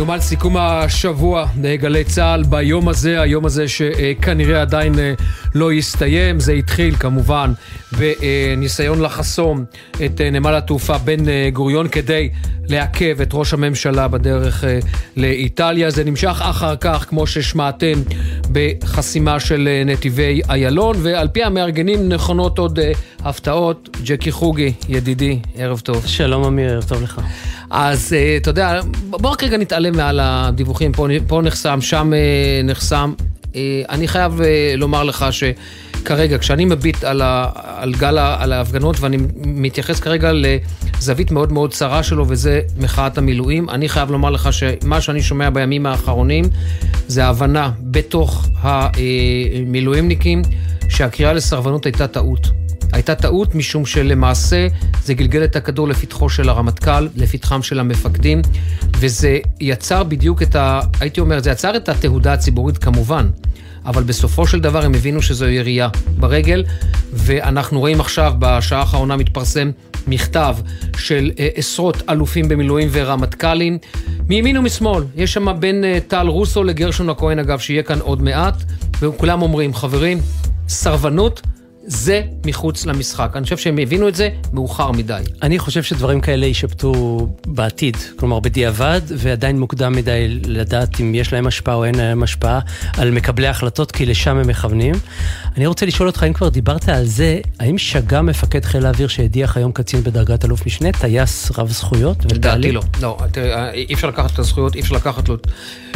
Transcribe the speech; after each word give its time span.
יומן 0.00 0.20
סיכום 0.20 0.56
השבוע 0.56 1.46
בגלי 1.56 2.04
צה"ל 2.04 2.42
ביום 2.42 2.88
הזה, 2.88 3.20
היום 3.20 3.46
הזה 3.46 3.68
שכנראה 3.68 4.62
עדיין 4.62 4.98
אה, 4.98 5.14
לא 5.54 5.72
יסתיים. 5.72 6.40
זה 6.40 6.52
התחיל 6.52 6.96
כמובן 6.96 7.52
בניסיון 7.98 9.00
לחסום 9.00 9.64
את 10.04 10.20
אה, 10.20 10.30
נמל 10.30 10.54
התעופה 10.54 10.98
בן 10.98 11.28
אה, 11.28 11.48
גוריון 11.52 11.88
כדי 11.88 12.28
לעכב 12.68 13.20
את 13.20 13.30
ראש 13.32 13.52
הממשלה 13.52 14.08
בדרך 14.08 14.64
לאיטליה. 15.16 15.90
זה 15.90 16.04
נמשך 16.04 16.40
אחר 16.42 16.76
כך, 16.76 17.06
כמו 17.08 17.26
ששמעתם, 17.26 18.02
בחסימה 18.52 19.40
של 19.40 19.68
נתיבי 19.86 20.40
איילון, 20.50 20.96
ועל 21.02 21.28
פי 21.28 21.44
המארגנים 21.44 22.08
נכונות 22.08 22.58
עוד 22.58 22.78
הפתעות. 23.24 23.88
ג'קי 24.04 24.32
חוגי, 24.32 24.72
ידידי, 24.88 25.38
ערב 25.56 25.80
טוב. 25.80 26.06
שלום 26.06 26.44
אמיר, 26.44 26.72
ערב 26.72 26.84
טוב 26.84 27.02
לך. 27.02 27.20
אז 27.70 28.12
אה, 28.12 28.36
אתה 28.36 28.50
יודע, 28.50 28.80
בוא 29.10 29.30
רק 29.30 29.42
רגע 29.44 29.56
נתעלם 29.56 29.96
מעל 29.96 30.20
הדיווחים, 30.22 30.92
פה, 30.92 31.06
פה 31.26 31.42
נחסם, 31.42 31.80
שם 31.80 32.12
אה, 32.14 32.60
נחסם. 32.64 33.12
אה, 33.56 33.82
אני 33.88 34.08
חייב 34.08 34.40
לומר 34.76 35.04
לך 35.04 35.26
שכרגע, 36.00 36.38
כשאני 36.38 36.64
מביט 36.64 37.04
על, 37.04 37.22
ה, 37.22 37.50
על 37.54 37.94
גל 37.94 38.18
על 38.18 38.52
ההפגנות, 38.52 39.00
ואני 39.00 39.16
מתייחס 39.36 40.00
כרגע 40.00 40.30
לזווית 40.32 41.30
מאוד 41.30 41.52
מאוד 41.52 41.72
צרה 41.72 42.02
שלו, 42.02 42.24
וזה 42.28 42.60
מחאת 42.78 43.18
המילואים, 43.18 43.70
אני 43.70 43.88
חייב 43.88 44.10
לומר 44.10 44.30
לך 44.30 44.52
שמה 44.52 45.00
שאני 45.00 45.22
שומע 45.22 45.50
בימים 45.50 45.86
האחרונים, 45.86 46.44
זה 47.08 47.24
ההבנה 47.24 47.70
בתוך 47.80 48.48
המילואימניקים 48.60 50.42
שהקריאה 50.88 51.32
לסרבנות 51.32 51.86
הייתה 51.86 52.06
טעות. 52.06 52.50
הייתה 52.92 53.14
טעות 53.14 53.54
משום 53.54 53.86
שלמעשה 53.86 54.66
זה 55.04 55.14
גלגל 55.14 55.44
את 55.44 55.56
הכדור 55.56 55.88
לפתחו 55.88 56.28
של 56.28 56.48
הרמטכ"ל, 56.48 57.08
לפתחם 57.16 57.62
של 57.62 57.80
המפקדים, 57.80 58.42
וזה 58.96 59.38
יצר 59.60 60.02
בדיוק 60.02 60.42
את 60.42 60.56
ה... 60.56 60.80
הייתי 61.00 61.20
אומר, 61.20 61.40
זה 61.40 61.50
יצר 61.50 61.76
את 61.76 61.88
התהודה 61.88 62.32
הציבורית 62.32 62.78
כמובן. 62.78 63.28
אבל 63.86 64.02
בסופו 64.02 64.46
של 64.46 64.60
דבר 64.60 64.84
הם 64.84 64.94
הבינו 64.94 65.22
שזו 65.22 65.48
ירייה 65.48 65.88
ברגל, 66.18 66.64
ואנחנו 67.12 67.80
רואים 67.80 68.00
עכשיו, 68.00 68.32
בשעה 68.38 68.80
האחרונה 68.80 69.16
מתפרסם 69.16 69.70
מכתב 70.06 70.56
של 70.96 71.30
אה, 71.38 71.48
עשרות 71.54 72.02
אלופים 72.08 72.48
במילואים 72.48 72.88
ורמטכ"לים, 72.92 73.78
מימין 74.28 74.58
ומשמאל. 74.58 75.04
יש 75.16 75.32
שם 75.32 75.60
בין 75.60 75.84
אה, 75.84 75.98
טל 76.08 76.26
רוסו 76.26 76.64
לגרשון 76.64 77.10
הכהן, 77.10 77.38
אגב, 77.38 77.58
שיהיה 77.58 77.82
כאן 77.82 78.00
עוד 78.00 78.22
מעט, 78.22 78.54
וכולם 79.00 79.42
אומרים, 79.42 79.74
חברים, 79.74 80.18
סרבנות 80.68 81.40
זה 81.84 82.22
מחוץ 82.46 82.86
למשחק. 82.86 83.30
אני 83.34 83.44
חושב 83.44 83.56
שהם 83.56 83.78
הבינו 83.78 84.08
את 84.08 84.14
זה 84.14 84.28
מאוחר 84.52 84.90
מדי. 84.90 85.22
אני 85.42 85.58
חושב 85.58 85.82
שדברים 85.82 86.20
כאלה 86.20 86.46
יישפטו 86.46 87.26
בעתיד, 87.46 87.96
כלומר 88.16 88.40
בדיעבד, 88.40 89.00
ועדיין 89.06 89.60
מוקדם 89.60 89.92
מדי 89.92 90.40
לדעת 90.44 91.00
אם 91.00 91.14
יש 91.14 91.32
להם 91.32 91.46
השפעה 91.46 91.74
או 91.74 91.84
אין 91.84 91.94
להם 91.94 92.22
השפעה 92.22 92.60
על 92.96 93.10
מקבלי 93.10 93.46
ההחלטות, 93.46 93.92
כי 93.92 94.06
לשם 94.06 94.36
הם 94.36 94.48
מכוונים. 94.48 94.94
אני 95.56 95.66
רוצה 95.66 95.86
לשאול 95.86 96.08
אותך, 96.08 96.24
אם 96.28 96.32
כבר 96.32 96.48
דיברת 96.48 96.88
על 96.88 97.04
זה, 97.04 97.40
האם 97.60 97.78
שגה 97.78 98.22
מפקד 98.22 98.64
חיל 98.64 98.86
האוויר 98.86 99.08
שהדיח 99.08 99.56
היום 99.56 99.72
קצין 99.72 100.02
בדרגת 100.02 100.44
אלוף 100.44 100.66
משנה, 100.66 100.92
טייס 100.92 101.50
רב 101.58 101.70
זכויות? 101.70 102.32
לדעתי 102.32 102.72
לא. 102.72 102.82
לא, 103.00 103.18
תראה, 103.32 103.70
אי 103.70 103.94
אפשר 103.94 104.08
לקחת 104.08 104.34
את 104.34 104.38
הזכויות, 104.38 104.74
אי 104.74 104.80
אפשר 104.80 104.94
לקחת 104.94 105.28
לו 105.28 105.36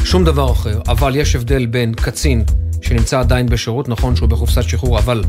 שום 0.05 0.25
דבר 0.25 0.53
אחר, 0.53 0.81
אבל 0.89 1.17
יש 1.17 1.37
הבדל 1.37 1.67
בין 1.67 1.95
קצין 1.95 2.45
שנמצא 2.83 3.21
עדיין 3.21 3.47
בשירות, 3.47 3.89
נכון 3.89 4.17
שהוא 4.17 4.29
בחופסת 4.29 4.63
שחרור, 4.63 4.99
אבל 4.99 5.23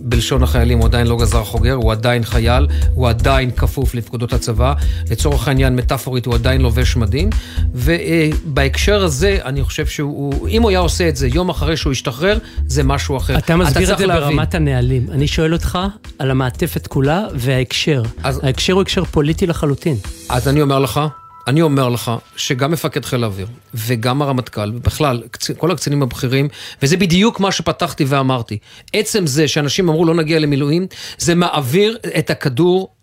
בלשון 0.00 0.42
החיילים 0.42 0.78
הוא 0.78 0.86
עדיין 0.86 1.06
לא 1.06 1.16
גזר 1.16 1.44
חוגר, 1.44 1.74
הוא 1.74 1.92
עדיין 1.92 2.24
חייל, 2.24 2.66
הוא 2.94 3.08
עדיין 3.08 3.50
כפוף 3.50 3.94
לפקודות 3.94 4.32
הצבא. 4.32 4.74
לצורך 5.10 5.48
העניין, 5.48 5.76
מטאפורית, 5.76 6.26
הוא 6.26 6.34
עדיין 6.34 6.60
לובש 6.60 6.96
מדים. 6.96 7.30
ובהקשר 7.74 9.04
הזה, 9.04 9.38
אני 9.44 9.64
חושב 9.64 9.86
שהוא, 9.86 10.48
אם 10.48 10.62
הוא 10.62 10.70
היה 10.70 10.78
עושה 10.78 11.08
את 11.08 11.16
זה 11.16 11.28
יום 11.28 11.48
אחרי 11.48 11.76
שהוא 11.76 11.92
השתחרר, 11.92 12.38
זה 12.66 12.82
משהו 12.82 13.16
אחר. 13.16 13.38
אתה 13.38 13.56
מסביר 13.56 13.92
את 13.92 13.98
זה 13.98 14.06
להבין. 14.06 14.36
ברמת 14.36 14.54
הנהלים. 14.54 15.06
אני 15.10 15.26
שואל 15.26 15.52
אותך 15.52 15.78
על 16.18 16.30
המעטפת 16.30 16.86
כולה 16.86 17.26
וההקשר. 17.34 18.02
אז... 18.22 18.40
ההקשר 18.44 18.72
הוא 18.72 18.82
הקשר 18.82 19.04
פוליטי 19.04 19.46
לחלוטין. 19.46 19.96
אז 20.28 20.48
אני 20.48 20.62
אומר 20.62 20.78
לך, 20.78 21.00
אני 21.48 21.62
אומר 21.62 21.88
לך 21.88 22.12
שגם 22.36 22.70
מפקד 22.70 23.04
חיל 23.04 23.24
האוויר 23.24 23.46
וגם 23.74 24.22
הרמטכ"ל, 24.22 24.72
ובכלל, 24.74 25.22
כל 25.56 25.70
הקצינים 25.70 26.02
הבכירים, 26.02 26.48
וזה 26.82 26.96
בדיוק 26.96 27.40
מה 27.40 27.52
שפתחתי 27.52 28.04
ואמרתי. 28.04 28.58
עצם 28.92 29.26
זה 29.26 29.48
שאנשים 29.48 29.88
אמרו 29.88 30.04
לא 30.04 30.14
נגיע 30.14 30.38
למילואים, 30.38 30.86
זה 31.18 31.34
מעביר 31.34 31.98
את 32.18 32.30
הכדור 32.30 32.94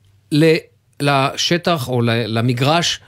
לשטח 1.01 1.88
או 1.88 2.01
למגרש 2.06 3.00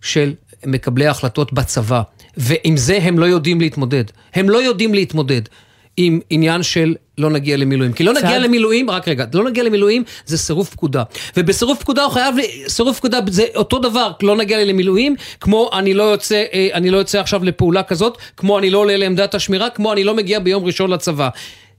של 0.00 0.34
מקבלי 0.66 1.06
ההחלטות 1.06 1.52
בצבא. 1.52 2.02
ועם 2.36 2.76
זה 2.76 2.98
הם 3.02 3.18
לא 3.18 3.24
יודעים 3.24 3.60
להתמודד. 3.60 4.04
הם 4.34 4.50
לא 4.50 4.58
יודעים 4.62 4.94
להתמודד. 4.94 5.42
עם 5.96 6.20
עניין 6.30 6.62
של 6.62 6.94
לא 7.18 7.30
נגיע 7.30 7.56
למילואים. 7.56 7.92
כי 7.92 8.04
לא 8.04 8.12
צד... 8.12 8.24
נגיע 8.24 8.38
למילואים, 8.38 8.90
רק 8.90 9.08
רגע, 9.08 9.24
לא 9.34 9.44
נגיע 9.44 9.64
למילואים 9.64 10.04
זה 10.26 10.38
סירוב 10.38 10.66
פקודה. 10.66 11.02
ובסירוב 11.36 11.76
פקודה 11.80 12.04
הוא 12.04 12.12
חייב, 12.12 12.34
סירוב 12.68 12.94
פקודה 12.94 13.18
זה 13.28 13.44
אותו 13.54 13.78
דבר, 13.78 14.10
לא 14.22 14.36
נגיע 14.36 14.64
למילואים, 14.64 15.16
כמו 15.40 15.70
אני 15.72 15.94
לא 15.94 16.02
יוצא, 16.02 16.44
אה, 16.52 16.68
אני 16.74 16.90
לא 16.90 16.96
יוצא 16.96 17.20
עכשיו 17.20 17.44
לפעולה 17.44 17.82
כזאת, 17.82 18.18
כמו 18.36 18.58
אני 18.58 18.70
לא 18.70 18.78
עולה 18.78 18.96
לעמדת 18.96 19.34
השמירה, 19.34 19.70
כמו 19.70 19.92
אני 19.92 20.04
לא 20.04 20.14
מגיע 20.14 20.38
ביום 20.38 20.64
ראשון 20.64 20.90
לצבא. 20.90 21.28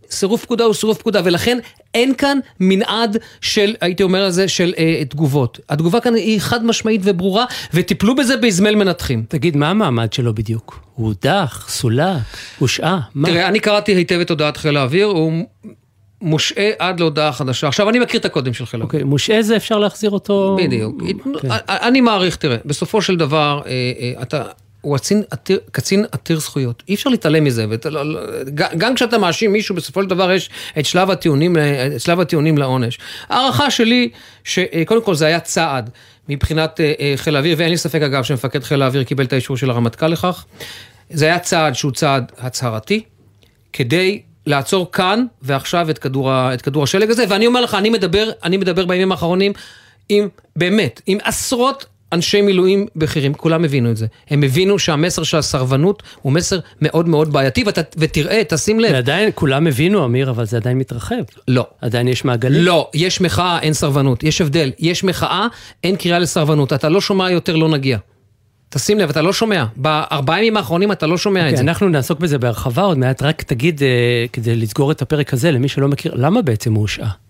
סירוב 0.09 0.39
פקודה 0.39 0.63
הוא 0.63 0.73
סירוב 0.73 0.97
פקודה, 0.97 1.21
ולכן 1.23 1.57
אין 1.93 2.13
כאן 2.13 2.37
מנעד 2.59 3.17
של, 3.41 3.75
הייתי 3.81 4.03
אומר 4.03 4.23
על 4.23 4.31
זה, 4.31 4.47
של 4.47 4.73
אה, 4.77 5.05
תגובות. 5.09 5.59
התגובה 5.69 5.99
כאן 5.99 6.15
היא 6.15 6.39
חד 6.39 6.65
משמעית 6.65 7.01
וברורה, 7.03 7.45
וטיפלו 7.73 8.15
בזה 8.15 8.37
באזמל 8.37 8.75
מנתחים. 8.75 9.25
תגיד, 9.27 9.57
מה 9.57 9.69
המעמד 9.69 10.13
שלו 10.13 10.35
בדיוק? 10.35 10.79
הוא 10.95 11.07
הודח, 11.07 11.65
סולק, 11.69 12.17
הושעה? 12.59 12.99
מה? 13.15 13.29
תראה, 13.29 13.47
אני 13.47 13.59
קראתי 13.59 13.91
היטב 13.91 14.19
את 14.19 14.29
הודעת 14.29 14.57
חיל 14.57 14.77
האוויר, 14.77 15.05
הוא... 15.05 15.43
מושעה 16.21 16.69
עד 16.79 16.99
להודעה 16.99 17.31
חדשה. 17.31 17.67
עכשיו, 17.67 17.89
אני 17.89 17.99
מכיר 17.99 18.19
את 18.19 18.25
הקודים 18.25 18.53
של 18.53 18.65
חיל 18.65 18.81
האוויר. 18.81 18.99
אוקיי, 18.99 19.03
מושעה 19.03 19.41
זה 19.41 19.55
אפשר 19.55 19.77
להחזיר 19.77 20.09
אותו... 20.09 20.57
בדיוק. 20.59 21.01
אוקיי. 21.33 21.49
אני 21.67 22.01
מעריך, 22.01 22.35
תראה, 22.35 22.57
בסופו 22.65 23.01
של 23.01 23.15
דבר, 23.15 23.61
אה, 23.65 23.71
אה, 23.71 24.21
אתה... 24.21 24.43
הוא 24.87 24.97
קצין 24.97 25.23
עתיר, 25.31 25.59
קצין 25.71 26.05
עתיר 26.11 26.39
זכויות, 26.39 26.83
אי 26.87 26.95
אפשר 26.95 27.09
להתעלם 27.09 27.43
מזה, 27.43 27.65
לא, 27.85 28.13
לא, 28.13 28.21
גם 28.77 28.95
כשאתה 28.95 29.17
מאשים 29.17 29.51
מישהו, 29.53 29.75
בסופו 29.75 30.03
של 30.03 30.09
דבר 30.09 30.31
יש 30.31 30.49
את 30.79 30.85
שלב 30.85 31.11
הטיעונים, 31.11 31.57
את 31.95 32.01
שלב 32.01 32.19
הטיעונים 32.19 32.57
לעונש. 32.57 32.99
הערכה 33.29 33.71
שלי, 33.71 34.09
שקודם 34.43 35.03
כל 35.03 35.15
זה 35.15 35.25
היה 35.25 35.39
צעד 35.39 35.89
מבחינת 36.29 36.79
אה, 36.81 36.93
אה, 36.99 37.13
חיל 37.15 37.35
האוויר, 37.35 37.55
ואין 37.57 37.69
לי 37.69 37.77
ספק 37.77 38.01
אגב 38.01 38.23
שמפקד 38.23 38.63
חיל 38.63 38.81
האוויר 38.81 39.03
קיבל 39.03 39.25
את 39.25 39.33
האישור 39.33 39.57
של 39.57 39.69
הרמטכ"ל 39.69 40.07
לכך, 40.07 40.45
זה 41.09 41.25
היה 41.25 41.39
צעד 41.39 41.75
שהוא 41.75 41.91
צעד 41.91 42.31
הצהרתי, 42.37 43.03
כדי 43.73 44.21
לעצור 44.45 44.91
כאן 44.91 45.25
ועכשיו 45.41 45.89
את 45.89 45.97
כדור, 45.97 46.53
את 46.53 46.61
כדור 46.61 46.83
השלג 46.83 47.09
הזה, 47.09 47.25
ואני 47.29 47.47
אומר 47.47 47.61
לך, 47.61 47.73
אני 47.73 47.89
מדבר, 47.89 48.29
אני 48.43 48.57
מדבר 48.57 48.85
בימים 48.85 49.11
האחרונים 49.11 49.53
עם, 50.09 50.27
באמת, 50.55 51.01
עם 51.05 51.17
עשרות 51.23 51.85
אנשי 52.13 52.41
מילואים 52.41 52.87
בכירים, 52.95 53.33
כולם 53.33 53.65
הבינו 53.65 53.91
את 53.91 53.97
זה. 53.97 54.05
הם 54.29 54.43
הבינו 54.43 54.79
שהמסר 54.79 55.23
של 55.23 55.37
הסרבנות 55.37 56.03
הוא 56.21 56.33
מסר 56.33 56.59
מאוד 56.81 57.09
מאוד 57.09 57.33
בעייתי, 57.33 57.63
ות, 57.67 57.77
ותראה, 57.97 58.41
תשים 58.47 58.79
לב. 58.79 58.91
ועדיין, 58.93 59.29
כולם 59.35 59.67
הבינו, 59.67 60.05
אמיר, 60.05 60.29
אבל 60.29 60.45
זה 60.45 60.57
עדיין 60.57 60.77
מתרחב. 60.77 61.15
לא. 61.47 61.67
עדיין 61.81 62.07
יש 62.07 62.25
מעגלים? 62.25 62.61
לא, 62.61 62.89
יש 62.93 63.21
מחאה, 63.21 63.59
אין 63.59 63.73
סרבנות. 63.73 64.23
יש 64.23 64.41
הבדל. 64.41 64.71
יש 64.79 65.03
מחאה, 65.03 65.47
אין 65.83 65.95
קריאה 65.95 66.19
לסרבנות. 66.19 66.73
אתה 66.73 66.89
לא 66.89 67.01
שומע 67.01 67.31
יותר 67.31 67.55
לא 67.55 67.69
נגיע. 67.69 67.97
תשים 68.69 68.99
לב, 68.99 69.09
אתה 69.09 69.21
לא 69.21 69.33
שומע. 69.33 69.65
בארבעה 69.75 70.39
ימים 70.39 70.57
האחרונים 70.57 70.91
אתה 70.91 71.07
לא 71.07 71.17
שומע 71.17 71.39
okay, 71.39 71.43
את 71.43 71.45
אוקיי, 71.45 71.57
זה. 71.57 71.63
אנחנו 71.63 71.89
נעסוק 71.89 72.19
בזה 72.19 72.37
בהרחבה 72.37 72.81
עוד 72.81 72.97
מעט, 72.97 73.21
רק 73.21 73.41
תגיד, 73.41 73.83
אה, 73.83 74.25
כדי 74.33 74.55
לסגור 74.55 74.91
את 74.91 75.01
הפרק 75.01 75.33
הזה, 75.33 75.51
למי 75.51 75.67
שלא 75.67 75.87
מכיר, 75.87 76.13
למה 76.15 76.41
בעצם 76.41 76.73
הוא 76.73 76.81
הושעה? 76.81 77.26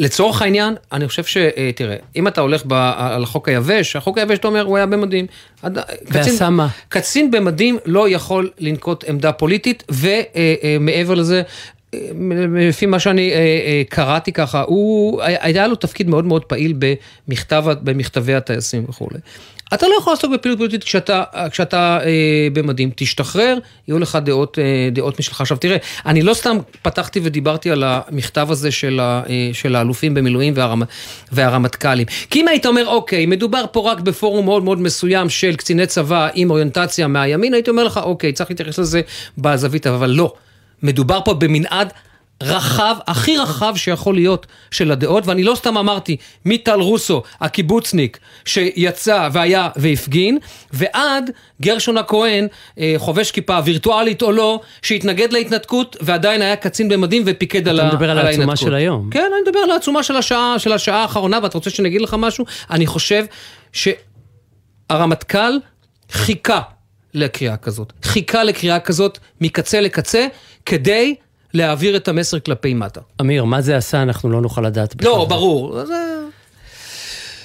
לצורך 0.00 0.42
העניין, 0.42 0.74
אני 0.92 1.08
חושב 1.08 1.24
ש... 1.24 1.36
אה, 1.36 1.70
תראה, 1.74 1.96
אם 2.16 2.28
אתה 2.28 2.40
הולך 2.40 2.62
ב, 2.66 2.72
על 2.96 3.22
החוק 3.22 3.48
היבש, 3.48 3.96
החוק 3.96 4.18
היבש, 4.18 4.38
אתה 4.38 4.48
אומר, 4.48 4.62
הוא 4.62 4.76
היה 4.76 4.86
במדים. 4.86 5.26
ועשה 6.06 6.50
מה? 6.50 6.68
קצין 6.88 7.30
במדים 7.30 7.78
לא 7.86 8.08
יכול 8.08 8.50
לנקוט 8.58 9.04
עמדה 9.08 9.32
פוליטית, 9.32 9.84
ומעבר 9.90 11.14
לזה, 11.14 11.42
לפי 12.58 12.86
מה 12.86 12.98
שאני 12.98 13.32
קראתי 13.88 14.32
ככה, 14.32 14.62
הוא, 14.62 15.22
היה 15.22 15.66
לו 15.66 15.74
תפקיד 15.74 16.08
מאוד 16.08 16.24
מאוד 16.24 16.44
פעיל 16.44 16.74
במכתב, 16.78 17.64
במכתבי 17.82 18.34
הטייסים 18.34 18.84
וכולי. 18.88 19.18
אתה 19.74 19.88
לא 19.88 19.94
יכול 19.98 20.12
לעסוק 20.12 20.32
בפעילות 20.32 20.58
פוליטית 20.58 20.84
כשאתה, 20.84 21.22
כשאתה 21.50 21.98
אה, 22.04 22.48
במדים. 22.52 22.90
תשתחרר, 22.96 23.58
יהיו 23.88 23.98
לך 23.98 24.18
דעות, 24.24 24.58
אה, 24.58 24.88
דעות 24.92 25.18
משלך. 25.18 25.40
עכשיו 25.40 25.56
תראה, 25.56 25.76
אני 26.06 26.22
לא 26.22 26.34
סתם 26.34 26.56
פתחתי 26.82 27.20
ודיברתי 27.22 27.70
על 27.70 27.84
המכתב 27.86 28.48
הזה 28.50 28.70
של, 28.70 29.00
ה, 29.00 29.22
אה, 29.28 29.50
של 29.52 29.76
האלופים 29.76 30.14
במילואים 30.14 30.52
והרמ, 30.56 30.82
והרמטכ"לים. 31.32 32.06
כי 32.30 32.40
אם 32.40 32.48
היית 32.48 32.66
אומר, 32.66 32.86
אוקיי, 32.86 33.26
מדובר 33.26 33.64
פה 33.72 33.92
רק 33.92 34.00
בפורום 34.00 34.44
מאוד 34.44 34.64
מאוד 34.64 34.80
מסוים 34.80 35.30
של 35.30 35.56
קציני 35.56 35.86
צבא 35.86 36.28
עם 36.34 36.50
אוריינטציה 36.50 37.08
מהימין, 37.08 37.54
הייתי 37.54 37.70
אומר 37.70 37.84
לך, 37.84 38.00
אוקיי, 38.02 38.32
צריך 38.32 38.50
להתייחס 38.50 38.78
לזה 38.78 39.00
בזווית, 39.38 39.86
אבל 39.86 40.10
לא. 40.10 40.32
מדובר 40.82 41.20
פה 41.24 41.34
במנעד 41.34 41.92
רחב, 42.42 42.96
הכי 43.06 43.36
רחב 43.36 43.72
שיכול 43.76 44.14
להיות 44.14 44.46
של 44.70 44.92
הדעות, 44.92 45.26
ואני 45.26 45.42
לא 45.42 45.54
סתם 45.54 45.78
אמרתי 45.78 46.16
מטל 46.44 46.80
רוסו, 46.80 47.22
הקיבוצניק, 47.40 48.18
שיצא 48.44 49.28
והיה 49.32 49.68
והפגין, 49.76 50.38
ועד 50.72 51.30
גרשון 51.62 51.98
הכהן, 51.98 52.46
אה, 52.78 52.94
חובש 52.98 53.30
כיפה, 53.30 53.58
וירטואלית 53.64 54.22
או 54.22 54.32
לא, 54.32 54.60
שהתנגד 54.82 55.32
להתנתקות 55.32 55.96
ועדיין 56.00 56.42
היה 56.42 56.56
קצין 56.56 56.88
במדים 56.88 57.22
ופיקד 57.26 57.68
על 57.68 57.80
ההתנתקות. 57.80 58.02
אתה 58.02 58.04
מדבר 58.04 58.10
על 58.10 58.26
העצומה 58.26 58.56
של 58.56 58.74
היום. 58.74 59.10
כן, 59.10 59.30
אני 59.32 59.42
מדבר 59.48 59.58
על 59.58 59.70
העצומה 59.70 60.02
של 60.02 60.16
השעה, 60.16 60.58
של 60.58 60.72
השעה 60.72 61.02
האחרונה, 61.02 61.38
ואתה 61.42 61.58
רוצה 61.58 61.70
שאני 61.70 61.88
אגיד 61.88 62.00
לך 62.00 62.16
משהו? 62.18 62.44
אני 62.70 62.86
חושב 62.86 63.24
שהרמטכ"ל 63.72 65.58
חיכה 66.10 66.60
לקריאה 67.14 67.56
כזאת. 67.56 67.92
חיכה 68.02 68.44
לקריאה 68.44 68.80
כזאת 68.80 69.18
מקצה 69.40 69.80
לקצה, 69.80 70.26
כדי 70.66 71.14
להעביר 71.54 71.96
את 71.96 72.08
המסר 72.08 72.38
כלפי 72.40 72.74
מטה. 72.74 73.00
אמיר, 73.20 73.44
מה 73.44 73.60
זה 73.60 73.76
עשה, 73.76 74.02
אנחנו 74.02 74.30
לא 74.30 74.40
נוכל 74.40 74.60
לדעת 74.60 74.96
בכלל. 74.96 75.10
לא, 75.10 75.26
ברור. 75.28 75.84
זה... 75.84 75.94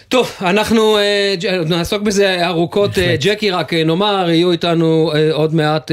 טוב, 0.10 0.32
אנחנו 0.42 0.98
אה, 0.98 1.36
נעסוק 1.66 2.02
בזה 2.02 2.48
ארוכות. 2.48 2.98
אה, 2.98 3.16
ג'קי, 3.20 3.52
רק 3.52 3.74
אה, 3.74 3.84
נאמר, 3.84 4.30
יהיו 4.30 4.52
איתנו 4.52 5.12
עוד 5.32 5.56
מעט 5.56 5.92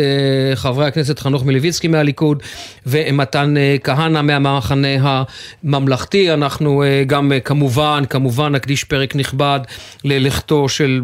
חברי 0.54 0.86
הכנסת 0.86 1.18
חנוך 1.18 1.44
מלביצקי 1.44 1.88
מהליכוד 1.88 2.42
ומתן 2.86 3.54
כהנא 3.84 4.22
מהמחנה 4.22 4.88
הממלכתי. 5.64 6.32
אנחנו 6.32 6.82
גם 7.06 7.32
כמובן, 7.44 8.04
כמובן 8.10 8.52
נקדיש 8.52 8.84
פרק 8.84 9.16
נכבד 9.16 9.60
ללכתו 10.04 10.68
של 10.68 11.00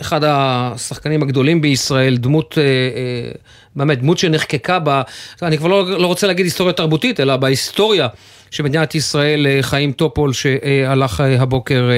אחד 0.00 0.20
השחקנים 0.24 1.22
הגדולים 1.22 1.60
בישראל, 1.60 2.16
דמות, 2.16 2.58
אה, 2.58 2.62
אה, 2.62 3.32
באמת, 3.76 4.00
דמות 4.00 4.18
שנחקקה 4.18 4.78
בה, 4.78 5.02
אני 5.42 5.58
כבר 5.58 5.68
לא, 5.68 6.00
לא 6.00 6.06
רוצה 6.06 6.26
להגיד 6.26 6.46
היסטוריה 6.46 6.72
תרבותית, 6.72 7.20
אלא 7.20 7.36
בהיסטוריה 7.36 8.08
של 8.50 8.62
מדינת 8.62 8.94
ישראל, 8.94 9.46
אה, 9.46 9.58
חיים 9.62 9.92
טופול, 9.92 10.32
שהלך 10.32 11.22
הבוקר 11.38 11.90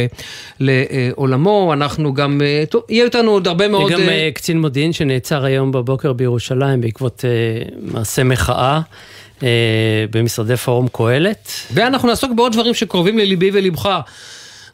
לעולמו. 0.60 1.72
אנחנו 1.72 2.14
גם, 2.14 2.40
טוב, 2.70 2.82
יהיה 2.88 3.04
איתנו 3.04 3.30
עוד 3.30 3.48
הרבה 3.48 3.68
מאוד... 3.68 3.92
גם 3.92 4.00
קצין 4.34 4.60
מודיעין 4.60 4.92
שנעצר 4.92 5.44
היום 5.44 5.72
בבוקר 5.72 6.12
בירושלים 6.12 6.80
בעקבות 6.80 7.24
מעשה 7.80 8.24
מחאה. 8.24 8.80
במשרדי 10.10 10.56
פורום 10.56 10.88
קהלת. 10.92 11.50
ואנחנו 11.70 12.08
נעסוק 12.08 12.32
בעוד 12.32 12.52
דברים 12.52 12.74
שקרובים 12.74 13.18
לליבי 13.18 13.50
ולבך. 13.52 14.00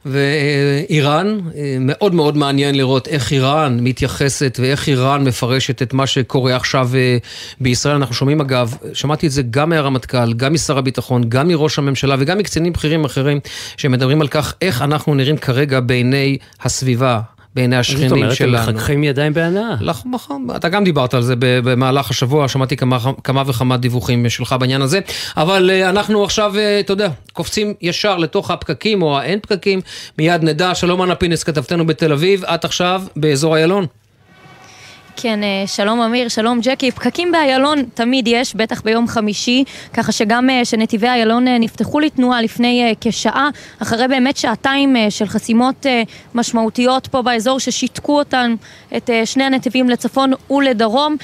ואיראן, 0.07 1.39
מאוד 1.81 2.15
מאוד 2.15 2.37
מעניין 2.37 2.75
לראות 2.75 3.09
איך 3.09 3.33
איראן 3.33 3.79
מתייחסת 3.81 4.59
ואיך 4.63 4.89
איראן 4.89 5.25
מפרשת 5.25 5.83
את 5.83 5.93
מה 5.93 6.07
שקורה 6.07 6.57
עכשיו 6.57 6.91
אה, 6.95 7.19
בישראל. 7.61 7.97
אנחנו 7.97 8.15
שומעים 8.15 8.41
אגב, 8.41 8.75
שמעתי 8.93 9.27
את 9.27 9.33
זה 9.33 9.43
גם 9.51 9.69
מהרמטכ"ל, 9.69 10.33
גם 10.33 10.53
משר 10.53 10.79
הביטחון, 10.79 11.23
גם 11.29 11.49
מראש 11.49 11.79
הממשלה 11.79 12.17
וגם 12.19 12.39
מקצינים 12.39 12.73
בכירים 12.73 13.05
אחרים 13.05 13.41
שמדברים 13.77 14.21
על 14.21 14.29
כך 14.29 14.55
איך 14.63 14.83
אנחנו 14.83 15.15
נראים 15.15 15.37
כרגע 15.37 15.81
בעיני 15.81 16.39
הסביבה. 16.63 17.21
בעיני 17.55 17.77
השכנים 17.77 18.09
שלנו. 18.09 18.31
זאת 18.31 18.41
אומרת, 18.41 18.69
הם 18.69 18.75
מחככים 18.75 19.05
ידיים 19.05 19.35
בהנאה. 19.35 19.75
נכון, 20.13 20.47
אתה 20.57 20.69
גם 20.69 20.85
דיברת 20.85 21.15
על 21.15 21.23
זה 21.23 21.35
במהלך 21.39 22.11
השבוע, 22.11 22.49
שמעתי 22.49 22.77
כמה, 22.77 22.99
כמה 23.25 23.43
וכמה 23.47 23.77
דיווחים 23.77 24.29
שלך 24.29 24.55
בעניין 24.61 24.83
הזה, 24.83 25.01
אבל 25.37 25.71
אה, 25.71 25.91
אנחנו 25.91 26.25
עכשיו, 26.25 26.59
אה, 26.59 26.81
אתה 26.81 26.93
יודע, 26.93 27.09
קופצים 27.33 27.75
ישר 27.83 28.17
לתוך 28.17 28.51
הפקקים 28.51 29.03
או 29.03 29.19
האין 29.19 29.39
פקקים, 29.43 29.81
מיד 30.19 30.45
נדע. 30.45 30.75
שלום 30.75 31.03
אנה 31.03 31.15
פינס, 31.15 31.43
כתבתנו 31.45 31.87
בתל 31.87 32.13
אביב, 32.13 32.45
את 32.45 32.65
עכשיו 32.65 33.03
באזור 33.17 33.57
איילון. 33.57 33.87
כן, 35.23 35.43
אה, 35.43 35.65
שלום 35.67 36.01
אמיר, 36.01 36.29
שלום 36.29 36.59
ג'קי. 36.63 36.91
פקקים 36.91 37.33
באיילון 37.33 37.83
תמיד 37.95 38.29
יש, 38.29 38.55
בטח 38.55 38.83
ביום 38.83 39.09
חמישי, 39.09 39.65
ככה 39.93 40.13
שגם 40.13 40.51
אה, 40.51 40.65
שנתיבי 40.65 41.09
איילון 41.09 41.49
אה, 41.49 41.59
נפתחו 41.59 42.01
לתנועה 42.01 42.43
לפני 42.43 42.95
כשעה, 43.01 43.49
אחרי 43.83 44.09
באמת 44.09 44.37
שעתיים 44.37 44.97
של 45.11 45.27
חסימות 45.27 45.87
משמעותיות 46.35 47.07
פה 47.07 47.23
באזור 47.23 47.61
ששיתקו 47.61 48.19
אותן, 48.19 48.55
את 48.97 49.11
שני 49.25 49.45
הנתיבים 49.45 49.91
לצפון 49.91 50.33
ולדרום, 50.51 51.17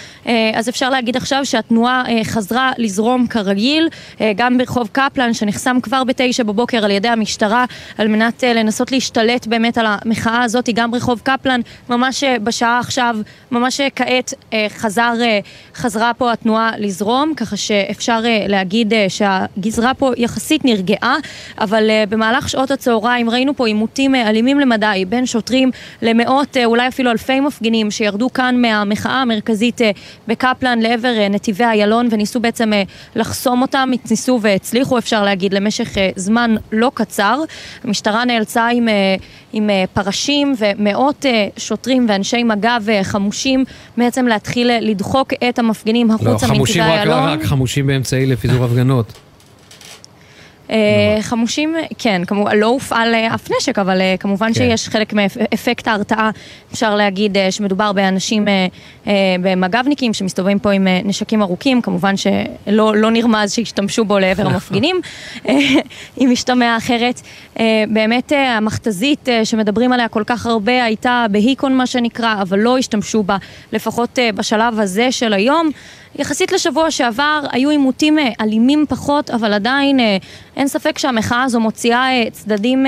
אז 0.55 0.69
אפשר 0.69 0.91
להגיד 0.91 1.17
עכשיו 1.17 1.47
שהתנועה 1.47 2.05
חזרה 2.25 2.73
לזרום 2.79 3.27
כרגיל, 3.27 3.89
גם 4.37 4.59
ברחוב 4.59 4.89
קפלן 4.93 5.35
שנחסם 5.35 5.81
כבר 5.83 6.05
בתשע 6.05 6.43
בבוקר 6.43 6.85
על 6.85 6.91
ידי 6.91 7.09
המשטרה, 7.09 7.65
על 7.99 8.09
מנת 8.09 8.43
לנסות 8.43 8.93
להשתלט 8.93 9.47
באמת 9.47 9.79
על 9.79 9.87
המחאה 9.89 10.43
הזאת, 10.43 10.69
גם 10.75 10.91
ברחוב 10.91 11.21
קפלן, 11.25 11.61
ממש 11.89 12.25
בשעה 12.43 12.79
עכשיו, 12.79 13.17
ממש 13.51 13.81
שכעת 13.87 14.35
אה, 14.53 14.67
חזר, 14.69 15.13
אה, 15.21 15.41
חזרה 15.75 16.13
פה 16.15 16.33
התנועה 16.33 16.73
לזרום, 16.79 17.35
ככה 17.37 17.57
שאפשר 17.57 18.21
אה, 18.25 18.45
להגיד 18.49 18.93
שהגזרה 19.09 19.95
פה 19.95 20.13
יחסית 20.17 20.65
נרגעה, 20.65 21.17
אבל 21.59 21.91
במהלך 22.09 22.49
שעות 22.49 22.71
הצהריים 22.71 23.31
ראינו 23.31 23.57
פה 23.57 23.67
עימותים 23.67 24.15
אלימים 24.15 24.61
למדי 24.61 25.05
בין 25.09 25.27
שוטרים 25.27 25.71
למאות, 26.03 26.57
אולי 26.65 26.89
אפילו 26.89 27.11
אלפי 27.11 27.41
מפגינים 27.41 27.91
שירדו 27.91 28.33
כאן 28.33 28.63
מהמחאה 28.63 29.23
המרכזית 29.23 29.81
בקפלן 30.29 30.79
לעבר 30.79 31.29
נתיבי 31.31 31.65
איילון 31.65 32.09
וניסו 32.11 32.41
בעצם 32.41 32.73
לחסום 33.17 33.63
אותם, 33.63 33.91
ניסו 34.11 34.39
והצליחו 34.43 34.99
אפשר 34.99 35.25
להגיד 35.25 35.55
למשך 35.55 35.89
זמן 36.17 36.55
לא 36.73 36.91
קצר. 36.95 37.41
המשטרה 37.85 38.25
נאלצה 38.25 38.67
עם, 38.67 38.89
עם 39.53 39.71
פרשים 39.93 40.55
ומאות 40.59 41.27
שוטרים 41.57 42.07
ואנשי 42.09 42.43
מג"ב 42.43 43.03
חמושים 43.03 43.65
בעצם 43.97 44.27
להתחיל 44.27 44.71
לדחוק 44.81 45.33
את 45.49 45.59
המפגינים 45.59 46.11
החוצה 46.11 46.47
לא, 46.47 46.55
מנתיבי 46.55 46.81
איילון. 46.81 47.27
לא, 47.27 47.33
רק 47.33 47.45
חמושים 47.45 47.87
באמצעי 47.87 48.27
לפיזור 48.27 48.65
הפגנות. 48.65 49.13
אה, 50.71 51.19
חמושים, 51.21 51.75
כן, 51.99 52.23
כמובן, 52.27 52.57
לא 52.57 52.67
הופעל 52.67 53.15
אה, 53.15 53.35
אף 53.35 53.49
נשק, 53.57 53.79
אבל 53.79 54.01
אה, 54.01 54.15
כמובן 54.21 54.47
כן. 54.47 54.55
שיש 54.55 54.89
חלק 54.89 55.13
מאפקט 55.13 55.89
ההרתעה, 55.89 56.31
אפשר 56.73 56.95
להגיד 56.95 57.37
שמדובר 57.51 57.93
באנשים, 57.93 58.45
במג"בניקים 59.41 60.15
שמסתובבים 60.15 60.59
פה 60.59 60.71
עם 60.71 60.87
נשקים 61.05 61.43
ארוכים, 61.43 61.83
כמובן 61.83 62.15
שלא 62.17 62.97
לא 62.97 63.11
נרמז 63.11 63.53
שהשתמשו 63.53 64.05
בו 64.05 64.19
לעבר 64.19 64.47
המפגינים, 64.51 65.01
אם 66.21 66.29
משתמע 66.33 66.77
אחרת. 66.77 67.21
באמת 67.89 68.33
המכתזית 68.57 69.29
שמדברים 69.45 69.93
עליה 69.93 70.09
כל 70.09 70.23
כך 70.27 70.47
הרבה 70.47 70.85
הייתה 70.85 71.27
בהיקון 71.31 71.75
מה 71.77 71.87
שנקרא, 71.87 72.35
אבל 72.43 72.59
לא 72.59 72.79
השתמשו 72.79 73.23
בה, 73.23 73.37
לפחות 73.73 74.19
בשלב 74.35 74.81
הזה 74.81 75.13
של 75.13 75.33
היום. 75.33 75.71
יחסית 76.19 76.53
לשבוע 76.53 76.91
שעבר 76.91 77.41
היו 77.53 77.71
עימותים 77.71 78.19
אה, 78.19 78.29
אלימים 78.41 78.85
פחות, 78.89 79.31
אבל 79.31 79.53
עדיין 79.53 80.01
אה, 80.01 80.17
אין 80.57 80.69
ספק 80.69 80.99
שהמחאה 80.99 81.43
הזו 81.43 81.61
מוציאה 81.61 82.11
אה, 82.11 82.31
צדדים 82.33 82.87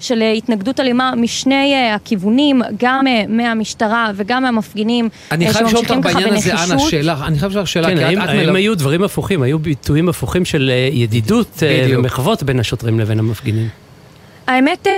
של 0.00 0.22
התנגדות 0.36 0.80
אלימה 0.80 1.12
משני 1.16 1.74
הכיוונים, 1.94 2.62
גם 2.78 3.04
מהמשטרה 3.28 4.10
וגם 4.14 4.42
מהמפגינים 4.42 5.08
אני 5.32 5.52
חייב 5.52 5.66
לשאול 5.66 5.80
אותך 5.80 5.94
בעניין 6.02 6.34
הזה, 6.34 6.52
אנה, 6.54 6.78
שאלה, 6.78 7.26
אני 7.26 7.38
חייב 7.38 7.52
לשאול 7.52 7.66
שאלה, 7.66 7.88
כן, 7.88 7.98
האם, 7.98 8.18
האם 8.18 8.56
היו 8.56 8.74
דברים 8.74 9.02
הפוכים, 9.02 9.42
היו 9.42 9.58
ביטויים 9.58 10.08
הפוכים 10.08 10.44
של 10.44 10.70
ידידות 10.92 11.62
ומחוות 11.90 12.42
בין 12.42 12.60
השוטרים 12.60 13.00
לבין 13.00 13.18
המפגינים? 13.18 13.68
האמת... 14.46 14.88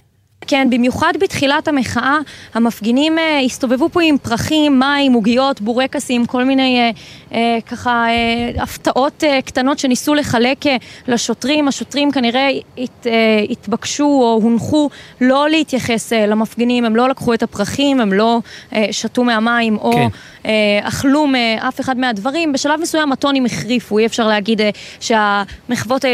כן, 0.46 0.68
במיוחד 0.70 1.12
בתחילת 1.20 1.68
המחאה, 1.68 2.18
המפגינים 2.54 3.18
אה, 3.18 3.40
הסתובבו 3.40 3.88
פה 3.88 4.02
עם 4.02 4.18
פרחים, 4.18 4.78
מים, 4.78 5.12
עוגיות, 5.12 5.60
בורקסים, 5.60 6.26
כל 6.26 6.44
מיני 6.44 6.80
אה, 6.80 6.90
אה, 7.32 7.58
ככה 7.66 8.06
אה, 8.08 8.62
הפתעות 8.62 9.24
אה, 9.24 9.42
קטנות 9.42 9.78
שניסו 9.78 10.14
לחלק 10.14 10.66
אה, 10.66 10.76
לשוטרים. 11.08 11.68
השוטרים 11.68 12.12
כנראה 12.12 12.50
הת, 12.78 13.06
אה, 13.06 13.44
התבקשו 13.50 14.04
או 14.04 14.40
הונחו 14.42 14.90
לא 15.20 15.48
להתייחס 15.48 16.12
אה, 16.12 16.26
למפגינים, 16.26 16.84
הם 16.84 16.96
לא 16.96 17.08
לקחו 17.08 17.34
את 17.34 17.42
הפרחים, 17.42 18.00
הם 18.00 18.12
לא 18.12 18.40
אה, 18.74 18.86
שתו 18.90 19.24
מהמים 19.24 19.76
או 19.76 19.92
כן. 19.92 20.08
אה, 20.46 20.52
אכלו 20.82 21.26
מאף 21.26 21.80
אחד 21.80 21.98
מהדברים. 21.98 22.52
בשלב 22.52 22.80
מסוים 22.80 23.12
הטונים 23.12 23.46
החריפו, 23.46 23.98
אי 23.98 24.06
אפשר 24.06 24.28
להגיד 24.28 24.60
אה, 24.60 24.70
שהמחוות 25.00 26.04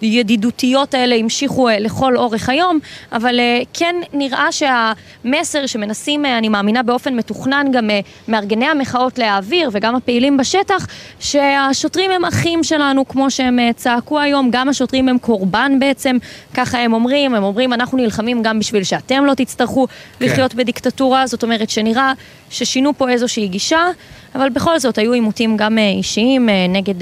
הידידותיות 0.00 0.94
האלה 0.94 1.14
המשיכו 1.16 1.68
אה, 1.68 1.78
לכל 1.78 2.16
אורך 2.16 2.48
היום, 2.48 2.78
אבל 3.12 3.40
אה, 3.40 3.62
כן 3.78 3.96
נראה 4.12 4.48
שהמסר 4.52 5.66
שמנסים, 5.66 6.26
אה, 6.26 6.38
אני 6.38 6.48
מאמינה 6.48 6.82
באופן 6.82 7.14
מתוכנן, 7.14 7.66
גם 7.72 7.90
אה, 7.90 8.00
מארגני 8.28 8.66
המחאות 8.66 9.18
להעביר 9.18 9.70
וגם 9.72 9.96
הפעילים 9.96 10.36
בשטח, 10.36 10.86
שהשוטרים 11.20 12.10
הם 12.10 12.24
אחים 12.24 12.64
שלנו, 12.64 13.08
כמו 13.08 13.30
שהם 13.30 13.58
אה, 13.58 13.70
צעקו 13.76 14.20
היום, 14.20 14.48
גם 14.52 14.68
השוטרים 14.68 15.08
הם 15.08 15.18
קורבן 15.18 15.72
בעצם, 15.78 16.16
ככה 16.54 16.78
הם 16.78 16.92
אומרים, 16.92 17.34
הם 17.34 17.42
אומרים 17.42 17.72
אנחנו 17.72 17.98
נלחמים 17.98 18.42
גם 18.42 18.58
בשביל 18.58 18.84
שאתם 18.84 19.24
לא 19.24 19.34
תצטרכו 19.34 19.86
כן. 19.86 20.26
לחיות 20.26 20.54
בדיקטטורה, 20.54 21.26
זאת 21.26 21.42
אומרת 21.42 21.70
שנראה 21.70 22.12
ששינו 22.50 22.98
פה 22.98 23.10
איזושהי 23.10 23.48
גישה, 23.48 23.86
אבל 24.34 24.48
בכל 24.48 24.78
זאת 24.78 24.98
היו 24.98 25.12
עימותים 25.12 25.56
גם 25.56 25.78
אישיים 25.78 26.48
נגד 26.68 26.94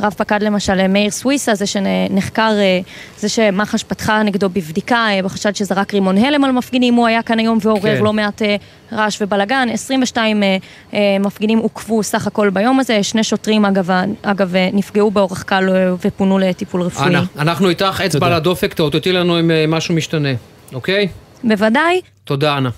רב 0.00 0.14
פקד 0.16 0.42
למשל 0.42 0.86
מאיר 0.86 1.10
סוויסה, 1.10 1.54
זה 1.54 1.66
שנחקר, 1.66 2.52
זה 3.18 3.28
שמח"ש 3.28 3.82
פתחה 3.82 4.22
נגדו 4.22 4.48
בבדיקה 4.48 5.06
בחשד 5.24 5.56
שזרק 5.56 5.94
רימון 5.94 6.18
הלם 6.18 6.44
על 6.44 6.52
מפגינים, 6.52 6.94
הוא 6.94 7.06
היה 7.06 7.22
כאן 7.22 7.38
היום 7.38 7.58
ועורר 7.62 7.96
כן. 7.96 8.04
לא 8.04 8.12
מעט 8.12 8.42
רעש 8.92 9.22
ובלאגן, 9.22 9.68
22 9.72 10.42
מפגינים 11.20 11.58
עוכבו 11.58 12.02
סך 12.02 12.26
הכל 12.26 12.50
ביום 12.50 12.80
הזה, 12.80 13.02
שני 13.02 13.24
שוטרים 13.24 13.64
אגב, 13.64 13.90
אגב 14.22 14.54
נפגעו 14.72 15.10
באורח 15.10 15.42
קל 15.42 15.68
ופונו 16.04 16.38
לטיפול 16.38 16.82
רפואי. 16.82 17.08
אנה, 17.08 17.24
אנחנו 17.38 17.68
איתך, 17.68 18.02
אצבע 18.06 18.26
על 18.26 18.32
הדופק, 18.32 18.74
תאותתי 18.74 19.12
לנו 19.12 19.40
אם 19.40 19.70
משהו 19.70 19.94
משתנה, 19.94 20.28
אוקיי? 20.72 21.08
בוודאי. 21.44 22.00
תודה, 22.24 22.56
אנה. 22.56 22.70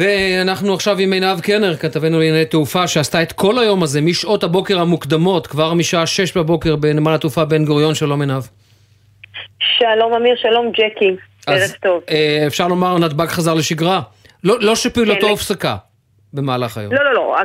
ואנחנו 0.00 0.74
עכשיו 0.74 0.98
עם 0.98 1.12
עינב 1.12 1.40
קרנר, 1.40 1.76
כתבנו 1.76 2.18
לענייני 2.18 2.44
תעופה, 2.44 2.86
שעשתה 2.86 3.22
את 3.22 3.32
כל 3.32 3.58
היום 3.58 3.82
הזה 3.82 4.00
משעות 4.00 4.44
הבוקר 4.44 4.80
המוקדמות, 4.80 5.46
כבר 5.46 5.74
משעה 5.74 6.06
שש 6.06 6.36
בבוקר 6.36 6.76
בנמל 6.76 7.14
התעופה 7.14 7.44
בן 7.44 7.64
גוריון, 7.64 7.94
שלום 7.94 8.20
עינב. 8.20 8.42
שלום 9.78 10.14
אמיר, 10.14 10.36
שלום 10.36 10.72
ג'קי, 10.72 11.16
ערב 11.46 11.70
טוב. 11.82 12.02
אה, 12.10 12.44
אפשר 12.46 12.68
לומר 12.68 12.98
נתב"ג 12.98 13.26
חזר 13.26 13.54
לשגרה? 13.54 14.00
לא, 14.44 14.60
לא 14.60 14.76
שפעילותו 14.76 15.20
כן, 15.20 15.26
הופסקה. 15.26 15.76
במהלך 16.34 16.78
היום. 16.78 16.92
לא, 16.92 17.04
לא, 17.04 17.14
לא, 17.14 17.36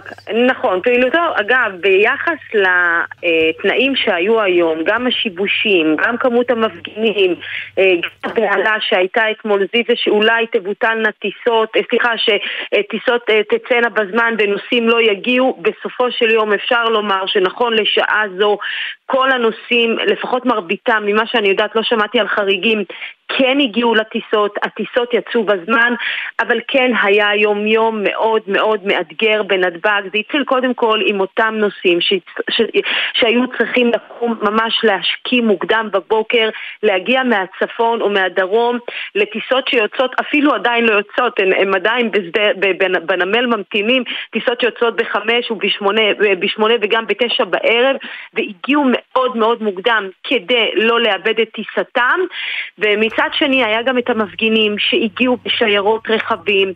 נכון, 0.47 0.81
פעילותו, 0.81 1.19
אגב, 1.35 1.71
ביחס 1.79 2.39
לתנאים 2.53 3.95
שהיו 3.95 4.41
היום, 4.41 4.83
גם 4.85 5.07
השיבושים, 5.07 5.95
גם 5.95 6.17
כמות 6.17 6.51
המפגינים, 6.51 7.35
אה, 7.77 7.93
גם 8.03 8.29
הבהלה 8.31 8.75
שהייתה 8.79 9.31
אתמול 9.31 9.67
זיווה 9.75 9.95
שאולי 9.95 10.47
תבוטלנה 10.51 11.09
טיסות, 11.11 11.69
אה, 11.75 11.81
סליחה, 11.89 12.11
שטיסות 12.17 13.29
אה, 13.29 13.41
תצאנה 13.43 13.89
בזמן 13.89 14.35
ונוסעים 14.39 14.89
לא 14.89 15.01
יגיעו, 15.01 15.61
בסופו 15.61 16.11
של 16.11 16.31
יום 16.31 16.53
אפשר 16.53 16.83
לומר 16.83 17.25
שנכון 17.25 17.73
לשעה 17.73 18.23
זו 18.39 18.57
כל 19.05 19.31
הנוסעים, 19.31 19.97
לפחות 20.07 20.45
מרביתם, 20.45 21.03
ממה 21.05 21.27
שאני 21.27 21.49
יודעת, 21.49 21.75
לא 21.75 21.83
שמעתי 21.83 22.19
על 22.19 22.27
חריגים, 22.27 22.83
כן 23.37 23.57
הגיעו 23.59 23.95
לטיסות, 23.95 24.55
הטיסות 24.63 25.13
יצאו 25.13 25.43
בזמן, 25.43 25.93
אבל 26.39 26.59
כן 26.67 26.91
היה 27.03 27.35
יום 27.35 27.67
יום 27.67 28.03
מאוד 28.03 28.41
מאוד 28.47 28.85
מאתגר 28.85 29.43
בנתב"ג. 29.43 30.01
זה 30.13 30.17
התחיל 30.19 30.43
קודם 30.43 30.73
כל 30.73 30.99
עם 31.05 31.19
אותם 31.19 31.53
נוסעים 31.57 32.01
ש... 32.01 32.13
ש... 32.49 32.61
שהיו 33.13 33.41
צריכים 33.57 33.87
לקום 33.87 34.35
ממש 34.41 34.79
להשכים 34.83 35.47
מוקדם 35.47 35.89
בבוקר, 35.93 36.49
להגיע 36.83 37.23
מהצפון 37.23 38.01
או 38.01 38.09
מהדרום 38.09 38.77
לטיסות 39.15 39.67
שיוצאות, 39.67 40.15
אפילו 40.19 40.53
עדיין 40.53 40.85
לא 40.85 40.93
יוצאות, 40.93 41.39
הן, 41.39 41.53
הן 41.53 41.75
עדיין 41.75 42.11
בשדה, 42.11 42.41
בנמל 43.05 43.45
ממתינים, 43.45 44.03
טיסות 44.31 44.61
שיוצאות 44.61 44.95
בחמש 44.95 45.51
ובשמונה 45.51 46.01
בשמונה 46.39 46.73
וגם 46.81 47.07
בתשע 47.07 47.43
בערב, 47.43 47.95
והגיעו 48.33 48.83
מאוד 48.87 49.37
מאוד 49.37 49.63
מוקדם 49.63 50.09
כדי 50.23 50.71
לא 50.75 51.01
לאבד 51.01 51.39
את 51.39 51.49
טיסתם. 51.53 52.19
ומצ... 52.79 53.24
מצד 53.25 53.35
שני 53.37 53.63
היה 53.63 53.81
גם 53.81 53.97
את 53.97 54.09
המפגינים 54.09 54.75
שהגיעו 54.79 55.37
בשיירות 55.45 56.09
רכבים. 56.09 56.73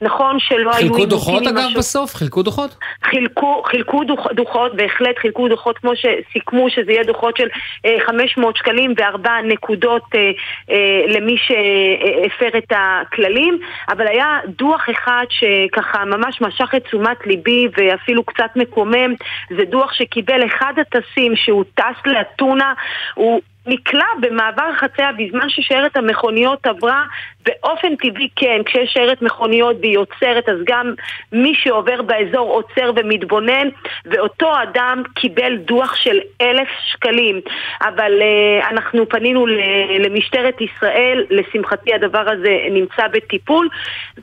נכון 0.00 0.36
שלא 0.38 0.70
היו... 0.74 0.94
חילקו 0.94 1.06
דוחות 1.06 1.42
אגב 1.46 1.56
משהו... 1.56 1.78
בסוף? 1.78 2.14
חילקו 2.14 2.42
דוחות? 2.42 2.76
חילקו, 3.04 3.62
חילקו 3.66 4.04
דוח, 4.04 4.26
דוחות, 4.32 4.76
בהחלט 4.76 5.18
חילקו 5.18 5.48
דוחות 5.48 5.78
כמו 5.78 5.92
שסיכמו 5.96 6.70
שזה 6.70 6.92
יהיה 6.92 7.04
דוחות 7.04 7.36
של 7.36 7.48
אה, 7.86 7.96
500 8.06 8.56
שקלים 8.56 8.94
וארבע 8.96 9.30
נקודות 9.44 10.02
אה, 10.14 10.30
אה, 10.70 11.06
למי 11.08 11.36
שהפר 11.38 12.58
את 12.58 12.72
הכללים, 12.76 13.58
אבל 13.88 14.06
היה 14.06 14.38
דוח 14.46 14.86
אחד 14.90 15.24
שככה 15.28 16.04
ממש 16.04 16.40
משך 16.40 16.74
את 16.76 16.84
תשומת 16.84 17.26
ליבי 17.26 17.68
ואפילו 17.76 18.24
קצת 18.24 18.50
מקומם, 18.56 19.14
זה 19.56 19.64
דוח 19.64 19.92
שקיבל 19.92 20.46
אחד 20.46 20.72
הטסים 20.80 21.36
שהוא 21.36 21.64
טס 21.74 22.06
לאתונה, 22.06 22.72
הוא... 23.14 23.40
נקלע 23.68 24.06
במעבר 24.20 24.72
חציה 24.80 25.10
בזמן 25.18 25.48
ששיירת 25.48 25.96
המכוניות 25.96 26.66
עברה 26.66 27.04
באופן 27.46 27.96
טבעי 27.96 28.28
כן, 28.36 28.60
כשיש 28.66 28.92
שיירת 28.92 29.22
מכוניות 29.22 29.76
והיא 29.80 29.98
עוצרת 29.98 30.48
אז 30.48 30.56
גם 30.64 30.94
מי 31.32 31.54
שעובר 31.54 32.02
באזור 32.02 32.52
עוצר 32.52 32.92
ומתבונן 32.96 33.68
ואותו 34.06 34.52
אדם 34.62 35.02
קיבל 35.14 35.56
דוח 35.56 35.96
של 35.96 36.18
אלף 36.42 36.68
שקלים 36.92 37.40
אבל 37.80 38.12
uh, 38.20 38.70
אנחנו 38.70 39.08
פנינו 39.08 39.46
למשטרת 39.98 40.60
ישראל, 40.60 41.24
לשמחתי 41.30 41.94
הדבר 41.94 42.30
הזה 42.30 42.58
נמצא 42.70 43.08
בטיפול 43.12 43.68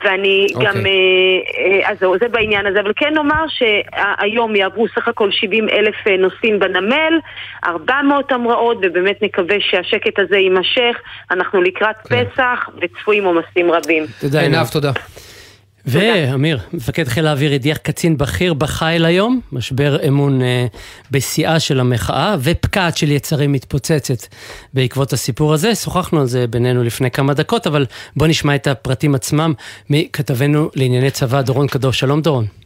ואני 0.04 0.46
okay. 0.50 0.54
אוקיי. 0.54 0.66
גם, 0.66 0.74
uh, 0.74 1.90
אז 1.90 1.98
זהו, 1.98 2.18
זה 2.18 2.28
בעניין 2.28 2.66
הזה 2.66 2.80
אבל 2.80 2.92
כן 2.96 3.14
נאמר 3.14 3.44
שהיום 3.48 4.56
יעברו 4.56 4.88
סך 4.88 5.08
הכל 5.08 5.30
70 5.30 5.68
אלף 5.68 5.94
נוסעים 6.18 6.58
בנמל, 6.58 7.18
400 7.64 8.32
המראות 8.32 8.78
ובאמת 8.82 9.22
נקווה 9.22 9.56
שהשקט 9.60 10.18
הזה 10.18 10.36
יימשך, 10.36 11.00
אנחנו 11.30 11.62
לקראת 11.62 11.96
okay. 11.96 12.08
כן. 12.08 12.24
פסח 12.24 12.68
וצפויים 12.80 13.15
צפויים 13.16 13.24
עומסים 13.24 13.70
רבים. 13.70 14.06
תודה, 14.20 14.40
עינב, 14.40 14.66
תודה. 14.66 14.92
ואמיר, 15.86 16.58
מפקד 16.72 17.08
חיל 17.08 17.26
האוויר 17.26 17.52
הדיח 17.52 17.76
קצין 17.76 18.18
בכיר 18.18 18.54
בחיל 18.54 19.04
היום, 19.04 19.40
משבר 19.52 20.08
אמון 20.08 20.42
אה, 20.42 20.66
בשיאה 21.10 21.60
של 21.60 21.80
המחאה, 21.80 22.36
ופקעת 22.40 22.96
של 22.96 23.10
יצרים 23.10 23.52
מתפוצצת 23.52 24.26
בעקבות 24.74 25.12
הסיפור 25.12 25.54
הזה. 25.54 25.74
שוחחנו 25.74 26.20
על 26.20 26.26
זה 26.26 26.46
בינינו 26.46 26.82
לפני 26.82 27.10
כמה 27.10 27.34
דקות, 27.34 27.66
אבל 27.66 27.86
בוא 28.16 28.26
נשמע 28.26 28.54
את 28.54 28.66
הפרטים 28.66 29.14
עצמם 29.14 29.52
מכתבנו 29.90 30.70
לענייני 30.74 31.10
צבא, 31.10 31.42
דורון 31.42 31.66
קדוש. 31.66 32.00
שלום 32.00 32.20
דורון. 32.20 32.65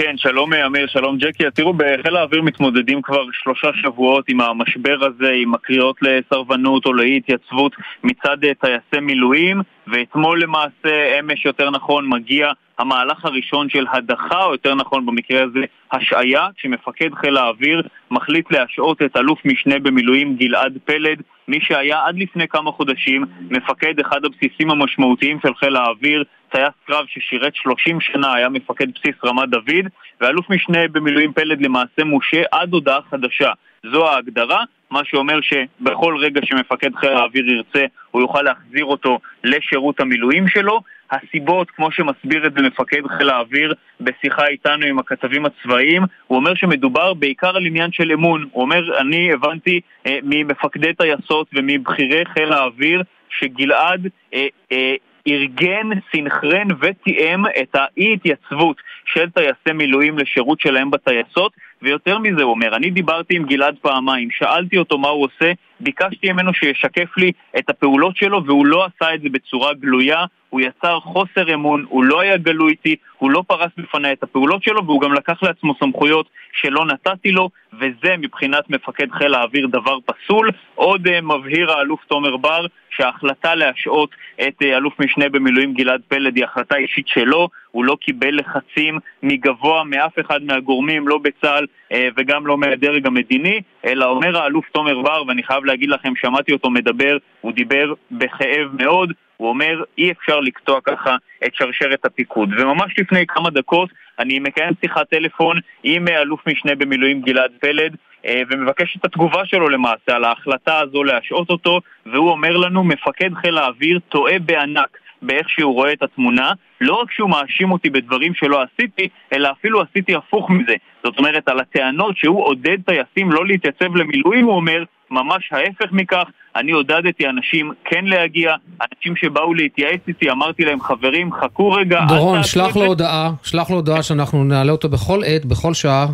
כן, 0.00 0.14
שלום 0.16 0.52
אמיר, 0.52 0.86
שלום 0.86 1.18
ג'קי. 1.18 1.44
תראו, 1.54 1.72
בחיל 1.72 2.16
האוויר 2.16 2.42
מתמודדים 2.42 3.02
כבר 3.02 3.24
שלושה 3.32 3.68
שבועות 3.74 4.24
עם 4.28 4.40
המשבר 4.40 4.98
הזה, 5.00 5.32
עם 5.34 5.54
הקריאות 5.54 5.96
לסרבנות 6.02 6.86
או 6.86 6.92
לאי 6.92 7.16
התייצבות 7.16 7.72
מצד 8.04 8.44
אה, 8.44 8.54
טייסי 8.54 9.06
מילואים, 9.06 9.60
ואתמול 9.86 10.42
למעשה, 10.42 11.18
אמש 11.20 11.44
יותר 11.44 11.70
נכון, 11.70 12.08
מגיע 12.08 12.50
המהלך 12.78 13.24
הראשון 13.24 13.68
של 13.68 13.86
הדחה, 13.92 14.44
או 14.44 14.52
יותר 14.52 14.74
נכון 14.74 15.06
במקרה 15.06 15.42
הזה 15.42 15.60
השעיה, 15.92 16.46
כשמפקד 16.56 17.14
חיל 17.14 17.36
האוויר 17.36 17.82
מחליט 18.10 18.52
להשעות 18.52 19.02
את 19.02 19.16
אלוף 19.16 19.38
משנה 19.44 19.78
במילואים 19.78 20.36
גלעד 20.36 20.78
פלד, 20.84 21.22
מי 21.48 21.60
שהיה 21.60 22.06
עד 22.06 22.18
לפני 22.18 22.48
כמה 22.48 22.72
חודשים 22.72 23.24
מפקד 23.50 24.00
אחד 24.00 24.24
הבסיסים 24.24 24.70
המשמעותיים 24.70 25.38
של 25.42 25.54
חיל 25.54 25.76
האוויר, 25.76 26.24
טייס 26.48 26.72
קרב 26.86 27.04
ששירת 27.08 27.54
30 27.54 28.00
שנה, 28.00 28.34
היה 28.34 28.48
מפקד 28.48 28.86
בסיס 28.94 29.14
רמת 29.24 29.48
דוד, 29.48 29.86
ואלוף 30.20 30.50
משנה 30.50 30.88
במילואים 30.88 31.32
פלד 31.32 31.60
למעשה 31.60 32.04
מושה 32.04 32.42
עד 32.52 32.72
הודעה 32.72 32.98
חדשה. 33.10 33.50
זו 33.92 34.08
ההגדרה, 34.08 34.64
מה 34.90 35.00
שאומר 35.04 35.40
שבכל 35.40 36.16
רגע 36.20 36.40
שמפקד 36.44 36.90
חיל 36.96 37.10
האוויר 37.10 37.50
ירצה, 37.50 37.84
הוא 38.10 38.22
יוכל 38.22 38.42
להחזיר 38.42 38.84
אותו 38.84 39.18
לשירות 39.44 40.00
המילואים 40.00 40.48
שלו. 40.48 40.80
הסיבות, 41.10 41.70
כמו 41.70 41.92
שמסביר 41.92 42.46
את 42.46 42.52
זה 42.52 42.62
מפקד 42.62 43.02
חיל 43.18 43.30
האוויר 43.30 43.74
בשיחה 44.00 44.46
איתנו 44.46 44.86
עם 44.86 44.98
הכתבים 44.98 45.46
הצבאיים, 45.46 46.02
הוא 46.26 46.36
אומר 46.36 46.54
שמדובר 46.54 47.14
בעיקר 47.14 47.56
על 47.56 47.66
עניין 47.66 47.92
של 47.92 48.12
אמון. 48.12 48.48
הוא 48.52 48.62
אומר, 48.62 48.98
אני 49.00 49.32
הבנתי 49.32 49.80
אה, 50.06 50.18
ממפקדי 50.22 50.92
טייסות 50.94 51.46
ומבכירי 51.54 52.24
חיל 52.24 52.52
האוויר 52.52 53.02
שגלעד 53.30 54.06
אה, 54.34 54.46
אה, 54.72 54.94
ארגן, 55.28 55.88
סינכרן 56.10 56.68
ותיאם 56.80 57.46
את 57.46 57.76
האי-התייצבות 57.76 58.76
של 59.04 59.30
טייסי 59.30 59.72
מילואים 59.74 60.18
לשירות 60.18 60.60
שלהם 60.60 60.90
בטייסות, 60.90 61.52
ויותר 61.82 62.18
מזה 62.18 62.42
הוא 62.42 62.50
אומר, 62.50 62.76
אני 62.76 62.90
דיברתי 62.90 63.36
עם 63.36 63.44
גלעד 63.44 63.76
פעמיים, 63.82 64.30
שאלתי 64.30 64.78
אותו 64.78 64.98
מה 64.98 65.08
הוא 65.08 65.24
עושה, 65.24 65.52
ביקשתי 65.80 66.32
ממנו 66.32 66.54
שישקף 66.54 67.16
לי 67.16 67.32
את 67.58 67.70
הפעולות 67.70 68.16
שלו 68.16 68.44
והוא 68.44 68.66
לא 68.66 68.84
עשה 68.86 69.14
את 69.14 69.20
זה 69.20 69.28
בצורה 69.28 69.74
גלויה, 69.74 70.24
הוא 70.50 70.60
יצר 70.60 71.00
חוסר 71.00 71.54
אמון, 71.54 71.84
הוא 71.88 72.04
לא 72.04 72.20
היה 72.20 72.36
גלוי 72.36 72.70
איתי, 72.70 72.96
הוא 73.18 73.30
לא 73.30 73.42
פרס 73.46 73.70
בפניי 73.78 74.12
את 74.12 74.22
הפעולות 74.22 74.62
שלו 74.62 74.86
והוא 74.86 75.00
גם 75.00 75.12
לקח 75.12 75.42
לעצמו 75.42 75.74
סמכויות 75.80 76.28
שלא 76.52 76.86
נתתי 76.86 77.30
לו 77.30 77.50
וזה 77.72 78.16
מבחינת 78.18 78.70
מפקד 78.70 79.10
חיל 79.10 79.34
האוויר 79.34 79.66
דבר 79.66 79.98
פסול. 80.06 80.50
עוד 80.74 81.06
uh, 81.06 81.10
מבהיר 81.20 81.72
האלוף 81.72 82.04
תומר 82.04 82.36
בר 82.36 82.66
שההחלטה 82.90 83.54
להשעות 83.54 84.10
את 84.48 84.62
uh, 84.62 84.66
אלוף 84.66 85.00
משנה 85.00 85.28
במילואים 85.28 85.74
גלעד 85.74 86.00
פלד 86.08 86.36
היא 86.36 86.44
החלטה 86.44 86.76
אישית 86.76 87.08
שלו, 87.08 87.48
הוא 87.70 87.84
לא 87.84 87.96
קיבל 88.00 88.38
לחצים 88.38 88.98
מגבוה 89.22 89.84
מאף 89.84 90.18
אחד 90.20 90.42
מהגורמים, 90.42 91.08
לא 91.08 91.18
בצה"ל 91.18 91.64
uh, 91.64 91.96
וגם 92.16 92.46
לא 92.46 92.58
מהדרג 92.58 93.06
המדיני, 93.06 93.60
אלא 93.84 94.06
אומר 94.06 94.38
האלוף 94.38 94.64
תומר 94.72 95.02
בר, 95.02 95.22
ואני 95.28 95.42
חייב 95.42 95.64
להגיד 95.64 95.88
לכם, 95.88 96.12
שמעתי 96.16 96.52
אותו 96.52 96.70
מדבר, 96.70 97.16
הוא 97.40 97.52
דיבר 97.52 97.92
בכאב 98.10 98.68
מאוד, 98.72 99.12
הוא 99.38 99.48
אומר, 99.48 99.82
אי 99.98 100.12
אפשר 100.12 100.40
לקטוע 100.40 100.80
ככה 100.84 101.16
את 101.46 101.54
שרשרת 101.54 102.04
הפיקוד. 102.04 102.48
וממש 102.58 102.98
לפני 102.98 103.26
כמה 103.26 103.50
דקות 103.50 103.90
אני 104.18 104.38
מקיים 104.38 104.72
שיחת 104.80 105.10
טלפון 105.10 105.56
עם 105.82 106.08
אלוף 106.08 106.46
משנה 106.46 106.74
במילואים 106.74 107.22
גלעד 107.22 107.50
פלד, 107.60 107.96
אה, 108.26 108.42
ומבקש 108.50 108.96
את 108.96 109.04
התגובה 109.04 109.46
שלו 109.46 109.68
למעשה 109.68 110.16
על 110.16 110.24
ההחלטה 110.24 110.78
הזו 110.78 111.04
להשעות 111.04 111.50
אותו, 111.50 111.80
והוא 112.06 112.30
אומר 112.30 112.56
לנו, 112.56 112.84
מפקד 112.84 113.30
חיל 113.40 113.58
האוויר 113.58 113.98
טועה 114.08 114.38
בענק. 114.38 114.98
באיך 115.22 115.50
שהוא 115.50 115.74
רואה 115.74 115.92
את 115.92 116.02
התמונה. 116.02 116.52
לא 116.80 116.94
רק 116.94 117.12
שהוא 117.12 117.30
מאשים 117.30 117.72
אותי 117.72 117.90
בדברים 117.90 118.34
שלא 118.34 118.62
עשיתי, 118.62 119.08
אלא 119.32 119.48
אפילו 119.60 119.82
עשיתי 119.82 120.14
הפוך 120.14 120.50
מזה. 120.50 120.74
זאת 121.04 121.18
אומרת, 121.18 121.48
על 121.48 121.60
הטענות 121.60 122.16
שהוא 122.16 122.44
עודד 122.44 122.78
טייסים 122.86 123.32
לא 123.32 123.46
להתייצב 123.46 123.96
למילואים, 123.96 124.44
הוא 124.44 124.54
אומר, 124.54 124.84
ממש 125.10 125.48
ההפך 125.52 125.92
מכך, 125.92 126.24
אני 126.56 126.72
עודדתי 126.72 127.28
אנשים 127.28 127.72
כן 127.84 128.04
להגיע, 128.04 128.54
אנשים 128.80 129.16
שבאו 129.16 129.54
להתייעץ 129.54 130.00
איתי, 130.08 130.30
אמרתי 130.30 130.64
להם, 130.64 130.80
חברים, 130.80 131.32
חכו 131.32 131.70
רגע. 131.70 132.00
דורון, 132.08 132.42
שלח 132.42 132.76
לו 132.76 132.84
הודעה, 132.84 133.30
שלח 133.42 133.70
לו 133.70 133.76
הודעה 133.76 134.02
שאנחנו 134.02 134.44
נעלה 134.44 134.72
אותו 134.72 134.88
בכל 134.88 135.20
עת, 135.26 135.44
בכל 135.44 135.74
שעה, 135.74 136.06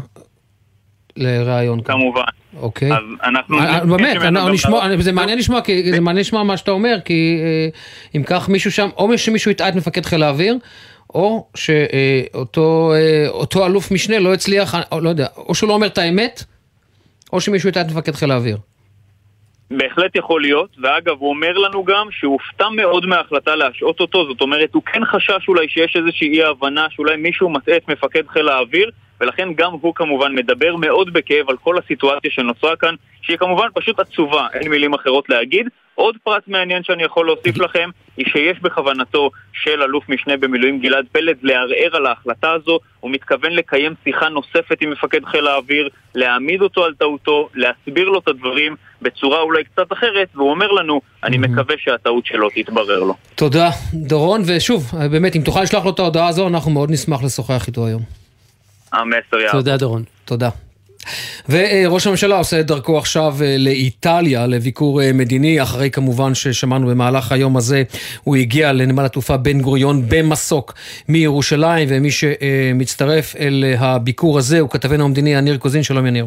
לראיון. 1.17 1.83
כמובן. 1.83 2.23
אוקיי. 2.57 2.93
אז 2.93 3.03
אנחנו... 3.25 3.59
אה, 3.59 3.79
אה, 3.79 3.85
באמת, 3.85 4.21
זה 4.99 5.13
מעניין 5.13 5.39
לשמוע, 5.39 5.61
זה 5.93 6.01
מעניין 6.01 6.21
לשמוע 6.21 6.43
מה 6.43 6.57
שאתה 6.57 6.71
אומר, 6.71 6.97
כי 7.05 7.41
אה, 7.43 7.69
אם 8.17 8.23
כך 8.27 8.49
מישהו 8.49 8.73
שם, 8.73 8.89
או 8.97 9.19
שמישהו 9.19 9.51
יטעה 9.51 9.69
את 9.69 9.75
מפקד 9.75 10.07
חיל 10.07 10.23
האוויר, 10.23 10.59
או 11.15 11.47
שאותו 11.55 13.67
אלוף 13.67 13.91
משנה 13.91 14.19
לא 14.19 14.35
הצליח, 14.35 14.75
לא 15.03 15.09
יודע, 15.09 15.27
או 15.37 15.55
שהוא 15.55 15.69
לא 15.69 15.75
אומר 15.75 15.87
את 15.87 15.99
האמת, 15.99 16.45
או 17.33 17.41
שמישהו 17.41 17.69
יטעה 17.69 17.83
את 17.83 17.91
מפקד 17.91 18.15
חיל 18.15 18.31
האוויר. 18.31 18.57
בהחלט 19.71 20.17
יכול 20.17 20.43
להיות, 20.43 20.77
ואגב 20.83 21.15
הוא 21.19 21.31
אומר 21.31 21.53
לנו 21.53 21.85
גם 21.85 22.07
שהוא 22.11 22.33
הופתע 22.33 22.69
מאוד 22.69 23.07
מההחלטה 23.07 23.55
להשעות 23.55 24.01
אותו, 24.01 24.29
זאת 24.29 24.41
אומרת 24.41 24.75
הוא 24.75 24.83
כן 24.83 25.05
חשש 25.05 25.49
אולי 25.49 25.69
שיש 25.69 25.97
איזושהי 25.97 26.29
אי 26.29 26.45
הבנה 26.45 26.87
שאולי 26.91 27.17
מישהו 27.17 27.51
מטעה 27.51 27.77
את 27.77 27.89
מפקד 27.89 28.23
חיל 28.29 28.49
האוויר 28.49 28.91
ולכן 29.25 29.49
גם 29.55 29.73
הוא 29.73 29.95
כמובן 29.95 30.35
מדבר 30.35 30.77
מאוד 30.77 31.13
בכאב 31.13 31.51
על 31.51 31.57
כל 31.57 31.79
הסיטואציה 31.79 32.31
שנוצרה 32.31 32.77
כאן, 32.77 32.95
שהיא 33.23 33.37
כמובן 33.37 33.67
פשוט 33.75 34.01
עצובה, 34.01 34.47
אין 34.55 34.71
מילים 34.71 34.95
אחרות 34.95 35.29
להגיד. 35.29 35.69
עוד 35.95 36.17
פרט 36.25 36.43
מעניין 36.47 36.83
שאני 36.85 37.03
יכול 37.03 37.27
להוסיף 37.27 37.59
לכם, 37.59 37.91
היא 38.17 38.27
שיש 38.27 38.61
בכוונתו 38.63 39.31
של 39.53 39.83
אלוף 39.83 40.09
משנה 40.09 40.37
במילואים 40.37 40.81
גלעד 40.81 41.05
פלד 41.13 41.37
לערער 41.43 41.97
על 41.97 42.07
ההחלטה 42.07 42.53
הזו, 42.53 42.79
הוא 43.01 43.11
מתכוון 43.11 43.53
לקיים 43.53 43.95
שיחה 44.05 44.29
נוספת 44.29 44.77
עם 44.81 44.91
מפקד 44.91 45.25
חיל 45.25 45.47
האוויר, 45.47 45.89
להעמיד 46.15 46.63
אותו 46.63 46.85
על 46.85 46.95
טעותו, 46.95 47.49
להסביר 47.55 48.09
לו 48.09 48.19
את 48.19 48.29
הדברים 48.29 48.77
בצורה 49.03 49.41
אולי 49.41 49.65
קצת 49.65 49.93
אחרת, 49.93 50.29
והוא 50.35 50.51
אומר 50.51 50.73
לנו, 50.73 51.01
אני 51.25 51.39
מקווה 51.39 51.75
שהטעות 51.79 52.27
שלו 52.27 52.49
תתברר 52.55 53.01
לו. 53.01 53.15
תודה, 53.35 53.71
דורון, 53.95 54.43
ושוב, 54.47 54.93
באמת, 55.11 55.37
אם 55.37 55.41
תוכל 55.45 55.63
לשלוח 55.63 55.85
לו 55.85 55.91
את 55.91 55.99
ההודעה 55.99 56.29
הזו, 56.29 56.49
אנחנו 56.49 56.71
מאוד 56.71 56.91
נשמח 56.91 57.25
לשוחח 57.25 57.67
איתו 57.67 57.87
היום. 57.87 58.24
המסר 58.95 59.37
יעבור. 59.41 59.61
תודה 59.61 59.77
דורון. 59.77 60.03
תודה. 60.25 60.49
וראש 61.49 62.07
הממשלה 62.07 62.37
עושה 62.37 62.61
את 62.61 62.67
דרכו 62.67 62.99
עכשיו 62.99 63.37
אה, 63.43 63.57
לאיטליה 63.59 64.47
לביקור 64.47 65.03
אה, 65.03 65.13
מדיני, 65.13 65.63
אחרי 65.63 65.91
כמובן 65.91 66.35
ששמענו 66.35 66.87
במהלך 66.87 67.33
היום 67.33 67.57
הזה, 67.57 67.83
הוא 68.23 68.37
הגיע 68.37 68.73
לנמל 68.73 69.05
התעופה 69.05 69.37
בן 69.37 69.61
גוריון 69.61 70.03
במסוק 70.09 70.75
מירושלים, 71.09 71.89
ומי 71.91 72.11
שמצטרף 72.11 73.37
אל 73.37 73.65
הביקור 73.79 74.39
הזה 74.39 74.61
הוא 74.61 74.71
כתבנו 74.71 75.05
המדיני 75.05 75.35
יניר 75.35 75.57
קוזין, 75.57 75.83
שלום 75.83 76.07
יניר. 76.07 76.27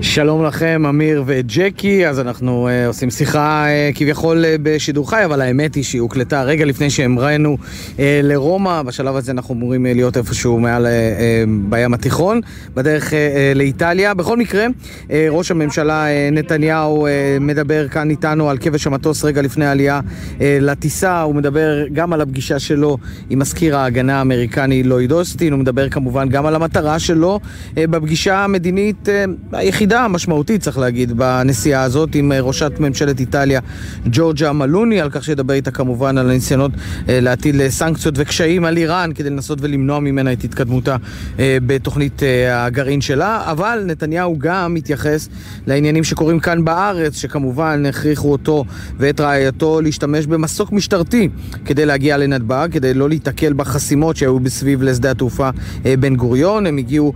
שלום 0.00 0.44
לכם, 0.44 0.82
אמיר 0.88 1.22
וג'קי. 1.26 2.06
אז 2.06 2.20
אנחנו 2.20 2.68
uh, 2.68 2.88
עושים 2.88 3.10
שיחה 3.10 3.66
uh, 3.66 3.96
כביכול 3.96 4.44
uh, 4.44 4.48
בשידור 4.62 5.10
חי, 5.10 5.24
אבל 5.24 5.40
האמת 5.40 5.74
היא 5.74 5.84
שהיא 5.84 6.00
הוקלטה 6.00 6.42
רגע 6.42 6.64
לפני 6.64 6.90
שהמראנו 6.90 7.56
uh, 7.96 7.98
לרומא. 8.22 8.82
בשלב 8.82 9.16
הזה 9.16 9.32
אנחנו 9.32 9.54
אמורים 9.54 9.86
uh, 9.86 9.88
להיות 9.94 10.16
איפשהו 10.16 10.60
מעל 10.60 10.86
uh, 10.86 10.88
uh, 10.88 11.70
בים 11.70 11.94
התיכון, 11.94 12.40
בדרך 12.74 13.08
uh, 13.08 13.12
uh, 13.12 13.14
לאיטליה. 13.54 14.14
בכל 14.14 14.36
מקרה, 14.36 14.66
uh, 14.66 15.10
ראש 15.30 15.50
הממשלה 15.50 16.06
uh, 16.06 16.34
נתניהו 16.34 17.06
uh, 17.06 17.10
מדבר 17.40 17.88
כאן 17.88 18.10
איתנו 18.10 18.50
על 18.50 18.58
כבש 18.58 18.86
המטוס 18.86 19.24
רגע 19.24 19.42
לפני 19.42 19.66
העלייה 19.66 20.00
uh, 20.38 20.42
לטיסה. 20.60 21.22
הוא 21.22 21.34
מדבר 21.34 21.86
גם 21.92 22.12
על 22.12 22.20
הפגישה 22.20 22.58
שלו 22.58 22.98
עם 23.30 23.38
מזכיר 23.38 23.76
ההגנה 23.76 24.18
האמריקני 24.18 24.82
לויד 24.82 25.12
אוסטין. 25.12 25.52
הוא 25.52 25.60
מדבר 25.60 25.88
כמובן 25.88 26.28
גם 26.28 26.46
על 26.46 26.54
המטרה 26.54 26.98
שלו 26.98 27.40
uh, 27.42 27.74
בפגישה 27.76 28.44
המדינית 28.44 29.08
uh, 29.08 29.56
היחידה. 29.82 29.92
ירידה 29.92 30.08
משמעותית, 30.08 30.60
צריך 30.60 30.78
להגיד, 30.78 31.12
בנסיעה 31.12 31.82
הזאת 31.82 32.14
עם 32.14 32.32
אה, 32.32 32.40
ראשת 32.40 32.72
ממשלת 32.80 33.20
איטליה 33.20 33.60
ג'ורג'ה 34.06 34.52
מלוני, 34.52 35.00
על 35.00 35.10
כך 35.10 35.24
שידבר 35.24 35.54
איתה 35.54 35.70
כמובן 35.70 36.18
על 36.18 36.30
הניסיונות 36.30 36.70
אה, 37.08 37.20
להטיל 37.20 37.60
אה, 37.60 37.70
סנקציות 37.70 38.14
וקשיים 38.18 38.64
על 38.64 38.76
איראן 38.76 39.10
כדי 39.14 39.30
לנסות 39.30 39.58
ולמנוע 39.62 40.00
ממנה 40.00 40.32
את 40.32 40.44
התקדמותה 40.44 40.96
בתוכנית 41.38 42.22
הגרעין 42.50 43.00
שלה, 43.00 43.50
אבל 43.50 43.82
נתניהו 43.86 44.38
גם 44.38 44.74
מתייחס 44.74 45.28
לעניינים 45.66 46.04
שקורים 46.04 46.40
כאן 46.40 46.64
בארץ, 46.64 47.16
שכמובן 47.16 47.86
הכריחו 47.86 48.32
אותו 48.32 48.64
ואת 48.98 49.20
רעייתו 49.20 49.80
להשתמש 49.80 50.26
במסוק 50.26 50.72
משטרתי 50.72 51.28
כדי 51.64 51.86
להגיע 51.86 52.16
לנתב"ג, 52.16 52.68
כדי 52.72 52.94
לא 52.94 53.08
להיתקל 53.08 53.52
בחסימות 53.52 54.16
שהיו 54.16 54.40
בסביב 54.40 54.82
לשדה 54.82 55.10
התעופה 55.10 55.50
בן 55.82 56.16
גוריון. 56.16 56.66
הם 56.66 56.76
הגיעו 56.76 57.12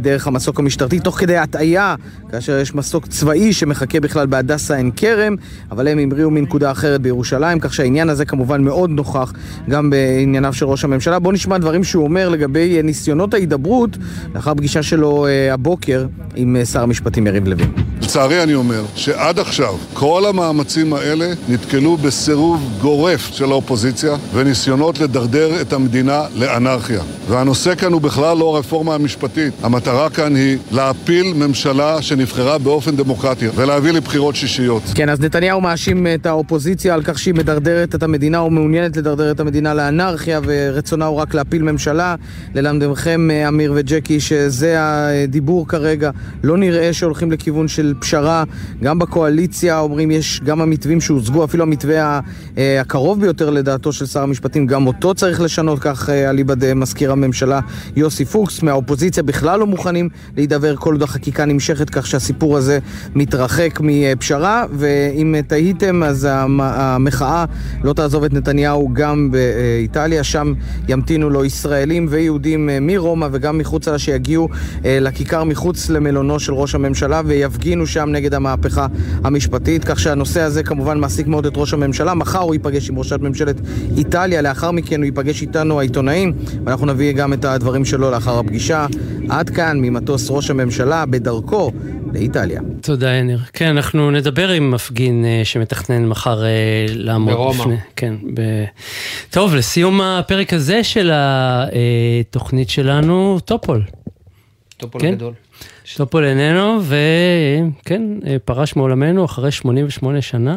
דרך 0.00 0.26
המסוק 0.26 0.58
המשטרתי 0.58 1.00
תוך 1.00 1.18
כדי 1.18 1.36
הטעיה 1.36 1.94
כאשר 2.30 2.58
יש 2.58 2.74
מסוק 2.74 3.06
צבאי 3.06 3.52
שמחכה 3.52 4.00
בכלל 4.00 4.26
בהדסה 4.26 4.76
עין 4.76 4.90
כרם, 4.96 5.36
אבל 5.70 5.88
הם 5.88 5.98
המריאו 5.98 6.30
מנקודה 6.30 6.70
אחרת 6.70 7.00
בירושלים, 7.00 7.60
כך 7.60 7.74
שהעניין 7.74 8.08
הזה 8.08 8.24
כמובן 8.24 8.62
מאוד 8.62 8.90
נוכח 8.90 9.32
גם 9.68 9.90
בענייניו 9.90 10.52
של 10.52 10.66
ראש 10.66 10.84
הממשלה. 10.84 11.18
בואו 11.18 11.34
נשמע 11.34 11.58
דברים 11.58 11.84
שהוא 11.84 12.04
אומר 12.04 12.28
לגבי 12.28 12.82
ניסיונות 12.82 13.34
ההידברות 13.34 13.96
לאחר 14.34 14.54
פגישה 14.54 14.82
שלו 14.82 15.26
אה, 15.26 15.54
הבוקר 15.54 16.06
עם 16.36 16.56
אה, 16.56 16.64
שר 16.64 16.82
המשפטים 16.82 17.26
יריב 17.26 17.48
לוין. 17.48 17.72
לצערי 18.02 18.42
אני 18.42 18.54
אומר 18.54 18.82
שעד 18.94 19.38
עכשיו 19.38 19.74
כל 19.94 20.24
המאמצים 20.28 20.92
האלה 20.92 21.32
נתקלו 21.48 21.96
בסירוב 21.96 22.78
גורף 22.80 23.26
של 23.32 23.52
האופוזיציה 23.52 24.16
וניסיונות 24.34 25.00
לדרדר 25.00 25.60
את 25.60 25.72
המדינה 25.72 26.22
לאנרכיה. 26.34 27.02
והנושא 27.28 27.74
כאן 27.74 27.92
הוא 27.92 28.00
בכלל 28.00 28.36
לא 28.36 28.56
הרפורמה 28.56 28.94
המשפטית. 28.94 29.54
המטרה 29.62 30.10
כאן 30.10 30.36
היא 30.36 30.58
להפיל 30.72 31.34
ממשלה 31.34 31.87
שנבחרה 32.00 32.58
באופן 32.58 32.96
דמוקרטי 32.96 33.48
ולהביא 33.54 33.92
לבחירות 33.92 34.36
שישיות. 34.36 34.82
כן, 34.94 35.08
אז 35.08 35.20
נתניהו 35.20 35.60
מאשים 35.60 36.06
את 36.14 36.26
האופוזיציה 36.26 36.94
על 36.94 37.02
כך 37.02 37.18
שהיא 37.18 37.34
מדרדרת 37.34 37.94
את 37.94 38.02
המדינה 38.02 38.38
או 38.38 38.50
מעוניינת 38.50 38.96
לדרדר 38.96 39.30
את 39.30 39.40
המדינה 39.40 39.74
לאנרכיה 39.74 40.40
ורצונה 40.44 41.06
הוא 41.06 41.16
רק 41.16 41.34
להפיל 41.34 41.62
ממשלה. 41.62 42.14
ללמדכם, 42.54 43.28
אמיר 43.48 43.72
וג'קי, 43.76 44.20
שזה 44.20 44.74
הדיבור 44.78 45.68
כרגע. 45.68 46.10
לא 46.42 46.56
נראה 46.56 46.92
שהולכים 46.92 47.32
לכיוון 47.32 47.68
של 47.68 47.94
פשרה. 48.00 48.44
גם 48.82 48.98
בקואליציה 48.98 49.78
אומרים 49.78 50.10
יש 50.10 50.40
גם 50.44 50.60
המתווים 50.60 51.00
שהוצגו, 51.00 51.44
אפילו 51.44 51.62
המתווה 51.62 52.20
הקרוב 52.56 53.20
ביותר 53.20 53.50
לדעתו 53.50 53.92
של 53.92 54.06
שר 54.06 54.22
המשפטים, 54.22 54.66
גם 54.66 54.86
אותו 54.86 55.14
צריך 55.14 55.40
לשנות, 55.40 55.78
כך 55.78 56.10
אליבא 56.10 56.54
מזכיר 56.74 57.12
הממשלה 57.12 57.60
יוסי 57.96 58.24
פוקס. 58.24 58.62
מהאופוזיציה 58.62 59.22
בכלל 59.22 59.60
לא 59.60 59.66
מוכנים 59.66 60.08
להידבר 60.36 60.76
כל 60.76 60.92
עוד 60.92 61.02
החקיקה 61.02 61.44
נמשכת. 61.44 61.77
מתמשכת, 61.78 61.90
כך 61.90 62.06
שהסיפור 62.06 62.56
הזה 62.56 62.78
מתרחק 63.14 63.78
מפשרה, 63.82 64.64
ואם 64.72 65.34
תהיתם, 65.46 66.02
אז 66.02 66.28
המחאה 66.30 67.44
לא 67.84 67.92
תעזוב 67.92 68.24
את 68.24 68.32
נתניהו 68.32 68.88
גם 68.92 69.30
באיטליה, 69.30 70.24
שם 70.24 70.52
ימתינו 70.88 71.30
לו 71.30 71.44
ישראלים 71.44 72.06
ויהודים 72.10 72.70
מרומא 72.80 73.28
וגם 73.32 73.58
מחוצה 73.58 73.98
שיגיעו 73.98 74.48
אה, 74.84 74.98
לכיכר 75.00 75.44
מחוץ 75.44 75.90
למלונו 75.90 76.40
של 76.40 76.54
ראש 76.54 76.74
הממשלה 76.74 77.22
ויפגינו 77.24 77.86
שם 77.86 78.08
נגד 78.12 78.34
המהפכה 78.34 78.86
המשפטית, 79.24 79.84
כך 79.84 79.98
שהנושא 79.98 80.40
הזה 80.40 80.62
כמובן 80.62 80.98
מעסיק 80.98 81.26
מאוד 81.26 81.46
את 81.46 81.52
ראש 81.56 81.74
הממשלה. 81.74 82.14
מחר 82.14 82.38
הוא 82.38 82.54
ייפגש 82.54 82.90
עם 82.90 82.98
ראשת 82.98 83.20
ממשלת 83.20 83.56
איטליה, 83.96 84.42
לאחר 84.42 84.70
מכן 84.70 84.96
הוא 85.00 85.04
ייפגש 85.04 85.42
איתנו 85.42 85.78
העיתונאים, 85.78 86.32
ואנחנו 86.64 86.86
נביא 86.86 87.12
גם 87.12 87.32
את 87.32 87.44
הדברים 87.44 87.84
שלו 87.84 88.10
לאחר 88.10 88.38
הפגישה. 88.38 88.86
עד 89.28 89.50
כאן 89.50 89.78
ממטוס 89.80 90.30
ראש 90.30 90.50
הממשלה 90.50 91.06
בדרכו 91.06 91.67
לאיטליה. 92.12 92.60
תודה, 92.82 93.10
יניר. 93.14 93.40
כן, 93.52 93.66
אנחנו 93.66 94.10
נדבר 94.10 94.48
עם 94.48 94.70
מפגין 94.70 95.24
uh, 95.24 95.44
שמתכנן 95.44 96.06
מחר 96.06 96.40
uh, 96.40 96.44
לעמוד 96.88 97.34
ברומא. 97.34 97.60
בפני... 97.60 97.76
כן, 97.96 98.14
ב... 98.34 98.40
טוב, 99.30 99.54
לסיום 99.54 100.00
הפרק 100.00 100.52
הזה 100.52 100.84
של 100.84 101.10
התוכנית 101.14 102.70
שלנו, 102.70 103.38
טופול. 103.44 103.82
טופול 104.76 105.00
כן? 105.00 105.14
גדול. 105.14 105.32
טופול 105.96 106.24
איננו, 106.24 106.80
וכן, 106.82 108.02
אה, 108.26 108.36
פרש 108.44 108.76
מעולמנו 108.76 109.24
אחרי 109.24 109.52
88 109.52 110.22
שנה. 110.22 110.56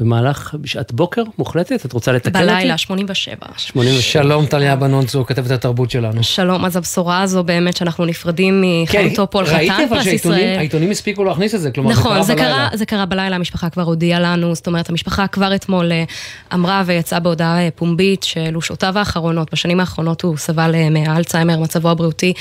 במהלך, 0.00 0.54
בשעת 0.60 0.92
בוקר 0.92 1.22
מוחלטת? 1.38 1.86
את 1.86 1.92
רוצה 1.92 2.12
לתקן 2.12 2.28
אותי? 2.28 2.52
בלילה, 2.52 2.78
87. 2.78 3.36
87. 3.56 4.02
שלום, 4.02 4.46
טליה 4.46 4.76
בנון 4.76 4.98
צור, 4.98 5.26
כתבת 5.26 5.50
התרבות 5.50 5.90
שלנו. 5.90 6.22
שלום, 6.22 6.64
אז 6.64 6.76
הבשורה 6.76 7.22
הזו 7.22 7.44
באמת 7.44 7.76
שאנחנו 7.76 8.04
נפרדים 8.04 8.64
מחיים 8.82 9.30
טופול 9.30 9.46
חתן 9.46 9.86
פרס 9.88 10.06
ישראל. 10.06 10.34
ראיתי 10.34 10.48
אבל 10.48 10.54
שהעיתונים 10.54 10.90
הספיקו 10.90 11.24
להכניס 11.24 11.54
את 11.54 11.60
זה, 11.60 11.70
כלומר 11.70 11.90
נכון, 11.90 12.22
זה 12.22 12.34
קרה 12.34 12.44
בלילה. 12.44 12.66
נכון, 12.66 12.78
זה 12.78 12.86
קרה 12.86 13.06
בלילה, 13.06 13.36
המשפחה 13.36 13.70
כבר 13.70 13.82
הודיעה 13.82 14.20
לנו, 14.20 14.54
זאת 14.54 14.66
אומרת, 14.66 14.88
המשפחה 14.88 15.26
כבר 15.26 15.54
אתמול 15.54 15.92
אה, 15.92 16.04
אמרה 16.54 16.82
ויצאה 16.86 17.20
בהודעה 17.20 17.64
אה, 17.64 17.68
פומבית 17.74 18.22
שאלו 18.22 18.62
שעותיו 18.62 18.98
האחרונות, 18.98 19.52
בשנים 19.52 19.80
האחרונות 19.80 20.22
הוא 20.22 20.36
סבל 20.36 20.74
אה, 20.74 20.90
מאלצהיימר, 20.90 21.58
מצבו 21.58 21.90
הבריאותי 21.90 22.32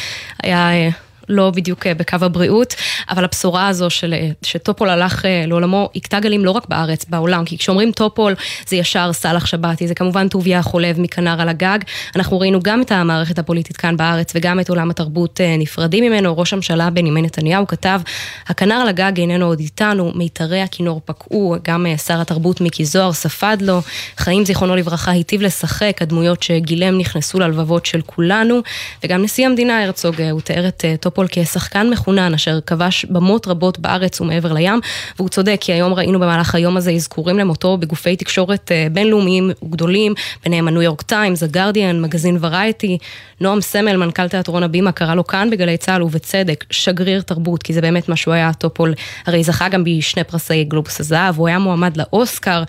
היה... 0.44 0.90
לא 1.30 1.52
בדיוק 1.52 1.88
בקו 1.88 2.18
הבריאות, 2.22 2.76
אבל 3.10 3.24
הבשורה 3.24 3.68
הזו 3.68 3.90
של, 3.90 4.16
שטופול 4.42 4.90
הלך 4.90 5.26
לעולמו, 5.48 5.90
הכתה 5.96 6.20
גלים 6.20 6.46
לא 6.46 6.52
רק 6.52 6.68
בארץ, 6.70 7.06
בעולם, 7.10 7.46
כי 7.46 7.58
כשאומרים 7.58 7.92
טופול 7.92 8.36
זה 8.68 8.76
ישר 8.76 9.14
סאלח 9.14 9.46
שבתי, 9.46 9.88
זה 9.88 9.96
כמובן 9.96 10.28
טוביה 10.28 10.62
חולב 10.62 11.00
מכנר 11.00 11.42
על 11.42 11.50
הגג. 11.50 11.80
אנחנו 12.16 12.40
ראינו 12.40 12.60
גם 12.64 12.82
את 12.82 12.92
המערכת 12.92 13.40
הפוליטית 13.40 13.78
כאן 13.78 13.98
בארץ 13.98 14.32
וגם 14.36 14.60
את 14.60 14.70
עולם 14.70 14.90
התרבות 14.90 15.40
נפרדים 15.58 16.04
ממנו. 16.04 16.38
ראש 16.38 16.54
הממשלה 16.54 16.90
בנימין 16.90 17.26
נתניהו 17.26 17.68
כתב, 17.68 18.02
הכנר 18.48 18.76
על 18.76 18.90
הגג 18.90 19.12
איננו 19.18 19.46
עוד 19.46 19.60
איתנו, 19.60 20.12
מיתרי 20.16 20.62
הכינור 20.62 21.02
פקעו, 21.06 21.56
גם 21.64 21.86
שר 22.06 22.22
התרבות 22.22 22.62
מיקי 22.62 22.86
זוהר 22.86 23.14
ספד 23.14 23.58
לו, 23.62 23.82
חיים 24.18 24.46
זיכרונו 24.46 24.76
לברכה 24.76 25.12
היטיב 25.12 25.42
לשחק, 25.42 26.02
הדמויות 26.02 26.44
שגילם 26.44 26.98
נכנסו 26.98 27.40
ללבבות 27.40 27.86
של 27.86 28.02
כולנו, 28.06 28.62
וגם 29.04 29.24
נשיא 29.24 29.46
המדינה 29.46 29.84
הרצוג, 29.84 30.22
הוא 30.22 30.42
תיאר 30.42 30.68
את 30.68 30.86
טופול 31.00 31.19
כשחקן 31.30 31.90
מחונן 31.90 32.34
אשר 32.34 32.60
כבש 32.66 33.06
במות 33.06 33.48
רבות 33.48 33.80
בארץ 33.80 34.22
ומעבר 34.22 34.54
לים, 34.54 34.80
והוא 35.18 35.30
צודק, 35.30 35.58
כי 35.60 35.74
היום 35.74 35.94
ראינו 35.94 36.20
במהלך 36.20 36.56
היום 36.56 36.78
הזה 36.78 36.92
אזכורים 36.92 37.40
למותו 37.40 37.78
בגופי 37.78 38.16
תקשורת 38.16 38.72
בינלאומיים 38.92 39.52
וגדולים, 39.64 40.14
ביניהם 40.44 40.68
הניו 40.68 40.82
יורק 40.82 41.02
טיימס, 41.02 41.44
הגרדיאן, 41.44 42.02
מגזין 42.02 42.38
וראייטי, 42.42 42.98
נועם 43.42 43.62
סמל, 43.62 43.98
מנכ"ל 43.98 44.28
תיאטרון 44.28 44.64
הבימה, 44.64 44.92
קרא 44.92 45.16
לו 45.16 45.28
כאן 45.28 45.50
בגלי 45.50 45.78
צה"ל 45.78 46.04
ובצדק, 46.04 46.66
שגריר 46.72 47.22
תרבות, 47.22 47.64
כי 47.64 47.74
זה 47.74 47.82
באמת 47.82 48.10
מה 48.10 48.16
שהוא 48.16 48.34
היה, 48.34 48.54
טופול. 48.54 48.94
הרי 49.26 49.44
זכה 49.44 49.70
גם 49.70 49.84
בשני 49.84 50.24
פרסי 50.24 50.64
גלובוס 50.64 51.00
הזהב, 51.00 51.38
הוא 51.38 51.48
היה 51.48 51.60
מועמד 51.60 51.98
לאוסקר, 51.98 52.64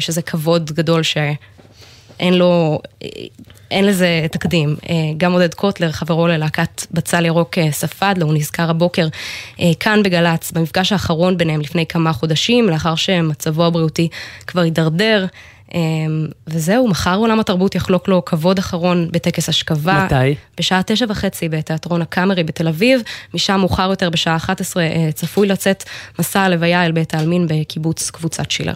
שזה 0.00 0.22
כבוד 0.22 0.72
גדול 0.72 1.02
שאין 2.22 2.34
לו, 2.34 2.80
אין 3.70 3.86
לזה 3.86 4.26
תקדים. 4.32 4.76
גם 5.16 5.32
עודד 5.32 5.54
קוטלר, 5.54 5.92
חברו 5.92 6.26
ללהקת 6.26 6.86
בצל 6.90 7.26
ירוק, 7.26 7.58
ספד 7.70 8.14
לו, 8.18 8.26
הוא 8.26 8.34
נזכר 8.34 8.70
הבוקר 8.70 9.08
כאן 9.80 10.02
בגל"צ, 10.02 10.52
במפגש 10.52 10.92
האחרון 10.92 11.38
ביניהם 11.38 11.60
לפני 11.60 11.86
כמה 11.86 12.12
חודשים, 12.12 12.68
לאחר 12.68 12.94
שמצבו 12.94 13.64
הבריאותי 13.64 14.08
כבר 14.46 14.60
הידרדר. 14.60 15.26
וזהו, 16.46 16.88
מחר 16.88 17.16
עולם 17.16 17.40
התרבות 17.40 17.74
יחלוק 17.74 18.08
לו 18.08 18.24
כבוד 18.24 18.58
אחרון 18.58 19.08
בטקס 19.12 19.48
אשכבה. 19.48 20.04
מתי? 20.06 20.34
בשעה 20.58 20.82
תשע 20.86 21.06
וחצי 21.08 21.48
בתיאטרון 21.48 22.02
הקאמרי 22.02 22.44
בתל 22.44 22.68
אביב, 22.68 23.00
משם 23.34 23.56
מאוחר 23.60 23.90
יותר 23.90 24.10
בשעה 24.10 24.36
11 24.36 24.84
צפוי 25.14 25.46
לצאת 25.46 25.84
מסע 26.18 26.40
הלוויה 26.40 26.86
אל 26.86 26.92
בית 26.92 27.14
העלמין 27.14 27.46
בקיבוץ 27.50 28.10
קבוצת 28.10 28.50
שילר. 28.50 28.74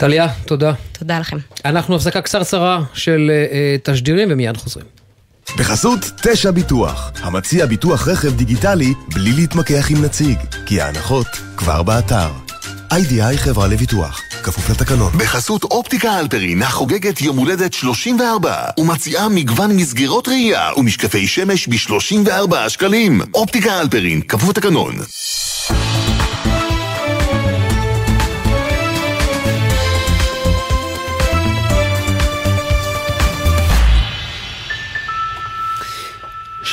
טליה, 0.00 0.28
תודה. 0.46 0.72
תודה 0.98 1.18
לכם. 1.18 1.36
אנחנו 1.64 1.96
הפסקה 1.96 2.22
קצרצרה 2.22 2.80
של 2.94 3.30
תשדירים 3.82 4.28
ומיד 4.32 4.56
חוזרים. 4.56 4.86
בחסות 5.58 5.98
תשע 6.22 6.50
ביטוח, 6.50 7.10
המציע 7.22 7.66
ביטוח 7.66 8.08
רכב 8.08 8.36
דיגיטלי 8.36 8.94
בלי 9.14 9.32
להתמקח 9.32 9.90
עם 9.90 10.04
נציג, 10.04 10.38
כי 10.66 10.80
ההנחות 10.80 11.26
כבר 11.56 11.82
באתר. 11.82 12.30
איי-די-איי 12.92 13.38
חברה 13.38 13.68
לביטוח, 13.68 14.20
כפוף 14.42 14.70
לתקנון. 14.70 15.12
בחסות 15.12 15.64
אופטיקה 15.64 16.20
אלפרין 16.20 16.62
החוגגת 16.62 17.20
יום 17.20 17.36
הולדת 17.36 17.72
34 17.72 18.56
ומציעה 18.78 19.28
מגוון 19.28 19.76
מסגרות 19.76 20.28
ראייה 20.28 20.70
ומשקפי 20.76 21.26
שמש 21.26 21.68
ב-34 21.68 22.68
שקלים. 22.68 23.20
אופטיקה 23.34 23.80
אלפרין, 23.80 24.20
כפוף 24.20 24.48
לתקנון. 24.48 24.94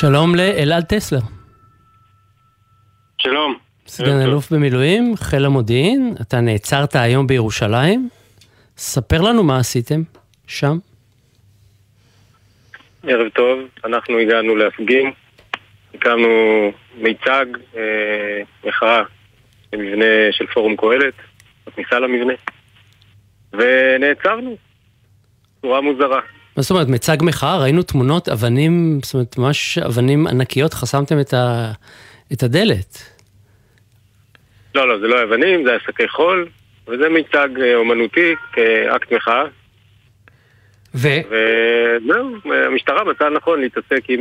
שלום 0.00 0.34
לאלעד 0.34 0.84
טסלר. 0.84 1.18
שלום. 3.18 3.58
סגן 3.86 4.20
אלוף 4.20 4.52
במילואים, 4.52 5.16
חיל 5.16 5.44
המודיעין, 5.44 6.14
אתה 6.20 6.40
נעצרת 6.40 6.96
היום 6.96 7.26
בירושלים. 7.26 8.08
ספר 8.76 9.20
לנו 9.20 9.42
מה 9.42 9.58
עשיתם 9.58 10.02
שם. 10.46 10.78
ערב 13.02 13.28
טוב, 13.28 13.58
אנחנו 13.84 14.18
הגענו 14.18 14.56
להפגין, 14.56 15.12
הקמנו 15.94 16.28
מיצג, 16.94 17.46
אה, 17.76 18.42
מחאה 18.64 19.02
במבנה 19.72 20.04
של 20.30 20.46
פורום 20.46 20.76
קהלת, 20.76 21.14
בכניסה 21.66 21.98
למבנה, 21.98 22.34
ונעצרנו, 23.52 24.56
צורה 25.62 25.80
מוזרה. 25.80 26.20
מה 26.58 26.62
זאת 26.62 26.70
אומרת, 26.70 26.88
מיצג 26.88 27.16
מחאה? 27.20 27.58
ראינו 27.58 27.82
תמונות 27.82 28.28
אבנים, 28.28 29.00
זאת 29.02 29.14
אומרת, 29.14 29.38
ממש 29.38 29.78
אבנים 29.78 30.26
ענקיות, 30.26 30.74
חסמתם 30.74 31.20
את, 31.20 31.34
ה... 31.34 31.72
את 32.32 32.42
הדלת. 32.42 33.02
לא, 34.74 34.88
לא, 34.88 34.98
זה 34.98 35.06
לא 35.06 35.22
אבנים, 35.22 35.64
זה 35.64 35.76
שקי 35.86 36.08
חול, 36.08 36.48
וזה 36.88 37.08
מיצג 37.08 37.48
אומנותי 37.74 38.34
כאקט 38.52 39.12
מחאה. 39.12 39.44
ו? 40.94 41.08
וזהו, 41.28 42.36
המשטרה 42.66 43.04
מצאה 43.04 43.30
נכון 43.30 43.60
להתעסק 43.60 44.02
עם... 44.08 44.20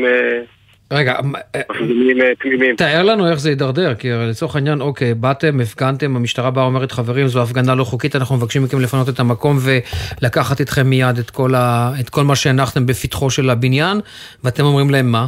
רגע, 0.91 1.13
מפגינים 1.23 2.17
תמימים. 2.39 2.75
תאר 2.75 3.03
לנו 3.03 3.29
איך 3.29 3.39
זה 3.39 3.49
יידרדר, 3.49 3.95
כי 3.95 4.09
לצורך 4.29 4.55
העניין, 4.55 4.81
אוקיי, 4.81 5.13
באתם, 5.13 5.59
הפגנתם, 5.59 6.15
המשטרה 6.15 6.51
באה 6.51 6.63
אומרת, 6.63 6.91
חברים, 6.91 7.27
זו 7.27 7.43
הפגנה 7.43 7.75
לא 7.75 7.83
חוקית, 7.83 8.15
אנחנו 8.15 8.35
מבקשים 8.35 8.63
מכם 8.63 8.79
לפנות 8.79 9.09
את 9.09 9.19
המקום 9.19 9.57
ולקחת 9.61 10.59
איתכם 10.59 10.87
מיד 10.87 11.17
את 11.17 11.29
כל, 11.29 11.55
ה... 11.55 11.91
את 11.99 12.09
כל 12.09 12.23
מה 12.23 12.35
שהנחתם 12.35 12.85
בפתחו 12.85 13.29
של 13.29 13.49
הבניין, 13.49 13.97
ואתם 14.43 14.63
אומרים 14.63 14.89
להם 14.89 15.11
מה? 15.11 15.27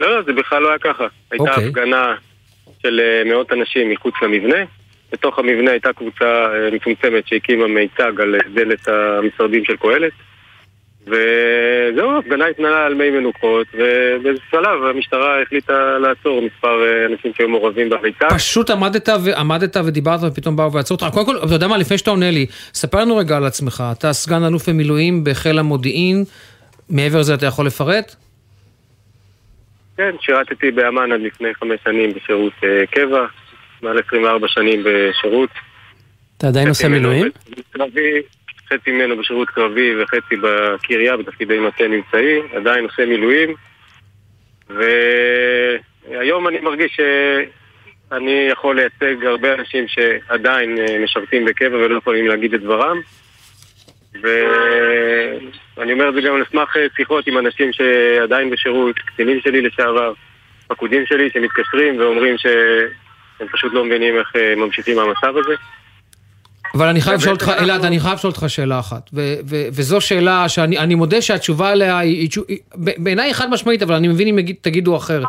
לא, 0.00 0.16
לא, 0.16 0.22
זה 0.22 0.32
בכלל 0.32 0.62
לא 0.62 0.68
היה 0.68 0.78
ככה. 0.78 1.06
הייתה 1.30 1.50
אוקיי. 1.50 1.66
הפגנה 1.66 2.14
של 2.82 3.00
מאות 3.26 3.52
אנשים 3.52 3.90
מחוץ 3.90 4.14
למבנה. 4.22 4.64
בתוך 5.12 5.38
המבנה 5.38 5.70
הייתה 5.70 5.92
קבוצה 5.92 6.48
מצומצמת 6.72 7.28
שהקימה 7.28 7.66
מיצג 7.66 8.20
על 8.20 8.34
דלת 8.54 8.88
המשרדים 8.88 9.64
של 9.64 9.76
קהלת. 9.76 10.12
וזהו, 11.10 12.10
ההפגנה 12.10 12.46
התנהלה 12.46 12.86
על 12.86 12.94
מי 12.94 13.10
מנוחות, 13.10 13.66
ובאיזה 13.74 14.40
שלב 14.50 14.84
המשטרה 14.90 15.42
החליטה 15.42 15.98
לעצור 15.98 16.42
מספר 16.42 17.06
אנשים 17.06 17.32
שהיו 17.36 17.48
מעורבים 17.48 17.90
במיצג. 17.90 18.28
פשוט 18.28 18.70
עמדת. 18.70 19.08
עמדת 19.36 19.76
ודיברת 19.76 20.20
ופתאום 20.22 20.56
באו 20.56 20.72
ועצרו 20.72 20.94
אותך. 20.94 21.06
קודם 21.14 21.26
כל, 21.26 21.36
אתה 21.46 21.54
יודע 21.54 21.68
מה, 21.68 21.76
לפני 21.76 21.98
שאתה 21.98 22.10
עונה 22.10 22.30
לי, 22.30 22.46
ספר 22.74 23.00
לנו 23.00 23.16
רגע 23.16 23.36
על 23.36 23.44
עצמך. 23.44 23.84
אתה 23.98 24.12
סגן 24.12 24.44
אלוף 24.44 24.68
במילואים 24.68 25.24
בחיל 25.24 25.58
המודיעין, 25.58 26.24
מעבר 26.90 27.18
לזה 27.18 27.34
אתה 27.34 27.46
יכול 27.46 27.66
לפרט? 27.66 28.14
כן, 29.96 30.10
שירתתי 30.20 30.70
באמ"ן 30.70 31.12
עד 31.12 31.20
לפני 31.20 31.54
חמש 31.54 31.80
שנים 31.84 32.12
בשירות 32.12 32.52
uh, 32.60 32.66
קבע, 32.90 33.26
מעל 33.82 33.98
24 34.06 34.48
שנים 34.48 34.84
בשירות. 34.84 35.50
אתה 36.38 36.48
עדיין 36.48 36.68
עושה 36.68 36.88
מילואים? 36.88 37.30
קרבי, 37.72 38.22
חצי 38.72 38.90
ממנו 38.90 39.16
בשירות 39.16 39.50
קרבי 39.50 40.02
וחצי 40.02 40.36
בקריה, 40.42 41.16
בתפקידי 41.16 41.58
מטה 41.58 41.88
נמצאי, 41.88 42.40
עדיין 42.56 42.84
עושה 42.84 43.06
מילואים. 43.06 43.54
והיום 44.68 46.48
אני 46.48 46.60
מרגיש 46.60 46.96
שאני 46.96 48.48
יכול 48.52 48.76
לייצג 48.76 49.24
הרבה 49.24 49.54
אנשים 49.54 49.84
שעדיין 49.88 50.78
משרתים 51.04 51.44
בקבע 51.44 51.76
ולא 51.76 51.98
יכולים 51.98 52.26
להגיד 52.26 52.54
את 52.54 52.60
דברם. 52.60 53.00
ואני 54.22 55.92
אומר 55.92 56.08
את 56.08 56.14
זה 56.14 56.20
גם 56.20 56.34
על 56.34 56.44
סמך 56.50 56.76
שיחות 56.96 57.26
עם 57.26 57.38
אנשים 57.38 57.72
שעדיין 57.72 58.50
בשירות, 58.50 58.98
קצינים 58.98 59.40
שלי 59.40 59.60
לשעבר, 59.60 60.12
פקודים 60.68 61.06
שלי 61.06 61.30
שמתקשרים 61.30 62.00
ואומרים 62.00 62.38
שהם 62.38 63.48
פשוט 63.52 63.72
לא 63.72 63.84
מבינים 63.84 64.18
איך 64.18 64.32
ממשיכים 64.56 64.96
מהמצב 64.96 65.36
הזה. 65.36 65.54
אבל 66.74 66.86
אני 66.86 67.00
חייב 67.00 67.20
לשאול 67.20 67.34
אותך, 67.34 67.52
אלעד, 67.58 67.84
אני 67.84 68.00
חייב 68.00 68.14
לשאול 68.14 68.30
אותך 68.30 68.44
שאלה 68.48 68.78
אחת, 68.78 69.10
וזו 69.72 70.00
שאלה 70.00 70.48
שאני 70.48 70.94
מודה 70.94 71.22
שהתשובה 71.22 71.70
עליה 71.70 71.98
היא, 71.98 72.30
בעיניי 72.74 73.34
חד 73.34 73.50
משמעית, 73.50 73.82
אבל 73.82 73.94
אני 73.94 74.08
מבין 74.08 74.28
אם 74.28 74.38
תגידו 74.60 74.96
אחרת. 74.96 75.28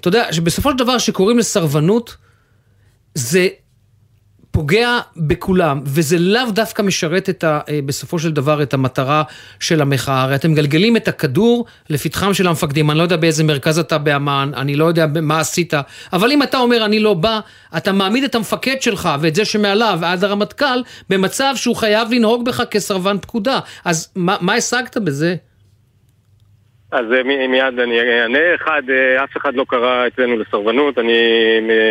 אתה 0.00 0.08
יודע, 0.08 0.32
שבסופו 0.32 0.70
של 0.70 0.76
דבר 0.76 0.98
שקוראים 0.98 1.38
לסרבנות, 1.38 2.16
זה 3.14 3.48
פוגע 4.58 4.98
בכולם, 5.16 5.80
וזה 5.84 6.18
לאו 6.18 6.50
דווקא 6.50 6.82
משרת 6.82 7.28
את 7.28 7.44
ה, 7.44 7.60
בסופו 7.86 8.18
של 8.18 8.32
דבר 8.32 8.62
את 8.62 8.74
המטרה 8.74 9.22
של 9.60 9.80
המחאה. 9.80 10.22
הרי 10.22 10.34
אתם 10.34 10.50
מגלגלים 10.50 10.96
את 10.96 11.08
הכדור 11.08 11.66
לפתחם 11.90 12.34
של 12.34 12.46
המפקדים, 12.46 12.90
אני 12.90 12.98
לא 12.98 13.02
יודע 13.02 13.16
באיזה 13.16 13.44
מרכז 13.44 13.78
אתה 13.78 13.98
באמ"ן, 13.98 14.50
אני 14.56 14.76
לא 14.76 14.84
יודע 14.84 15.06
מה 15.22 15.40
עשית, 15.40 15.74
אבל 16.12 16.32
אם 16.32 16.42
אתה 16.42 16.58
אומר 16.58 16.84
אני 16.84 17.00
לא 17.00 17.14
בא, 17.14 17.40
אתה 17.76 17.92
מעמיד 17.92 18.24
את 18.24 18.34
המפקד 18.34 18.82
שלך 18.82 19.08
ואת 19.20 19.34
זה 19.34 19.44
שמעליו 19.44 19.98
ועד 20.00 20.24
הרמטכ"ל 20.24 20.82
במצב 21.10 21.52
שהוא 21.56 21.76
חייב 21.76 22.12
לנהוג 22.12 22.44
בך 22.44 22.62
כסרבן 22.70 23.16
פקודה. 23.18 23.58
אז 23.84 24.08
מה, 24.16 24.36
מה 24.40 24.54
השגת 24.54 24.96
בזה? 24.96 25.36
אז 26.92 27.06
מיד 27.48 27.78
אני 27.78 28.20
אענה, 28.20 28.54
אחד, 28.54 28.82
אף 29.24 29.36
אחד 29.36 29.54
לא 29.54 29.64
קרא 29.68 30.06
אצלנו 30.06 30.36
לסרבנות, 30.36 30.98
אני 30.98 31.20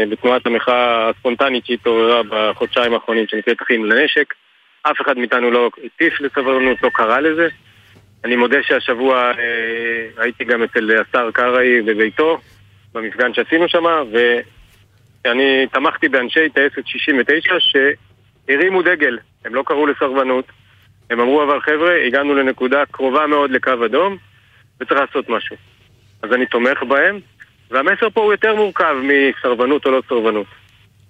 בתנועת 0.09 0.45
המחאה 0.45 1.09
הספונטנית 1.09 1.65
שהתעוררה 1.65 2.21
בחודשיים 2.29 2.93
האחרונים 2.93 3.27
שנקראת 3.27 3.61
אחים 3.61 3.85
לנשק, 3.85 4.33
אף 4.83 5.01
אחד 5.01 5.17
מאיתנו 5.17 5.51
לא 5.51 5.69
הטיף 5.85 6.21
לסרבנות, 6.21 6.83
לא 6.83 6.89
קרא 6.89 7.19
לזה. 7.19 7.47
אני 8.25 8.35
מודה 8.35 8.57
שהשבוע 8.63 9.17
אה, 9.17 10.23
הייתי 10.23 10.43
גם 10.43 10.63
אצל 10.63 10.91
השר 10.91 11.31
קרעי 11.31 11.81
בביתו, 11.81 12.37
במפגן 12.93 13.33
שעשינו 13.33 13.69
שם, 13.69 13.85
ואני 14.13 15.67
תמכתי 15.71 16.09
באנשי 16.09 16.49
טייסת 16.49 16.87
69 16.87 17.55
שהרימו 17.59 18.81
דגל, 18.81 19.17
הם 19.45 19.55
לא 19.55 19.63
קראו 19.65 19.87
לסרבנות. 19.87 20.45
הם 21.09 21.19
אמרו, 21.19 21.43
אבל 21.43 21.61
חבר'ה, 21.61 22.05
הגענו 22.05 22.35
לנקודה 22.35 22.83
קרובה 22.91 23.27
מאוד 23.27 23.51
לקו 23.51 23.85
אדום, 23.85 24.17
וצריך 24.81 24.99
לעשות 24.99 25.29
משהו. 25.29 25.55
אז 26.21 26.33
אני 26.33 26.45
תומך 26.45 26.83
בהם, 26.83 27.19
והמסר 27.71 28.09
פה 28.09 28.21
הוא 28.21 28.33
יותר 28.33 28.55
מורכב 28.55 28.95
מסרבנות 29.03 29.85
או 29.85 29.91
לא 29.91 30.01
סרבנות. 30.09 30.47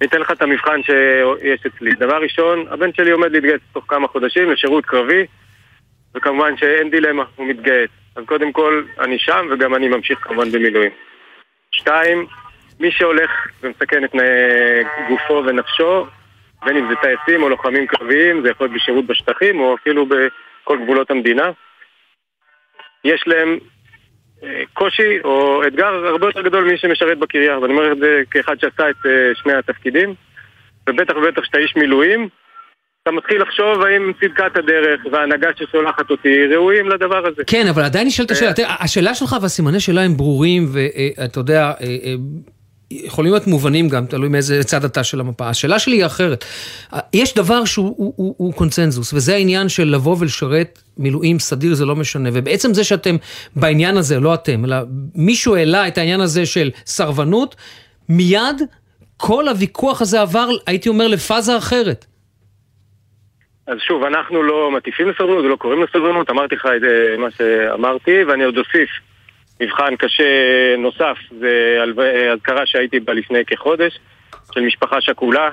אני 0.02 0.08
אתן 0.08 0.20
לך 0.20 0.32
את 0.32 0.42
המבחן 0.42 0.84
שיש 0.84 1.66
אצלי. 1.66 1.92
דבר 1.92 2.22
ראשון, 2.22 2.66
הבן 2.70 2.94
שלי 2.94 3.12
עומד 3.12 3.32
להתגייס 3.32 3.62
תוך 3.74 3.86
כמה 3.88 4.08
חודשים 4.08 4.52
לשירות 4.52 4.86
קרבי, 4.86 5.26
וכמובן 6.16 6.58
שאין 6.58 6.90
דילמה, 6.90 7.24
הוא 7.36 7.48
מתגייס. 7.48 7.90
אז 8.16 8.24
קודם 8.26 8.52
כל, 8.52 8.84
אני 9.00 9.20
שם, 9.20 9.48
וגם 9.52 9.76
אני 9.76 9.88
ממשיך 9.88 10.20
כמובן 10.22 10.52
במילואים. 10.52 10.92
שתיים, 11.72 12.26
מי 12.80 12.92
שהולך 12.92 13.32
ומסכן 13.64 14.04
את 14.04 14.12
גופו 15.10 15.44
ונפשו, 15.46 16.06
בין 16.66 16.78
אם 16.78 16.90
זה 16.90 16.96
טייסים 16.96 17.44
או 17.44 17.50
לוחמים 17.50 17.88
קרביים, 17.88 18.42
זה 18.42 18.50
יכול 18.50 18.68
להיות 18.68 18.76
בשירות 18.76 19.06
בשטחים 19.06 19.60
או 19.60 19.76
אפילו 19.76 20.06
בכל 20.06 20.78
גבולות 20.84 21.12
המדינה. 21.12 21.52
יש 23.08 23.24
להם 23.28 23.58
אה, 24.44 24.62
קושי 24.74 25.20
או 25.24 25.68
אתגר 25.68 25.86
הרבה 25.86 26.28
יותר 26.28 26.42
גדול 26.42 26.64
ממי 26.64 26.78
שמשרת 26.78 27.20
בקריה, 27.20 27.60
ואני 27.60 27.74
אומר 27.74 27.92
את 27.92 27.98
זה 27.98 28.22
כאחד 28.32 28.56
שעשה 28.60 28.90
את 28.90 29.06
אה, 29.06 29.12
שני 29.36 29.54
התפקידים, 29.54 30.14
ובטח 30.90 31.14
ובטח 31.16 31.44
שאתה 31.44 31.58
איש 31.58 31.76
מילואים, 31.76 32.30
אתה 33.04 33.12
מתחיל 33.16 33.42
לחשוב 33.42 33.82
האם 33.82 34.12
צדקת 34.22 34.58
הדרך 34.58 35.02
וההנהגה 35.12 35.50
ששולחת 35.56 36.12
אותי 36.12 36.48
ראויים 36.48 36.90
לדבר 36.90 37.28
הזה. 37.28 37.44
כן, 37.48 37.68
אבל 37.68 37.84
עדיין 37.84 38.08
נשאלת 38.08 38.32
השאלה, 38.32 38.52
אה, 38.60 38.76
השאלה 38.80 39.16
שלך 39.16 39.36
והסימני 39.42 39.80
שאלה 39.80 40.02
הם 40.02 40.18
ברורים, 40.18 40.66
ואתה 40.74 41.40
יודע, 41.40 41.72
יכולים 42.92 43.32
להיות 43.32 43.48
מובנים 43.48 43.90
גם, 43.90 44.06
תלוי 44.06 44.30
מאיזה 44.30 44.64
צד 44.64 44.84
אתה 44.84 45.04
של 45.04 45.20
המפה. 45.20 45.50
השאלה 45.50 45.80
שלי 45.80 45.96
היא 45.96 46.06
אחרת. 46.06 46.46
יש 47.14 47.34
דבר 47.36 47.66
שהוא 47.66 47.96
הוא, 47.98 48.14
הוא, 48.16 48.36
הוא 48.38 48.54
קונצנזוס, 48.54 49.14
וזה 49.14 49.34
העניין 49.34 49.70
של 49.70 49.84
לבוא 49.84 50.16
ולשרת 50.20 50.80
מילואים 50.98 51.40
סדיר, 51.40 51.74
זה 51.74 51.86
לא 51.86 51.96
משנה. 51.96 52.30
ובעצם 52.34 52.74
זה 52.74 52.84
שאתם 52.84 53.16
בעניין 53.56 53.98
הזה, 53.98 54.20
לא 54.20 54.34
אתם, 54.34 54.66
אלא 54.66 54.78
מישהו 55.16 55.56
העלה 55.56 55.88
את 55.88 55.98
העניין 55.98 56.22
הזה 56.22 56.46
של 56.46 56.72
סרבנות, 56.86 57.56
מיד 58.10 58.62
כל 59.18 59.48
הוויכוח 59.48 60.02
הזה 60.02 60.22
עבר, 60.22 60.48
הייתי 60.68 60.90
אומר, 60.90 61.08
לפאזה 61.08 61.58
אחרת. 61.58 62.06
אז 63.68 63.78
שוב, 63.80 64.04
אנחנו 64.04 64.44
לא 64.44 64.72
מטיפים 64.72 65.10
לסרבנות 65.10 65.46
ולא 65.46 65.56
קוראים 65.56 65.84
לסרבנות, 65.84 66.30
אמרתי 66.30 66.56
לך 66.56 66.66
את 66.66 66.82
מה 67.20 67.28
שאמרתי, 67.32 68.24
ואני 68.24 68.44
עוד 68.44 68.58
אוסיף. 68.58 68.90
מבחן 69.62 69.96
קשה 69.96 70.24
נוסף 70.78 71.18
זה 71.40 71.78
אזכרה 72.34 72.66
שהייתי 72.66 73.00
בה 73.00 73.14
לפני 73.14 73.46
כחודש, 73.46 74.00
של 74.52 74.62
משפחה 74.62 75.02
שכולה, 75.02 75.50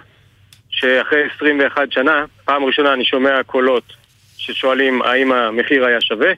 שאחרי 0.70 1.22
21 1.36 1.92
שנה, 1.92 2.24
פעם 2.44 2.64
ראשונה 2.64 2.92
אני 2.92 3.04
שומע 3.04 3.42
קולות 3.42 3.92
ששואלים 4.36 5.02
האם 5.02 5.32
המחיר 5.32 5.86
היה 5.86 6.00
שווה, 6.00 6.32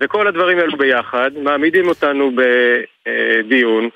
וכל 0.00 0.26
הדברים 0.26 0.58
האלו 0.58 0.76
ביחד 0.76 1.30
מעמידים 1.42 1.88
אותנו 1.88 2.30
בדיון, 2.36 3.88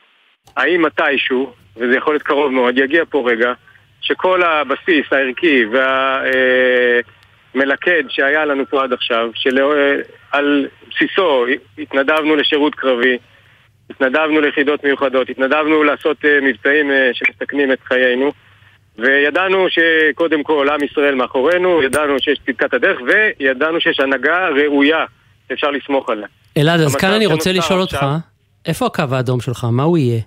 האם 0.57 0.83
מתישהו, 0.83 1.53
וזה 1.77 1.97
יכול 1.97 2.15
להיות 2.15 2.23
קרוב 2.23 2.53
מאוד, 2.53 2.79
יגיע 2.79 3.05
פה 3.11 3.25
רגע, 3.31 3.53
שכל 4.01 4.43
הבסיס 4.43 5.07
הערכי 5.13 5.65
וה... 5.65 6.23
מלכד 7.57 8.03
שהיה 8.09 8.45
לנו 8.45 8.67
פה 8.71 8.83
עד 8.85 8.93
עכשיו, 8.93 9.31
שעל 9.35 10.67
בסיסו 10.91 11.45
התנדבנו 11.79 12.37
לשירות 12.37 12.75
קרבי, 12.75 13.19
התנדבנו 13.91 14.41
ליחידות 14.41 14.85
מיוחדות, 14.85 15.31
התנדבנו 15.31 15.83
לעשות 15.83 16.17
אה, 16.25 16.39
מבצעים 16.43 16.91
אה, 16.91 17.11
שמסכנים 17.13 17.73
את 17.73 17.79
חיינו 17.85 18.33
וידענו 18.99 19.67
שקודם 19.69 20.43
כל 20.43 20.69
עם 20.69 20.85
ישראל 20.85 21.15
מאחורינו, 21.15 21.83
ידענו 21.83 22.17
שיש 22.21 22.39
צדקת 22.47 22.75
הדרך 22.75 22.99
וידענו 23.07 23.81
שיש 23.81 24.01
הנהגה 24.01 24.49
ראויה 24.49 25.05
שאפשר 25.49 25.71
לסמוך 25.71 26.11
עליה. 26.11 26.27
אלעד, 26.59 26.81
אז 26.81 26.97
כאן 26.97 27.13
אני 27.13 27.27
רוצה 27.27 27.53
לשאול 27.53 27.81
אותך, 27.81 28.07
איפה 28.67 28.87
הקו 28.87 29.05
האדום 29.13 29.41
שלך? 29.41 29.67
מה 29.73 29.83
הוא 29.83 29.99
יהיה? 29.99 30.21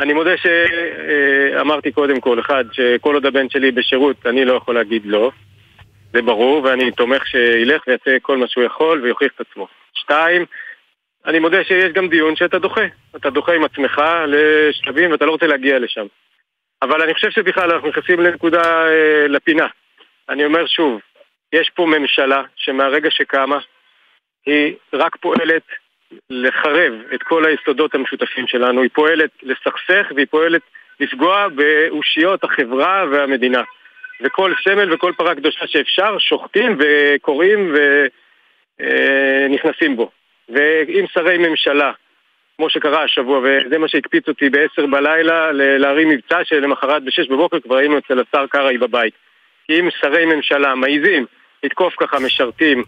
אני 0.00 0.12
מודה 0.12 0.30
שאמרתי 0.36 1.92
קודם 1.92 2.20
כל, 2.20 2.40
אחד, 2.40 2.64
שכל 2.72 3.14
עוד 3.14 3.26
הבן 3.26 3.48
שלי 3.48 3.70
בשירות, 3.70 4.26
אני 4.26 4.44
לא 4.44 4.52
יכול 4.52 4.74
להגיד 4.74 5.02
לא. 5.04 5.30
זה 6.12 6.22
ברור, 6.22 6.64
ואני 6.64 6.90
תומך 6.90 7.26
שילך 7.26 7.82
ויעשה 7.86 8.20
כל 8.22 8.36
מה 8.36 8.48
שהוא 8.48 8.64
יכול 8.64 9.00
ויוכיח 9.02 9.32
את 9.36 9.40
עצמו. 9.40 9.68
שתיים, 9.94 10.44
אני 11.26 11.38
מודה 11.38 11.64
שיש 11.64 11.92
גם 11.92 12.08
דיון 12.08 12.36
שאתה 12.36 12.58
דוחה. 12.58 12.84
אתה 13.16 13.30
דוחה 13.30 13.52
עם 13.52 13.64
עצמך 13.64 14.02
לשלבים 14.26 15.12
ואתה 15.12 15.26
לא 15.26 15.30
רוצה 15.30 15.46
להגיע 15.46 15.78
לשם. 15.78 16.06
אבל 16.82 17.02
אני 17.02 17.14
חושב 17.14 17.30
שבכלל 17.30 17.72
אנחנו 17.72 17.88
נכנסים 17.88 18.20
לנקודה, 18.20 18.88
אה, 18.88 19.28
לפינה. 19.28 19.66
אני 20.28 20.44
אומר 20.44 20.66
שוב, 20.66 21.00
יש 21.52 21.70
פה 21.74 21.86
ממשלה 21.86 22.42
שמהרגע 22.56 23.10
שקמה, 23.10 23.58
היא 24.46 24.74
רק 24.92 25.16
פועלת 25.16 25.62
לחרב 26.30 26.92
את 27.14 27.22
כל 27.22 27.46
היסודות 27.46 27.94
המשותפים 27.94 28.46
שלנו, 28.46 28.82
היא 28.82 28.90
פועלת 28.92 29.30
לסכסך 29.42 30.12
והיא 30.14 30.26
פועלת 30.30 30.62
לפגוע 31.00 31.48
באושיות 31.48 32.44
החברה 32.44 33.04
והמדינה. 33.10 33.62
וכל 34.20 34.52
סמל 34.64 34.94
וכל 34.94 35.12
פרה 35.16 35.34
קדושה 35.34 35.66
שאפשר, 35.66 36.18
שוחטים 36.18 36.78
וקוראים 36.78 37.74
ונכנסים 38.80 39.96
בו. 39.96 40.10
ואם 40.48 41.04
שרי 41.14 41.38
ממשלה, 41.38 41.92
כמו 42.56 42.70
שקרה 42.70 43.02
השבוע, 43.02 43.38
וזה 43.38 43.78
מה 43.78 43.88
שהקפיץ 43.88 44.28
אותי 44.28 44.50
בעשר 44.50 44.86
בלילה 44.86 45.52
להרים 45.52 46.08
מבצע 46.08 46.44
שלמחרת 46.44 47.04
בשש 47.04 47.28
בבוקר 47.28 47.60
כבר 47.60 47.76
היינו 47.76 47.98
אצל 47.98 48.20
השר 48.20 48.46
קרעי 48.46 48.78
בבית. 48.78 49.14
כי 49.66 49.80
אם 49.80 49.88
שרי 50.00 50.24
ממשלה 50.24 50.74
מעיזים 50.74 51.26
לתקוף 51.62 51.94
ככה 51.98 52.18
משרתים 52.18 52.84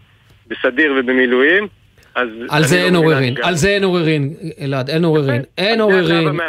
בסדיר 0.47 0.93
ובמילואים, 0.97 1.67
אז... 2.15 2.27
על 2.49 2.63
זה 2.63 2.75
לא 2.75 2.81
אין 2.81 2.95
עוררין, 2.95 3.35
על 3.43 3.55
זה 3.55 3.69
אין 3.69 3.83
עוררין, 3.83 4.33
אלעד, 4.61 4.89
אין 4.89 5.05
עוררין, 5.05 5.41
אין 5.57 5.81
עוררין. 5.81 6.39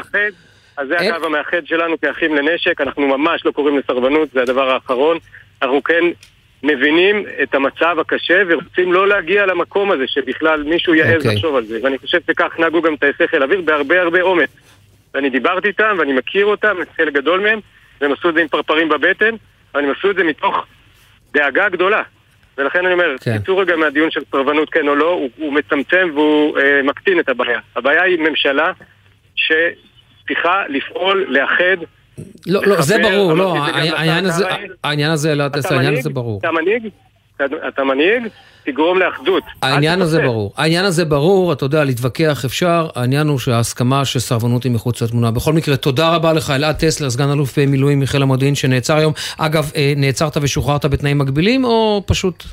אז 0.76 0.88
זה 0.88 0.98
הקו 0.98 1.26
המאחד 1.26 1.66
שלנו 1.66 2.00
כאחים 2.00 2.34
לנשק, 2.34 2.80
אנחנו 2.80 3.18
ממש 3.18 3.46
לא 3.46 3.50
קוראים 3.50 3.78
לסרבנות, 3.78 4.28
זה 4.32 4.42
הדבר 4.42 4.70
האחרון. 4.70 5.18
אנחנו 5.62 5.82
כן 5.82 6.04
מבינים 6.62 7.24
את 7.42 7.54
המצב 7.54 7.96
הקשה 8.00 8.42
ורוצים 8.48 8.92
לא 8.92 9.08
להגיע 9.08 9.46
למקום 9.46 9.90
הזה 9.90 10.04
שבכלל 10.06 10.62
מישהו 10.62 10.94
יעז 10.94 11.12
okay. 11.12 11.16
אוקיי. 11.16 11.34
לחשוב 11.34 11.56
על 11.56 11.64
זה. 11.64 11.78
ואני 11.82 11.98
חושב 11.98 12.18
שכך 12.26 12.58
נהגו 12.58 12.82
גם 12.82 12.96
טייסי 12.96 13.28
חיל 13.28 13.42
אוויר 13.42 13.60
בהרבה 13.60 14.00
הרבה 14.02 14.22
אומץ. 14.22 14.50
ואני 15.14 15.30
דיברתי 15.30 15.68
איתם 15.68 15.96
ואני 15.98 16.12
מכיר 16.12 16.46
אותם, 16.46 16.76
את 16.82 16.88
חלק 16.96 17.12
גדול 17.12 17.40
מהם, 17.40 17.60
והם 18.00 18.12
עשו 18.12 18.28
את 18.28 18.34
זה 18.34 18.40
עם 18.40 18.48
פרפרים 18.48 18.88
בבטן, 18.88 19.34
אבל 19.74 19.84
הם 19.84 19.90
עשו 19.98 20.10
את 20.10 20.16
זה 20.16 20.24
מתוך 20.24 20.66
דאגה 21.34 21.68
גדולה. 21.68 22.02
ולכן 22.58 22.84
אני 22.84 22.92
אומר, 22.92 23.14
כן. 23.20 23.38
תצאו 23.38 23.58
רגע 23.58 23.76
מהדיון 23.76 24.10
של 24.10 24.20
סרבנות 24.30 24.70
כן 24.70 24.88
או 24.88 24.94
לא, 24.94 25.10
הוא, 25.10 25.28
הוא 25.38 25.52
מצמצם 25.52 26.08
והוא 26.14 26.58
אה, 26.58 26.82
מקטין 26.82 27.20
את 27.20 27.28
הבעיה. 27.28 27.58
הבעיה 27.76 28.02
היא 28.02 28.18
ממשלה 28.18 28.72
שצריכה 29.34 30.62
לפעול, 30.68 31.26
לאחד. 31.28 31.76
לא, 32.46 32.60
לא, 32.66 32.80
זה 32.80 32.98
ברור, 32.98 33.34
לא, 33.34 33.56
העניין 33.56 34.26
הזה, 34.26 34.44
העניין 34.84 35.10
הזה, 35.10 35.34
העניין 35.70 35.94
הזה 35.94 36.10
ברור. 36.10 36.40
אתה 36.40 36.50
מנהיג? 36.52 36.88
אתה 37.68 37.84
מנהיג? 37.84 38.22
תגרום 38.64 38.98
לאחדות. 38.98 39.42
העניין 39.62 40.02
הזה 40.02 40.22
ברור. 40.22 40.52
העניין 40.56 40.84
הזה 40.84 41.04
ברור, 41.04 41.52
אתה 41.52 41.64
יודע, 41.64 41.84
להתווכח 41.84 42.44
אפשר, 42.44 42.88
העניין 42.96 43.26
הוא 43.26 43.38
שההסכמה 43.38 44.04
שסרבנות 44.04 44.64
היא 44.64 44.72
מחוץ 44.72 45.02
לתמונה. 45.02 45.30
בכל 45.30 45.52
מקרה, 45.52 45.76
תודה 45.76 46.14
רבה 46.14 46.32
לך, 46.32 46.50
אלעד 46.50 46.74
טסלר, 46.74 47.10
סגן 47.10 47.30
אלוף 47.30 47.58
מילואים 47.58 48.00
מחיל 48.00 48.22
המודיעין 48.22 48.54
שנעצר 48.54 48.96
היום. 48.96 49.12
אגב, 49.38 49.72
אה, 49.76 49.92
נעצרת 49.96 50.36
ושוחררת 50.42 50.84
בתנאים 50.84 51.18
מגבילים, 51.18 51.64
או 51.64 52.02
פשוט... 52.06 52.44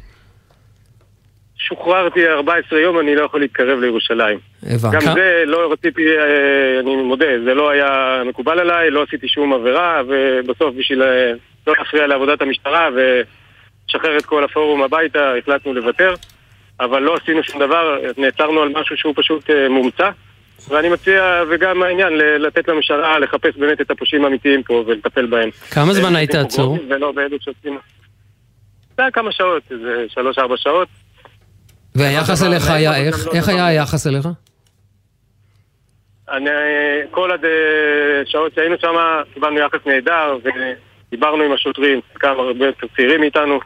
שוחררתי 1.58 2.28
14 2.28 2.80
יום, 2.80 3.00
אני 3.00 3.15
לא 3.15 3.26
יכול 3.26 3.39
להתקרב 3.39 3.80
לירושלים. 3.80 4.39
הבנת. 4.63 4.93
גם 4.93 5.13
זה 5.13 5.43
לא 5.45 5.71
רציתי, 5.71 6.02
אה, 6.08 6.80
אני 6.80 6.95
מודה, 6.95 7.26
זה 7.45 7.54
לא 7.54 7.69
היה 7.69 8.21
מקובל 8.26 8.60
עליי, 8.60 8.91
לא 8.91 9.04
עשיתי 9.04 9.28
שום 9.28 9.54
עבירה, 9.54 10.02
ובסוף 10.08 10.76
בשביל 10.78 11.04
אה, 11.04 11.32
לא 11.67 11.74
להפריע 11.78 12.08
לעבודת 12.08 12.41
המשטרה, 12.41 12.89
ו... 12.95 13.21
לשחרר 13.95 14.17
את 14.17 14.25
כל 14.25 14.43
הפורום 14.43 14.84
הביתה, 14.84 15.34
החלטנו 15.38 15.73
לוותר, 15.73 16.13
אבל 16.80 17.01
לא 17.01 17.15
עשינו 17.15 17.43
שום 17.43 17.60
דבר, 17.60 17.97
נעצרנו 18.17 18.62
על 18.62 18.69
משהו 18.69 18.97
שהוא 18.97 19.13
פשוט 19.17 19.49
uh, 19.49 19.54
מומצא. 19.69 20.10
ואני 20.69 20.89
מציע, 20.89 21.43
וגם 21.49 21.84
העניין, 21.84 22.13
לתת 22.17 22.67
למשטרה 22.67 23.19
לחפש 23.19 23.56
באמת 23.58 23.82
את 23.82 23.91
הפושעים 23.91 24.25
האמיתיים 24.25 24.63
פה 24.63 24.84
ולטפל 24.88 25.25
בהם. 25.25 25.49
כמה 25.71 25.93
זמן 25.93 26.15
היית 26.15 26.36
עצור? 26.36 26.77
ולא 26.89 27.12
בעדות 27.12 27.41
שעושים. 27.41 27.77
זה 28.97 29.04
היה 29.04 29.12
כמה 29.12 29.32
שעות, 29.32 29.63
איזה 29.71 30.06
שלוש-ארבע 30.08 30.58
שעות. 30.58 30.88
והיחס 31.95 32.43
אליך 32.43 32.69
היה 32.69 32.95
איך? 32.95 33.27
איך 33.34 33.49
היה 33.49 33.67
היחס 33.67 34.08
אליך? 34.08 34.27
אני, 36.30 36.49
כל 37.12 37.30
השעות 37.32 38.54
שהיינו 38.56 38.75
שם 38.82 38.95
קיבלנו 39.34 39.60
יחס 39.60 39.80
נהדר 39.86 40.38
ודיברנו 40.43 41.43
עם 41.43 41.51
השוטרים, 41.51 41.99
כמה 42.15 42.41
הרבה 42.41 42.65
יותר 42.65 42.88
צעירים 42.95 43.19
מאיתנו 43.19 43.60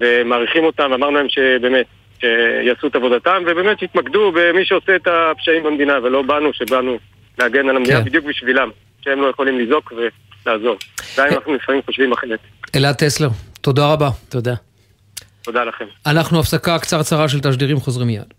ומעריכים 0.00 0.64
אותם, 0.64 0.88
ואמרנו 0.90 1.16
להם 1.16 1.28
שבאמת, 1.28 1.86
שיעשו 2.20 2.86
את 2.86 2.96
עבודתם, 2.96 3.42
ובאמת 3.46 3.78
שיתמקדו 3.78 4.32
במי 4.34 4.64
שעושה 4.64 4.96
את 4.96 5.06
הפשעים 5.06 5.62
במדינה, 5.62 5.98
ולא 6.02 6.22
בנו 6.22 6.52
שבאנו 6.52 6.98
להגן 7.38 7.68
על 7.68 7.76
המדינה 7.76 7.98
כן. 7.98 8.04
בדיוק 8.04 8.24
בשבילם, 8.24 8.70
שהם 9.04 9.20
לא 9.20 9.26
יכולים 9.26 9.58
לזעוק 9.58 9.92
ולעזור. 9.92 10.76
גם 11.18 11.26
אם 11.26 11.34
אנחנו 11.34 11.54
לפעמים 11.54 11.82
חושבים 11.86 12.12
אחרת. 12.12 12.38
אלעד 12.76 12.94
טסלר, 12.94 13.28
תודה 13.60 13.92
רבה. 13.92 14.08
תודה. 14.28 14.54
תודה 15.42 15.64
לכם. 15.64 15.84
אנחנו 16.06 16.40
הפסקה 16.40 16.78
קצרצרה 16.78 17.28
של 17.28 17.40
תשדירים, 17.40 17.76
חוזרים 17.76 18.06
מיד. 18.06 18.34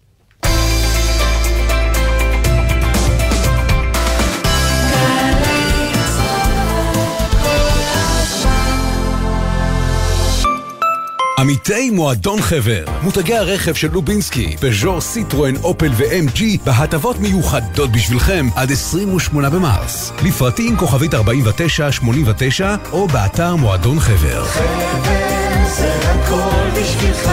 עמיתי 11.44 11.90
מועדון 11.90 12.42
חבר, 12.42 12.86
מותגי 13.02 13.36
הרכב 13.36 13.74
של 13.74 13.92
לובינסקי, 13.92 14.58
פז'ור, 14.58 15.02
סיטרואן, 15.02 15.56
אופל 15.56 15.92
ו-MG 15.98 16.42
בהטבות 16.66 17.20
מיוחדות 17.20 17.92
בשבילכם 17.92 18.48
עד 18.56 18.72
28 18.72 19.50
במרס. 19.50 20.12
לפרטים 20.26 20.78
כוכבית 20.78 21.14
4989 21.14 22.76
או 22.92 23.08
באתר 23.08 23.56
מועדון 23.56 24.00
חבר. 24.00 24.46
חבר 24.46 25.34
זה 25.78 25.96
הכל 26.10 26.82
בשבילך, 26.82 27.30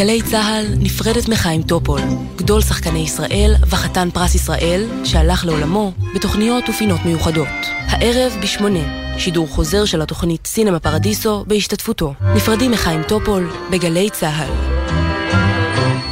גלי 0.00 0.22
צה"ל 0.22 0.66
נפרדת 0.78 1.28
מחיים 1.28 1.62
טופול, 1.62 2.00
גדול 2.36 2.60
שחקני 2.60 2.98
ישראל 2.98 3.54
וחתן 3.66 4.08
פרס 4.10 4.34
ישראל 4.34 4.86
שהלך 5.04 5.44
לעולמו 5.44 5.92
בתוכניות 6.14 6.68
ופינות 6.68 7.00
מיוחדות. 7.04 7.48
הערב 7.86 8.32
בשמונה, 8.42 9.18
שידור 9.18 9.48
חוזר 9.48 9.84
של 9.84 10.02
התוכנית 10.02 10.46
סינמה 10.46 10.78
פרדיסו 10.78 11.44
בהשתתפותו. 11.46 12.14
נפרדים 12.34 12.70
מחיים 12.70 13.02
טופול 13.02 13.50
בגלי 13.70 14.10
צה"ל. 14.10 14.50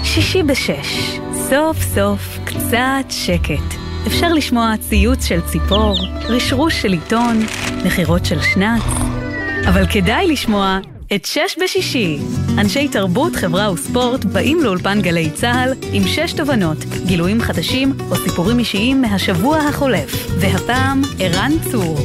שישי 0.05 0.43
בשש, 0.43 1.19
סוף 1.51 1.77
סוף 1.95 2.39
קצת 2.45 3.11
שקט. 3.11 3.79
אפשר 4.07 4.33
לשמוע 4.33 4.75
ציוץ 4.89 5.25
של 5.25 5.41
ציפור, 5.41 5.99
רשרוש 6.29 6.83
של 6.83 6.93
עיתון, 6.93 7.41
נחירות 7.85 8.27
של 8.27 8.43
שנץ, 8.43 8.83
אבל 9.69 9.87
כדאי 9.87 10.27
לשמוע 10.27 10.79
את 11.15 11.25
שש 11.25 11.59
בשישי. 11.63 12.19
אנשי 12.59 12.89
תרבות, 12.89 13.37
חברה 13.37 13.73
וספורט 13.73 14.25
באים 14.25 14.63
לאולפן 14.63 15.03
גלי 15.03 15.31
צה"ל 15.31 15.75
עם 15.93 16.03
שש 16.07 16.33
תובנות, 16.33 16.79
גילויים 17.07 17.41
חדשים 17.41 17.93
או 18.11 18.17
סיפורים 18.17 18.59
אישיים 18.59 19.03
מהשבוע 19.03 19.59
החולף. 19.59 20.27
והפעם, 20.41 21.03
ערן 21.19 21.53
צור. 21.71 21.99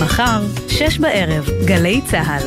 מחר, 0.00 0.42
שש 0.68 0.98
בערב, 0.98 1.48
גלי 1.64 2.00
צה"ל. 2.10 2.42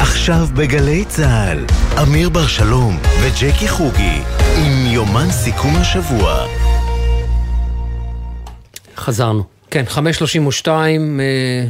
עכשיו 0.00 0.48
בגלי 0.54 1.04
צה"ל, 1.04 1.64
אמיר 2.02 2.28
בר 2.28 2.46
שלום 2.46 2.98
וג'קי 3.22 3.68
חוגי, 3.68 4.18
עם 4.56 4.86
יומן 4.86 5.30
סיכום 5.30 5.76
השבוע. 5.76 6.46
חזרנו. 8.96 9.57
כן, 9.70 9.84
5.32, 9.88 10.68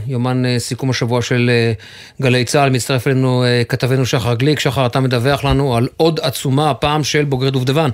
יומן 0.06 0.46
אה, 0.46 0.58
סיכום 0.58 0.90
השבוע 0.90 1.22
של 1.22 1.50
אה, 1.52 1.72
גלי 2.22 2.44
צה"ל, 2.44 2.70
מצטרף 2.70 3.06
אלינו 3.06 3.44
אה, 3.44 3.62
כתבנו 3.68 4.06
שחר 4.06 4.34
גליק. 4.34 4.60
שחר, 4.60 4.86
אתה 4.86 5.00
מדווח 5.00 5.44
לנו 5.44 5.76
על 5.76 5.88
עוד 5.96 6.20
עצומה, 6.22 6.70
הפעם 6.70 7.04
של 7.04 7.24
בוגרי 7.24 7.50
דובדבן. 7.50 7.90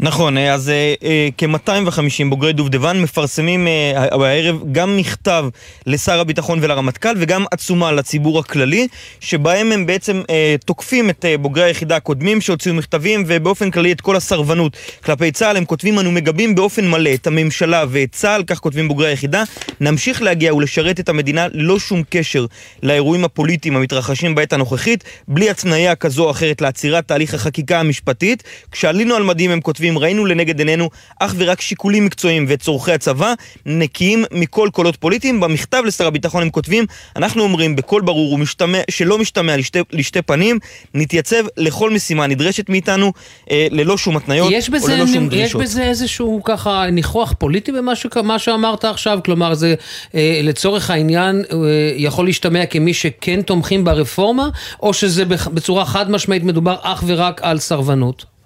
נכון, 0.00 0.38
אז 0.38 0.70
אה, 1.02 1.28
כ-250 1.38 2.30
בוגרי 2.30 2.52
דובדבן 2.52 3.02
מפרסמים 3.02 3.66
אה, 3.66 4.06
הערב 4.10 4.62
גם 4.72 4.96
מכתב 4.96 5.44
לשר 5.86 6.20
הביטחון 6.20 6.58
ולרמטכ"ל 6.62 7.14
וגם 7.16 7.44
עצומה 7.50 7.92
לציבור 7.92 8.38
הכללי, 8.38 8.88
שבהם 9.20 9.72
הם 9.72 9.86
בעצם 9.86 10.22
אה, 10.30 10.56
תוקפים 10.64 11.10
את 11.10 11.24
אה, 11.24 11.38
בוגרי 11.38 11.64
היחידה 11.64 11.96
הקודמים 11.96 12.40
שהוציאו 12.40 12.74
מכתבים 12.74 13.24
ובאופן 13.26 13.70
כללי 13.70 13.92
את 13.92 14.00
כל 14.00 14.16
הסרבנות 14.16 14.76
כלפי 15.04 15.30
צה"ל. 15.32 15.56
הם 15.56 15.64
כותבים, 15.64 15.98
אנו 15.98 16.12
מגבים 16.12 16.54
באופן 16.54 16.88
מלא 16.88 17.14
את 17.14 17.26
הממשלה 17.26 17.84
ואת 17.88 18.12
צה"ל, 18.12 18.42
כך 18.46 18.58
כותבים 18.58 18.88
בוגרי 18.88 19.08
היחידה. 19.08 19.42
נמשיך 19.80 20.22
להגיע 20.22 20.54
ולשרת 20.54 21.00
את 21.00 21.08
המדינה 21.08 21.46
ללא 21.52 21.78
שום 21.78 22.02
קשר 22.10 22.46
לאירועים 22.82 23.24
הפוליטיים 23.24 23.76
המתרחשים 23.76 24.34
בעת 24.34 24.52
הנוכחית, 24.52 25.04
בלי 25.28 25.50
הצניה 25.50 25.94
כזו 25.94 26.24
או 26.24 26.30
אחרת 26.30 26.60
לעצירת 26.60 27.08
תהליך 27.08 27.34
החקיקה 27.34 27.80
המשפטית. 27.80 28.42
כשעלינו 28.72 29.14
על 29.14 29.22
מדים 29.22 29.50
הם 29.50 29.60
כותבים 29.60 29.87
ראינו 29.96 30.26
לנגד 30.26 30.58
עינינו 30.58 30.90
אך 31.20 31.34
ורק 31.36 31.60
שיקולים 31.60 32.04
מקצועיים 32.04 32.44
ואת 32.48 32.62
צורכי 32.62 32.92
הצבא, 32.92 33.34
נקיים 33.66 34.24
מכל 34.32 34.68
קולות 34.72 34.96
פוליטיים. 34.96 35.40
במכתב 35.40 35.82
לשר 35.86 36.06
הביטחון 36.06 36.42
הם 36.42 36.50
כותבים, 36.50 36.84
אנחנו 37.16 37.42
אומרים 37.42 37.76
בקול 37.76 38.02
ברור 38.02 38.32
ומשתמע, 38.32 38.78
שלא 38.90 39.18
משתמע 39.18 39.56
לשתי, 39.56 39.78
לשתי 39.92 40.22
פנים, 40.22 40.58
נתייצב 40.94 41.44
לכל 41.56 41.90
משימה 41.90 42.24
הנדרשת 42.24 42.68
מאיתנו, 42.68 43.12
אה, 43.50 43.66
ללא 43.70 43.98
שום 43.98 44.16
התניות 44.16 44.52
יש 44.52 44.68
או 44.68 44.88
ללא 44.88 45.06
שום 45.06 45.24
יש 45.24 45.30
דרישות. 45.30 45.62
בזה 45.62 45.82
איזשהו 45.82 46.40
ככה 46.44 46.90
ניחוח 46.90 47.34
פוליטי 47.38 47.72
במה 47.72 47.96
ש- 47.96 48.06
שאמרת 48.38 48.84
עכשיו? 48.84 49.18
כלומר, 49.24 49.54
זה 49.54 49.74
אה, 50.14 50.40
לצורך 50.42 50.90
העניין 50.90 51.44
אה, 51.52 51.56
יכול 51.96 52.26
להשתמע 52.26 52.66
כמי 52.66 52.94
שכן 52.94 53.42
תומכים 53.42 53.84
ברפורמה, 53.84 54.48
או 54.82 54.94
שזה 54.94 55.24
בצורה 55.24 55.84
חד 55.84 56.10
משמעית 56.10 56.42
מדובר 56.44 56.76
אך 56.82 57.02
ורק 57.06 57.40
על 57.42 57.58
סרבנות? 57.58 58.37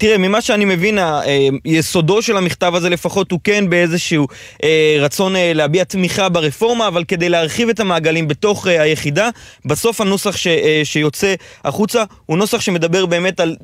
תראה, 0.00 0.18
ממה 0.18 0.40
שאני 0.40 0.64
מבין, 0.64 0.98
אה, 0.98 1.20
יסודו 1.64 2.22
של 2.22 2.36
המכתב 2.36 2.74
הזה 2.74 2.88
לפחות 2.88 3.30
הוא 3.30 3.40
כן 3.44 3.70
באיזשהו 3.70 4.26
אה, 4.64 4.96
רצון 5.00 5.36
אה, 5.36 5.52
להביע 5.54 5.84
תמיכה 5.84 6.28
ברפורמה, 6.28 6.88
אבל 6.88 7.04
כדי 7.04 7.28
להרחיב 7.28 7.68
את 7.68 7.80
המעגלים 7.80 8.28
בתוך 8.28 8.66
היחידה, 8.66 9.28
בסוף 9.64 10.00
הנוסח 10.00 10.36
ש, 10.36 10.46
שיוצא 10.84 11.34
החוצה 11.64 12.04
הוא 12.26 12.38
נוסח 12.38 12.60
שמדבר 12.60 13.06
באמת 13.06 13.40
על, 13.40 13.56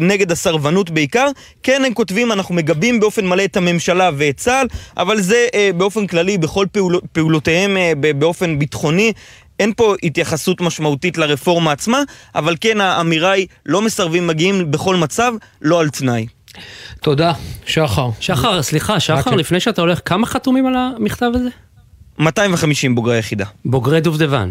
נגד 0.00 0.32
הסרבנות 0.32 0.90
בעיקר. 0.90 1.28
כן, 1.62 1.82
הם 1.86 1.94
כותבים, 1.94 2.32
אנחנו 2.32 2.54
מגבים 2.54 3.00
באופן 3.00 3.26
מלא 3.26 3.44
את 3.44 3.56
הממשלה 3.56 4.10
ואת 4.16 4.36
צה"ל, 4.36 4.66
אבל 4.96 5.20
זה 5.20 5.46
באופן 5.76 6.06
כללי, 6.06 6.38
בכל 6.38 6.66
פעול, 6.72 7.00
פעולותיהם 7.12 7.76
באופן 8.18 8.58
ביטחוני. 8.58 9.12
אין 9.60 9.72
פה 9.76 9.94
התייחסות 10.02 10.60
משמעותית 10.60 11.18
לרפורמה 11.18 11.72
עצמה, 11.72 12.02
אבל 12.34 12.56
כן 12.60 12.80
האמירה 12.80 13.30
היא 13.30 13.46
לא 13.66 13.82
מסרבים 13.82 14.26
מגיעים 14.26 14.70
בכל 14.70 14.96
מצב, 14.96 15.32
לא 15.62 15.80
על 15.80 15.88
תנאי. 15.88 16.26
תודה, 17.02 17.32
שחר. 17.66 18.10
שחר, 18.20 18.62
סליחה, 18.62 19.00
שחר. 19.00 19.34
לפני 19.34 19.60
שאתה 19.60 19.80
הולך, 19.80 20.00
כמה 20.04 20.26
חתומים 20.26 20.66
על 20.66 20.74
המכתב 20.76 21.30
הזה? 21.34 21.48
250 22.18 22.94
בוגרי 22.94 23.18
יחידה. 23.18 23.44
בוגרי 23.64 24.00
דובדבן. 24.00 24.50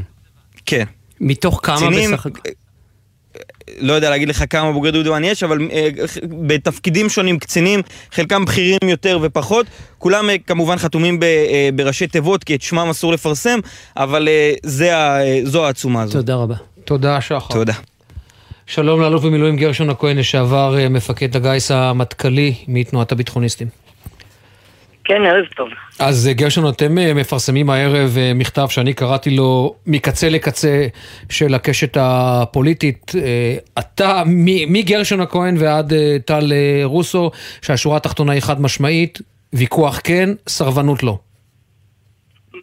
כן. 0.66 0.86
מתוך 1.22 1.60
כמה 1.64 1.90
בסך 1.90 2.26
הכל? 2.26 2.50
לא 3.80 3.94
יודע 3.94 4.10
להגיד 4.10 4.30
לך 4.30 4.44
כמה 4.50 4.72
בוגרי 4.72 4.92
דובדבן 4.92 5.24
יש, 5.24 5.44
אבל 5.44 5.68
אה, 5.72 5.90
בתפקידים 6.48 7.10
שונים 7.10 7.40
קצינים, 7.40 7.82
חלקם 8.12 8.46
בכירים 8.46 8.78
יותר 8.84 9.20
ופחות, 9.22 9.66
כולם 9.98 10.30
אה, 10.30 10.36
כמובן 10.48 10.78
חתומים 10.78 11.20
ב, 11.20 11.24
אה, 11.24 11.70
בראשי 11.76 12.08
תיבות, 12.08 12.44
כי 12.44 12.56
את 12.56 12.62
שמם 12.62 12.88
אסור 12.90 13.14
לפרסם, 13.14 13.60
אבל 13.98 14.28
זה, 14.64 14.94
זו 15.44 15.66
העצומה 15.66 16.02
הזאת. 16.02 16.16
תודה 16.16 16.36
רבה. 16.36 16.56
תודה, 16.86 17.22
שחר. 17.22 17.54
תודה. 17.54 17.74
שלום 18.66 19.02
לאלוף 19.02 19.24
במילואים 19.24 19.58
גרשון 19.58 19.90
הכהן, 19.90 20.18
לשעבר 20.18 20.76
מפקד 20.90 21.36
הגיס 21.36 21.72
המטכ"לי 21.72 22.54
מתנועת 22.68 23.12
הביטחוניסטים. 23.12 23.68
כן, 25.10 25.26
ערב 25.26 25.46
טוב. 25.56 25.70
אז 26.00 26.28
אה, 26.28 26.34
גרשון, 26.34 26.70
אתם 26.70 26.98
אה, 26.98 27.14
מפרסמים 27.14 27.70
הערב 27.70 28.18
אה, 28.18 28.32
מכתב 28.36 28.68
שאני 28.70 28.94
קראתי 28.94 29.30
לו 29.30 29.76
מקצה 29.88 30.30
לקצה 30.30 30.88
של 31.30 31.54
הקשת 31.54 31.98
הפוליטית. 32.00 33.12
אתה, 33.80 34.24
מגרשון 34.68 35.22
הכהן 35.22 35.56
ועד 35.60 35.94
טל 36.26 36.44
רוסו, 36.84 37.32
שהשורה 37.62 37.98
התחתונה 37.98 38.32
היא 38.32 38.42
חד 38.42 38.62
משמעית, 38.62 39.20
ויכוח 39.54 40.00
כן, 40.04 40.30
סרבנות 40.48 41.04
לא. 41.04 41.18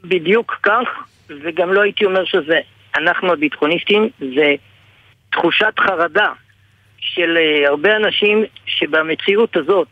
בדיוק 0.05 0.53
כך, 0.63 0.89
וגם 1.45 1.73
לא 1.73 1.81
הייתי 1.81 2.05
אומר 2.05 2.25
שזה 2.25 2.59
אנחנו 2.97 3.33
הביטחוניסטים, 3.33 4.09
זה 4.19 4.55
תחושת 5.33 5.75
חרדה 5.81 6.29
של 7.01 7.39
הרבה 7.67 7.97
אנשים 7.97 8.45
שבמציאות 8.67 9.57
הזאת, 9.57 9.89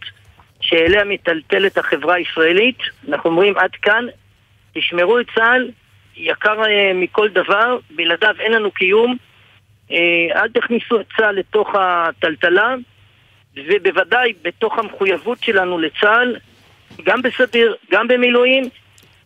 שאליה 0.65 1.05
מיטלטלת 1.05 1.79
החברה 1.79 2.15
הישראלית, 2.15 2.79
אנחנו 3.09 3.31
אומרים 3.31 3.59
עד 3.59 3.71
כאן, 3.83 4.07
תשמרו 4.75 5.19
את 5.21 5.27
צה"ל, 5.35 5.71
יקר 6.17 6.65
אה, 6.65 6.93
מכל 6.95 7.29
דבר, 7.29 7.79
בלעדיו 7.91 8.35
אין 8.41 8.53
לנו 8.53 8.71
קיום, 8.71 9.17
אה, 9.91 9.97
אל 10.35 10.49
תכניסו 10.49 11.01
את 11.01 11.07
צה"ל 11.17 11.35
לתוך 11.35 11.75
הטלטלה, 11.75 12.75
ובוודאי 13.57 14.33
בתוך 14.43 14.79
המחויבות 14.79 15.39
שלנו 15.43 15.79
לצה"ל, 15.79 16.37
גם 17.05 17.23
בסדיר, 17.23 17.75
גם 17.91 18.09
במילואים, 18.09 18.65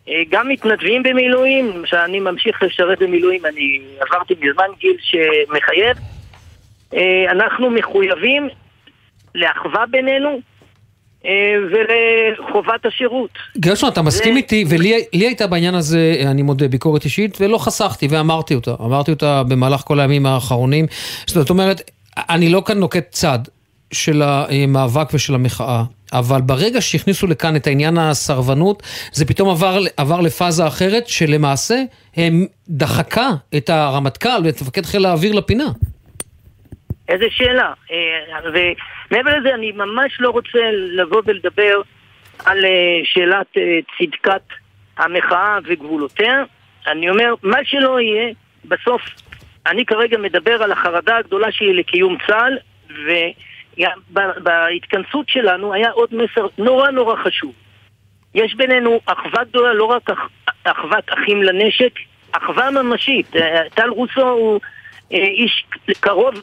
אה, 0.09 0.21
גם 0.29 0.49
מתנדבים 0.49 1.03
במילואים, 1.03 1.71
למשל 1.75 1.97
אני 1.97 2.19
ממשיך 2.19 2.63
לשרת 2.63 2.99
במילואים, 2.99 3.45
אני 3.45 3.81
עברתי 3.99 4.33
מזמן 4.39 4.67
גיל 4.79 4.97
שמחייב. 5.01 5.97
אנחנו 7.29 7.69
מחויבים 7.69 8.49
לאחווה 9.35 9.85
בינינו, 9.85 10.41
ולחובת 11.71 12.85
השירות. 12.85 13.29
גרשון, 13.57 13.89
אתה 13.89 14.01
מסכים 14.01 14.33
זה- 14.33 14.37
איתי, 14.37 14.65
ולי 14.67 15.03
לי 15.13 15.25
הייתה 15.27 15.47
בעניין 15.47 15.75
הזה, 15.75 16.21
אני 16.25 16.41
מודה, 16.41 16.67
ביקורת 16.67 17.05
אישית, 17.05 17.37
ולא 17.41 17.57
חסכתי, 17.57 18.07
ואמרתי 18.09 18.55
אותה. 18.55 18.75
אמרתי 18.81 19.11
אותה 19.11 19.43
במהלך 19.43 19.81
כל 19.81 19.99
הימים 19.99 20.25
האחרונים. 20.25 20.85
זאת 21.27 21.49
אומרת, 21.49 21.91
אני 22.17 22.49
לא 22.49 22.61
כאן 22.65 22.77
נוקט 22.79 23.11
צד 23.11 23.39
של 23.91 24.21
המאבק 24.25 25.09
ושל 25.13 25.35
המחאה, 25.35 25.83
אבל 26.13 26.41
ברגע 26.41 26.81
שהכניסו 26.81 27.27
לכאן 27.27 27.55
את 27.55 27.67
העניין 27.67 27.97
הסרבנות, 27.97 28.83
זה 29.11 29.25
פתאום 29.25 29.49
עבר, 29.49 29.79
עבר 29.97 30.21
לפאזה 30.21 30.67
אחרת, 30.67 31.07
שלמעשה 31.07 31.81
הם 32.15 32.45
דחקה 32.69 33.29
את 33.57 33.69
הרמטכ"ל 33.69 34.41
ואת 34.45 34.61
מפקד 34.61 34.85
חיל 34.85 35.05
האוויר 35.05 35.33
לפינה. 35.33 35.67
איזה 37.09 37.25
שאלה. 37.29 37.73
אה, 37.91 38.39
ומעבר 38.43 39.37
לזה, 39.37 39.53
אני 39.53 39.71
ממש 39.71 40.17
לא 40.19 40.29
רוצה 40.29 40.59
לבוא 40.71 41.21
ולדבר 41.25 41.81
על 42.45 42.65
אה, 42.65 42.99
שאלת 43.03 43.47
אה, 43.57 43.79
צדקת 43.97 44.41
המחאה 44.97 45.57
וגבולותיה. 45.65 46.43
אני 46.87 47.09
אומר, 47.09 47.33
מה 47.43 47.57
שלא 47.63 47.99
יהיה, 47.99 48.33
בסוף, 48.65 49.01
אני 49.67 49.85
כרגע 49.85 50.17
מדבר 50.17 50.63
על 50.63 50.71
החרדה 50.71 51.17
הגדולה 51.17 51.51
שלי 51.51 51.73
לקיום 51.73 52.17
צה"ל, 52.27 52.57
ובהתכנסות 53.77 55.29
שלנו 55.29 55.73
היה 55.73 55.89
עוד 55.91 56.09
מסר 56.11 56.47
נורא 56.57 56.89
נורא 56.91 57.15
חשוב. 57.15 57.53
יש 58.35 58.55
בינינו 58.55 58.99
אחווה 59.05 59.43
גדולה, 59.43 59.73
לא 59.73 59.83
רק 59.83 60.09
אח- 60.09 60.29
אחוות 60.63 61.03
אחים 61.09 61.43
לנשק, 61.43 61.91
אחווה 62.31 62.71
ממשית. 62.71 63.29
טל 63.75 63.89
רוסו 63.89 64.29
הוא 64.29 64.59
איש 65.11 65.65
קרוב 65.99 66.33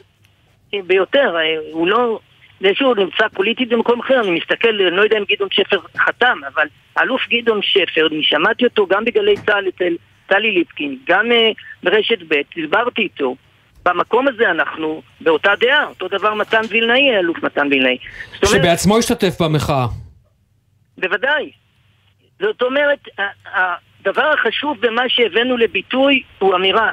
ביותר, 0.73 1.35
אה, 1.37 1.71
הוא 1.71 1.87
לא... 1.87 2.19
זה 2.61 2.67
שהוא 2.73 2.95
נמצא 2.95 3.27
פוליטית 3.33 3.69
במקום 3.69 3.99
אחר, 3.99 4.21
אני 4.21 4.31
מסתכל, 4.31 4.69
אני 4.69 4.97
לא 4.97 5.01
יודע 5.01 5.17
אם 5.17 5.23
גדעון 5.31 5.49
שפר 5.51 5.79
חתם, 5.97 6.37
אבל 6.53 6.67
אלוף 7.01 7.21
גדעון 7.29 7.59
שפר, 7.61 8.07
אני 8.11 8.23
שמעתי 8.23 8.65
אותו 8.65 8.87
גם 8.87 9.05
בגלי 9.05 9.35
צה"ל 9.35 9.67
אצל 9.67 9.95
טלי 10.27 10.51
ליפקין, 10.51 10.97
גם 11.07 11.31
אה, 11.31 11.49
ברשת 11.83 12.19
ב', 12.27 12.35
דיברתי 12.55 13.01
איתו. 13.01 13.35
במקום 13.85 14.27
הזה 14.27 14.51
אנחנו 14.51 15.01
באותה 15.21 15.51
דעה, 15.59 15.87
אותו 15.87 16.07
דבר 16.07 16.33
מתן 16.33 16.61
וילנאי, 16.69 17.15
האלוף 17.15 17.43
מתן 17.43 17.67
וילנאי. 17.71 17.97
שבעצמו 18.45 18.97
השתתף 18.97 19.41
במחאה. 19.41 19.85
בוודאי. 20.97 21.51
זאת 22.41 22.61
אומרת, 22.61 22.99
הדבר 23.45 24.31
החשוב 24.33 24.77
במה 24.81 25.01
שהבאנו 25.07 25.57
לביטוי 25.57 26.23
הוא 26.39 26.55
אמירה. 26.55 26.91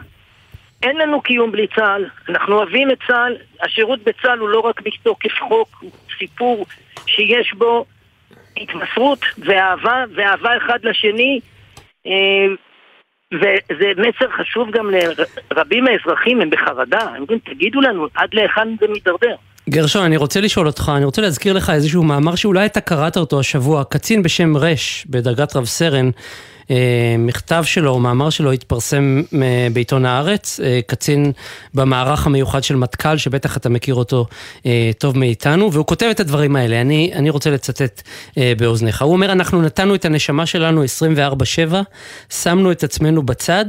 אין 0.84 0.96
לנו 0.96 1.20
קיום 1.20 1.52
בלי 1.52 1.66
צה"ל, 1.76 2.04
אנחנו 2.28 2.54
אוהבים 2.54 2.90
את 2.90 2.98
צה"ל, 3.06 3.36
השירות 3.62 4.00
בצה"ל 4.04 4.38
הוא 4.38 4.48
לא 4.48 4.60
רק 4.60 4.80
מתוקף 4.86 5.34
חוק, 5.48 5.68
הוא 5.80 5.90
סיפור 6.18 6.66
שיש 7.06 7.54
בו 7.54 7.84
התמסרות 8.56 9.18
ואהבה, 9.38 10.04
ואהבה 10.14 10.56
אחד 10.56 10.78
לשני, 10.82 11.40
אה, 12.06 12.46
וזה 13.32 13.92
מסר 13.96 14.30
חשוב 14.38 14.70
גם 14.70 14.90
לרבים 15.50 15.84
מהאזרחים, 15.84 16.40
הם 16.40 16.50
בחרדה, 16.50 17.00
הם 17.00 17.22
אומרים, 17.22 17.38
תגידו 17.38 17.80
לנו, 17.80 18.06
עד 18.14 18.28
להיכן 18.34 18.68
זה 18.80 18.86
מידרדר. 18.88 19.34
גרשון, 19.68 20.04
אני 20.04 20.16
רוצה 20.16 20.40
לשאול 20.40 20.66
אותך, 20.66 20.92
אני 20.96 21.04
רוצה 21.04 21.22
להזכיר 21.22 21.52
לך 21.52 21.70
איזשהו 21.70 22.02
מאמר 22.02 22.34
שאולי 22.34 22.66
אתה 22.66 22.80
קראת 22.80 23.16
אותו 23.16 23.40
השבוע, 23.40 23.84
קצין 23.84 24.22
בשם 24.22 24.56
רש, 24.56 25.06
בדרגת 25.10 25.56
רב 25.56 25.64
סרן, 25.64 26.10
מכתב 27.18 27.64
שלו, 27.66 27.98
מאמר 27.98 28.30
שלו 28.30 28.52
התפרסם 28.52 29.22
אה, 29.42 29.68
בעיתון 29.72 30.06
הארץ, 30.06 30.60
אה, 30.60 30.80
קצין 30.86 31.32
במערך 31.74 32.26
המיוחד 32.26 32.62
של 32.62 32.76
מטכ"ל, 32.76 33.16
שבטח 33.16 33.56
אתה 33.56 33.68
מכיר 33.68 33.94
אותו 33.94 34.26
אה, 34.66 34.90
טוב 34.98 35.18
מאיתנו, 35.18 35.72
והוא 35.72 35.86
כותב 35.86 36.06
את 36.10 36.20
הדברים 36.20 36.56
האלה, 36.56 36.80
אני, 36.80 37.10
אני 37.14 37.30
רוצה 37.30 37.50
לצטט 37.50 38.02
אה, 38.38 38.52
באוזניך. 38.58 39.02
הוא 39.02 39.12
אומר, 39.12 39.32
אנחנו 39.32 39.62
נתנו 39.62 39.94
את 39.94 40.04
הנשמה 40.04 40.46
שלנו 40.46 40.84
24-7, 41.70 41.74
שמנו 42.30 42.72
את 42.72 42.84
עצמנו 42.84 43.22
בצד, 43.22 43.64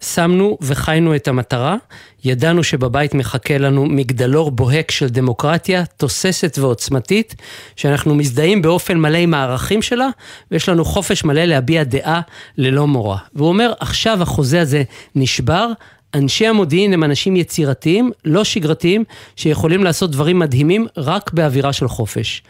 שמנו 0.00 0.58
וחיינו 0.60 1.16
את 1.16 1.28
המטרה, 1.28 1.76
ידענו 2.24 2.64
שבבית 2.64 3.14
מחכה 3.14 3.58
לנו 3.58 3.86
מגדלור 3.86 4.50
בוהק 4.50 4.90
של 4.90 5.08
דמוקרטיה, 5.08 5.84
תוססת 5.96 6.58
ועוצמתית, 6.60 7.34
שאנחנו 7.76 8.14
מזדהים 8.14 8.62
באופן 8.62 8.98
מלא 8.98 9.18
עם 9.18 9.34
הערכים 9.34 9.82
שלה, 9.82 10.08
ויש 10.50 10.68
לנו 10.68 10.84
חופש 10.84 11.24
מלא 11.24 11.44
להביע 11.44 11.84
דעה 11.84 12.20
ללא 12.58 12.86
מורא. 12.86 13.16
והוא 13.34 13.48
אומר, 13.48 13.72
עכשיו 13.80 14.22
החוזה 14.22 14.60
הזה 14.60 14.82
נשבר, 15.14 15.72
אנשי 16.14 16.46
המודיעין 16.46 16.92
הם 16.92 17.04
אנשים 17.04 17.36
יצירתיים, 17.36 18.10
לא 18.24 18.44
שגרתיים, 18.44 19.04
שיכולים 19.36 19.84
לעשות 19.84 20.10
דברים 20.10 20.38
מדהימים 20.38 20.86
רק 20.96 21.32
באווירה 21.32 21.72
של 21.72 21.88
חופש. 21.88 22.42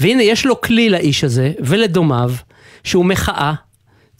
והנה, 0.00 0.22
יש 0.22 0.46
לו 0.46 0.60
כלי 0.60 0.90
לאיש 0.90 1.24
הזה, 1.24 1.52
ולדומיו, 1.60 2.32
שהוא 2.84 3.04
מחאה, 3.04 3.52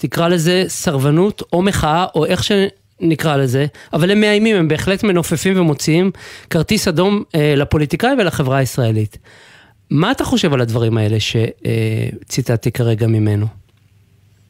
תקרא 0.06 0.28
לזה 0.28 0.64
סרבנות 0.68 1.42
או 1.52 1.62
מחאה 1.62 2.06
או 2.14 2.26
איך 2.26 2.40
שנקרא 2.44 3.36
לזה, 3.36 3.66
אבל 3.92 4.10
הם 4.10 4.20
מאיימים, 4.20 4.56
הם 4.56 4.68
בהחלט 4.68 5.04
מנופפים 5.04 5.60
ומוציאים 5.60 6.10
כרטיס 6.50 6.88
אדום 6.88 7.22
אה, 7.34 7.54
לפוליטיקאים 7.56 8.18
ולחברה 8.18 8.58
הישראלית. 8.58 9.18
מה 9.90 10.10
אתה 10.10 10.24
חושב 10.24 10.54
על 10.54 10.60
הדברים 10.60 10.98
האלה 10.98 11.16
שציטטתי 11.20 12.72
כרגע 12.72 13.06
ממנו? 13.06 13.46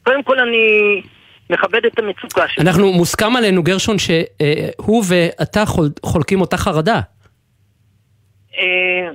קודם 0.03 0.23
כל 0.23 0.41
אני 0.41 1.03
מכבד 1.51 1.85
את 1.87 1.99
המצוקה 1.99 2.49
שלו. 2.49 2.65
אנחנו, 2.65 2.93
מוסכם 2.93 3.37
עלינו, 3.37 3.63
גרשון, 3.63 3.97
שהוא 3.99 5.05
ואתה 5.09 5.67
חול, 5.67 5.89
חולקים 6.03 6.41
אותה 6.41 6.57
חרדה. 6.57 7.01
אה, 8.59 9.11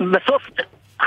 בסוף, 0.00 0.42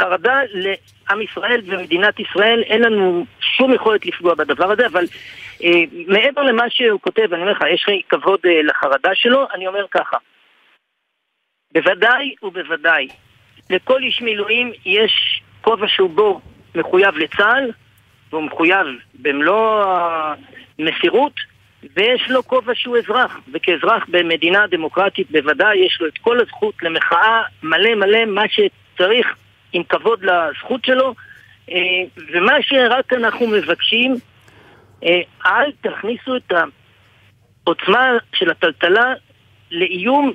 חרדה 0.01 0.39
לעם 0.53 1.21
ישראל 1.21 1.61
ומדינת 1.65 2.19
ישראל, 2.19 2.63
אין 2.63 2.81
לנו 2.81 3.25
שום 3.39 3.73
יכולת 3.73 4.05
לפגוע 4.05 4.35
בדבר 4.35 4.71
הזה, 4.71 4.85
אבל 4.85 5.05
אה, 5.63 5.83
מעבר 6.07 6.41
למה 6.41 6.63
שהוא 6.69 6.99
כותב, 7.01 7.33
אני 7.33 7.41
אומר 7.41 7.51
לך, 7.51 7.59
יש 7.73 7.85
לי 7.87 8.01
כבוד 8.09 8.39
אה, 8.45 8.61
לחרדה 8.63 9.09
שלו, 9.13 9.47
אני 9.53 9.67
אומר 9.67 9.85
ככה, 9.91 10.17
בוודאי 11.73 12.35
ובוודאי, 12.43 13.07
לכל 13.69 14.03
איש 14.03 14.21
מילואים 14.21 14.71
יש 14.85 15.41
כובע 15.61 15.87
שהוא 15.87 16.09
בו 16.09 16.41
מחויב 16.75 17.17
לצה"ל, 17.17 17.71
והוא 18.29 18.43
מחויב 18.43 18.87
במלוא 19.13 19.85
המסירות, 20.79 21.33
ויש 21.95 22.29
לו 22.29 22.43
כובע 22.43 22.71
שהוא 22.75 22.97
אזרח, 22.97 23.39
וכאזרח 23.53 24.05
במדינה 24.07 24.67
דמוקרטית 24.67 25.31
בוודאי 25.31 25.77
יש 25.77 25.97
לו 26.01 26.07
את 26.07 26.17
כל 26.17 26.39
הזכות 26.39 26.75
למחאה 26.83 27.41
מלא 27.63 27.95
מלא 27.95 28.25
מה 28.25 28.43
שצריך 28.47 29.27
עם 29.73 29.83
כבוד 29.83 30.23
לזכות 30.23 30.85
שלו, 30.85 31.13
אה, 31.71 31.75
ומה 32.33 32.53
שרק 32.61 33.13
אנחנו 33.13 33.47
מבקשים, 33.47 34.15
אה, 35.03 35.21
אל 35.45 35.71
תכניסו 35.81 36.35
את 36.35 36.51
העוצמה 37.65 38.17
של 38.35 38.51
הטלטלה 38.51 39.13
לאיום 39.71 40.33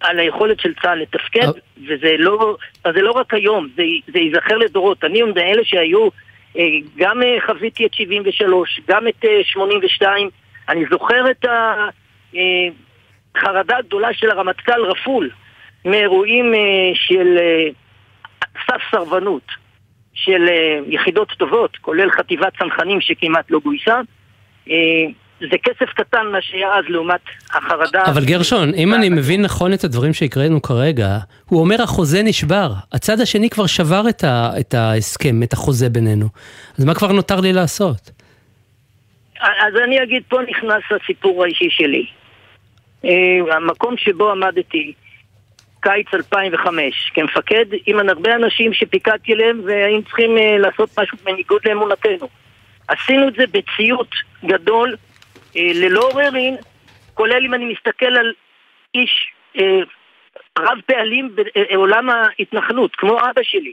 על 0.00 0.18
היכולת 0.18 0.60
של 0.60 0.74
צה"ל 0.82 1.02
לתפקד, 1.02 1.48
וזה 1.88 2.14
לא, 2.18 2.56
זה 2.84 3.02
לא 3.02 3.12
רק 3.12 3.34
היום, 3.34 3.68
זה, 3.76 3.82
זה 4.12 4.18
ייזכר 4.18 4.56
לדורות. 4.56 5.04
אני 5.04 5.22
מאלה 5.22 5.64
שהיו, 5.64 6.08
אה, 6.58 6.64
גם 6.96 7.20
חוויתי 7.46 7.86
את 7.86 7.94
73, 7.94 8.80
גם 8.88 9.08
את 9.08 9.24
אה, 9.24 9.40
82, 9.44 10.30
אני 10.68 10.84
זוכר 10.90 11.30
את 11.30 11.44
החרדה 13.36 13.76
הגדולה 13.76 14.08
של 14.12 14.30
הרמטכ"ל 14.30 14.84
רפול 14.84 15.30
מאירועים 15.84 16.54
של 16.94 17.38
סף 18.66 18.80
סרבנות 18.90 19.42
של 20.14 20.48
אה, 20.48 20.78
יחידות 20.88 21.28
טובות, 21.38 21.76
כולל 21.76 22.10
חטיבת 22.10 22.52
צנחנים 22.58 23.00
שכמעט 23.00 23.50
לא 23.50 23.58
גויסה. 23.58 24.00
אה, 24.70 24.74
זה 25.40 25.56
כסף 25.62 25.92
קטן 25.94 26.26
מה 26.32 26.38
שהיה 26.42 26.68
אז 26.78 26.84
לעומת 26.88 27.20
החרדה. 27.50 28.02
אבל 28.04 28.24
גרשון, 28.24 28.74
אם 28.74 28.94
אני 28.94 29.08
מבין 29.08 29.42
נכון 29.42 29.72
את 29.72 29.84
הדברים 29.84 30.12
שהקראנו 30.12 30.62
כרגע, 30.62 31.18
הוא 31.44 31.60
אומר 31.60 31.82
החוזה 31.82 32.22
נשבר. 32.22 32.72
הצד 32.92 33.20
השני 33.20 33.50
כבר 33.50 33.66
שבר 33.66 34.08
את, 34.08 34.24
ה, 34.24 34.50
את 34.60 34.74
ההסכם, 34.74 35.42
את 35.42 35.52
החוזה 35.52 35.88
בינינו. 35.88 36.26
אז 36.78 36.84
מה 36.84 36.94
כבר 36.94 37.12
נותר 37.12 37.40
לי 37.40 37.52
לעשות? 37.52 38.10
אז 39.40 39.74
אני 39.84 40.02
אגיד, 40.02 40.22
פה 40.28 40.38
נכנס 40.50 40.82
הסיפור 40.90 41.44
האישי 41.44 41.68
שלי. 41.70 42.06
אה, 43.04 43.56
המקום 43.56 43.94
שבו 43.96 44.30
עמדתי, 44.30 44.92
קיץ 45.86 46.14
2005, 46.14 47.10
כמפקד, 47.14 47.64
עם 47.86 48.08
הרבה 48.08 48.34
אנשים 48.34 48.72
שפיקדתי 48.72 49.32
עליהם 49.32 49.60
והיינו 49.64 50.02
צריכים 50.02 50.38
אה, 50.38 50.58
לעשות 50.58 50.90
משהו 50.98 51.18
בניגוד 51.24 51.60
לאמונתנו. 51.66 52.28
עשינו 52.88 53.28
את 53.28 53.34
זה 53.34 53.44
בציות 53.46 54.10
גדול, 54.44 54.96
אה, 55.56 55.70
ללא 55.74 56.00
עוררין, 56.00 56.56
כולל 57.14 57.44
אם 57.44 57.54
אני 57.54 57.72
מסתכל 57.72 58.16
על 58.16 58.32
איש 58.94 59.32
אה, 59.58 59.80
רב 60.58 60.78
פעלים 60.86 61.36
בעולם 61.36 62.10
ההתנחלות, 62.10 62.96
כמו 62.96 63.18
אבא 63.18 63.42
שלי. 63.42 63.72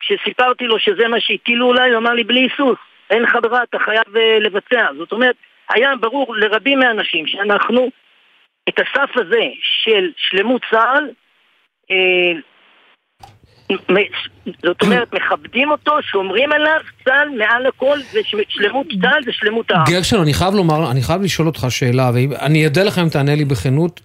כשסיפרתי 0.00 0.64
לו 0.64 0.78
שזה 0.78 1.08
מה 1.08 1.20
שהטילו 1.20 1.70
עליי, 1.72 1.90
הוא 1.90 1.98
אמר 1.98 2.12
לי, 2.12 2.24
בלי 2.24 2.40
היסוס, 2.40 2.78
אין 3.10 3.22
לך 3.22 3.38
ברירה, 3.42 3.62
אתה 3.62 3.78
חייב 3.78 4.16
אה, 4.16 4.38
לבצע. 4.40 4.86
זאת 4.98 5.12
אומרת, 5.12 5.36
היה 5.68 5.96
ברור 6.00 6.36
לרבים 6.36 6.78
מהאנשים 6.78 7.26
שאנחנו, 7.26 7.90
את 8.68 8.78
הסף 8.78 9.16
הזה 9.16 9.42
של 9.62 10.10
שלמות 10.16 10.62
צה"ל, 10.70 11.10
זאת 14.62 14.82
אומרת, 14.82 15.08
מכבדים 15.14 15.70
אותו, 15.70 15.92
שומרים 16.02 16.52
עליו, 16.52 16.80
צה"ל 17.04 17.28
מעל 17.38 17.66
הכל, 17.66 17.98
ושלמות 18.14 18.86
צה"ל 19.02 19.24
זה 19.24 19.32
שלמות 19.32 19.70
העם. 19.70 19.84
גרשון, 19.88 20.20
אני 20.20 20.34
חייב 20.34 20.54
לומר, 20.54 20.90
אני 20.90 21.02
חייב 21.02 21.22
לשאול 21.22 21.46
אותך 21.46 21.66
שאלה, 21.68 22.10
ואני 22.14 22.64
אודה 22.66 22.82
לך 22.82 22.98
אם 22.98 23.08
תענה 23.08 23.34
לי 23.34 23.44
בכנות 23.44 24.00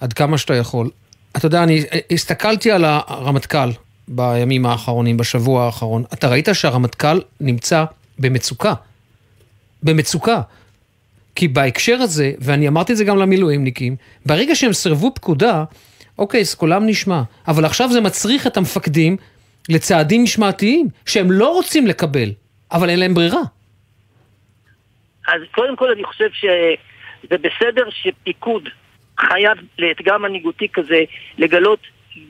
עד 0.00 0.12
כמה 0.12 0.38
שאתה 0.38 0.54
יכול. 0.54 0.90
אתה 1.36 1.46
יודע, 1.46 1.62
אני 1.62 1.84
הסתכלתי 2.10 2.70
על 2.70 2.84
הרמטכ"ל 2.84 3.68
בימים 4.08 4.66
האחרונים, 4.66 5.16
בשבוע 5.16 5.64
האחרון. 5.64 6.04
אתה 6.12 6.28
ראית 6.28 6.48
שהרמטכ"ל 6.52 7.20
נמצא 7.40 7.84
במצוקה. 8.18 8.74
במצוקה. 9.82 10.40
כי 11.34 11.48
בהקשר 11.48 11.96
הזה, 12.00 12.32
ואני 12.38 12.68
אמרתי 12.68 12.92
את 12.92 12.96
זה 12.96 13.04
גם 13.04 13.18
למילואימניקים, 13.18 13.96
ברגע 14.26 14.54
שהם 14.54 14.72
סירבו 14.72 15.14
פקודה, 15.14 15.64
אוקיי, 16.18 16.40
אז 16.40 16.54
קולם 16.54 16.86
נשמע. 16.86 17.22
אבל 17.48 17.64
עכשיו 17.64 17.88
זה 17.88 18.00
מצריך 18.00 18.46
את 18.46 18.56
המפקדים 18.56 19.16
לצעדים 19.68 20.22
משמעתיים, 20.22 20.86
שהם 21.06 21.30
לא 21.30 21.48
רוצים 21.48 21.86
לקבל, 21.86 22.28
אבל 22.72 22.90
אין 22.90 23.00
להם 23.00 23.14
ברירה. 23.14 23.42
אז 25.28 25.42
קודם 25.50 25.76
כל 25.76 25.90
אני 25.90 26.04
חושב 26.04 26.28
שזה 26.32 27.38
בסדר 27.38 27.90
שפיקוד 27.90 28.68
חייב 29.20 29.58
לאתגר 29.78 30.18
מנהיגותי 30.18 30.68
כזה 30.72 31.04
לגלות 31.38 31.80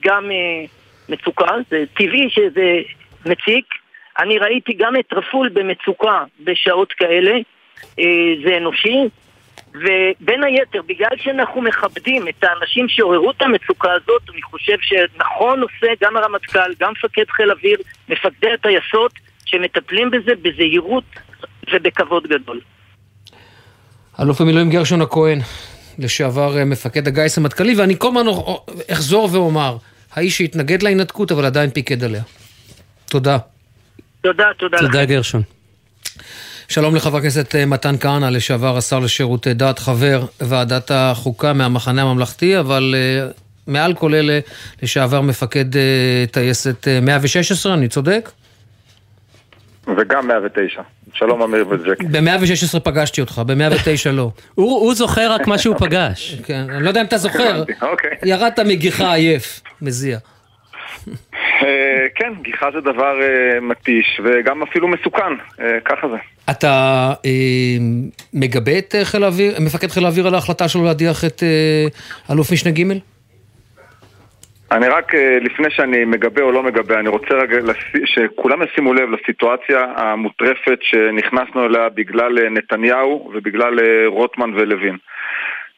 גם 0.01 0.31
uh, 0.31 0.69
מצוקה, 1.09 1.55
זה 1.71 1.85
טבעי 1.95 2.31
שזה 2.31 2.81
מציק. 3.27 3.65
אני 4.19 4.39
ראיתי 4.39 4.73
גם 4.73 4.97
את 4.97 5.13
רפול 5.13 5.49
במצוקה 5.49 6.25
בשעות 6.41 6.93
כאלה, 6.93 7.33
uh, 7.83 8.01
זה 8.45 8.57
אנושי, 8.57 8.99
ובין 9.75 10.45
היתר, 10.45 10.81
בגלל 10.87 11.17
שאנחנו 11.17 11.63
מכבדים 11.63 12.29
את 12.29 12.45
האנשים 12.45 12.89
שעוררו 12.89 13.31
את 13.31 13.43
המצוקה 13.43 13.93
הזאת, 13.93 14.23
אני 14.33 14.43
חושב 14.43 14.77
שנכון 14.81 15.63
עושה 15.63 15.93
גם 16.03 16.17
הרמטכ"ל, 16.17 16.73
גם 16.81 16.93
מפקד 16.93 17.25
חיל 17.31 17.51
אוויר, 17.51 17.79
מפקדי 18.09 18.53
הטייסות, 18.55 19.13
שמטפלים 19.45 20.11
בזה 20.11 20.33
בזהירות 20.43 21.05
ובכבוד 21.73 22.27
גדול. 22.27 22.61
אלוף 24.21 24.41
המילואים 24.41 24.71
גרשון 24.71 25.03
הכהן, 25.03 25.39
לשעבר 25.99 26.59
אה, 26.59 26.65
מפקד 26.65 27.09
הגיס 27.09 27.39
המטכ"לי, 27.39 27.75
ואני 27.75 27.99
כל 27.99 28.09
הזמן 28.09 28.27
אחזור 28.93 29.29
ואומר, 29.33 29.77
האיש 30.13 30.39
שהתנגד 30.39 30.83
להתנתקות 30.83 31.33
אבל 31.33 31.45
עדיין 31.45 31.71
פיקד 31.71 32.05
עליה. 32.05 32.23
תודה. 33.11 33.39
תודה, 34.21 34.45
תודה 34.59 34.77
לכם. 34.77 34.87
תודה 34.87 35.05
גרשון. 35.05 35.43
שלום 36.73 36.95
לחבר 36.95 37.19
הכנסת 37.19 37.55
אה, 37.55 37.67
מתן 37.67 37.95
כהנא, 38.01 38.27
לשעבר 38.27 38.77
השר 38.77 38.99
לשירותי 38.99 39.55
דת, 39.55 39.79
חבר 39.79 40.25
ועדת 40.41 40.91
החוקה 40.95 41.53
מהמחנה 41.53 42.03
הממלכתי, 42.03 42.59
אבל 42.59 42.95
uh, 42.95 43.33
מעל 43.67 43.95
כל 43.95 44.15
אלה, 44.15 44.39
לשעבר 44.83 45.21
מפקד 45.21 45.75
uh, 45.75 45.77
טייסת 46.31 46.85
uh, 46.85 47.05
116, 47.05 47.75
אני 47.75 47.89
צודק? 47.89 48.31
וגם 49.97 50.29
109. 50.29 50.83
שלום 51.15 51.43
אמיר 51.43 51.69
וג'קי. 51.69 52.07
ב-116 52.07 52.81
פגשתי 52.81 53.21
אותך, 53.21 53.43
ב-109 53.47 54.11
לא. 54.13 54.31
הוא, 54.55 54.81
הוא 54.81 54.95
זוכר 54.95 55.33
רק 55.33 55.47
מה 55.47 55.59
שהוא 55.59 55.77
פגש. 55.79 56.41
כן, 56.45 56.67
אני 56.71 56.83
לא 56.83 56.89
יודע 56.89 57.01
אם 57.01 57.07
אתה 57.07 57.19
זוכר. 57.19 57.65
אוקיי. 57.83 58.11
ירדת 58.25 58.59
מגיחה 58.59 59.15
עייף, 59.15 59.61
מזיע. 59.83 60.19
אה, 61.63 62.07
כן, 62.15 62.33
גיחה 62.43 62.71
זה 62.75 62.81
דבר 62.81 63.23
אה, 63.23 63.61
מתיש 63.61 64.21
וגם 64.25 64.63
אפילו 64.63 64.89
מסוכן, 64.89 65.33
אה, 65.61 65.81
ככה 65.85 66.09
זה. 66.09 66.17
אתה 66.51 67.13
מגבה 68.35 68.79
את 68.79 68.95
חיל 69.03 69.25
האוויר, 69.25 69.53
מפקד 69.61 69.89
חיל 69.89 70.05
האוויר 70.05 70.27
על 70.27 70.35
ההחלטה 70.35 70.69
שלו 70.69 70.85
להדיח 70.85 71.25
את 71.25 71.43
אלוף 72.31 72.53
משנה 72.53 72.73
ג'? 72.73 72.83
אני 74.73 74.89
רק, 74.89 75.13
לפני 75.41 75.71
שאני 75.71 76.05
מגבה 76.05 76.43
או 76.43 76.53
לא 76.53 76.63
מגבה, 76.63 77.01
אני 77.01 77.09
רוצה 77.09 77.35
רגע 77.35 77.57
שכולם 78.05 78.63
ישימו 78.63 78.95
לב 78.95 79.09
לסיטואציה 79.11 79.85
המוטרפת 79.97 80.79
שנכנסנו 80.81 81.67
אליה 81.67 81.89
בגלל 81.89 82.49
נתניהו 82.51 83.33
ובגלל 83.35 83.79
רוטמן 84.07 84.51
ולוין. 84.55 84.97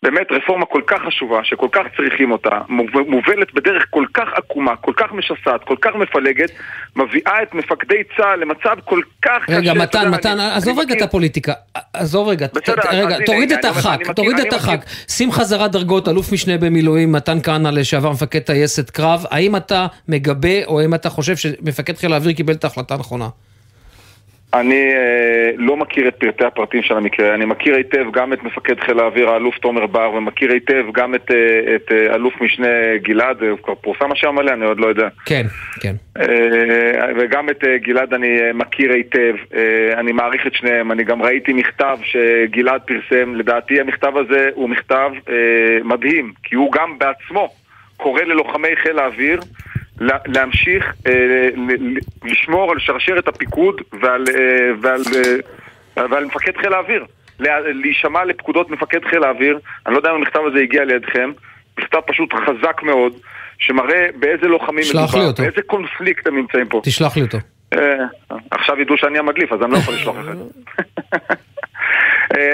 באמת 0.05 0.26
רפורמה 0.30 0.66
כל 0.66 0.82
כך 0.86 0.98
חשובה, 1.07 1.40
שכל 1.44 1.68
כך 1.72 1.82
צריכים 1.96 2.32
אותה, 2.32 2.61
מובלת 3.09 3.55
בדרך 3.55 3.86
כל 3.90 4.05
כך 4.14 4.28
עקומה, 4.34 4.76
כל 4.76 4.92
כך 4.96 5.12
משסעת, 5.12 5.64
כל 5.64 5.76
כך 5.80 5.90
מפלגת, 5.94 6.50
מביאה 6.96 7.42
את 7.42 7.55
מפקדי 7.55 8.02
צה"ל 8.16 8.40
למצב 8.40 8.76
כל 8.84 9.00
כך 9.22 9.42
קשה. 9.46 9.57
רגע, 9.57 9.74
מתן, 9.74 10.11
מתן, 10.11 10.40
עזוב 10.40 10.78
רגע 10.78 10.94
את 10.94 11.02
הפוליטיקה, 11.02 11.52
עזוב 11.92 12.28
רגע, 12.28 12.46
רגע, 12.92 13.16
תוריד 13.26 13.52
את 13.52 13.64
הח"כ, 13.64 14.11
תוריד 14.16 14.38
את 14.38 14.52
הח"כ, 14.52 14.84
שים 15.09 15.32
חזרה 15.32 15.68
דרגות, 15.68 16.09
אלוף 16.09 16.32
משנה 16.32 16.59
במילואים, 16.59 17.12
מתן 17.12 17.38
כהנא 17.42 17.68
לשעבר 17.68 18.11
מפקד 18.11 18.38
טייסת 18.38 18.90
קרב, 18.90 19.24
האם 19.30 19.57
אתה 19.57 19.86
מגבה 20.09 20.64
או 20.66 20.80
האם 20.80 20.94
אתה 20.94 21.11
חושב 21.11 21.36
שמפקד 21.36 21.96
חיל 21.96 22.12
האוויר 22.12 22.32
קיבל 22.32 22.52
את 22.55 22.64
ההחלטה 22.64 22.94
הנכונה? 22.94 23.28
אני 24.55 24.92
אה, 24.92 25.50
לא 25.57 25.76
מכיר 25.76 26.09
את 26.09 26.14
פרטי 26.14 26.44
הפרטים 26.44 26.82
של 26.82 26.96
המקרה, 26.96 27.34
אני 27.34 27.44
מכיר 27.44 27.74
היטב 27.74 28.05
גם 28.12 28.32
את 28.32 28.42
מפקד 28.42 28.80
חיל 28.80 28.98
האוויר 29.00 29.30
האלוף 29.30 29.59
תומר 29.59 29.86
בר 29.86 30.12
ומכיר 30.14 30.52
היטב 30.52 30.84
גם 30.94 31.14
את, 31.14 31.30
אה, 31.30 31.74
את 31.74 31.92
אה, 31.92 32.14
אלוף 32.14 32.40
משנה 32.40 32.66
גלעד, 33.02 33.42
הוא 33.42 33.59
כבר 33.62 33.74
פורסם 33.74 34.12
השם 34.12 34.38
עליה, 34.38 34.55
אני 34.55 34.64
עוד 34.64 34.80
לא 34.80 34.86
יודע. 34.86 35.09
כן, 35.26 35.46
כן. 35.80 35.94
אה, 36.18 36.26
וגם 37.16 37.48
את 37.48 37.64
אה, 37.64 37.78
גלעד 37.78 38.14
אני 38.14 38.40
אה, 38.40 38.52
מכיר 38.52 38.92
היטב, 38.92 39.34
אה, 39.55 40.00
אני 40.00 40.12
מעריך 40.12 40.46
את 40.46 40.55
שניהם, 40.55 40.92
אני 40.92 41.05
גם 41.05 41.22
ראיתי 41.22 41.52
מכתב 41.52 41.98
שגלעד 42.02 42.80
פרסם, 42.80 43.34
לדעתי 43.34 43.80
המכתב 43.80 44.16
הזה 44.16 44.48
הוא 44.55 44.68
מכתב 44.68 45.11
אה, 45.28 45.34
מדהים, 45.84 46.32
כי 46.42 46.55
הוא 46.55 46.72
גם 46.72 46.98
בעצמו 46.98 47.48
קורא 47.96 48.22
ללוחמי 48.22 48.76
חיל 48.82 48.98
האוויר 48.98 49.40
להמשיך 50.01 50.95
אה, 51.07 51.49
לשמור 52.24 52.72
על 52.72 52.78
שרשרת 52.78 53.28
הפיקוד 53.28 53.80
ועל, 54.01 54.24
אה, 54.28 54.70
ועל, 54.80 55.01
אה, 55.99 56.05
ועל 56.11 56.24
מפקד 56.24 56.57
חיל 56.57 56.72
האוויר. 56.72 57.05
להישמע 57.74 58.24
לפקודות 58.24 58.70
מפקד 58.70 59.05
חיל 59.05 59.24
האוויר, 59.24 59.59
אני 59.86 59.95
לא 59.95 59.99
יודע 59.99 60.11
אם 60.11 60.14
המכתב 60.14 60.40
הזה 60.47 60.59
הגיע 60.59 60.84
לידכם, 60.84 61.32
מכתב 61.78 62.01
פשוט 62.07 62.34
חזק 62.34 62.82
מאוד, 62.82 63.12
שמראה 63.59 64.07
באיזה 64.18 64.47
לוחמים 64.47 64.84
מדובר, 64.95 65.32
באיזה 65.38 65.62
קונפליקט 65.66 66.26
הם 66.26 66.36
נמצאים 66.36 66.66
פה. 66.68 66.80
תשלח 66.84 67.16
לי 67.16 67.22
אותו. 67.22 67.38
עכשיו 68.51 68.80
ידעו 68.80 68.97
שאני 68.97 69.18
המדליף, 69.18 69.53
אז 69.53 69.62
אני 69.62 69.72
לא 69.72 69.76
יכול 69.76 69.95
לשלוח 69.95 70.16
לך. 70.16 70.28
אה, 70.28 71.18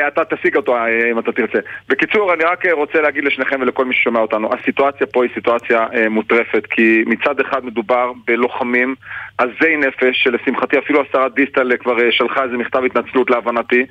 אתה 0.08 0.24
תשיג 0.24 0.56
אותו 0.56 0.76
אה, 0.76 1.10
אם 1.10 1.18
אתה 1.18 1.32
תרצה. 1.32 1.58
בקיצור, 1.88 2.34
אני 2.34 2.44
רק 2.44 2.66
אה, 2.66 2.72
רוצה 2.72 3.00
להגיד 3.00 3.24
לשניכם 3.24 3.60
ולכל 3.60 3.84
מי 3.84 3.94
ששומע 3.94 4.20
אותנו, 4.20 4.50
הסיטואציה 4.52 5.06
פה 5.06 5.24
היא 5.24 5.30
סיטואציה 5.34 5.86
מוטרפת, 6.10 6.66
כי 6.66 7.04
מצד 7.06 7.40
אחד 7.40 7.64
מדובר 7.64 8.12
בלוחמים 8.26 8.94
עזי 9.38 9.76
נפש, 9.76 10.22
שלשמחתי 10.22 10.78
אפילו 10.78 11.02
השרה 11.02 11.28
דיסטל 11.28 11.76
כבר 11.76 11.96
שלחה 12.10 12.44
איזה 12.44 12.56
מכתב 12.56 12.84
התנצלות 12.84 13.30
להבנתי, 13.30 13.86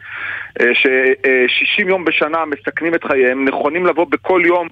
ש-60 0.74 1.88
יום 1.88 2.06
בשנה 2.06 2.46
מסכנים 2.46 2.96
את 2.96 3.04
חייהם, 3.04 3.46
נכונים 3.46 3.86
לבוא 3.86 4.06
בכל 4.10 4.42
יום 4.46 4.68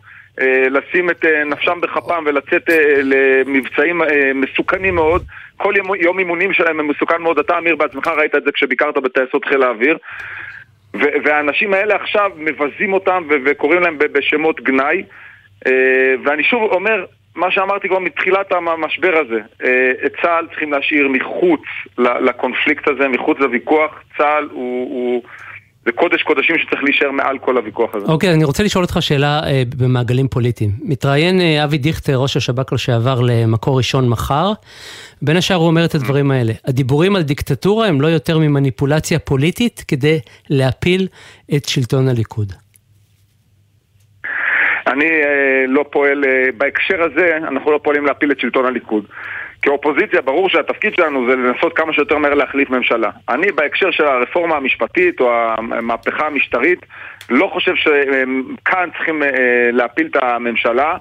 לשים 0.70 1.10
את 1.10 1.26
נפשם 1.46 1.82
בכפם 1.82 2.24
ולצאת 2.26 2.70
למבצעים 3.04 4.02
מסוכנים 4.36 4.96
מאוד. 4.96 5.24
כל 5.58 5.74
יום, 5.78 5.96
יום 5.96 6.20
אימונים 6.20 6.54
שלהם 6.54 6.88
מסוכן 6.88 7.22
מאוד. 7.22 7.40
אתה, 7.40 7.58
אמיר, 7.58 7.76
בעצמך 7.76 8.08
ראית 8.08 8.36
את 8.36 8.44
זה 8.44 8.52
כשביקרת 8.52 8.98
בטייסות 8.98 9.46
חיל 9.46 9.64
האוויר. 9.64 9.98
והאנשים 11.24 11.74
האלה 11.74 11.96
עכשיו 11.96 12.32
מבזים 12.38 12.94
אותם 12.94 13.28
וקוראים 13.46 13.82
להם 13.82 13.98
בשמות 13.98 14.62
גנאי. 14.62 15.04
אה, 15.68 16.14
ואני 16.24 16.44
שוב 16.44 16.72
אומר, 16.72 17.06
מה 17.36 17.52
שאמרתי 17.52 17.88
כבר 17.88 18.00
מתחילת 18.00 18.52
המשבר 18.52 19.18
הזה, 19.18 19.40
אה, 19.64 19.92
את 20.06 20.14
צה"ל 20.22 20.48
צריכים 20.48 20.74
להשאיר 20.74 21.08
מחוץ 21.08 21.62
לקונפליקט 21.98 22.88
הזה, 22.88 23.08
מחוץ 23.08 23.40
לוויכוח. 23.40 24.04
צה"ל 24.18 24.50
הוא... 24.52 24.90
הוא 24.90 25.24
זה 25.88 25.92
קודש 25.92 26.24
קודשים 26.24 26.56
שצריך 26.60 26.84
להישאר 26.84 27.12
מעל 27.12 27.38
כל 27.38 27.58
הוויכוח 27.58 27.96
הזה. 27.96 28.06
אוקיי, 28.06 28.30
okay, 28.30 28.34
אני 28.34 28.44
רוצה 28.44 28.64
לשאול 28.64 28.84
אותך 28.84 28.98
שאלה 29.00 29.40
אה, 29.46 29.64
במעגלים 29.78 30.28
פוליטיים. 30.28 30.72
מתראיין 30.82 31.42
אה, 31.42 31.64
אבי 31.64 31.78
דיכטר, 31.78 32.16
ראש 32.16 32.38
השב"כ 32.38 32.74
לשעבר, 32.74 33.22
למקור 33.22 33.78
ראשון 33.78 34.10
מחר. 34.10 34.52
בין 35.22 35.38
השאר 35.38 35.56
הוא 35.56 35.68
אומר 35.68 35.86
את 35.86 35.96
הדברים 35.96 36.32
האלה. 36.32 36.54
הדיבורים 36.66 37.16
על 37.16 37.22
דיקטטורה 37.22 37.88
הם 37.88 38.02
לא 38.02 38.08
יותר 38.08 38.40
ממניפולציה 38.40 39.20
פוליטית 39.20 39.84
כדי 39.88 40.20
להפיל 40.50 41.08
את 41.56 41.66
שלטון 41.66 42.08
הליכוד. 42.08 42.54
אני 44.88 45.06
אה, 45.06 45.66
לא 45.68 45.86
פועל, 45.92 46.24
אה, 46.26 46.52
בהקשר 46.58 47.04
הזה, 47.04 47.38
אנחנו 47.38 47.72
לא 47.72 47.80
פועלים 47.84 48.06
להפיל 48.06 48.32
את 48.32 48.40
שלטון 48.40 48.66
הליכוד. 48.66 49.06
כאופוזיציה 49.62 50.22
ברור 50.22 50.50
שהתפקיד 50.50 50.94
שלנו 50.96 51.30
זה 51.30 51.36
לנסות 51.36 51.74
כמה 51.78 51.94
שיותר 51.94 52.18
מהר 52.18 52.34
להחליף 52.34 52.70
ממשלה. 52.70 53.10
אני 53.30 53.52
בהקשר 53.52 53.92
של 53.92 54.06
הרפורמה 54.06 54.56
המשפטית 54.56 55.20
או 55.20 55.32
המהפכה 55.58 56.28
המשטרית 56.28 56.80
לא 57.30 57.50
חושב 57.54 57.76
שכאן 57.76 58.90
צריכים 58.98 59.24
אה, 59.24 59.30
להפיל 59.72 60.08
את 60.08 60.24
הממשלה. 60.24 60.98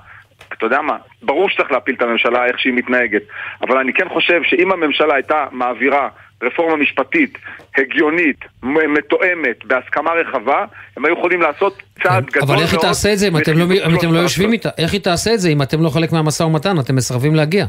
אתה 0.53 0.67
יודע 0.67 0.81
מה, 0.81 0.97
ברור 1.23 1.49
שצריך 1.49 1.73
להפיל 1.73 1.95
את 1.95 2.03
הממשלה 2.03 2.47
איך 2.47 2.59
שהיא 2.59 2.73
מתנהגת 2.73 3.23
אבל 3.63 3.79
אני 3.79 3.93
כן 3.93 4.09
חושב 4.09 4.41
שאם 4.43 4.73
הממשלה 4.73 5.15
הייתה 5.15 5.47
מעבירה 5.53 6.09
רפורמה 6.43 6.77
משפטית 6.77 7.39
הגיונית, 7.77 8.37
מתואמת, 8.63 9.65
בהסכמה 9.65 10.11
רחבה, 10.11 10.65
הם 10.97 11.05
היו 11.05 11.15
יכולים 11.19 11.43
לעשות 11.43 11.83
צעד 12.03 12.25
כן, 12.25 12.41
גדול 12.41 12.49
מאוד. 12.49 12.51
אבל 12.51 12.63
איך 12.63 12.73
היא 12.73 12.81
תעשה 12.81 13.13
את 13.13 13.19
זה 13.19 13.29
אם 13.29 13.37
אתם 13.37 13.59
לא, 13.59 13.65
אם 13.65 13.97
אתם 13.99 14.13
לא 14.13 14.19
יושבים 14.19 14.53
איתה? 14.53 14.69
איך 14.79 14.93
היא 14.93 15.01
תעשה 15.01 15.35
את 15.35 15.41
זה 15.41 15.49
אם 15.49 15.63
אתם 15.63 15.83
לא 15.83 15.89
חלק 15.89 16.13
מהמשא 16.13 16.43
ומתן? 16.43 16.79
אתם 16.81 16.97
מסרבים 16.97 17.35
להגיע. 17.35 17.67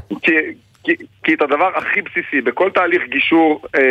כי, 0.88 0.95
כי, 1.23 1.33
את 1.33 1.41
הדבר 1.41 1.69
הכי 1.75 2.01
בסיסי, 2.01 2.41
בכל 2.41 2.69
תהליך 2.73 3.01
גישור 3.09 3.61
אה, 3.75 3.81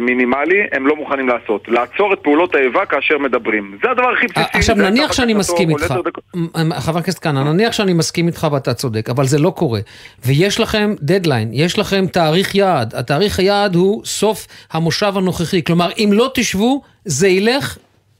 מינימלי, 0.00 0.60
הם 0.72 0.86
לא 0.86 0.96
מוכנים 0.96 1.28
לעשות. 1.28 1.68
לעצור 1.68 2.12
את 2.12 2.18
פעולות 2.22 2.54
האיבה 2.54 2.86
כאשר 2.86 3.18
מדברים. 3.18 3.78
זה 3.82 3.90
הדבר 3.90 4.12
הכי 4.12 4.26
בסיסי. 4.26 4.48
עכשיו 4.52 4.76
נניח 4.76 5.12
שאני 5.12 5.34
מסכים 5.34 5.70
איתך, 5.70 5.94
מ- 6.36 6.80
חבר 6.80 6.98
הכנסת 6.98 7.18
כהנא, 7.22 7.52
נניח 7.52 7.72
שאני 7.72 7.92
מסכים 7.92 8.26
איתך 8.26 8.46
ואתה 8.52 8.74
צודק, 8.74 9.10
אבל 9.10 9.24
זה 9.24 9.38
לא 9.38 9.50
קורה. 9.50 9.80
ויש 10.26 10.60
לכם 10.60 10.94
דדליין, 11.00 11.48
יש 11.52 11.78
לכם 11.78 12.06
תאריך 12.06 12.54
יעד. 12.54 12.94
התאריך 12.94 13.38
היעד 13.38 13.74
הוא 13.74 14.04
סוף 14.04 14.46
המושב 14.72 15.12
הנוכחי. 15.16 15.64
כלומר, 15.64 15.90
אם 15.98 16.10
לא 16.12 16.30
תשבו, 16.34 16.82
זה 17.04 17.28
ילך 17.28 17.78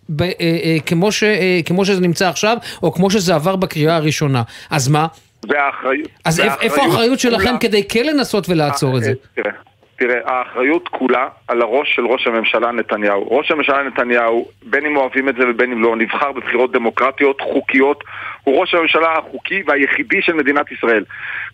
ב, 0.08 0.22
אה, 0.22 0.28
אה, 0.40 0.76
כמו, 0.86 1.12
ש, 1.12 1.22
אה, 1.22 1.60
כמו 1.64 1.84
שזה 1.84 2.00
נמצא 2.00 2.28
עכשיו, 2.28 2.56
או 2.82 2.92
כמו 2.92 3.10
שזה 3.10 3.34
עבר 3.34 3.56
בקריאה 3.56 3.96
הראשונה. 3.96 4.42
אז 4.70 4.88
מה? 4.88 5.06
והאחריות... 5.48 6.08
אז 6.24 6.40
איפ- 6.40 6.60
איפה 6.62 6.82
האחריות 6.82 7.18
שלכם 7.20 7.46
כולה- 7.46 7.58
כדי 7.60 7.88
כן 7.88 8.02
לנסות 8.06 8.46
ולעצור 8.48 8.96
את 8.96 9.02
זה? 9.02 9.12
תראה, 9.34 9.50
תראה, 9.98 10.18
האחריות 10.24 10.88
כולה 10.88 11.28
על 11.48 11.62
הראש 11.62 11.94
של 11.94 12.06
ראש 12.06 12.26
הממשלה 12.26 12.72
נתניהו. 12.72 13.28
ראש 13.30 13.50
הממשלה 13.50 13.82
נתניהו, 13.82 14.48
בין 14.62 14.86
אם 14.86 14.96
אוהבים 14.96 15.28
את 15.28 15.34
זה 15.36 15.48
ובין 15.48 15.72
אם 15.72 15.82
לא, 15.82 15.96
נבחר 15.96 16.32
בבחירות 16.32 16.72
דמוקרטיות, 16.72 17.40
חוקיות. 17.40 18.04
הוא 18.44 18.60
ראש 18.60 18.74
הממשלה 18.74 19.12
החוקי 19.18 19.62
והיחידי 19.66 20.22
של 20.22 20.32
מדינת 20.32 20.72
ישראל. 20.72 21.04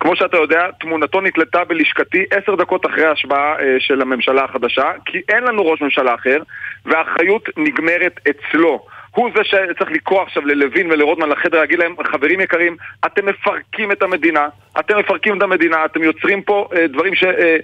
כמו 0.00 0.16
שאתה 0.16 0.36
יודע, 0.36 0.66
תמונתו 0.80 1.20
נתלתה 1.20 1.64
בלשכתי 1.64 2.24
עשר 2.30 2.54
דקות 2.54 2.86
אחרי 2.86 3.04
ההשבעה 3.04 3.52
אה, 3.60 3.76
של 3.78 4.02
הממשלה 4.02 4.44
החדשה, 4.44 4.84
כי 5.06 5.18
אין 5.28 5.44
לנו 5.44 5.66
ראש 5.66 5.82
ממשלה 5.82 6.14
אחר, 6.14 6.38
והאחריות 6.86 7.48
נגמרת 7.56 8.20
אצלו. 8.30 8.86
הוא 9.10 9.30
זה 9.36 9.44
שצריך 9.44 9.90
לקרוא 9.90 10.22
עכשיו 10.22 10.46
ללוין 10.46 10.92
ולרוטמן 10.92 11.28
לחדר, 11.28 11.60
להגיד 11.60 11.78
להם, 11.78 11.94
חברים 12.12 12.40
יקרים, 12.40 12.76
אתם 13.06 13.26
מפרקים 13.26 13.92
את 13.92 14.02
המדינה, 14.02 14.48
אתם 14.80 14.98
מפרקים 14.98 15.38
את 15.38 15.42
המדינה, 15.42 15.84
אתם 15.84 16.02
יוצרים 16.02 16.42
פה 16.42 16.68
אה, 16.76 16.86
דברים 16.86 17.14
ש... 17.14 17.24
אה, 17.24 17.56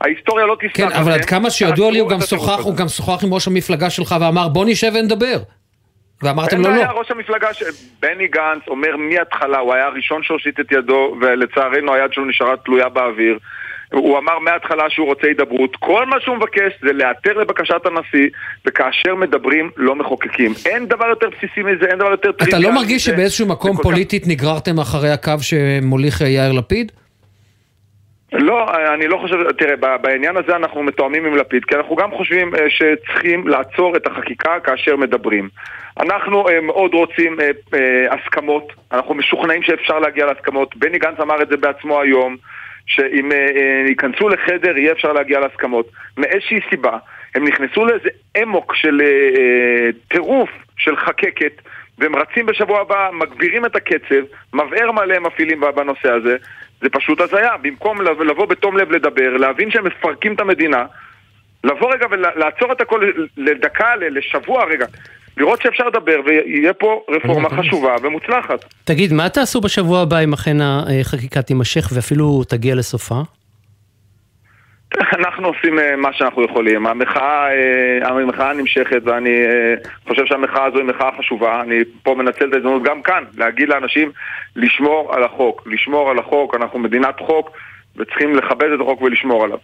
ההיסטוריה 0.00 0.46
לא 0.46 0.56
תסלח 0.60 0.92
כן. 0.92 0.98
אבל 1.00 1.12
עד 1.12 1.24
כמה 1.24 1.50
שידוע 1.50 1.90
לי, 1.90 1.98
הוא 1.98 2.08
גם 2.08 2.20
שוחח. 2.20 2.60
הוא 2.64 2.76
גם 2.76 2.88
שוחח 2.88 3.24
עם 3.24 3.34
ראש 3.34 3.46
המפלגה 3.46 3.90
שלך 3.90 4.14
ואמר, 4.20 4.48
בוא 4.48 4.64
נשב 4.68 4.92
ונדבר. 4.94 5.36
ואמרתם 6.22 6.56
לו 6.56 6.62
לא. 6.62 6.70
בעיה, 6.70 6.90
ראש 6.90 7.10
המפלגה, 7.10 7.54
ש... 7.54 7.62
בני 8.02 8.28
גנץ 8.28 8.62
אומר 8.68 8.96
מההתחלה, 8.96 9.58
הוא 9.58 9.74
היה 9.74 9.86
הראשון 9.86 10.22
שהושיט 10.22 10.60
את 10.60 10.72
ידו, 10.72 11.16
ולצערנו 11.20 11.94
היד 11.94 12.12
שלו 12.12 12.24
נשארה 12.24 12.56
תלויה 12.56 12.88
באוויר. 12.88 13.38
הוא 13.92 14.18
אמר 14.18 14.38
מההתחלה 14.38 14.90
שהוא 14.90 15.06
רוצה 15.06 15.26
הידברות. 15.26 15.76
כל 15.76 16.06
מה 16.06 16.16
שהוא 16.20 16.36
מבקש 16.36 16.72
זה 16.82 16.92
להיעתר 16.92 17.32
לבקשת 17.32 17.86
הנשיא, 17.86 18.28
וכאשר 18.66 19.14
מדברים 19.14 19.70
לא 19.76 19.94
מחוקקים. 19.96 20.52
אין 20.66 20.86
דבר 20.86 21.06
יותר 21.06 21.28
בסיסי 21.28 21.62
מזה, 21.62 21.86
אין 21.86 21.98
דבר 21.98 22.10
יותר 22.10 22.30
אתה 22.30 22.38
טריוויאלי 22.38 22.64
לא 22.64 22.72
מרגיש 22.72 23.08
מזה. 23.08 23.16
שבאיזשהו 23.16 23.46
מקום 23.46 23.70
כל 23.70 23.76
כך- 23.76 23.82
פוליטית 23.82 24.22
נגררתם 24.26 24.78
אחרי 24.78 25.10
הקו 25.10 25.32
שמוליך 25.40 26.22
אה, 26.22 26.28
יאיר 26.28 26.52
לפיד? 26.52 26.92
לא, 28.32 28.66
אני 28.94 29.08
לא 29.08 29.18
חושב, 29.22 29.52
תראה, 29.52 29.96
בעניין 29.98 30.36
הזה 30.36 30.56
אנחנו 30.56 30.82
מתואמים 30.82 31.26
עם 31.26 31.36
לפיד, 31.36 31.64
כי 31.64 31.74
אנחנו 31.74 31.96
גם 31.96 32.10
חושבים 32.16 32.54
אה, 32.54 32.60
שצריכים 32.70 33.48
לעצור 33.48 33.96
את 33.96 34.06
החקיקה 34.06 34.60
כאשר 34.64 34.96
מדברים. 34.96 35.48
אנחנו 36.00 36.48
אה, 36.48 36.60
מאוד 36.60 36.94
רוצים 36.94 37.36
הסכמות, 38.10 38.72
אנחנו 38.92 39.14
משוכנעים 39.14 39.62
שאפשר 39.62 39.98
להגיע 39.98 40.26
להסכמות. 40.26 40.76
בני 40.76 40.98
גנץ 40.98 41.20
אמר 41.20 41.42
את 41.42 41.48
זה 41.48 41.56
בעצמו 41.56 42.00
היום, 42.00 42.36
שאם 42.90 43.32
אה, 43.32 43.36
אה, 43.36 43.84
ייכנסו 43.88 44.28
לחדר 44.28 44.78
יהיה 44.78 44.92
אפשר 44.92 45.12
להגיע 45.12 45.40
להסכמות. 45.40 45.90
מאיזושהי 46.16 46.60
סיבה, 46.70 46.98
הם 47.34 47.46
נכנסו 47.46 47.84
לאיזה 47.84 48.08
אמוק 48.42 48.74
של 48.74 49.00
אה, 49.04 49.88
טירוף 50.08 50.50
של 50.76 50.96
חקקת. 50.96 51.52
והם 51.98 52.16
רצים 52.16 52.46
בשבוע 52.46 52.80
הבא, 52.80 53.10
מגבירים 53.12 53.66
את 53.66 53.76
הקצב, 53.76 54.24
מבער 54.52 54.92
מלא 54.92 55.14
הם 55.14 55.26
מפעילים 55.26 55.60
בנושא 55.76 56.10
הזה, 56.10 56.36
זה 56.80 56.88
פשוט 56.88 57.20
הזיה. 57.20 57.56
במקום 57.62 58.02
לב- 58.02 58.22
לבוא 58.22 58.46
בתום 58.46 58.76
לב 58.76 58.92
לדבר, 58.92 59.36
להבין 59.36 59.70
שהם 59.70 59.84
מפרקים 59.86 60.34
את 60.34 60.40
המדינה, 60.40 60.84
לבוא 61.64 61.94
רגע 61.94 62.06
ולעצור 62.10 62.72
את 62.72 62.80
הכל 62.80 63.10
לדקה, 63.36 63.96
לשבוע 63.96 64.64
רגע, 64.64 64.86
לראות 65.40 65.62
שאפשר 65.62 65.86
לדבר 65.86 66.20
ויהיה 66.24 66.72
פה 66.72 67.02
רפורמה 67.08 67.48
חשובה 67.48 67.96
ומוצלחת. 68.02 68.64
תגיד, 68.84 69.12
מה 69.12 69.28
תעשו 69.28 69.60
בשבוע 69.60 70.00
הבא 70.00 70.20
אם 70.24 70.32
אכן 70.32 70.56
החקיקה 70.60 71.42
תימשך 71.42 71.88
ואפילו 71.94 72.44
תגיע 72.44 72.74
לסופה? 72.74 73.20
אנחנו 75.18 75.46
עושים 75.48 75.78
אה, 75.78 75.96
מה 75.96 76.12
שאנחנו 76.12 76.44
יכולים. 76.44 76.86
המחאה, 76.86 77.48
אה, 77.50 78.08
המחאה 78.08 78.52
נמשכת 78.52 79.02
ואני 79.04 79.44
אה, 79.44 79.74
חושב 80.08 80.26
שהמחאה 80.26 80.64
הזו 80.64 80.76
היא 80.76 80.84
מחאה 80.84 81.10
חשובה. 81.18 81.60
אני 81.60 81.80
פה 82.02 82.14
מנצל 82.14 82.48
את 82.48 82.54
ההזדמנות 82.54 82.82
גם 82.82 83.02
כאן, 83.02 83.24
להגיד 83.36 83.68
לאנשים 83.68 84.12
לשמור 84.56 85.14
על 85.14 85.24
החוק. 85.24 85.62
לשמור 85.66 86.10
על 86.10 86.18
החוק, 86.18 86.54
אנחנו 86.54 86.78
מדינת 86.78 87.20
חוק 87.20 87.50
וצריכים 87.96 88.36
לכבד 88.36 88.68
את 88.74 88.80
החוק 88.80 89.02
ולשמור 89.02 89.44
עליו. 89.44 89.58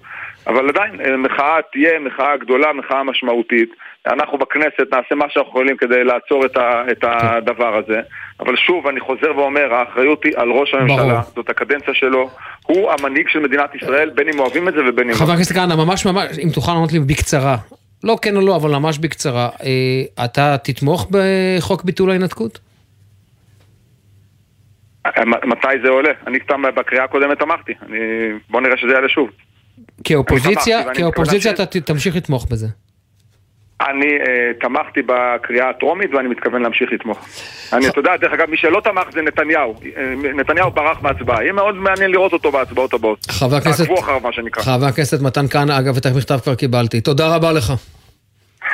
אבל 0.47 0.69
עדיין, 0.69 1.01
אה, 1.01 1.17
מחאה 1.17 1.59
תהיה 1.73 1.99
מחאה 1.99 2.37
גדולה, 2.37 2.73
מחאה 2.73 3.03
משמעותית. 3.03 3.71
אנחנו 4.07 4.39
בכנסת 4.39 4.87
נעשה 4.93 5.15
מה 5.15 5.25
שאנחנו 5.29 5.51
יכולים 5.51 5.77
כדי 5.77 6.05
לעצור 6.05 6.47
את, 6.47 6.57
ה, 6.57 6.83
את 6.93 7.05
הדבר 7.05 7.77
הזה. 7.77 8.01
אבל 8.41 8.57
שוב, 8.57 8.87
אני 8.87 9.01
חוזר 9.01 9.37
ואומר, 9.37 9.75
האחריות 9.75 10.25
היא 10.25 10.33
על 10.37 10.51
ראש 10.51 10.75
הממשלה, 10.75 10.97
ברור. 10.97 11.21
זאת 11.37 11.51
הקדנציה 11.51 11.95
שלו. 11.95 12.31
הוא 12.67 12.91
המנהיג 12.93 13.29
של 13.29 13.39
מדינת 13.39 13.75
ישראל, 13.75 14.11
בין 14.11 14.29
אם 14.29 14.39
אוהבים 14.39 14.69
את 14.69 14.75
זה 14.75 14.81
ובין 14.89 15.05
אם 15.05 15.11
לא. 15.11 15.15
חבר 15.15 15.33
הכנסת 15.33 15.55
כהנא, 15.55 15.75
ממש 15.75 16.07
ממש, 16.07 16.39
אם 16.45 16.49
תוכל 16.55 16.73
לענות 16.73 16.93
לי 16.93 16.99
בקצרה. 16.99 17.57
לא 18.05 18.17
כן 18.23 18.37
או 18.37 18.41
לא, 18.41 18.57
אבל 18.57 18.71
ממש 18.71 18.99
בקצרה. 18.99 19.49
אה, 19.63 20.25
אתה 20.25 20.57
תתמוך 20.59 21.09
בחוק 21.11 21.85
ביטול 21.85 22.11
ההתנתקות? 22.11 22.59
מ- 25.07 25.51
מתי 25.51 25.69
זה 25.83 25.89
עולה? 25.89 26.11
אני 26.27 26.39
סתם 26.45 26.63
בקריאה 26.77 27.05
הקודמת 27.05 27.39
תמכתי. 27.39 27.73
אני... 27.83 27.99
בוא 28.51 28.61
נראה 28.61 28.77
שזה 28.77 28.93
יעלה 28.93 29.09
שוב. 29.09 29.31
כאופוזיציה, 30.07 30.95
כאופוזיציה 30.95 31.53
אתה 31.53 31.67
תמשיך 31.67 32.17
לתמוך 32.17 32.47
בזה. 32.51 32.67
אני 33.81 34.07
אה, 34.07 34.53
תמכתי 34.61 35.01
בקריאה 35.03 35.71
הטרומית 35.71 36.15
ואני 36.15 36.29
מתכוון 36.29 36.63
להמשיך 36.63 36.93
לתמוך. 36.93 37.29
אני, 37.73 37.89
אתה 37.89 37.99
יודע, 37.99 38.17
דרך 38.17 38.33
אגב, 38.33 38.51
מי 38.51 38.57
שלא 38.57 38.81
תמך 38.85 39.05
זה 39.13 39.23
נתניהו. 39.23 39.75
אה, 39.97 40.15
נתניהו 40.35 40.71
ברח 40.71 41.03
מהצבעה. 41.03 41.43
יהיה 41.43 41.53
מאוד 41.53 41.75
מעניין 41.75 42.11
לראות 42.11 42.33
אותו 42.33 42.53
בהצבעות 42.53 42.95
הבאות. 42.95 43.27
חבר 43.31 43.57
הכנסת, 43.57 43.79
תעקבו 43.79 44.01
אחריו, 44.01 44.21
מה 44.21 44.33
שנקרא. 44.33 44.63
חבר 44.63 44.87
הכנסת 44.87 45.21
מתן 45.23 45.49
כהנא, 45.49 45.79
אגב, 45.79 45.97
את 45.97 46.07
המכתב 46.07 46.39
כבר 46.43 46.55
קיבלתי. 46.55 47.01
תודה 47.01 47.35
רבה 47.35 47.53
לך. 47.53 47.73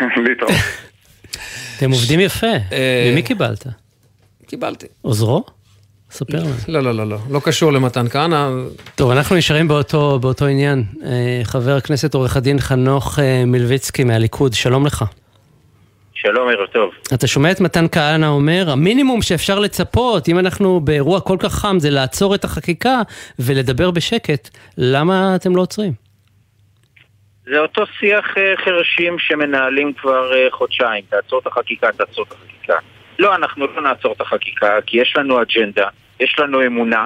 להתראות. 0.27 0.53
אתם 1.79 1.91
עובדים 1.91 2.21
יפה. 2.21 2.47
אה, 2.73 3.11
ממי 3.13 3.23
קיבלת? 3.23 3.67
קיבלתי. 4.47 4.87
עוזרו? 5.03 5.45
ספר 6.13 6.39
לנו. 6.39 6.51
לא, 6.69 6.81
לא, 6.81 6.95
לא, 6.95 7.07
לא. 7.07 7.17
לא 7.31 7.41
קשור 7.45 7.73
למתן 7.73 8.09
כהנא. 8.09 8.49
טוב, 8.95 9.11
אנחנו 9.11 9.37
נשארים 9.37 9.69
באותו, 9.69 10.19
באותו 10.19 10.47
עניין. 10.47 10.85
אה, 11.05 11.41
חבר 11.45 11.77
הכנסת 11.77 12.15
עורך 12.15 12.37
הדין 12.37 12.59
חנוך 12.59 13.19
אה, 13.19 13.45
מלביצקי 13.47 14.05
מהליכוד, 14.05 14.53
שלום 14.53 14.87
לך. 14.87 15.05
שלום, 16.15 16.49
ערב 16.49 16.67
טוב. 16.73 16.91
אתה 17.15 17.27
שומע 17.27 17.51
את 17.51 17.61
מתן 17.61 17.85
כהנא 17.93 18.27
אומר, 18.27 18.71
המינימום 18.71 19.23
שאפשר 19.23 19.59
לצפות, 19.59 20.29
אם 20.29 20.39
אנחנו 20.39 20.81
באירוע 20.81 21.21
כל 21.21 21.37
כך 21.41 21.53
חם, 21.53 21.79
זה 21.79 21.91
לעצור 21.91 22.35
את 22.35 22.45
החקיקה 22.45 23.03
ולדבר 23.39 23.91
בשקט. 23.91 24.49
למה 24.79 25.37
אתם 25.37 25.57
לא 25.57 25.61
עוצרים? 25.61 25.93
זה 27.45 27.59
אותו 27.59 27.83
שיח 27.99 28.39
אה, 28.39 28.55
חרשים 28.65 29.19
שמנהלים 29.19 29.93
כבר 29.93 30.31
חודשיים. 30.51 31.05
תעצור 31.09 31.39
את 31.39 31.47
החקיקה, 31.47 31.93
תעצור 31.93 32.25
את 32.29 32.33
החקיקה. 32.33 32.77
לא, 33.19 33.35
אנחנו 33.35 33.67
לא 33.67 33.83
נעצור 33.83 34.13
את 34.13 34.21
החקיקה, 34.21 34.79
כי 34.87 35.01
יש 35.01 35.15
לנו 35.17 35.43
אג'נדה, 35.43 35.89
יש 36.23 36.37
לנו 36.39 36.67
אמונה, 36.67 37.05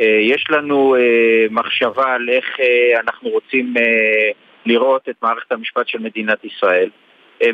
אה, 0.00 0.18
יש 0.20 0.44
לנו 0.50 0.96
אה, 0.96 1.46
מחשבה 1.50 2.14
על 2.14 2.28
איך 2.28 2.60
אה, 2.60 3.00
אנחנו 3.00 3.28
רוצים 3.30 3.74
לראות 4.66 5.08
את 5.08 5.14
מערכת 5.22 5.52
המשפט 5.52 5.88
של 5.88 5.98
מדינת 5.98 6.44
ישראל. 6.44 6.90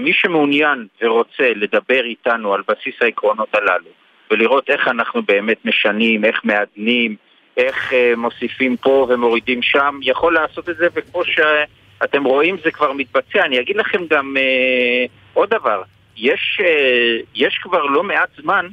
מי 0.00 0.12
שמעוניין 0.12 0.86
ורוצה 1.02 1.52
לדבר 1.56 2.04
איתנו 2.04 2.54
על 2.54 2.62
בסיס 2.68 2.94
העקרונות 3.00 3.54
הללו, 3.54 3.90
ולראות 4.30 4.70
איך 4.70 4.88
אנחנו 4.88 5.22
באמת 5.22 5.64
משנים, 5.64 6.24
איך 6.24 6.40
מעדנים, 6.44 7.16
איך 7.56 7.92
מוסיפים 8.16 8.76
פה 8.76 9.06
ומורידים 9.10 9.62
שם, 9.62 9.98
יכול 10.02 10.34
לעשות 10.34 10.68
את 10.68 10.76
זה, 10.76 10.88
וכמו 10.94 11.22
שאתם 11.24 12.24
רואים 12.24 12.56
זה 12.64 12.70
כבר 12.70 12.92
מתבצע. 12.92 13.44
אני 13.44 13.60
אגיד 13.60 13.76
לכם 13.76 14.06
גם 14.10 14.36
עוד 15.34 15.50
דבר, 15.50 15.82
יש, 16.16 16.60
יש 17.34 17.58
כבר 17.62 17.82
לא 17.84 18.02
מעט 18.02 18.28
זמן 18.36 18.66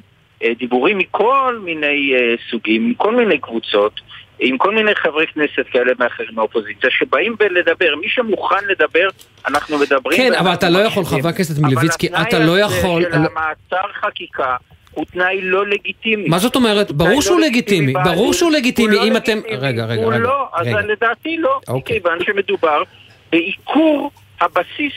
דיבורים 0.60 0.98
מכל 0.98 1.60
מיני 1.64 2.14
אה, 2.16 2.36
סוגים, 2.52 2.90
מכל 2.90 3.16
מיני 3.16 3.38
קבוצות, 3.38 4.02
עם 4.40 4.58
כל 4.58 4.76
מיני 4.76 4.96
חברי 4.96 5.28
כנסת 5.28 5.66
כאלה 5.72 5.92
ואחרים 6.00 6.30
מהאופוזיציה, 6.34 6.90
שבאים 6.92 7.36
לדבר. 7.52 7.96
מי 8.02 8.10
שמוכן 8.10 8.66
לדבר, 8.70 9.08
אנחנו 9.48 9.78
מדברים. 9.80 10.18
כן, 10.18 10.34
אבל 10.34 10.54
אתה 10.54 10.70
לא 10.70 10.80
יכול. 10.80 11.06
חבר 11.06 11.30
הכנסת 11.30 11.62
מלביצקי, 11.62 12.10
אבל 12.10 12.22
אתה 12.22 12.40
לא 12.40 12.58
התנאי 12.58 12.78
יכול... 12.80 13.06
הזה 13.06 13.16
של 13.16 13.32
המעצר 13.32 13.92
חקיקה 14.02 14.56
הוא 14.92 15.06
תנאי 15.06 15.42
לא 15.42 15.68
לגיטימי. 15.68 16.30
מה 16.30 16.40
זאת 16.40 16.56
אומרת? 16.56 16.92
ברור 16.92 17.10
תנאי 17.10 17.22
שהוא 17.22 17.40
לא 17.40 17.46
לגיטימי. 17.48 17.94
ברור 18.04 18.34
שהוא 18.34 18.52
לגיטימי, 18.52 18.96
הוא 18.96 19.02
לא 19.02 19.08
אם 19.08 19.18
אתם... 19.18 19.38
לגיטימי. 19.38 19.58
רגע, 19.58 19.86
רגע, 19.86 20.04
הוא 20.04 20.14
רגע. 20.14 20.24
לא, 20.24 20.48
אז 20.54 20.68
רגע. 20.68 20.82
לדעתי 20.82 21.38
לא, 21.38 21.60
אוקיי. 21.68 21.98
מכיוון 21.98 22.18
שמדובר 22.24 22.84
בעיקור 23.32 24.12
הבסיס 24.42 24.94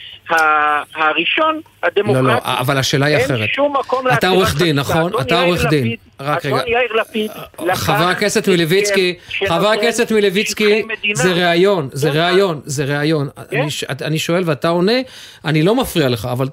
הראשון, 0.95 1.61
הדמוקרטי. 1.83 2.27
לא, 2.27 2.35
לא, 2.35 2.39
אבל 2.45 2.79
השאלה 2.79 3.07
היא 3.07 3.17
אחרת. 3.17 3.41
אין 3.41 3.49
שום 3.49 3.77
מקום 3.77 4.07
אתה 4.07 4.15
לעצירת 4.15 4.35
עורך 4.35 4.59
דין. 4.59 4.79
נכון? 4.79 5.07
אדון 5.07 5.21
אתה 5.21 5.41
עורך 5.43 5.65
דין. 5.65 5.97
רק 6.21 6.47
אדון 6.47 6.59
רגע. 6.59 6.71
יאיר 6.71 6.93
לפיד 7.01 7.31
לקח 7.63 7.79
חבר 7.83 8.09
הכנסת 8.09 8.49
מלביצקי, 8.49 9.15
חבר 9.49 9.69
הכנסת 9.69 10.13
מלביצקי. 10.13 10.83
זה 11.15 11.33
ראיון, 11.33 11.89
זה 11.93 12.11
כן. 12.11 12.19
ראיון, 12.19 12.61
זה 12.65 12.85
ראיון. 12.85 13.29
כן. 13.51 13.67
אני 14.03 14.19
שואל 14.19 14.43
ואתה 14.47 14.69
עונה, 14.69 15.01
אני 15.45 15.63
לא 15.63 15.75
מפריע 15.75 16.09
לך, 16.09 16.29
אבל 16.33 16.49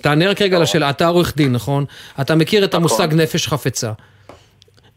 תענה 0.00 0.30
רק 0.30 0.42
רגע 0.42 0.58
לשאלה, 0.58 0.90
אתה 0.90 1.06
עורך 1.06 1.36
דין, 1.36 1.52
נכון? 1.52 1.84
אתה 2.20 2.34
מכיר 2.34 2.64
את 2.64 2.74
המושג 2.74 3.08
נפש 3.14 3.48
חפצה. 3.48 3.92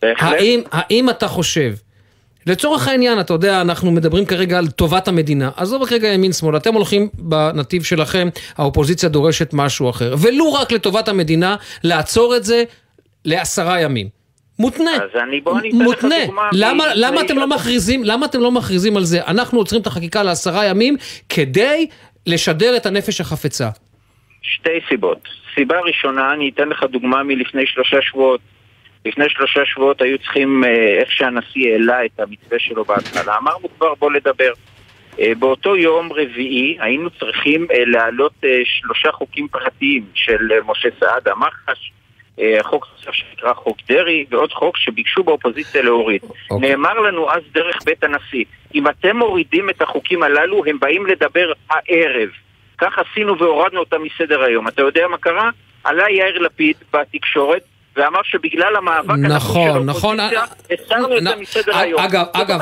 האם, 0.04 0.62
האם 0.72 1.10
אתה 1.10 1.28
חושב, 1.28 1.74
לצורך 2.48 2.88
העניין, 2.88 3.20
אתה 3.20 3.34
יודע, 3.34 3.62
אנחנו 3.62 3.92
מדברים 3.92 4.26
כרגע 4.26 4.58
על 4.58 4.68
טובת 4.68 5.08
המדינה, 5.08 5.50
עזוב 5.58 5.84
רגע 5.92 6.08
ימין 6.08 6.34
שמאל, 6.34 6.58
אתם 6.58 6.74
הולכים 6.74 7.10
בנתיב 7.14 7.84
שלכם, 7.84 8.28
האופוזיציה 8.58 9.10
דורשת 9.10 9.50
משהו 9.54 9.90
אחר, 9.90 10.16
ולו 10.22 10.54
רק 10.54 10.72
לטובת 10.72 11.08
המדינה, 11.08 11.56
לעצור 11.84 12.36
את 12.36 12.44
זה 12.44 12.64
לעשרה 13.26 13.82
ימים. 13.82 14.08
מותנה, 14.60 14.92
אז 14.96 15.22
אני, 15.28 15.42
בוא 15.42 15.60
אני 15.60 15.70
אתן 15.70 15.78
לך 15.78 15.84
מותנה. 15.84 16.16
דוגמה. 16.26 16.50
למה, 16.54 16.84
מ- 16.84 16.92
למה 16.96 17.22
אתם 17.22 17.38
לא 17.38 17.48
מ- 17.48 17.50
מכריזים, 17.50 18.04
למה 18.04 18.26
אתם 18.26 18.40
לא 18.42 18.52
מכריזים 18.52 18.98
על 18.98 19.04
זה? 19.04 19.26
אנחנו 19.28 19.58
עוצרים 19.60 19.82
את 19.82 19.88
החקיקה 19.88 20.24
לעשרה 20.24 20.66
ימים 20.66 20.96
כדי 21.30 21.88
לשדר 22.28 22.78
את 22.78 22.86
הנפש 22.86 23.22
החפצה. 23.22 23.70
שתי 24.42 24.70
סיבות. 24.90 25.18
סיבה 25.56 25.76
ראשונה, 25.88 26.34
אני 26.34 26.52
אתן 26.56 26.70
לך 26.70 26.84
דוגמה 26.92 27.24
מלפני 27.24 27.62
שלושה 27.66 27.98
שבועות. 28.02 28.40
לפני 29.06 29.30
שלושה 29.30 29.66
שבועות 29.66 30.02
היו 30.02 30.18
צריכים, 30.18 30.64
אה, 30.64 31.00
איך 31.00 31.12
שהנשיא 31.12 31.72
העלה 31.72 32.06
את 32.06 32.20
המתווה 32.20 32.60
שלו 32.60 32.86
בהתחלה, 32.86 33.38
אמרנו 33.38 33.70
כבר 33.78 33.94
בוא 33.96 34.12
לדבר. 34.12 34.52
אה, 35.20 35.32
באותו 35.40 35.76
יום 35.76 36.14
רביעי 36.14 36.78
היינו 36.80 37.10
צריכים 37.10 37.68
אה, 37.72 37.86
להעלות 37.86 38.34
שלושה 38.64 39.12
חוקים 39.12 39.48
פרטיים 39.48 40.06
של 40.14 40.48
משה 40.66 40.90
סעדה, 41.00 41.36
מח"ש, 41.36 41.92
חוק 42.62 42.88
נוסף 42.92 43.12
שנקרא 43.12 43.54
חוק 43.54 43.78
דרעי, 43.88 44.26
ועוד 44.30 44.52
חוק 44.52 44.78
שביקשו 44.78 45.24
באופוזיציה 45.24 45.82
להוריד. 45.82 46.22
אוקיי. 46.50 46.70
נאמר 46.70 46.94
לנו 47.00 47.32
אז 47.32 47.42
דרך 47.52 47.78
בית 47.86 48.04
הנשיא, 48.04 48.46
אם 48.76 48.88
אתם 48.88 49.18
מורידים 49.18 49.70
את 49.70 49.82
החוקים 49.82 50.24
הללו, 50.24 50.64
הם 50.66 50.80
באים 50.80 51.06
לדבר 51.06 51.52
הערב. 51.70 52.30
כך 52.78 53.00
עשינו 53.00 53.40
והורדנו 53.40 53.80
אותם 53.80 54.04
מסדר 54.04 54.42
היום. 54.42 54.68
אתה 54.68 54.82
יודע 54.82 55.08
מה 55.08 55.18
קרה? 55.18 55.50
עלה 55.84 56.10
יאיר 56.10 56.40
לפיד 56.40 56.76
בתקשורת 56.94 57.64
ואמר 58.00 58.20
שבגלל 58.24 58.76
המאבק 58.76 59.18
נכון, 59.18 59.86
נכון. 59.86 60.20
האופוזיציה, 60.20 60.44
הסרנו 60.72 61.18
את 61.18 61.24
זה 61.24 61.36
מסדר 61.36 61.78
היום. 61.78 62.00
אגב, 62.00 62.26
אגב, 62.34 62.60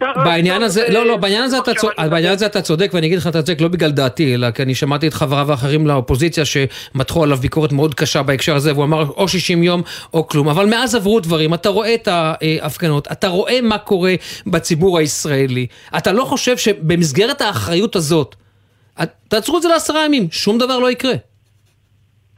לא. 0.00 0.24
בעניין 0.24 0.62
הזה, 0.62 0.86
לא, 0.88 1.06
לא, 1.06 1.16
בעניין 1.16 1.42
הזה 1.42 1.58
אתה 1.58 1.74
צודק, 1.74 1.98
בעניין 2.10 2.32
הזה 2.32 2.46
אתה 2.46 2.62
צודק, 2.62 2.90
ואני 2.94 3.06
אגיד 3.06 3.18
לך, 3.18 3.26
אתה 3.26 3.42
צודק 3.42 3.60
לא 3.60 3.68
בגלל 3.68 3.90
דעתי, 3.90 4.34
אלא 4.34 4.50
כי 4.50 4.62
אני 4.62 4.74
שמעתי 4.74 5.08
את 5.08 5.14
חבריו 5.14 5.50
האחרים 5.50 5.86
לאופוזיציה 5.86 6.44
שמתחו 6.44 7.22
עליו 7.22 7.36
ביקורת 7.36 7.72
מאוד 7.72 7.94
קשה 7.94 8.22
בהקשר 8.22 8.56
הזה, 8.56 8.72
והוא 8.72 8.84
אמר 8.84 9.04
או 9.16 9.28
60 9.28 9.62
יום 9.62 9.82
או 10.14 10.28
כלום, 10.28 10.48
אבל 10.48 10.66
מאז 10.66 10.94
עברו 10.94 11.20
דברים, 11.20 11.54
אתה 11.54 11.68
רואה 11.68 11.94
את 11.94 12.08
ההפגנות, 12.08 13.08
אתה 13.12 13.28
רואה 13.28 13.60
מה 13.62 13.78
קורה 13.78 14.14
בציבור 14.46 14.98
הישראלי, 14.98 15.66
אתה 15.96 16.12
לא 16.12 16.24
חושב 16.24 16.56
שבמסגרת 16.56 17.40
האחריות 17.40 17.96
הזאת, 17.96 18.34
תעצרו 19.28 19.56
את 19.56 19.62
זה 19.62 19.68
לעשרה 19.68 20.04
ימים, 20.04 20.28
שום 20.30 20.58
דבר 20.58 20.78
לא 20.78 20.90
יקרה. 20.90 21.27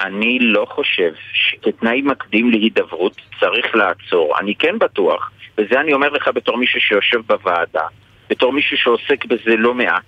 אני 0.00 0.38
לא 0.38 0.66
חושב 0.70 1.12
שכתנאי 1.32 2.02
מקדים 2.02 2.50
להידברות 2.50 3.16
צריך 3.40 3.74
לעצור. 3.74 4.38
אני 4.38 4.54
כן 4.54 4.78
בטוח, 4.78 5.30
וזה 5.58 5.80
אני 5.80 5.92
אומר 5.92 6.08
לך 6.08 6.28
בתור 6.34 6.56
מישהו 6.56 6.80
שיושב 6.80 7.20
בוועדה, 7.26 7.86
בתור 8.30 8.52
מישהו 8.52 8.76
שעוסק 8.76 9.24
בזה 9.24 9.56
לא 9.56 9.74
מעט, 9.74 10.04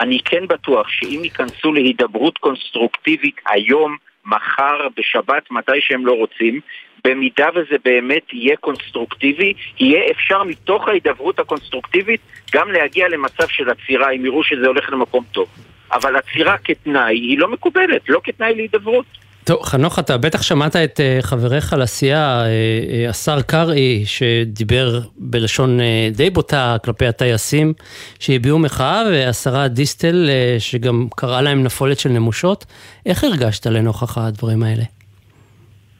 אני 0.00 0.18
כן 0.24 0.46
בטוח 0.46 0.88
שאם 0.88 1.20
ייכנסו 1.24 1.72
להידברות 1.72 2.38
קונסטרוקטיבית 2.38 3.36
היום, 3.48 3.96
מחר, 4.26 4.88
בשבת, 4.96 5.50
מתי 5.50 5.80
שהם 5.80 6.06
לא 6.06 6.12
רוצים, 6.12 6.60
במידה 7.04 7.48
וזה 7.54 7.76
באמת 7.84 8.32
יהיה 8.32 8.56
קונסטרוקטיבי, 8.56 9.52
יהיה 9.80 10.10
אפשר 10.10 10.42
מתוך 10.42 10.88
ההידברות 10.88 11.38
הקונסטרוקטיבית 11.38 12.20
גם 12.52 12.70
להגיע 12.72 13.08
למצב 13.08 13.48
של 13.48 13.70
עצירה, 13.70 14.10
אם 14.10 14.24
יראו 14.26 14.44
שזה 14.44 14.66
הולך 14.66 14.92
למקום 14.92 15.24
טוב. 15.32 15.48
אבל 15.92 16.16
עצירה 16.16 16.58
כתנאי 16.58 17.14
היא 17.14 17.38
לא 17.38 17.48
מקובלת, 17.48 18.08
לא 18.08 18.20
כתנאי 18.24 18.54
להידברות. 18.54 19.23
טוב, 19.46 19.62
חנוך, 19.62 19.98
אתה 19.98 20.18
בטח 20.18 20.42
שמעת 20.42 20.76
את 20.76 21.00
אה, 21.00 21.18
חבריך 21.22 21.72
לסיעה, 21.72 22.44
אה, 22.44 22.48
אה, 22.92 23.10
השר 23.10 23.42
קרעי, 23.42 24.02
שדיבר 24.06 25.00
בלשון 25.16 25.78
די 26.12 26.30
בוטה 26.30 26.76
כלפי 26.84 27.06
הטייסים 27.06 27.72
שהביעו 28.20 28.58
מחאה, 28.58 29.02
והשרה 29.10 29.68
דיסטל, 29.68 30.28
שגם 30.58 31.06
קראה 31.16 31.42
להם 31.42 31.62
נפולת 31.62 31.98
של 31.98 32.08
נמושות. 32.08 32.64
איך 33.06 33.24
הרגשת 33.24 33.66
לנוכח 33.66 34.18
הדברים 34.18 34.62
האלה? 34.62 34.82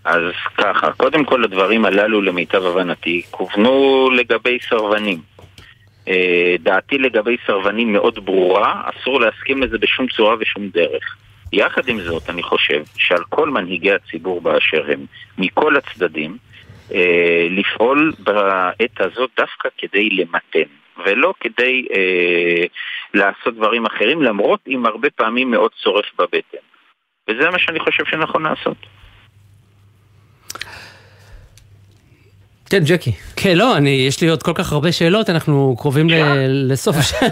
אז 0.04 0.22
ככה, 0.58 0.92
קודם 0.96 1.24
כל 1.24 1.44
הדברים 1.44 1.84
הללו 1.84 2.22
למיטב 2.22 2.62
הבנתי 2.64 3.22
כוונו 3.30 4.10
לגבי 4.10 4.58
סרבנים. 4.68 5.20
דעתי 6.60 6.98
לגבי 6.98 7.36
סרבנים 7.46 7.92
מאוד 7.92 8.24
ברורה, 8.24 8.82
אסור 8.84 9.20
להסכים 9.20 9.62
לזה 9.62 9.78
בשום 9.78 10.06
צורה 10.08 10.34
ושום 10.40 10.68
דרך. 10.68 11.16
יחד 11.54 11.88
עם 11.88 12.00
זאת, 12.00 12.30
אני 12.30 12.42
חושב 12.42 12.82
שעל 12.96 13.24
כל 13.28 13.50
מנהיגי 13.50 13.92
הציבור 13.92 14.40
באשר 14.40 14.84
הם, 14.92 15.06
מכל 15.38 15.76
הצדדים, 15.76 16.36
אה, 16.94 17.46
לפעול 17.50 18.12
בעת 18.18 19.00
הזאת 19.00 19.30
דווקא 19.36 19.68
כדי 19.78 20.08
למתן, 20.10 20.70
ולא 21.06 21.34
כדי 21.40 21.86
אה, 21.94 22.64
לעשות 23.14 23.56
דברים 23.56 23.86
אחרים, 23.86 24.22
למרות 24.22 24.60
אם 24.68 24.86
הרבה 24.86 25.10
פעמים 25.10 25.50
מאוד 25.50 25.70
צורף 25.82 26.06
בבטן. 26.18 26.64
וזה 27.28 27.50
מה 27.50 27.58
שאני 27.58 27.80
חושב 27.80 28.04
שנכון 28.04 28.42
לעשות. 28.42 28.76
כן, 32.74 32.82
ג'קי. 32.84 33.12
כן, 33.36 33.56
לא, 33.56 33.76
אני, 33.76 33.90
יש 33.90 34.20
לי 34.20 34.28
עוד 34.28 34.42
כל 34.42 34.52
כך 34.54 34.72
הרבה 34.72 34.92
שאלות, 34.92 35.30
אנחנו 35.30 35.74
קרובים 35.78 36.10
ל, 36.10 36.14
לסוף 36.48 36.96
השאלה. 36.96 37.28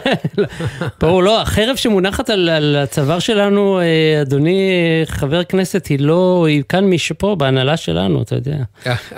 פה 0.99 1.23
לא, 1.23 1.41
החרב 1.43 1.77
שמונחת 1.77 2.31
על, 2.31 2.49
על 2.49 2.77
הצוואר 2.77 3.19
שלנו, 3.19 3.81
אה, 3.81 4.23
אדוני 4.23 4.71
חבר 5.07 5.39
הכנסת, 5.39 5.87
היא 5.87 5.99
לא, 6.01 6.45
היא 6.49 6.63
כאן 6.69 6.85
משפה, 6.85 7.35
בהנהלה 7.39 7.77
שלנו, 7.77 8.23
אתה 8.23 8.35
יודע. 8.35 8.57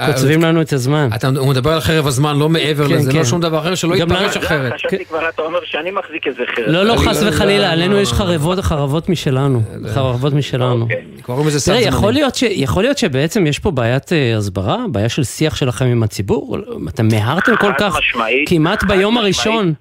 קוצבים 0.07 0.43
לנו 0.43 0.61
את 0.61 0.73
הזמן. 0.73 1.09
אתה 1.15 1.29
הוא 1.29 1.49
מדבר 1.49 1.71
על 1.73 1.81
חרב 1.81 2.07
הזמן, 2.07 2.39
לא 2.39 2.49
מעבר 2.49 2.89
כן, 2.89 2.95
לזה, 2.95 3.13
כן. 3.13 3.19
לא 3.19 3.25
שום 3.25 3.41
דבר 3.41 3.59
אחר, 3.59 3.75
שלא 3.75 3.95
יתפרש 3.95 4.37
אחרת. 4.37 4.73
חשבתי 4.75 5.05
כבר, 5.05 5.29
אתה 5.35 5.43
אומר 5.43 5.59
שאני 5.65 5.91
מחזיק 5.91 6.27
איזה 6.27 6.43
חרב. 6.57 6.65
לא, 6.67 6.85
לא, 6.85 6.97
חס 6.97 7.23
וחלילה, 7.27 7.73
עלינו 7.73 8.01
יש 8.01 8.13
חרבות, 8.13 8.61
חרבות 8.61 9.09
משלנו, 9.09 9.61
חרבות 9.95 10.33
משלנו. 10.33 10.87
קוראים 11.23 11.47
לזה 11.47 11.61
תראה, 11.67 11.77
זמנים. 11.77 11.89
יכול 11.89 12.13
להיות 12.13 12.35
ש- 12.35 12.43
יכול 12.43 12.83
להיות 12.83 12.99
שבעצם 12.99 13.47
יש 13.47 13.59
פה 13.59 13.71
בעיית 13.71 14.13
אה, 14.13 14.37
הסברה, 14.37 14.77
בעיה 14.93 15.09
של 15.09 15.25
שיח 15.25 15.57
שלכם 15.57 15.85
עם 15.85 16.03
הציבור? 16.15 16.59
אתם 16.89 17.09
מיהרתם 17.09 17.57
כל 17.57 17.73
חד 17.73 17.79
כך, 17.79 17.97
משמעית, 17.99 18.49
כמעט 18.49 18.85
ביום 18.85 19.15
משמעית. 19.15 19.25
הראשון. 19.25 19.75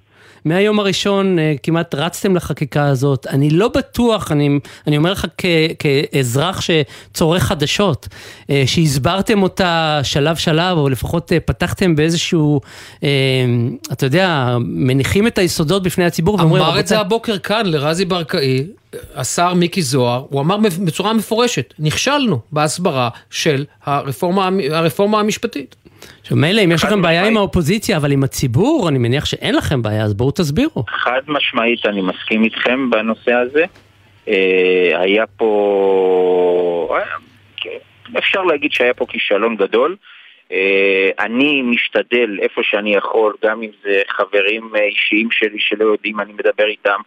מהיום 0.44 0.80
הראשון 0.80 1.38
אה, 1.38 1.54
כמעט 1.62 1.94
רצתם 1.94 2.36
לחקיקה 2.36 2.86
הזאת. 2.86 3.26
אני 3.26 3.50
לא 3.50 3.68
בטוח, 3.68 4.32
אני, 4.32 4.58
אני 4.86 4.96
אומר 4.96 5.12
לך 5.12 5.26
כ, 5.38 5.44
כאזרח 5.78 6.60
שצורך 6.60 7.42
חדשות, 7.42 8.08
אה, 8.50 8.62
שהסברתם 8.66 9.42
אותה 9.42 10.00
שלב 10.02 10.36
שלב, 10.36 10.78
או 10.78 10.88
לפחות 10.88 11.32
אה, 11.32 11.40
פתחתם 11.40 11.96
באיזשהו, 11.96 12.60
אתה 13.92 14.06
יודע, 14.06 14.56
מניחים 14.60 15.26
את 15.26 15.38
היסודות 15.38 15.82
בפני 15.82 16.04
הציבור 16.04 16.34
ואומרים, 16.40 16.62
אמר 16.62 16.80
את 16.80 16.86
זה 16.86 16.94
"רבותיי, 16.94 17.06
הבוקר 17.06 17.38
כאן 17.38 17.66
לרזי 17.66 18.04
ברקאי, 18.04 18.66
השר 19.14 19.54
מיקי 19.54 19.82
זוהר, 19.82 20.24
הוא 20.30 20.40
אמר 20.40 20.56
בצורה 20.84 21.12
מפורשת, 21.12 21.74
נכשלנו 21.78 22.38
בהסברה 22.52 23.08
של 23.30 23.64
הרפורמה, 23.84 24.48
הרפורמה 24.70 25.20
המשפטית. 25.20 25.76
עכשיו 26.24 26.36
מילא 26.36 26.64
אם 26.64 26.72
יש 26.72 26.84
לכם 26.84 27.02
בעיה 27.02 27.26
עם 27.26 27.36
האופוזיציה, 27.36 27.96
אבל 27.96 28.12
עם 28.12 28.24
הציבור, 28.24 28.88
אני 28.88 28.98
מניח 28.98 29.24
שאין 29.24 29.54
לכם 29.54 29.82
בעיה, 29.82 30.02
אז 30.04 30.14
בואו 30.14 30.30
תסבירו. 30.30 30.84
חד 30.88 31.20
משמעית, 31.28 31.86
אני 31.86 32.02
מסכים 32.02 32.44
איתכם 32.44 32.90
בנושא 32.90 33.32
הזה. 33.32 33.64
אה, 34.28 35.00
היה 35.00 35.24
פה... 35.26 36.96
אה, 36.98 38.18
אפשר 38.18 38.42
להגיד 38.42 38.72
שהיה 38.72 38.94
פה 38.94 39.06
כישלון 39.08 39.56
גדול. 39.56 39.96
אה, 40.52 41.10
אני 41.18 41.62
משתדל 41.62 42.38
איפה 42.42 42.60
שאני 42.64 42.94
יכול, 42.94 43.34
גם 43.44 43.62
אם 43.62 43.70
זה 43.84 44.02
חברים 44.08 44.70
אישיים 44.76 45.28
שלי 45.30 45.58
שלא 45.58 45.84
יודעים, 45.84 46.20
אני 46.20 46.32
מדבר 46.32 46.66
איתם. 46.66 47.00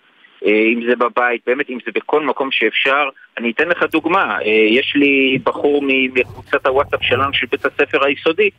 אם 0.45 0.82
זה 0.89 0.95
בבית, 0.95 1.41
באמת, 1.47 1.70
אם 1.70 1.78
זה 1.86 1.91
בכל 1.95 2.26
מקום 2.26 2.51
שאפשר. 2.51 3.09
אני 3.38 3.51
אתן 3.51 3.68
לך 3.68 3.84
דוגמה, 3.91 4.38
יש 4.70 4.93
לי 4.95 5.38
בחור 5.43 5.82
מקבוצת 6.13 6.65
הוואטסאפ 6.65 7.03
שלנו 7.03 7.34
של 7.34 7.45
בית 7.51 7.65
הספר 7.65 8.05
היסודי, 8.05 8.49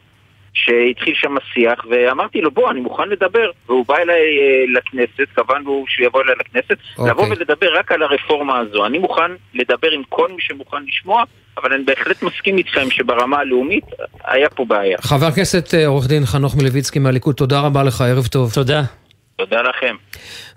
שהתחיל 0.64 1.14
שם 1.14 1.34
שיח, 1.54 1.86
ואמרתי 1.90 2.40
לו, 2.40 2.50
בוא, 2.50 2.70
אני 2.70 2.80
מוכן 2.80 3.08
לדבר. 3.08 3.50
והוא 3.68 3.86
בא 3.86 3.96
אליי 3.96 4.20
אה, 4.38 4.64
לכנסת, 4.78 5.28
קבענו 5.34 5.84
שהוא 5.88 6.06
יבוא 6.06 6.22
אליי 6.22 6.34
לכנסת, 6.40 6.76
אוקיי. 6.98 7.10
לבוא 7.10 7.26
ולדבר 7.30 7.78
רק 7.78 7.92
על 7.92 8.02
הרפורמה 8.02 8.58
הזו. 8.58 8.86
אני 8.86 8.98
מוכן 8.98 9.30
לדבר 9.54 9.90
עם 9.90 10.02
כל 10.08 10.28
מי 10.32 10.40
שמוכן 10.40 10.76
לשמוע, 10.88 11.24
אבל 11.62 11.72
אני 11.72 11.84
בהחלט 11.84 12.22
מסכים 12.22 12.58
איתכם 12.58 12.90
שברמה 12.90 13.38
הלאומית 13.38 13.84
היה 14.24 14.48
פה 14.50 14.64
בעיה. 14.64 14.98
חבר 15.00 15.26
הכנסת 15.26 15.74
אה, 15.74 15.86
עורך 15.86 16.08
דין 16.08 16.26
חנוך 16.26 16.56
מלביצקי 16.56 16.98
מהליכוד, 16.98 17.34
תודה 17.34 17.60
רבה 17.60 17.82
לך, 17.82 18.00
ערב 18.00 18.26
טוב. 18.26 18.52
תודה. 18.54 18.82
תודה 19.36 19.62
לכם. 19.62 19.94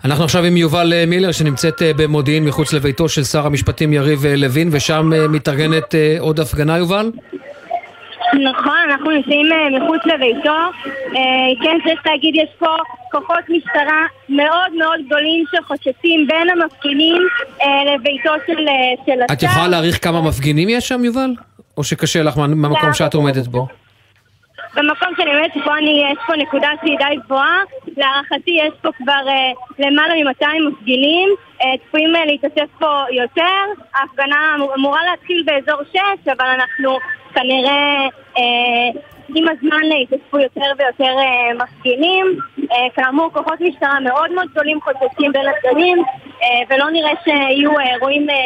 אנחנו 0.04 0.24
עכשיו 0.24 0.44
עם 0.44 0.56
יובל 0.56 0.92
אה, 0.92 1.04
מילר 1.06 1.32
שנמצאת 1.32 1.82
אה, 1.82 1.92
במודיעין 1.96 2.44
מחוץ 2.44 2.72
לביתו 2.72 3.08
של 3.08 3.24
שר 3.24 3.46
המשפטים 3.46 3.92
יריב 3.92 4.26
לוין 4.26 4.68
ושם 4.72 5.10
מתארגנת 5.30 5.94
עוד 6.18 6.40
הפגנה 6.40 6.78
יובל? 6.78 7.10
נכון, 8.34 8.76
אנחנו 8.90 9.10
נמצאים 9.10 9.52
אה, 9.52 9.78
מחוץ 9.80 10.00
לביתו. 10.06 10.54
אה, 11.16 11.20
כן, 11.62 11.78
צריך 11.84 12.00
להגיד, 12.06 12.34
יש 12.34 12.48
פה 12.58 12.76
כוחות 13.12 13.44
משטרה 13.48 14.00
מאוד 14.28 14.72
מאוד 14.78 15.00
גדולים 15.06 15.44
שחוצצים 15.56 16.26
בין 16.26 16.50
המפגינים 16.50 17.22
אה, 17.62 17.66
לביתו 17.94 18.30
של 18.46 18.66
השר. 18.68 19.32
את 19.34 19.42
יכולה 19.42 19.68
להעריך 19.68 20.04
כמה 20.04 20.20
מפגינים 20.22 20.68
יש 20.68 20.88
שם 20.88 21.04
יובל? 21.04 21.30
או 21.76 21.84
שקשה 21.84 22.22
לך 22.22 22.38
מה- 22.38 22.46
מהמקום 22.46 22.92
שאת 22.94 23.14
עומדת 23.14 23.46
בו? 23.46 23.66
במקום 24.76 25.08
שאני 25.16 25.34
עומדת 25.34 25.52
פה, 25.64 25.78
אני, 25.78 26.04
יש 26.12 26.18
פה 26.26 26.36
נקודה 26.36 26.68
שהיא 26.80 26.98
די 26.98 27.16
גבוהה. 27.24 27.58
להערכתי 27.96 28.50
יש 28.50 28.72
פה 28.82 28.88
כבר 28.98 29.28
אה, 29.28 29.52
למעלה 29.78 30.14
מ-200 30.14 30.46
מפגינים. 30.72 31.28
אה, 31.62 31.66
צפויים 31.88 32.16
אה, 32.16 32.24
להתאסף 32.24 32.68
פה 32.78 32.86
יותר. 33.12 33.42
ההפגנה 33.94 34.36
אמור- 34.56 34.74
אמורה 34.74 35.00
להתחיל 35.10 35.42
באזור 35.46 35.80
6, 35.92 35.98
אבל 36.38 36.46
אנחנו 36.46 36.96
כנראה 37.34 37.72
אה, 37.72 38.08
עם 39.34 39.44
הזמן 39.48 39.92
אה, 39.92 39.98
יתאספו 40.02 40.38
יותר 40.38 40.70
ויותר 40.78 41.14
אה, 41.18 41.64
מפגינים. 41.64 42.38
אה, 42.72 42.76
כאמור, 42.94 43.30
כוחות 43.32 43.60
משטרה 43.60 44.00
מאוד 44.00 44.32
מאוד 44.32 44.46
גדולים 44.52 44.78
חוצצים 44.80 45.32
בין 45.32 45.42
הצדדים, 45.48 45.98
אה, 46.42 46.46
ולא 46.70 46.90
נראה 46.90 47.10
שיהיו 47.24 47.78
אה, 47.78 47.94
אירועים 47.94 48.30
אה, 48.30 48.36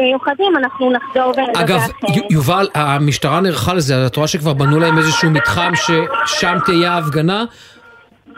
מיוחדים, 0.00 0.56
אנחנו 0.56 0.92
נחזור 0.92 1.32
ונדווח. 1.36 1.62
אגב, 1.62 1.80
אה, 1.80 2.14
יובל, 2.30 2.68
המשטרה 2.74 3.40
נערכה 3.40 3.74
לזה, 3.74 4.06
את 4.06 4.16
רואה 4.16 4.28
שכבר 4.28 4.52
בנו 4.52 4.80
להם 4.80 4.98
איזשהו 4.98 5.30
מתחם 5.30 5.72
ששם 5.74 6.56
תהיה 6.66 6.92
ההפגנה? 6.92 7.44
לא? 7.44 8.36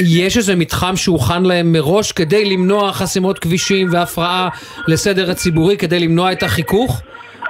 יש 0.00 0.36
איזה 0.36 0.56
מתחם 0.56 0.96
שהוכן 0.96 1.42
להם 1.42 1.72
מראש 1.72 2.12
כדי 2.12 2.44
למנוע 2.44 2.92
חסימות 2.92 3.38
כבישים 3.38 3.88
והפרעה 3.92 4.48
לסדר 4.88 5.30
הציבורי, 5.30 5.76
כדי 5.76 6.00
למנוע 6.00 6.32
את 6.32 6.42
החיכוך? 6.42 7.02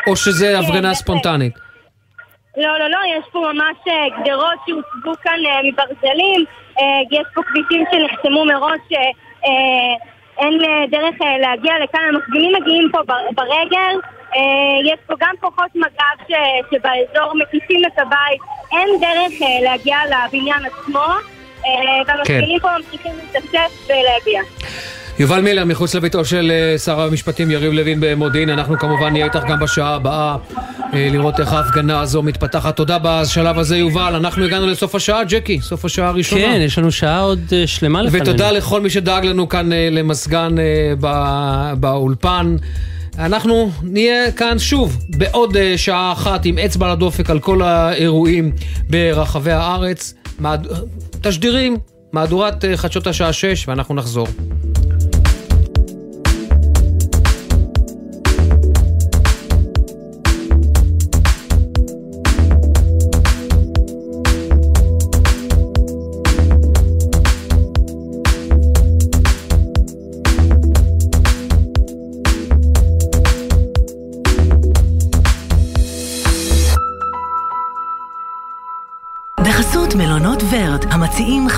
או 0.06 0.16
שזה 0.16 0.58
הפגנה 0.58 0.94
ספונטנית? 0.94 1.52
לא, 2.56 2.78
לא, 2.78 2.88
לא, 2.90 2.98
יש 3.18 3.24
פה 3.32 3.38
ממש 3.52 3.76
אה, 3.88 3.94
גדרות 4.22 4.58
שהוצבו 4.66 5.12
כאן 5.22 5.38
אה, 5.46 5.60
מברזלים, 5.64 6.44
אה, 6.80 6.84
יש 7.10 7.26
פה 7.34 7.40
כבישים 7.48 7.84
שנחסמו 7.92 8.44
מראש, 8.44 8.80
אין 10.38 10.58
אה, 10.64 10.86
דרך 10.90 11.14
להגיע 11.40 11.72
לכאן, 11.84 12.00
המפגינים 12.14 12.52
מגיעים 12.62 12.88
פה 12.92 12.98
בר- 13.06 13.30
ברגל, 13.34 13.94
יש 14.84 14.98
פה 15.06 15.14
גם 15.20 15.34
כוחות 15.40 15.70
מג"ב 15.74 16.34
שבאזור 16.70 17.32
מקיפים 17.38 17.80
את 17.86 17.98
הבית, 17.98 18.40
אין 18.72 18.88
דרך 19.00 19.32
להגיע 19.62 19.96
לבניין 20.06 20.64
עצמו, 20.64 21.04
אה, 21.66 21.70
והמפגינים 22.06 22.60
פה 22.60 22.68
ממשיכים 22.78 23.12
להתאסף 23.16 23.88
ולהגיע. 23.88 24.42
יובל 25.18 25.40
מילר, 25.40 25.64
מחוץ 25.64 25.94
לביתו 25.94 26.24
של 26.24 26.52
אה, 26.54 26.78
שר 26.78 27.00
המשפטים 27.00 27.50
יריב 27.50 27.72
לוין 27.72 27.98
במודיעין, 28.00 28.50
אנחנו 28.50 28.78
כמובן 28.78 29.12
נהיה 29.12 29.24
איתך 29.24 29.44
גם 29.48 29.60
בשעה 29.60 29.94
הבאה 29.94 30.36
אה, 30.94 31.08
לראות 31.12 31.40
איך 31.40 31.52
ההפגנה 31.52 32.00
הזו 32.00 32.22
מתפתחת. 32.22 32.76
תודה 32.76 32.98
בשלב 33.02 33.58
הזה 33.58 33.76
יובל, 33.76 34.14
אנחנו 34.14 34.44
הגענו 34.44 34.66
לסוף 34.66 34.94
השעה, 34.94 35.24
ג'קי, 35.24 35.60
סוף 35.60 35.84
השעה 35.84 36.08
הראשונה. 36.08 36.42
כן, 36.42 36.60
יש 36.64 36.78
לנו 36.78 36.92
שעה 36.92 37.20
עוד 37.20 37.40
אה, 37.52 37.66
שלמה 37.66 38.02
לפנינו. 38.02 38.24
ותודה 38.24 38.50
לכל 38.50 38.80
מי 38.80 38.90
שדאג 38.90 39.26
לנו 39.26 39.48
כאן 39.48 39.70
למזגן 39.90 40.54
אה, 40.58 40.92
ב- 41.00 41.72
באולפן. 41.80 42.56
אנחנו 43.18 43.70
נהיה 43.82 44.32
כאן 44.32 44.58
שוב 44.58 44.98
בעוד 45.08 45.56
שעה 45.76 46.12
אחת 46.12 46.44
עם 46.44 46.58
אצבע 46.58 46.86
על 46.86 46.92
הדופק 46.92 47.30
על 47.30 47.40
כל 47.40 47.62
האירועים 47.62 48.52
ברחבי 48.90 49.52
הארץ. 49.52 50.14
תשדירים, 51.20 51.76
מהדורת 52.12 52.64
חדשות 52.76 53.06
השעה 53.06 53.32
6 53.32 53.68
ואנחנו 53.68 53.94
נחזור. 53.94 54.26
ורט, 81.08 81.18
המציעים 81.18 81.48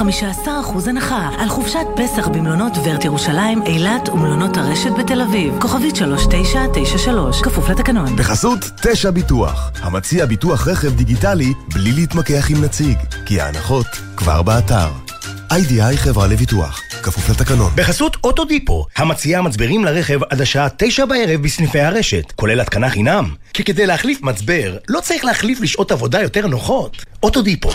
15% 0.47 0.89
הנחה 0.89 1.31
על 1.39 1.49
חופשת 1.49 1.87
פסח 1.97 2.29
במלונות 2.29 2.73
ורט 2.85 3.05
ירושלים, 3.05 3.63
אילת 3.63 4.09
ומלונות 4.09 4.57
הרשת 4.57 4.91
בתל 4.99 5.21
אביב. 5.21 5.61
כוכבית 5.61 5.97
3993, 5.97 7.43
כפוף 7.43 7.69
לתקנון. 7.69 8.17
בחסות 8.17 8.59
תשע 8.83 9.11
ביטוח, 9.11 9.71
המציע 9.83 10.27
ביטוח 10.27 10.69
רכב 10.69 10.97
דיגיטלי 10.97 11.53
בלי 11.75 11.93
להתמקח 11.93 12.51
עם 12.51 12.65
נציג, 12.65 12.99
כי 13.27 13.41
ההנחות 13.41 13.87
כבר 14.17 14.43
באתר. 14.43 15.10
איי-די-איי 15.51 15.97
חברה 15.97 16.27
לביטוח, 16.27 16.83
כפוף 17.03 17.31
לתקנון. 17.31 17.73
בחסות 17.75 18.17
אוטודיפו, 18.25 18.87
המציעה 18.97 19.43
מצברים 19.43 19.85
לרכב 19.85 20.21
עד 20.31 20.41
השעה 20.41 20.69
תשע 20.77 21.05
בערב 21.05 21.43
בסניפי 21.43 21.81
הרשת, 21.81 22.33
כולל 22.37 22.61
התקנה 22.61 22.91
חינם. 22.91 23.35
כי 23.55 23.65
כדי 23.65 23.87
להחליף 23.87 24.23
מצבר, 24.23 24.77
לא 24.89 25.01
צריך 25.01 25.25
להחליף 25.25 25.61
לשעות 25.61 25.93
עבודה 25.93 26.23
יותר 26.23 26.47
נוחות. 26.47 27.05
אוטודיפו. 27.23 27.71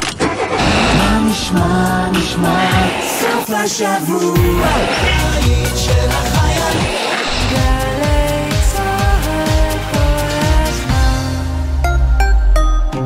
מה 0.98 1.20
נשמע, 1.32 2.12
נשמע, 2.12 2.88
סוף 3.20 3.50
השבוע, 3.50 4.68
של 5.76 6.10
החיילים. 6.10 6.45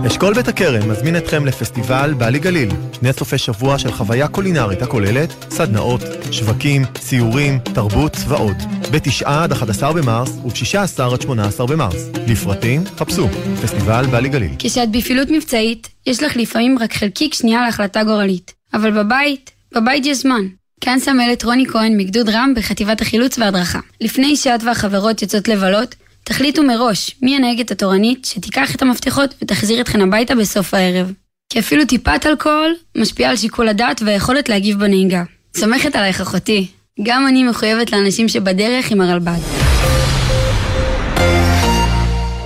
אשכול 0.08 0.34
בית 0.34 0.48
הכרם 0.48 0.90
מזמין 0.90 1.18
אתכם 1.18 1.46
לפסטיבל 1.46 2.14
בעלי 2.18 2.40
גליל, 2.40 2.70
שני 2.94 3.14
סופי 3.14 3.38
שבוע 3.38 3.80
של 3.80 3.92
חוויה 3.92 4.28
קולינרית 4.28 4.82
הכוללת 4.82 5.30
סדנאות, 5.50 6.02
שווקים, 6.32 6.86
ציורים, 6.86 7.60
תרבות 7.60 8.18
ועוד. 8.28 8.56
ב-9 8.92 9.26
עד 9.26 9.52
11 9.52 9.94
במרס 9.94 10.30
וב-16 10.30 11.14
עד 11.14 11.22
18 11.22 11.68
במרס. 11.68 12.10
לפרטים 12.28 12.84
חפשו 12.98 13.28
פסטיבל 13.62 14.06
בעלי 14.12 14.30
גליל. 14.30 14.52
כשאת 14.60 14.92
בפעילות 14.92 15.30
מבצעית, 15.30 15.90
יש 16.06 16.24
לך 16.24 16.38
לפעמים 16.38 16.80
רק 16.80 16.94
חלקיק 16.94 17.34
שנייה 17.34 17.62
להחלטה 17.62 18.04
גורלית. 18.04 18.54
אבל 18.74 19.04
בבית, 19.04 19.52
בבית 19.76 20.06
יש 20.06 20.18
זמן. 20.18 20.42
כאן 20.82 21.00
סמלת 21.00 21.44
רוני 21.44 21.66
כהן 21.66 21.98
מגדוד 21.98 22.30
רם 22.30 22.54
בחטיבת 22.56 23.02
החילוץ 23.02 23.40
וההדרכה. 23.40 23.80
לפני 24.02 24.36
שאת 24.36 24.64
והחברות 24.64 25.22
יוצאות 25.22 25.48
לבלות, 25.48 25.96
תחליטו 26.30 26.64
מראש 26.64 27.16
מי 27.22 27.36
הנהגת 27.36 27.72
התורנית 27.72 28.26
שתיקח 28.26 28.76
את 28.76 28.82
המפתחות 28.82 29.34
ותחזיר 29.42 29.82
אתכן 29.82 30.02
הביתה 30.02 30.36
בסוף 30.36 30.74
הערב. 30.74 31.12
כי 31.50 31.60
אפילו 31.60 31.86
טיפת 31.86 32.26
אלכוהול 32.26 32.76
משפיעה 32.98 33.32
על 33.32 33.38
שיקול 33.38 33.68
הדעת 33.68 34.02
והיכולת 34.06 34.50
להגיב 34.50 34.80
בנהיגה. 34.80 35.24
סומכת 35.58 35.96
עלייך 35.96 36.22
אחותי. 36.22 36.68
גם 37.04 37.28
אני 37.28 37.44
מחויבת 37.44 37.92
לאנשים 37.92 38.30
שבדרך 38.30 38.92
עם 38.92 39.02
הרלב"ד. 39.02 39.40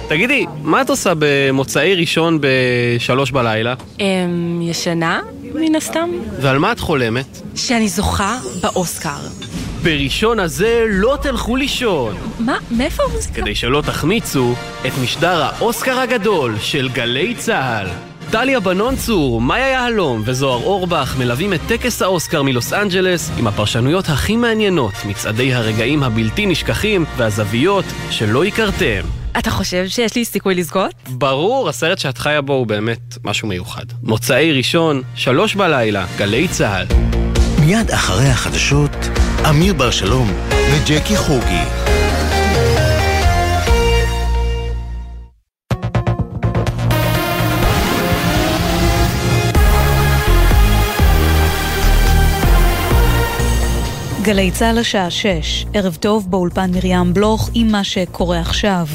תגידי, 0.10 0.46
מה 0.62 0.82
את 0.82 0.90
עושה 0.90 1.14
במוצאי 1.20 1.96
ראשון 1.96 2.40
בשלוש 2.42 3.32
בלילה? 3.32 3.74
אמ, 4.00 4.62
ישנה, 4.62 5.20
מן 5.56 5.76
הסתם. 5.76 6.10
ועל 6.42 6.60
מה 6.60 6.72
את 6.72 6.80
חולמת? 6.80 7.42
שאני 7.56 7.88
זוכה 7.88 8.40
באוסקר. 8.62 9.20
בראשון 9.84 10.40
הזה 10.40 10.86
לא 10.90 11.18
תלכו 11.22 11.56
לישון, 11.56 12.16
מה? 12.40 12.58
מאיפה 12.72 13.04
המוזיקה? 13.04 13.42
כדי 13.42 13.56
שלא 13.56 13.82
תחמיצו 13.82 14.56
את 14.88 14.92
משדר 15.04 15.44
האוסקר 15.44 16.00
הגדול 16.00 16.56
של 16.60 16.90
גלי 16.90 17.36
צה"ל. 17.36 17.88
טליה 18.32 18.60
בנון 18.60 18.96
צור, 18.96 19.42
מאיה 19.42 19.68
יהלום 19.68 20.22
וזוהר 20.26 20.64
אורבך 20.64 21.16
מלווים 21.20 21.54
את 21.54 21.60
טקס 21.68 22.02
האוסקר 22.02 22.44
מלוס 22.44 22.74
אנג'לס 22.74 23.32
עם 23.38 23.48
הפרשנויות 23.48 24.10
הכי 24.10 24.36
מעניינות, 24.36 24.94
מצעדי 25.06 25.54
הרגעים 25.54 26.04
הבלתי 26.04 26.46
נשכחים 26.46 27.06
והזוויות 27.18 27.86
שלא 28.10 28.44
הכרתם. 28.44 29.02
אתה 29.40 29.52
חושב 29.52 29.88
שיש 29.88 30.16
לי 30.16 30.26
סיכוי 30.26 30.56
לזכות? 30.56 30.92
ברור, 31.10 31.70
הסרט 31.70 32.00
שאת 32.00 32.18
חיה 32.18 32.42
בו 32.42 32.54
הוא 32.54 32.68
באמת 32.68 33.18
משהו 33.24 33.48
מיוחד. 33.48 33.86
מוצאי 34.04 34.52
ראשון, 34.52 35.02
שלוש 35.16 35.56
בלילה, 35.56 36.06
גלי 36.18 36.48
צה"ל. 36.48 36.86
מיד 37.66 37.92
אחרי 37.92 38.28
החדשות, 38.28 38.92
אמיר 39.50 39.74
בר 39.74 39.92
שלום 39.92 40.28
וג'קי 40.52 41.18
חוגי. 41.18 41.64
גלי 54.22 54.52
צה"ל 54.52 54.78
השעה 54.78 55.10
6, 55.12 55.66
ערב 55.74 55.96
טוב 55.96 56.32
באולפן 56.32 56.72
מרים 56.72 57.14
בלוך 57.14 57.50
עם 57.54 57.72
מה 57.72 57.84
שקורה 57.84 58.40
עכשיו. 58.40 58.88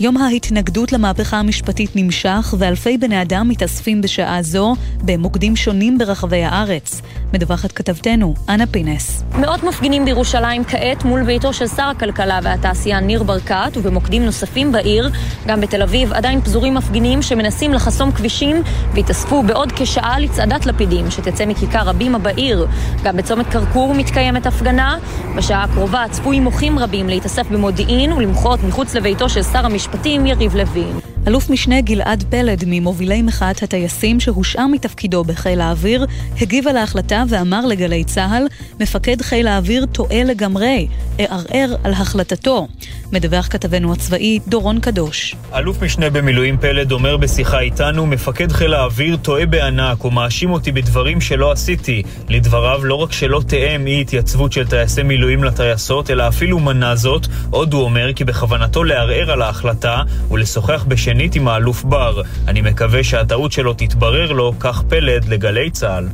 יום 0.00 0.16
ההתנגדות 0.16 0.92
למהפכה 0.92 1.36
המשפטית 1.36 1.90
נמשך, 1.94 2.54
ואלפי 2.58 2.98
בני 2.98 3.22
אדם 3.22 3.48
מתאספים 3.48 4.00
בשעה 4.02 4.42
זו 4.42 4.74
במוקדים 5.04 5.56
שונים 5.56 5.98
ברחבי 5.98 6.44
הארץ. 6.44 7.02
מדווחת 7.32 7.72
כתבתנו, 7.72 8.34
אנה 8.48 8.66
פינס. 8.66 9.24
מאות 9.38 9.62
מפגינים 9.62 10.04
בירושלים 10.04 10.64
כעת 10.64 11.04
מול 11.04 11.24
ביתו 11.24 11.52
של 11.52 11.68
שר 11.68 11.82
הכלכלה 11.82 12.38
והתעשייה 12.42 13.00
ניר 13.00 13.22
ברקת 13.22 13.72
ובמוקדים 13.76 14.24
נוספים 14.24 14.72
בעיר. 14.72 15.10
גם 15.46 15.60
בתל 15.60 15.82
אביב 15.82 16.12
עדיין 16.12 16.40
פזורים 16.40 16.74
מפגינים 16.74 17.22
שמנסים 17.22 17.72
לחסום 17.72 18.12
כבישים 18.12 18.56
והתאספו 18.94 19.42
בעוד 19.42 19.72
כשעה 19.76 20.18
לצעדת 20.18 20.66
לפידים 20.66 21.10
שתצא 21.10 21.46
מכיכר 21.46 21.88
הבימה 21.88 22.18
בעיר. 22.18 22.66
גם 23.02 23.16
בצומת 23.16 23.46
כרכור 23.46 23.94
מתקיימת 23.94 24.46
הפגנה. 24.46 24.98
בשעה 25.36 25.64
הקרובה 25.64 26.04
צפויים 26.10 26.44
מוחים 26.44 26.78
רבים 26.78 27.08
להתאסף 27.08 27.46
במודיעין 27.50 28.12
ולמחות 28.12 28.64
מחוץ 28.64 28.94
לביתו 28.94 29.28
של 29.28 29.42
שר 29.42 29.66
המשפטים 29.66 29.85
יריב 30.26 30.56
לוין. 30.56 31.15
אלוף 31.26 31.50
משנה 31.50 31.80
גלעד 31.80 32.24
פלד, 32.30 32.64
ממובילי 32.66 33.22
מחאת 33.22 33.62
הטייסים 33.62 34.20
שהושעה 34.20 34.66
מתפקידו 34.68 35.24
בחיל 35.24 35.60
האוויר, 35.60 36.06
הגיב 36.40 36.68
על 36.68 36.76
ההחלטה 36.76 37.24
ואמר 37.28 37.66
לגלי 37.66 38.04
צה"ל, 38.04 38.46
מפקד 38.80 39.22
חיל 39.22 39.46
האוויר 39.46 39.86
טועה 39.86 40.24
לגמרי, 40.24 40.88
אערער 41.20 41.76
על 41.84 41.92
החלטתו. 41.92 42.68
מדווח 43.12 43.48
כתבנו 43.50 43.92
הצבאי 43.92 44.38
דורון 44.48 44.80
קדוש. 44.80 45.34
אלוף 45.54 45.82
משנה 45.82 46.10
במילואים 46.10 46.58
פלד 46.58 46.92
אומר 46.92 47.16
בשיחה 47.16 47.60
איתנו, 47.60 48.06
מפקד 48.06 48.52
חיל 48.52 48.74
האוויר 48.74 49.16
טועה 49.16 49.46
בענק 49.46 50.04
ומאשים 50.04 50.50
אותי 50.50 50.72
בדברים 50.72 51.20
שלא 51.20 51.52
עשיתי. 51.52 52.02
לדבריו, 52.28 52.84
לא 52.84 52.94
רק 52.94 53.12
שלא 53.12 53.42
תאם 53.46 53.86
אי 53.86 54.00
התייצבות 54.00 54.52
של 54.52 54.66
טייסי 54.66 55.02
מילואים 55.02 55.44
לטייסות, 55.44 56.10
אלא 56.10 56.28
אפילו 56.28 56.58
מנע 56.58 56.94
זאת. 56.94 57.26
עוד 57.50 57.72
הוא 57.72 57.82
אומר 57.82 58.12
כי 58.12 58.24
בכוונתו 58.24 58.84
לערער 58.84 59.30
על 59.30 59.42
ההחלטה 59.42 60.02
ולשוחח 60.30 60.84
בשנית 61.16 61.34
עם 61.34 61.48
האלוף 61.48 61.84
בר. 61.84 62.22
אני 62.48 62.60
מקווה 62.60 63.04
שהטעות 63.04 63.52
שלו 63.52 63.74
תתברר 63.74 64.32
לו, 64.32 64.52
כך 64.60 64.82
פלד 64.88 65.24
לגלי 65.24 65.70
צה"ל. 65.70 66.08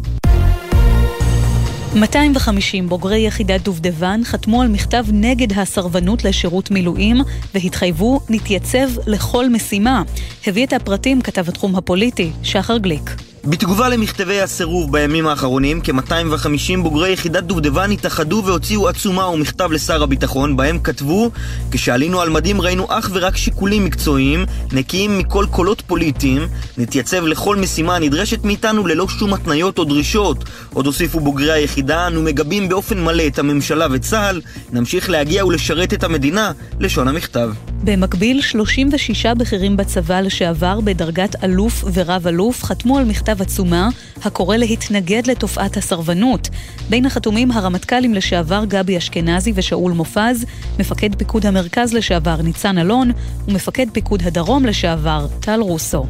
250 1.95 2.89
בוגרי 2.89 3.19
יחידת 3.19 3.61
דובדבן 3.61 4.21
חתמו 4.25 4.63
על 4.63 4.69
מכתב 4.69 5.05
נגד 5.13 5.59
הסרבנות 5.59 6.25
לשירות 6.25 6.71
מילואים 6.71 7.17
והתחייבו 7.55 8.21
נתייצב 8.31 8.89
לכל 9.07 9.49
משימה. 9.49 10.03
הביא 10.47 10.67
את 10.67 10.73
הפרטים 10.73 11.21
כתב 11.21 11.49
התחום 11.49 11.77
הפוליטי, 11.77 12.31
שחר 12.43 12.79
גליק. 12.79 13.32
בתגובה 13.45 13.89
למכתבי 13.89 14.41
הסירוב 14.41 14.93
בימים 14.93 15.27
האחרונים, 15.27 15.81
כ-250 15.85 16.83
בוגרי 16.83 17.13
יחידת 17.13 17.45
דובדבן 17.45 17.91
התאחדו 17.91 18.43
והוציאו 18.47 18.89
עצומה 18.89 19.29
ומכתב 19.29 19.73
לשר 19.73 20.03
הביטחון, 20.03 20.57
בהם 20.57 20.79
כתבו 20.79 21.31
כשעלינו 21.71 22.21
על 22.21 22.31
מדים 22.31 22.61
ראינו 22.61 22.87
אך 22.89 23.11
ורק 23.13 23.37
שיקולים 23.37 23.85
מקצועיים, 23.85 24.47
נקיים 24.73 25.19
מכל 25.19 25.47
קולות 25.51 25.83
פוליטיים, 25.87 26.49
נתייצב 26.79 27.25
לכל 27.25 27.57
משימה 27.57 27.97
הנדרשת 27.97 28.45
מאיתנו 28.45 28.87
ללא 28.87 29.09
שום 29.09 29.35
התניות 29.35 29.79
או 29.79 29.85
דרישות. 29.85 30.45
עוד 30.75 30.87
הוסיפו 30.87 31.21
בוגרי 31.21 31.53
היחידה, 31.53 32.07
אנו 32.07 32.23
מגבים 32.23 32.69
באופן 32.69 33.05
מלא 33.05 33.27
את 33.27 33.39
הממשלה 33.39 33.87
וצה"ל, 33.91 34.41
נמשיך 34.73 35.11
להגיע 35.11 35.47
ולשרת 35.47 35.95
את 35.95 36.05
המדינה, 36.05 36.53
לשון 36.81 37.09
המכתב. 37.09 37.51
במקביל, 37.85 38.43
36 38.43 39.27
בכירים 39.27 39.77
בצבא 39.77 40.21
לשעבר 40.21 40.81
בדרגת 40.81 41.45
אלוף 41.45 41.85
ורב 41.93 42.27
אלוף 42.27 42.65
חתמו 42.65 42.99
על 42.99 43.05
מכתב 43.05 43.32
עצומה 43.41 43.89
הקורא 44.25 44.57
להתנגד 44.57 45.27
לתופעת 45.27 45.77
הסרבנות. 45.77 46.49
בין 46.91 47.07
החתומים 47.07 47.51
הרמטכ"לים 47.51 48.15
לשעבר 48.15 48.65
גבי 48.65 48.99
אשכנזי 48.99 49.53
ושאול 49.55 49.93
מופז, 49.93 50.47
מפקד 50.79 51.15
פיקוד 51.19 51.47
המרכז 51.47 51.93
לשעבר 51.93 52.43
ניצן 52.43 52.79
אלון 52.79 53.11
ומפקד 53.49 53.87
פיקוד 53.93 54.23
הדרום 54.23 54.65
לשעבר 54.65 55.27
טל 55.41 55.61
רוסו. 55.61 56.07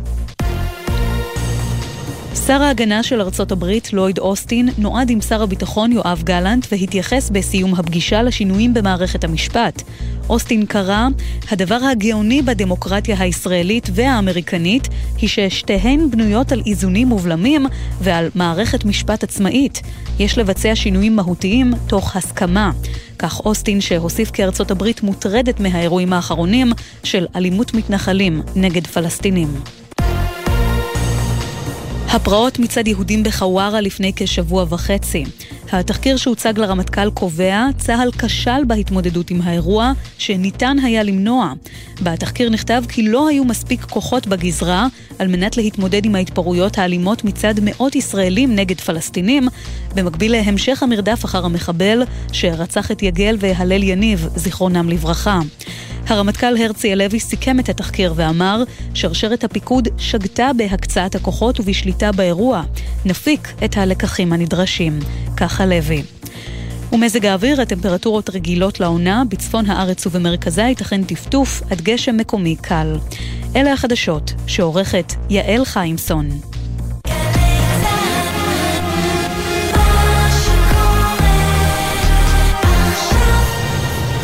שר 2.35 2.63
ההגנה 2.63 3.03
של 3.03 3.21
ארצות 3.21 3.53
הברית, 3.53 3.93
לויד 3.93 4.19
אוסטין, 4.19 4.69
נועד 4.79 5.11
עם 5.11 5.21
שר 5.21 5.43
הביטחון 5.43 5.93
יואב 5.93 6.23
גלנט 6.25 6.67
והתייחס 6.73 7.31
בסיום 7.31 7.75
הפגישה 7.75 8.23
לשינויים 8.23 8.75
במערכת 8.75 9.25
המשפט. 9.25 9.83
אוסטין 10.29 10.67
קרא, 10.67 11.09
הדבר 11.51 11.75
הגאוני 11.75 12.43
בדמוקרטיה 12.43 13.17
הישראלית 13.19 13.89
והאמריקנית 13.93 14.89
היא 15.19 15.29
ששתיהן 15.29 16.11
בנויות 16.11 16.53
על 16.53 16.63
איזונים 16.67 17.13
ובלמים 17.13 17.67
ועל 18.01 18.31
מערכת 18.35 18.85
משפט 18.85 19.23
עצמאית. 19.23 19.81
יש 20.19 20.39
לבצע 20.39 20.73
שינויים 20.75 21.17
מהותיים 21.17 21.73
תוך 21.87 22.17
הסכמה. 22.17 22.71
כך 23.19 23.41
אוסטין 23.41 23.81
שהוסיף 23.81 24.31
כי 24.31 24.45
ארצות 24.45 24.71
הברית 24.71 25.03
מוטרדת 25.03 25.61
מהאירועים 25.61 26.13
האחרונים 26.13 26.73
של 27.05 27.27
אלימות 27.37 27.75
מתנחלים 27.75 28.43
נגד 28.57 28.87
פלסטינים. 28.87 29.82
הפרעות 32.15 32.59
מצד 32.59 32.89
יהודים 32.89 33.23
בחווארה 33.23 33.81
לפני 33.81 34.13
כשבוע 34.17 34.65
וחצי. 34.69 35.25
התחקיר 35.79 36.17
שהוצג 36.17 36.59
לרמטכ"ל 36.59 37.11
קובע, 37.11 37.67
צה"ל 37.79 38.11
כשל 38.19 38.65
בהתמודדות 38.67 39.31
עם 39.31 39.41
האירוע, 39.43 39.93
שניתן 40.19 40.77
היה 40.83 41.03
למנוע. 41.03 41.53
בתחקיר 42.03 42.51
נכתב 42.51 42.83
כי 42.89 43.03
לא 43.03 43.29
היו 43.29 43.45
מספיק 43.45 43.85
כוחות 43.85 44.27
בגזרה 44.27 44.87
על 45.19 45.29
מנת 45.29 45.57
להתמודד 45.57 46.05
עם 46.05 46.15
ההתפרעויות 46.15 46.79
האלימות 46.79 47.25
מצד 47.25 47.55
מאות 47.63 47.97
ישראלים 47.97 48.55
נגד 48.57 48.81
פלסטינים, 48.81 49.49
במקביל 49.95 50.33
להמשך 50.33 50.83
המרדף 50.83 51.25
אחר 51.25 51.45
המחבל 51.45 52.03
שרצח 52.33 52.91
את 52.91 53.03
יגל 53.03 53.37
והלל 53.39 53.83
יניב, 53.83 54.29
זיכרונם 54.37 54.89
לברכה. 54.89 55.41
הרמטכ"ל 56.07 56.57
הרצי 56.57 56.93
הלוי 56.93 57.21
סיכם 57.21 57.61
את 57.61 57.69
התחקיר 57.69 58.13
ואמר, 58.17 58.63
שרשרת 58.95 59.45
הפיקוד 59.45 59.89
שגתה 59.99 60.51
בהקצאת 60.57 61.15
הכוחות 61.15 61.61
ובשליטה 61.61 62.13
באירוע. 62.13 62.63
נפיק 63.05 63.53
את 63.65 63.77
הלקחים 63.77 64.33
הנדרשים. 64.33 64.99
כך 65.37 65.61
הלוי. 65.63 66.03
ומזג 66.93 67.27
האוויר, 67.27 67.61
הטמפרטורות 67.61 68.31
רגילות 68.31 68.81
לעונה, 68.81 69.23
בצפון 69.29 69.71
הארץ 69.71 70.07
ובמרכזה 70.07 70.63
ייתכן 70.63 71.05
טפטוף 71.05 71.63
עד 71.71 71.81
גשם 71.81 72.17
מקומי 72.17 72.57
קל. 72.57 72.97
אלה 73.57 73.73
החדשות, 73.73 74.33
שעורכת 74.47 75.13
יעל 75.31 75.65
חיימסון. 75.65 76.29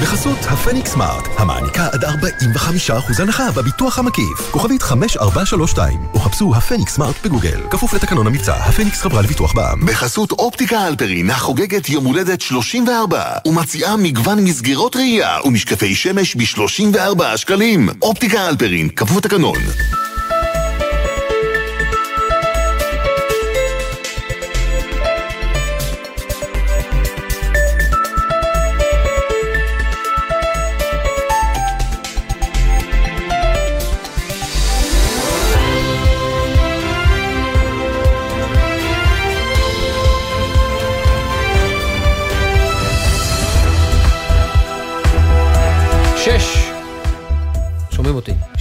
בחסות 0.09 0.39
הפניקס 0.41 0.91
סמארט, 0.91 1.29
המעניקה 1.37 1.89
עד 1.93 2.05
45% 2.05 3.23
הנחה 3.23 3.53
בביטוח 3.53 3.99
המקיף. 3.99 4.51
כוכבית 4.51 4.83
5432, 4.83 6.01
או 6.15 6.19
חפשו 6.19 6.55
הפניקס 6.57 6.95
סמארט 6.95 7.15
בגוגל. 7.25 7.61
כפוף 7.71 7.95
לתקנון 7.95 8.27
המבצע, 8.27 8.55
הפניקס 8.55 9.01
חברה 9.01 9.23
לביטוח 9.23 9.53
בע"מ. 9.53 9.87
בחסות 9.87 10.33
אופטיקה 10.33 10.87
אלפרין 10.87 11.31
החוגגת 11.31 11.89
יום 11.89 12.05
הולדת 12.05 12.41
34 12.41 13.25
ומציעה 13.47 13.97
מגוון 13.97 14.45
מסגרות 14.45 14.97
ראייה 14.97 15.39
ומשקפי 15.45 15.95
שמש 15.95 16.37
ב-34 16.37 17.37
שקלים. 17.37 17.89
אופטיקה 18.03 18.49
אלפרין, 18.49 18.89
כפוף 18.89 19.17
לתקנון. 19.17 19.59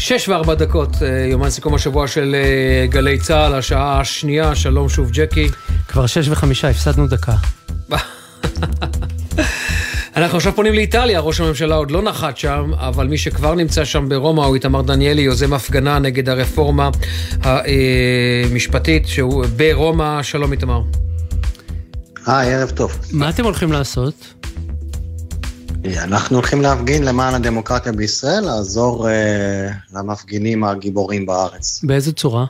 שש 0.08 0.30
וארבע 0.30 0.53
דקות, 0.53 0.89
אה, 1.01 1.26
יומן 1.32 1.49
סיכום 1.49 1.76
השבוע 1.76 2.08
של 2.08 2.36
אה, 2.36 2.88
גלי 2.88 3.20
צה"ל, 3.20 3.55
השעה 3.55 3.99
השנייה, 3.99 4.55
שלום 4.55 4.89
שוב 4.89 5.10
ג'קי. 5.12 5.49
כבר 5.88 6.08
שש 6.08 6.30
וחמישה, 6.30 6.70
הפסדנו 6.70 7.08
דקה. 7.08 7.34
אנחנו 10.16 10.38
עכשיו 10.38 10.53
פונים 10.55 10.74
לאיטליה, 10.74 11.20
ראש 11.20 11.39
הממשלה 11.39 11.76
עוד 11.76 11.91
לא 11.91 12.01
נחת 12.01 12.38
שם, 12.38 12.72
אבל 12.74 13.08
מי 13.08 13.18
שכבר 13.18 13.55
נמצא 13.55 13.86
שם 13.86 14.10
ברומא 14.10 14.41
הוא 14.41 14.55
איתמר 14.55 14.82
דניאלי, 14.82 15.22
יוזם 15.22 15.53
הפגנה 15.53 15.99
נגד 15.99 16.30
הרפורמה 16.30 16.89
המשפטית 17.43 19.08
שהוא 19.08 19.45
ברומא. 19.55 20.24
שלום 20.24 20.51
איתמר. 20.51 20.82
היי, 22.26 22.53
ערב 22.53 22.70
טוב. 22.70 22.99
מה 23.12 23.30
אתם 23.30 23.43
הולכים 23.43 23.72
לעשות? 23.72 24.34
אנחנו 25.95 26.35
הולכים 26.35 26.61
להפגין 26.61 27.03
למען 27.03 27.33
הדמוקרטיה 27.33 27.91
בישראל, 27.91 28.43
לעזור 28.43 29.09
אה, 29.09 29.69
למפגינים 29.93 30.63
הגיבורים 30.63 31.25
בארץ. 31.25 31.83
באיזה 31.83 32.13
צורה? 32.13 32.45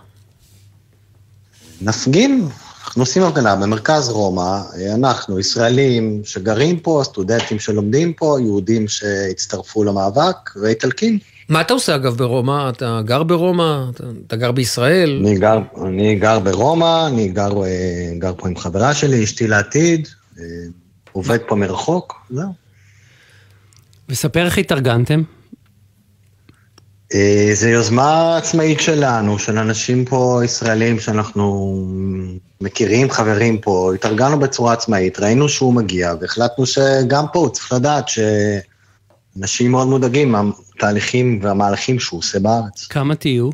נפגין, 1.82 2.48
אנחנו 2.86 3.02
עושים 3.02 3.24
הפגנה 3.24 3.56
במרכז 3.56 4.10
רומא, 4.10 4.42
אה, 4.42 4.94
אנחנו 4.96 5.40
ישראלים 5.40 6.22
שגרים 6.24 6.80
פה, 6.80 7.02
סטודנטים 7.06 7.60
שלומדים 7.60 8.14
פה, 8.14 8.38
יהודים 8.42 8.88
שהצטרפו 8.88 9.84
למאבק, 9.84 10.36
ואיטלקים. 10.62 11.20
מה 11.50 11.62
אתה 11.62 11.74
עושה 11.74 11.96
אגב 11.96 12.18
ברומא? 12.18 12.70
אתה 12.70 13.02
גר 13.06 13.24
ברומא? 13.24 13.84
אתה, 13.90 14.04
אתה 14.28 14.36
גר 14.36 14.52
בישראל? 14.52 15.22
אני 15.22 15.40
גר, 15.40 15.60
אני 15.86 16.16
גר 16.16 16.40
ברומא, 16.40 17.08
אני 17.08 17.28
גר, 17.28 17.64
אה, 17.64 18.12
גר 18.20 18.34
פה 18.38 18.48
עם 18.48 18.58
חברה 18.58 18.94
שלי, 18.94 19.24
אשתי 19.24 19.48
לעתיד, 19.48 20.08
עובד 21.12 21.38
פה 21.48 21.56
מרחוק, 21.56 22.16
זהו. 22.30 22.67
וספר 24.10 24.46
איך 24.46 24.58
התארגנתם. 24.58 25.22
אה, 27.14 27.50
זו 27.54 27.68
יוזמה 27.68 28.38
עצמאית 28.38 28.80
שלנו, 28.80 29.40
של 29.40 29.58
אנשים 29.58 30.06
פה 30.06 30.42
ישראלים 30.46 31.00
שאנחנו 31.00 31.76
מכירים, 32.62 33.10
חברים 33.10 33.58
פה, 33.58 33.92
התארגנו 33.96 34.40
בצורה 34.40 34.74
עצמאית, 34.74 35.20
ראינו 35.20 35.50
שהוא 35.50 35.74
מגיע, 35.74 36.14
והחלטנו 36.22 36.66
שגם 36.66 37.26
פה 37.34 37.40
הוא 37.40 37.50
צריך 37.50 37.72
לדעת 37.72 38.06
שאנשים 38.08 39.72
מאוד 39.72 39.88
מודאגים 39.88 40.32
מהתהליכים 40.32 41.40
והמהלכים 41.44 42.00
שהוא 42.00 42.20
עושה 42.20 42.40
בארץ. 42.40 42.88
כמה 42.88 43.16
תהיו? 43.16 43.50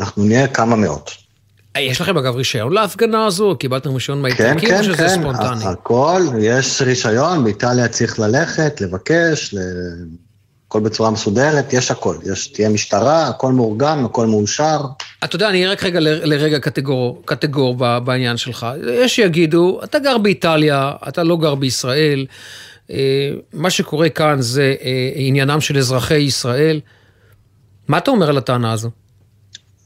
אנחנו 0.00 0.24
נהיה 0.24 0.48
כמה 0.48 0.76
מאות. 0.76 1.25
אה, 1.76 1.80
יש 1.80 2.00
לכם 2.00 2.18
אגב 2.18 2.36
רישיון 2.36 2.72
להפגנה 2.72 3.26
הזו? 3.26 3.56
קיבלתם 3.58 3.94
רישיון 3.94 4.18
כן, 4.18 4.22
מהאיטלקים 4.22 4.68
כן, 4.68 4.78
או 4.78 4.84
שזה 4.84 4.96
כן, 4.96 5.08
ספונטני? 5.08 5.64
הכל, 5.64 6.22
יש 6.40 6.82
רישיון, 6.82 7.44
באיטליה 7.44 7.88
צריך 7.88 8.18
ללכת, 8.18 8.80
לבקש. 8.80 9.54
הכל 10.68 10.80
בצורה 10.80 11.10
מסודרת, 11.10 11.72
יש 11.72 11.90
הכל. 11.90 12.16
יש, 12.32 12.46
תהיה 12.48 12.68
משטרה, 12.68 13.28
הכל 13.28 13.52
מאורגן, 13.52 14.04
הכל 14.04 14.26
מאושר. 14.26 14.80
אתה 15.24 15.36
יודע, 15.36 15.48
אני 15.48 15.58
אהיה 15.58 15.72
רק 15.72 15.84
רגע 15.84 16.00
לרגע 16.00 16.58
קטגור, 16.58 17.22
קטגור 17.24 17.76
בעניין 18.04 18.36
שלך. 18.36 18.66
יש 18.92 19.16
שיגידו, 19.16 19.80
אתה 19.84 19.98
גר 19.98 20.18
באיטליה, 20.18 20.92
אתה 21.08 21.22
לא 21.22 21.36
גר 21.36 21.54
בישראל. 21.54 22.26
אה, 22.90 23.30
מה 23.52 23.70
שקורה 23.70 24.08
כאן 24.08 24.36
זה 24.40 24.74
אה, 24.82 25.10
עניינם 25.14 25.60
של 25.60 25.78
אזרחי 25.78 26.18
ישראל. 26.18 26.80
מה 27.88 27.98
אתה 27.98 28.10
אומר 28.10 28.28
על 28.28 28.38
הטענה 28.38 28.72
הזו? 28.72 28.90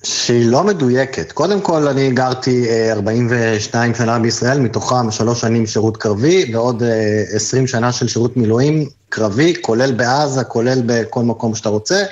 שהיא 0.05 0.47
לא 0.47 0.65
מדויקת. 0.65 1.33
קודם 1.33 1.61
כל, 1.61 1.89
אני 1.89 2.11
גרתי 2.11 2.69
אה, 2.69 2.93
42 2.93 3.95
שנה 3.95 4.19
בישראל, 4.19 4.61
מתוכם 4.61 5.11
שלוש 5.11 5.41
שנים 5.41 5.67
שירות 5.67 5.97
קרבי, 5.97 6.51
ועוד 6.55 6.83
אה, 6.83 7.25
20 7.33 7.67
שנה 7.67 7.93
של 7.93 8.09
שירות 8.09 8.37
מילואים 8.37 8.89
קרבי, 9.09 9.55
כולל 9.61 9.93
בעזה, 9.93 10.45
כולל 10.45 10.83
בכל 10.87 11.23
מקום 11.23 11.55
שאתה 11.55 11.69
רוצה. 11.69 12.05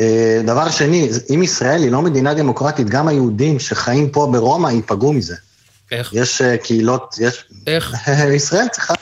אה, 0.00 0.40
דבר 0.46 0.70
שני, 0.70 1.08
אם 1.34 1.42
ישראל 1.42 1.82
היא 1.82 1.90
לא 1.90 2.02
מדינה 2.02 2.34
דמוקרטית, 2.34 2.88
גם 2.88 3.08
היהודים 3.08 3.58
שחיים 3.58 4.10
פה 4.10 4.28
ברומא 4.32 4.68
ייפגעו 4.68 5.12
מזה. 5.12 5.36
איך? 5.92 6.12
יש 6.12 6.42
אה, 6.42 6.56
קהילות, 6.56 7.16
יש... 7.20 7.44
איך? 7.66 8.08
ישראל 8.36 8.68
צריכה... 8.68 8.94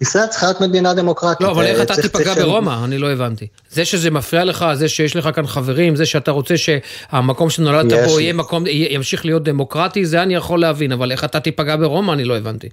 ישראל 0.00 0.26
צריכה 0.26 0.46
להיות 0.46 0.60
מדינה 0.60 0.94
דמוקרטית. 0.94 1.40
לא, 1.40 1.50
אבל 1.50 1.64
אה, 1.64 1.70
איך 1.70 1.82
אתה 1.82 1.94
תיפגע 2.02 2.34
ברומא? 2.34 2.84
אני 2.84 2.98
לא 2.98 3.10
הבנתי. 3.10 3.46
זה 3.70 3.84
שזה 3.84 4.10
מפריע 4.10 4.44
לך, 4.44 4.64
זה 4.74 4.88
שיש 4.88 5.16
לך 5.16 5.28
כאן 5.34 5.46
חברים, 5.46 5.96
זה 5.96 6.06
שאתה 6.06 6.30
רוצה 6.30 6.54
שהמקום 6.56 7.50
שנולדת 7.50 8.08
בו. 8.08 8.20
יהיה 8.20 8.32
מקום, 8.32 8.64
ימשיך 8.66 9.24
להיות 9.24 9.42
דמוקרטי, 9.42 10.06
זה 10.06 10.22
אני 10.22 10.34
יכול 10.34 10.60
להבין, 10.60 10.92
אבל 10.92 11.12
איך 11.12 11.24
אתה 11.24 11.40
תיפגע 11.40 11.76
ברומא? 11.76 12.12
אני 12.12 12.24
לא 12.24 12.36
הבנתי. 12.36 12.68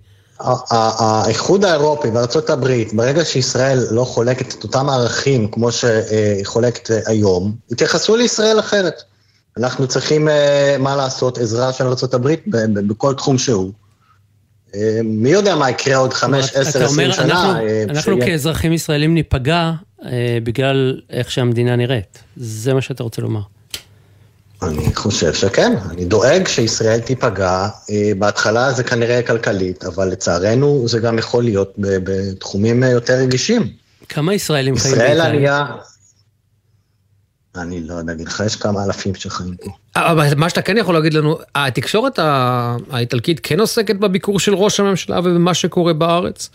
האיחוד 0.70 1.66
האירופי 1.66 2.08
וארצות 2.08 2.50
הברית, 2.50 2.94
ברגע 2.94 3.26
שישראל 3.26 3.80
לא 3.92 4.04
חולקת 4.04 4.56
את 4.56 4.64
אותם 4.64 4.90
ערכים 4.90 5.48
כמו 5.52 5.72
שהיא 5.72 6.46
חולקת 6.46 6.92
אה, 6.92 7.00
היום, 7.06 7.56
יתייחסו 7.72 8.16
לישראל 8.16 8.60
אחרת. 8.60 9.02
אנחנו 9.58 9.88
צריכים, 9.88 10.30
אה, 10.30 10.76
מה 10.80 10.96
לעשות, 10.96 11.38
עזרה 11.38 11.74
של 11.74 11.88
ארצות 11.88 12.14
הברית 12.14 12.44
בכל 12.88 13.14
תחום 13.14 13.38
שהוא. 13.38 13.72
אה, 14.76 15.00
מי 15.04 15.30
יודע 15.30 15.56
מה 15.56 15.70
יקרה 15.70 15.98
עוד 15.98 16.14
חמש, 16.14 16.56
עשר, 16.56 16.86
עשרים 16.86 17.12
שנה. 17.12 17.24
אנחנו, 17.24 17.68
אה, 17.68 17.84
אנחנו 17.90 18.20
כאזרחים 18.26 18.74
ישראלים 18.74 19.14
ניפגע 19.14 19.72
אה, 20.06 20.38
בגלל 20.44 21.02
איך 21.10 21.32
שהמדינה 21.32 21.76
נראית. 21.76 22.20
זה 22.38 22.74
מה 22.74 22.82
שאתה 22.82 23.04
רוצה 23.04 23.22
לומר. 23.22 23.42
אני 24.62 24.96
חושב 24.96 25.34
שכן, 25.34 25.76
אני 25.90 26.06
דואג 26.06 26.48
שישראל 26.48 27.00
תיפגע, 27.00 27.68
אה, 27.90 28.12
בהתחלה 28.18 28.72
זה 28.72 28.84
כנראה 28.84 29.22
כלכלית, 29.22 29.84
אבל 29.84 30.08
לצערנו 30.08 30.88
זה 30.88 31.00
גם 31.00 31.18
יכול 31.18 31.44
להיות 31.44 31.74
בתחומים 31.78 32.84
אה, 32.84 32.90
יותר 32.90 33.14
רגישים. 33.14 33.68
כמה 34.10 34.34
ישראלים 34.34 34.78
חיים 34.78 34.94
ישראל 34.94 35.22
באיטליה? 35.22 35.66
אני 37.56 37.88
לא 37.88 37.94
יודע 37.94 38.12
להגיד 38.12 38.28
לך, 38.28 38.44
יש 38.46 38.56
כמה 38.56 38.84
אלפים 38.86 39.16
שחיים 39.16 39.56
פה. 39.56 39.72
אבל 39.96 40.28
מה 40.38 40.50
שאתה 40.50 40.62
כן 40.62 40.78
יכול 40.78 40.94
להגיד 40.94 41.14
לנו, 41.14 41.38
התקשורת 41.56 42.20
האיטלקית 42.90 43.40
כן 43.44 43.60
עוסקת 43.60 43.96
בביקור 43.96 44.40
של 44.40 44.56
ראש 44.56 44.80
הממשלה 44.80 45.20
ובמה 45.20 45.54
שקורה 45.54 45.94
בארץ? 45.94 46.50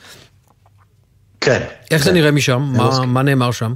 כן. 1.40 1.66
איך 1.90 2.04
זה 2.04 2.12
נראה 2.12 2.30
משם? 2.30 2.62
מה- 2.76 3.06
מה 3.06 3.22
נאמר 3.22 3.50
שם? 3.50 3.74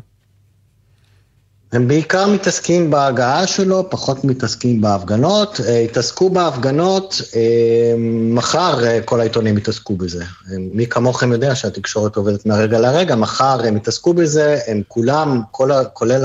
הם 1.73 1.89
בעיקר 1.89 2.27
מתעסקים 2.27 2.91
בהגעה 2.91 3.47
שלו, 3.47 3.91
פחות 3.91 4.25
מתעסקים 4.25 4.81
בהפגנות. 4.81 5.61
אה, 5.69 5.79
התעסקו 5.79 6.31
בהפגנות, 6.31 7.21
אה, 7.37 7.95
מחר 8.35 8.85
אה, 8.85 9.01
כל 9.05 9.21
העיתונים 9.21 9.59
יתעסקו 9.59 9.97
בזה. 9.97 10.25
מי 10.59 10.87
כמוכם 10.87 11.33
יודע 11.33 11.55
שהתקשורת 11.55 12.17
עובדת 12.17 12.47
מהרגע 12.47 12.79
לרגע, 12.79 13.17
מחר 13.17 13.61
הם 13.67 13.77
יתעסקו 13.77 14.15
בזה, 14.15 14.59
הם 14.67 14.83
כולם, 14.89 15.41
כל 15.51 15.71
כולל, 15.93 16.25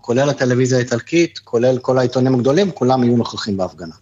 כולל 0.00 0.30
הטלוויזיה 0.30 0.78
האיטלקית, 0.78 1.38
כולל 1.44 1.78
כל 1.78 1.98
העיתונים 1.98 2.34
הגדולים, 2.34 2.70
כולם 2.70 3.04
יהיו 3.04 3.16
נוכחים 3.16 3.56
בהפגנה. 3.56 3.94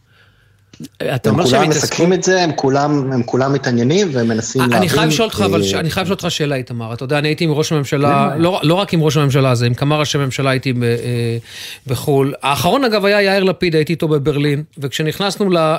הם 1.00 1.18
כולם 1.34 1.46
שהם 1.46 1.62
התעסקו... 1.62 1.86
מסכמים 1.86 2.12
את 2.12 2.22
זה, 2.22 2.42
הם 2.42 2.50
כולם, 2.56 3.12
הם 3.12 3.22
כולם 3.22 3.52
מתעניינים 3.52 4.08
ומנסים 4.12 4.60
להבין. 4.60 4.76
אני 4.76 4.88
חייב 4.88 5.08
לשאול 5.08 5.28
אותך, 5.28 5.42
אבל 5.46 5.62
אני 5.74 5.90
חייב 5.90 6.04
לשאול 6.04 6.14
אותך 6.14 6.30
שאלה, 6.30 6.54
איתמר. 6.54 6.94
אתה 6.94 7.04
יודע, 7.04 7.18
אני 7.18 7.28
הייתי 7.28 7.44
עם 7.44 7.50
ראש 7.52 7.72
הממשלה, 7.72 8.36
לא 8.38 8.60
לא 8.62 8.74
רק 8.74 8.92
עם 8.94 9.02
ראש 9.02 9.16
הממשלה 9.16 9.50
הזה, 9.50 9.66
עם 9.66 9.74
כמה 9.74 9.96
ראשי 9.96 10.18
ממשלה 10.18 10.50
הייתי 10.50 10.72
ב- 10.72 10.82
אה, 10.82 11.38
בחו"ל. 11.86 12.34
האחרון, 12.42 12.84
אגב, 12.84 13.04
היה 13.04 13.22
יאיר 13.22 13.44
לפיד, 13.44 13.74
הייתי 13.76 13.92
איתו 13.92 14.08
בברלין, 14.08 14.62
וכשנכנסנו 14.78 15.50
ל- 15.50 15.56
אה, 15.56 15.78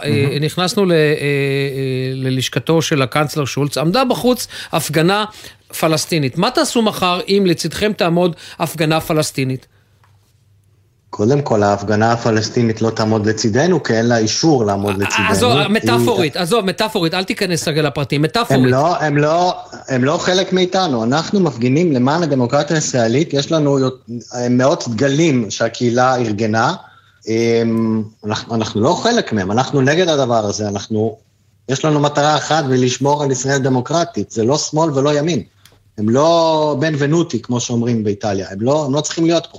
ל- 0.85 0.91
אה, 0.91 0.97
אה, 0.97 1.21
ללשכתו 2.13 2.81
של 2.81 3.01
הקנצלר 3.01 3.45
שולץ, 3.45 3.77
עמדה 3.77 4.03
בחוץ 4.05 4.47
הפגנה 4.71 5.25
פלסטינית. 5.79 6.37
מה 6.37 6.51
תעשו 6.51 6.81
מחר 6.81 7.19
אם 7.27 7.43
לצדכם 7.45 7.91
תעמוד 7.97 8.35
הפגנה 8.59 8.99
פלסטינית? 9.01 9.67
קודם 11.11 11.41
כל, 11.41 11.63
ההפגנה 11.63 12.11
הפלסטינית 12.11 12.81
לא 12.81 12.89
תעמוד 12.89 13.25
לצידנו, 13.25 13.83
כי 13.83 13.93
אין 13.93 14.05
לה 14.05 14.17
אישור 14.17 14.65
לעמוד 14.65 14.97
לצידנו. 14.97 15.29
עזוב, 15.29 15.57
היא- 15.57 15.67
מטאפורית, 15.67 16.37
עזוב, 16.37 16.65
מטאפורית, 16.65 17.13
אל 17.13 17.23
תיכנס 17.23 17.67
רגע 17.67 17.81
לפרטים, 17.81 18.21
הם 18.21 18.25
מטאפורית. 18.25 18.71
לא, 18.71 18.97
הם, 18.97 19.17
לא, 19.17 19.55
הם 19.89 20.03
לא 20.03 20.17
חלק 20.17 20.53
מאיתנו, 20.53 21.03
אנחנו 21.03 21.39
מפגינים 21.39 21.91
למען 21.91 22.23
הדמוקרטיה 22.23 22.75
הישראלית, 22.75 23.33
יש 23.33 23.51
לנו 23.51 23.79
יות- 23.79 24.05
מאות 24.49 24.83
דגלים 24.87 25.51
שהקהילה 25.51 26.15
ארגנה, 26.15 26.73
אמ, 27.27 28.03
אנחנו, 28.25 28.55
אנחנו 28.55 28.81
לא 28.81 28.93
חלק 29.03 29.33
מהם, 29.33 29.51
אנחנו 29.51 29.81
נגד 29.81 30.09
הדבר 30.09 30.45
הזה, 30.45 30.67
אנחנו, 30.67 31.17
יש 31.69 31.85
לנו 31.85 31.99
מטרה 31.99 32.37
אחת 32.37 32.63
ולשמור 32.69 33.23
על 33.23 33.31
ישראל 33.31 33.57
דמוקרטית, 33.57 34.31
זה 34.31 34.43
לא 34.43 34.57
שמאל 34.57 34.91
ולא 34.97 35.17
ימין, 35.17 35.43
הם 35.97 36.09
לא 36.09 36.75
בן 36.79 36.93
ונוטי, 36.97 37.41
כמו 37.41 37.59
שאומרים 37.59 38.03
באיטליה, 38.03 38.47
הם 38.51 38.61
לא, 38.61 38.85
הם 38.85 38.93
לא 38.93 39.01
צריכים 39.01 39.25
להיות 39.25 39.47
פה. 39.51 39.57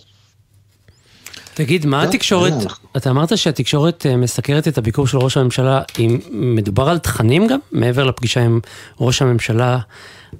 תגיד, 1.55 1.86
מה 1.86 2.05
לא, 2.05 2.09
התקשורת, 2.09 2.53
אנחנו. 2.53 2.88
אתה 2.96 3.11
אמרת 3.11 3.38
שהתקשורת 3.38 4.07
אה, 4.07 4.16
מסקרת 4.16 4.68
את 4.68 4.78
הביקור 4.78 5.07
של 5.07 5.18
ראש 5.18 5.36
הממשלה, 5.36 5.82
אם 5.98 6.18
מדובר 6.30 6.88
על 6.88 6.98
תכנים 6.98 7.46
גם, 7.46 7.59
מעבר 7.72 8.05
לפגישה 8.05 8.40
עם 8.40 8.61
ראש 9.00 9.22
הממשלה, 9.22 9.78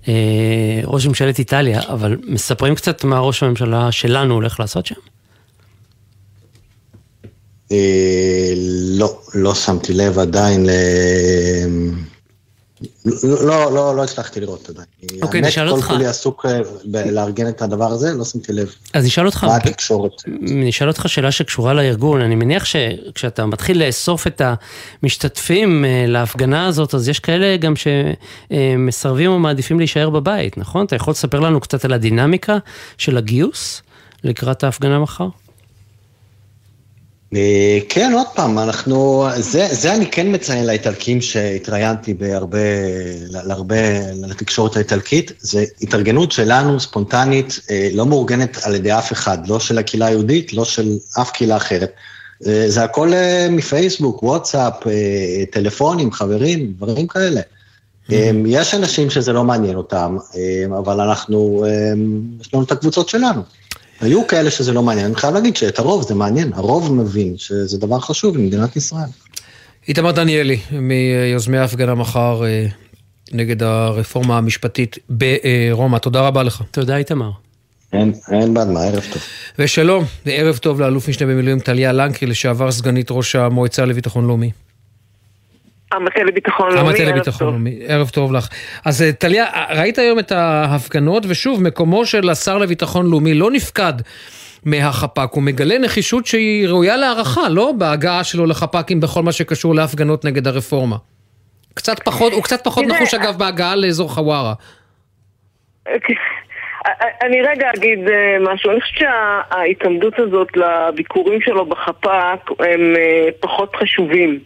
אה, 0.09 0.15
ראש 0.85 1.07
ממשלת 1.07 1.39
איטליה, 1.39 1.81
אבל 1.89 2.17
מספרים 2.27 2.75
קצת 2.75 3.05
מה 3.05 3.21
ראש 3.21 3.43
הממשלה 3.43 3.93
שלנו 3.93 4.35
הולך 4.35 4.61
לעשות 4.61 4.87
שם? 4.87 4.95
אה, 7.73 8.53
לא, 8.99 9.19
לא 9.35 9.55
שמתי 9.55 9.93
לב 9.95 10.19
עדיין. 10.19 10.67
לא, 13.05 13.47
לא, 13.47 13.73
לא, 13.73 13.97
לא 13.97 14.05
הצלחתי 14.05 14.41
לראות 14.41 14.69
עדיין. 14.69 14.87
אוקיי, 15.23 15.41
האמת, 15.41 15.49
נשאל 15.49 15.69
כל 15.69 15.75
אותך. 15.75 15.87
כולי 15.87 16.07
עסוק 16.07 16.47
אה, 16.47 16.61
בלארגן 16.85 17.49
את 17.49 17.63
הדבר 17.63 17.93
הזה, 17.93 18.13
לא 18.15 18.25
שמתי 18.25 18.53
לב. 18.53 18.75
אז 18.93 19.05
נשאל 19.05 19.27
אותך, 19.27 19.45
מה 19.45 19.57
התקשורת? 19.57 20.13
נשאל 20.41 20.89
אותך 20.89 21.05
שאלה 21.09 21.33
שקשורה 21.33 21.75
לארגון, 21.75 22.21
אני 22.21 22.35
מניח 22.35 22.65
שכשאתה 22.65 23.47
מתחיל 23.47 23.87
לאסוף 23.87 24.27
את 24.27 24.43
המשתתפים 25.03 25.85
אה, 25.85 26.05
להפגנה 26.09 26.67
הזאת, 26.67 26.95
אז 26.95 27.09
יש 27.09 27.21
כאלה 27.21 27.57
גם 27.57 27.75
שמסרבים 27.77 29.31
או 29.31 29.39
מעדיפים 29.39 29.79
להישאר 29.79 30.11
בבית, 30.11 30.59
נכון? 30.59 30.87
אתה 30.87 30.97
יכול 30.97 31.11
לספר 31.13 31.41
לנו 31.41 31.61
קצת 31.61 31.85
על 31.85 31.93
הדינמיקה 31.93 32.59
של 32.99 33.17
הגיוס 33.17 33.83
לקראת 34.25 34.65
ההפגנה 34.65 34.99
מחר? 34.99 35.29
אה, 37.37 37.79
כן, 37.89 38.13
עוד 38.15 38.27
פעם, 38.35 38.59
אנחנו, 38.59 39.27
זה, 39.37 39.69
זה 39.71 39.95
אני 39.95 40.11
כן 40.11 40.35
מציין 40.35 40.67
לאיטלקים 40.67 41.21
שהתראיינתי 41.21 42.15
בהרבה, 42.15 42.59
להרבה, 43.29 43.77
לתקשורת 44.27 44.77
האיטלקית, 44.77 45.33
זה 45.39 45.65
התארגנות 45.83 46.33
שלנו, 46.33 46.81
ספונטנית, 46.81 47.61
אה, 47.71 47.89
לא 47.93 48.07
מאורגנת 48.07 48.59
על 48.63 48.75
ידי 48.75 48.93
אף 48.93 49.13
אחד, 49.13 49.49
לא 49.49 49.61
של 49.61 49.79
הקהילה 49.79 50.07
היהודית, 50.07 50.53
לא 50.53 50.65
של 50.65 50.97
אף 51.21 51.31
קהילה 51.31 51.57
אחרת. 51.57 51.93
אה, 52.47 52.65
זה 52.69 52.85
הכל 52.85 53.13
מפייסבוק, 53.51 54.23
וואטסאפ, 54.23 54.75
טלפונים, 55.51 56.13
חברים, 56.13 56.73
דברים 56.77 57.07
כאלה. 57.07 57.41
אה, 58.13 58.31
יש 58.47 58.75
אנשים 58.75 59.11
שזה 59.11 59.33
לא 59.33 59.45
מעניין 59.45 59.77
אותם, 59.77 60.17
אבל 60.79 61.01
אנחנו, 61.01 61.67
יש 62.41 62.55
לנו 62.55 62.63
את 62.63 62.73
הקבוצות 62.73 63.09
שלנו. 63.09 63.43
היו 64.03 64.27
כאלה 64.27 64.51
שזה 64.51 64.73
לא 64.73 64.83
מעניין, 64.83 65.07
אני 65.07 65.15
חייב 65.15 65.35
להגיד 65.35 65.57
שאת 65.57 65.79
הרוב 65.79 66.09
זה 66.09 66.15
מעניין, 66.15 66.53
הרוב 66.53 66.93
מבין 66.93 67.35
שזה 67.39 67.79
דבר 67.79 68.01
חשוב 68.01 68.37
למדינת 68.37 68.77
ישראל. 68.77 69.09
איתמר 69.89 70.11
דניאלי, 70.11 70.59
מיוזמי 70.73 71.59
ההפגנה 71.59 71.95
מחר 71.95 72.45
אה, 72.45 72.67
נגד 73.33 73.63
הרפורמה 73.63 74.39
המשפטית 74.39 74.99
ברומא, 75.09 75.99
תודה 75.99 76.21
רבה 76.21 76.43
לך. 76.43 76.63
תודה 76.71 76.97
איתמר. 76.97 77.31
אין, 77.93 78.13
אין 78.31 78.55
בעד 78.55 78.69
מה, 78.69 78.81
ערב 78.81 79.05
טוב. 79.13 79.23
ושלום, 79.59 80.05
וערב 80.27 80.57
טוב 80.57 80.81
לאלוף 80.81 81.09
משנה 81.09 81.29
במילואים 81.29 81.61
טליה 81.61 81.93
לנקרי, 81.93 82.29
לשעבר 82.29 82.73
סגנית 82.73 83.11
ראש 83.11 83.37
המועצה 83.37 83.85
לביטחון 83.85 84.27
לאומי. 84.27 84.51
המטה 85.93 86.23
לביטחון 86.23 86.73
לאומי, 86.73 86.89
המטה 86.89 87.03
ערב 87.03 87.15
לביטחון 87.15 87.39
טוב. 87.39 87.49
לאומי, 87.49 87.79
ערב 87.87 88.09
טוב 88.09 88.33
לך. 88.33 88.49
אז 88.85 89.03
אה, 89.03 89.13
טליה, 89.13 89.47
ראית 89.71 89.99
היום 89.99 90.19
את 90.19 90.33
ההפגנות, 90.33 91.23
ושוב, 91.29 91.63
מקומו 91.63 92.07
של 92.07 92.31
השר 92.31 92.59
לביטחון 92.59 93.11
לאומי 93.11 93.35
לא 93.35 93.51
נפקד 93.51 93.93
מהחפ"ק, 94.65 95.31
הוא 95.33 95.43
מגלה 95.43 95.79
נחישות 95.79 96.27
שהיא 96.27 96.69
ראויה 96.69 96.97
להערכה, 96.97 97.49
לא? 97.49 97.73
בהגעה 97.79 98.25
שלו 98.25 98.47
לחפ"קים 98.47 99.01
בכל 99.01 99.23
מה 99.23 99.33
שקשור 99.33 99.75
להפגנות 99.75 100.25
נגד 100.25 100.47
הרפורמה. 100.47 100.97
קצת 101.75 102.03
פחות, 102.05 102.33
הוא 102.33 102.43
קצת 102.43 102.65
פחות 102.65 102.85
נחוש 102.87 103.15
אגב 103.15 103.39
בהגעה 103.39 103.77
לאזור 103.77 104.09
חווארה. 104.09 104.55
אוקיי. 105.95 106.17
אני 107.23 107.43
רגע 107.43 107.71
אגיד 107.77 108.09
אה, 108.09 108.37
משהו, 108.41 108.71
אני 108.71 108.81
חושבת 108.81 108.99
שההתעמדות 108.99 110.19
הזאת 110.19 110.49
לביקורים 110.57 111.41
שלו 111.41 111.67
בחפ"ק 111.67 112.51
הם 112.59 112.95
אה, 112.97 113.29
פחות 113.41 113.77
חשובים. 113.77 114.39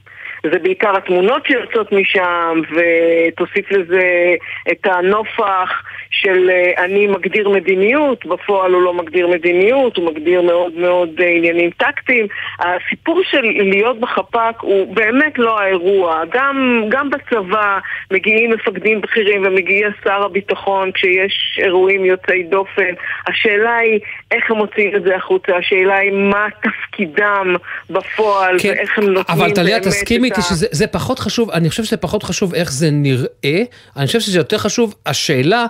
זה 0.52 0.58
בעיקר 0.58 0.96
התמונות 0.96 1.46
שיוצאות 1.46 1.92
משם, 1.92 2.60
ותוסיף 2.70 3.70
לזה 3.72 4.34
את 4.70 4.86
הנופח 4.86 5.82
של 6.10 6.50
אה, 6.50 6.84
אני 6.84 7.06
מגדיר 7.06 7.48
מדיניות, 7.48 8.26
בפועל 8.26 8.72
הוא 8.72 8.82
לא 8.82 8.94
מגדיר 8.94 9.28
מדיניות, 9.28 9.96
הוא 9.96 10.06
מגדיר 10.06 10.42
מאוד 10.42 10.72
מאוד 10.76 11.08
אה, 11.20 11.28
עניינים 11.36 11.70
טקטיים. 11.70 12.26
הסיפור 12.60 13.22
של 13.30 13.40
להיות 13.42 14.00
בחפ"ק 14.00 14.56
הוא 14.60 14.94
באמת 14.94 15.38
לא 15.38 15.60
האירוע. 15.60 16.22
גם, 16.32 16.82
גם 16.88 17.10
בצבא 17.10 17.78
מגיעים 18.10 18.50
מפקדים 18.50 19.00
בכירים 19.00 19.42
ומגיע 19.46 19.88
שר 20.04 20.22
הביטחון 20.24 20.92
כשיש 20.92 21.58
אירועים 21.62 22.04
יוצאי 22.04 22.42
דופן. 22.42 22.92
השאלה 23.28 23.76
היא 23.76 24.00
איך 24.30 24.50
הם 24.50 24.56
מוציאים 24.56 24.96
את 24.96 25.02
זה 25.02 25.16
החוצה, 25.16 25.56
השאלה 25.56 25.96
היא 25.96 26.12
מה 26.12 26.46
תפקידם 26.62 27.54
בפועל 27.90 28.58
כן, 28.58 28.68
ואיך 28.68 28.98
הם 28.98 29.04
נותנים 29.04 29.38
אבל 29.40 29.50
טליה, 29.50 29.78
באמת 29.80 29.86
תסכימי 29.88 30.28
את 30.28 30.32
איתי 30.32 30.40
ה- 30.40 30.48
שזה 30.50 30.66
זה 30.70 30.86
פחות 30.86 31.18
חשוב, 31.18 31.50
אני 31.50 31.70
חושב 31.70 31.84
שזה 31.84 31.96
פחות 31.96 32.22
חשוב 32.22 32.54
איך 32.54 32.72
זה 32.72 32.88
נראה, 32.92 33.62
אני 33.96 34.06
חושב 34.06 34.20
שזה 34.20 34.38
יותר 34.38 34.58
חשוב 34.58 34.94
השאלה 35.06 35.66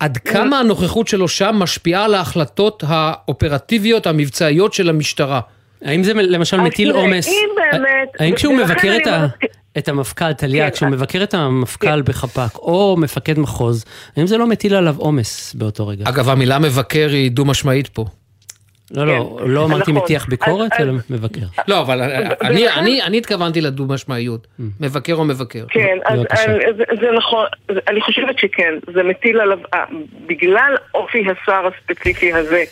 עד 0.00 0.16
כמה 0.16 0.58
הנוכחות 0.58 1.08
שלו 1.08 1.28
שם 1.28 1.56
משפיעה 1.58 2.04
על 2.04 2.14
ההחלטות 2.14 2.84
האופרטיביות, 2.86 4.06
המבצעיות 4.06 4.72
של 4.72 4.88
המשטרה. 4.88 5.40
האם 5.84 6.02
זה 6.04 6.12
למשל 6.14 6.60
מטיל 6.60 6.90
עומס? 6.90 7.28
אם 7.28 7.34
באמת- 7.72 8.08
האם 8.18 8.34
כשהוא 8.34 8.54
מבקר 8.54 8.96
את 9.02 9.06
ה... 9.06 9.16
אומרת- 9.16 9.30
את 9.78 9.88
המפכ"ל, 9.88 10.32
טליה, 10.32 10.70
כן, 10.70 10.74
כשהוא 10.76 10.86
אה- 10.86 10.92
מבקר 10.92 11.22
את 11.22 11.34
המפכ"ל 11.34 12.02
בחפ"ק, 12.02 12.56
או 12.56 12.96
מפקד 12.98 13.38
מחוז, 13.38 13.84
האם 14.16 14.26
זה 14.26 14.36
לא 14.38 14.46
מטיל 14.46 14.74
עליו 14.74 14.94
עומס 14.98 15.54
באותו 15.54 15.86
רגע? 15.86 16.04
אגב, 16.08 16.28
המילה 16.28 16.58
מבקר 16.58 17.08
היא 17.12 17.30
דו-משמעית 17.30 17.88
פה. 17.88 18.04
לא, 18.90 19.06
לא, 19.06 19.36
לא 19.46 19.64
אמרתי 19.64 19.92
נכון. 19.92 20.04
מטיח 20.04 20.26
ביקורת, 20.28 20.70
אלא 20.80 20.92
מבקר. 21.10 21.46
לא, 21.68 21.80
אבל 21.80 22.02
אני- 22.42 23.18
התכוונתי 23.18 23.60
לדו-משמעיות, 23.60 24.46
מבקר 24.80 25.14
או 25.14 25.24
מבקר. 25.24 25.64
כן, 25.68 25.98
זה, 27.00 27.10
נכון, 27.16 27.46
אני 27.88 28.00
חושבת 28.00 28.38
שכן, 28.38 28.74
זה 28.94 29.02
מטיל 29.02 29.40
עליו, 29.40 29.58
אה, 29.74 29.84
בגלל 30.26 30.76
אופי 30.94 31.24
השר 31.42 31.66
הספציפי 31.66 32.32
הזה, 32.32 32.64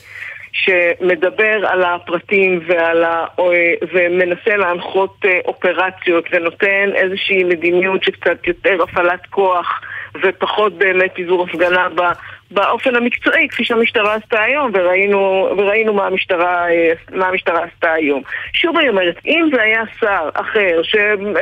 שמדבר 0.53 1.67
על 1.67 1.83
הפרטים 1.85 2.61
ועל 2.69 3.05
ה, 3.05 3.25
או, 3.39 3.53
ומנסה 3.95 4.57
להנחות 4.57 5.17
אה, 5.25 5.39
אופרציות 5.45 6.25
ונותן 6.33 6.91
איזושהי 6.95 7.45
מדיניות 7.45 8.05
שקצת 8.05 8.47
יותר 8.47 8.83
הפעלת 8.83 9.27
כוח 9.31 9.81
ופחות 10.23 10.79
באמת 10.79 11.11
פיזור 11.15 11.47
הפגנה 11.51 11.89
באופן 12.51 12.97
המקצועי, 12.97 13.49
כפי 13.49 13.65
שהמשטרה 13.65 14.15
עשתה 14.15 14.43
היום, 14.43 14.71
וראינו, 14.75 15.49
וראינו 15.59 15.95
מה, 15.95 16.07
המשטרה, 16.07 16.71
אה, 16.71 16.93
מה 17.13 17.27
המשטרה 17.29 17.65
עשתה 17.65 17.93
היום. 17.93 18.23
שוב 18.53 18.77
אני 18.77 18.89
אומרת, 18.89 19.17
אם 19.27 19.49
זה 19.55 19.63
היה 19.63 19.83
שר 20.01 20.29
אחר 20.35 20.81
ש, 20.83 20.97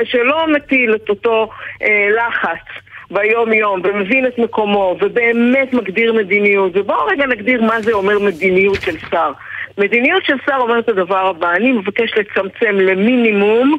שלא 0.05 0.47
מטיל 0.47 0.95
את 0.95 1.09
אותו 1.09 1.49
אה, 1.83 2.09
לחץ 2.17 2.83
ביום 3.11 3.53
יום 3.53 3.81
ומבין 3.85 4.27
את 4.27 4.39
מקומו 4.39 4.97
ובאמת 5.01 5.73
מגדיר 5.73 6.13
מדיניות 6.13 6.73
ובואו 6.75 7.07
רגע 7.07 7.27
נגדיר 7.27 7.63
מה 7.63 7.81
זה 7.81 7.93
אומר 7.93 8.19
מדיניות 8.19 8.83
של 8.83 8.99
שר 9.11 9.33
מדיניות 9.79 10.25
של 10.25 10.37
שר 10.47 10.57
אומרת 10.57 10.85
את 10.85 10.89
הדבר 10.89 11.27
הבא 11.27 11.53
אני 11.53 11.73
מבקש 11.73 12.11
לצמצם 12.17 12.77
למינימום 12.77 13.79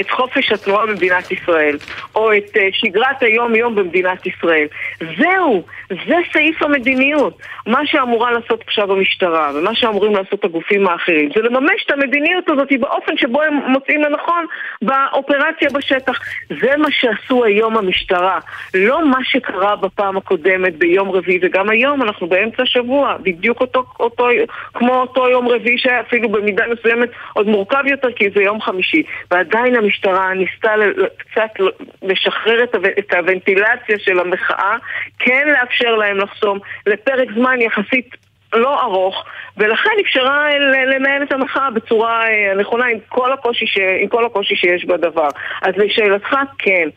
את 0.00 0.10
חופש 0.10 0.52
התנועה 0.52 0.86
במדינת 0.86 1.30
ישראל 1.30 1.76
או 2.14 2.32
את 2.32 2.56
אה, 2.56 2.68
שגרת 2.72 3.22
היום-יום 3.22 3.74
במדינת 3.74 4.26
ישראל. 4.26 4.66
זהו, 5.18 5.62
זה 5.88 6.16
סעיף 6.32 6.62
המדיניות. 6.62 7.38
מה 7.66 7.86
שאמורה 7.86 8.32
לעשות 8.32 8.64
עכשיו 8.66 8.92
המשטרה 8.92 9.50
ומה 9.54 9.74
שאמורים 9.74 10.16
לעשות 10.16 10.44
הגופים 10.44 10.88
האחרים 10.88 11.30
זה 11.36 11.42
לממש 11.42 11.84
את 11.86 11.90
המדיניות 11.90 12.50
הזאת 12.50 12.68
באופן 12.80 13.16
שבו 13.16 13.42
הם 13.42 13.54
מוצאים 13.54 14.02
לנכון 14.02 14.44
באופרציה 14.82 15.68
בשטח. 15.74 16.18
זה 16.60 16.76
מה 16.76 16.88
שעשו 16.90 17.44
היום 17.44 17.76
המשטרה 17.76 18.38
לא 18.74 19.08
מה 19.08 19.18
שקרה 19.22 19.76
בפעם 19.76 20.16
הקודמת 20.16 20.76
ביום 20.76 21.10
רביעי 21.10 21.38
וגם 21.42 21.70
היום 21.70 22.02
אנחנו 22.02 22.26
באמצע 22.26 22.62
השבוע 22.62 23.16
בדיוק 23.22 23.60
אותו, 23.60 23.84
אותו, 24.00 24.28
כמו 24.74 24.94
אותו 24.94 25.26
יום 25.34 25.48
רביעי 25.48 25.78
שהיה 25.78 26.00
אפילו 26.00 26.28
במידה 26.28 26.64
מסוימת 26.66 27.08
עוד 27.32 27.46
מורכב 27.46 27.82
יותר 27.86 28.12
כי 28.12 28.30
זה 28.34 28.42
יום 28.42 28.60
חמישי 28.60 29.02
ועדיין 29.30 29.76
המשטרה 29.76 30.34
ניסתה 30.34 30.74
קצת 31.18 31.50
לשחרר 32.02 32.64
את, 32.64 32.74
את 32.98 33.14
הוונטילציה 33.14 33.98
של 33.98 34.18
המחאה 34.20 34.76
כן 35.18 35.48
לאפשר 35.48 35.94
להם 35.94 36.18
לחסום 36.18 36.58
לפרק 36.86 37.28
זמן 37.34 37.60
יחסית 37.60 38.16
לא 38.54 38.82
ארוך, 38.82 39.24
ולכן 39.56 39.90
אפשרה 40.00 40.48
לנהל 40.94 41.22
את 41.22 41.32
המחאה 41.32 41.70
בצורה 41.70 42.26
אה, 42.26 42.52
הנכונה 42.52 42.86
עם 42.86 42.98
כל, 43.08 43.32
הקושי 43.32 43.66
ש... 43.66 43.78
עם 44.00 44.08
כל 44.08 44.24
הקושי 44.24 44.56
שיש 44.56 44.84
בדבר. 44.84 45.28
אז 45.62 45.74
לשאלתך, 45.76 46.36
כן. 46.58 46.88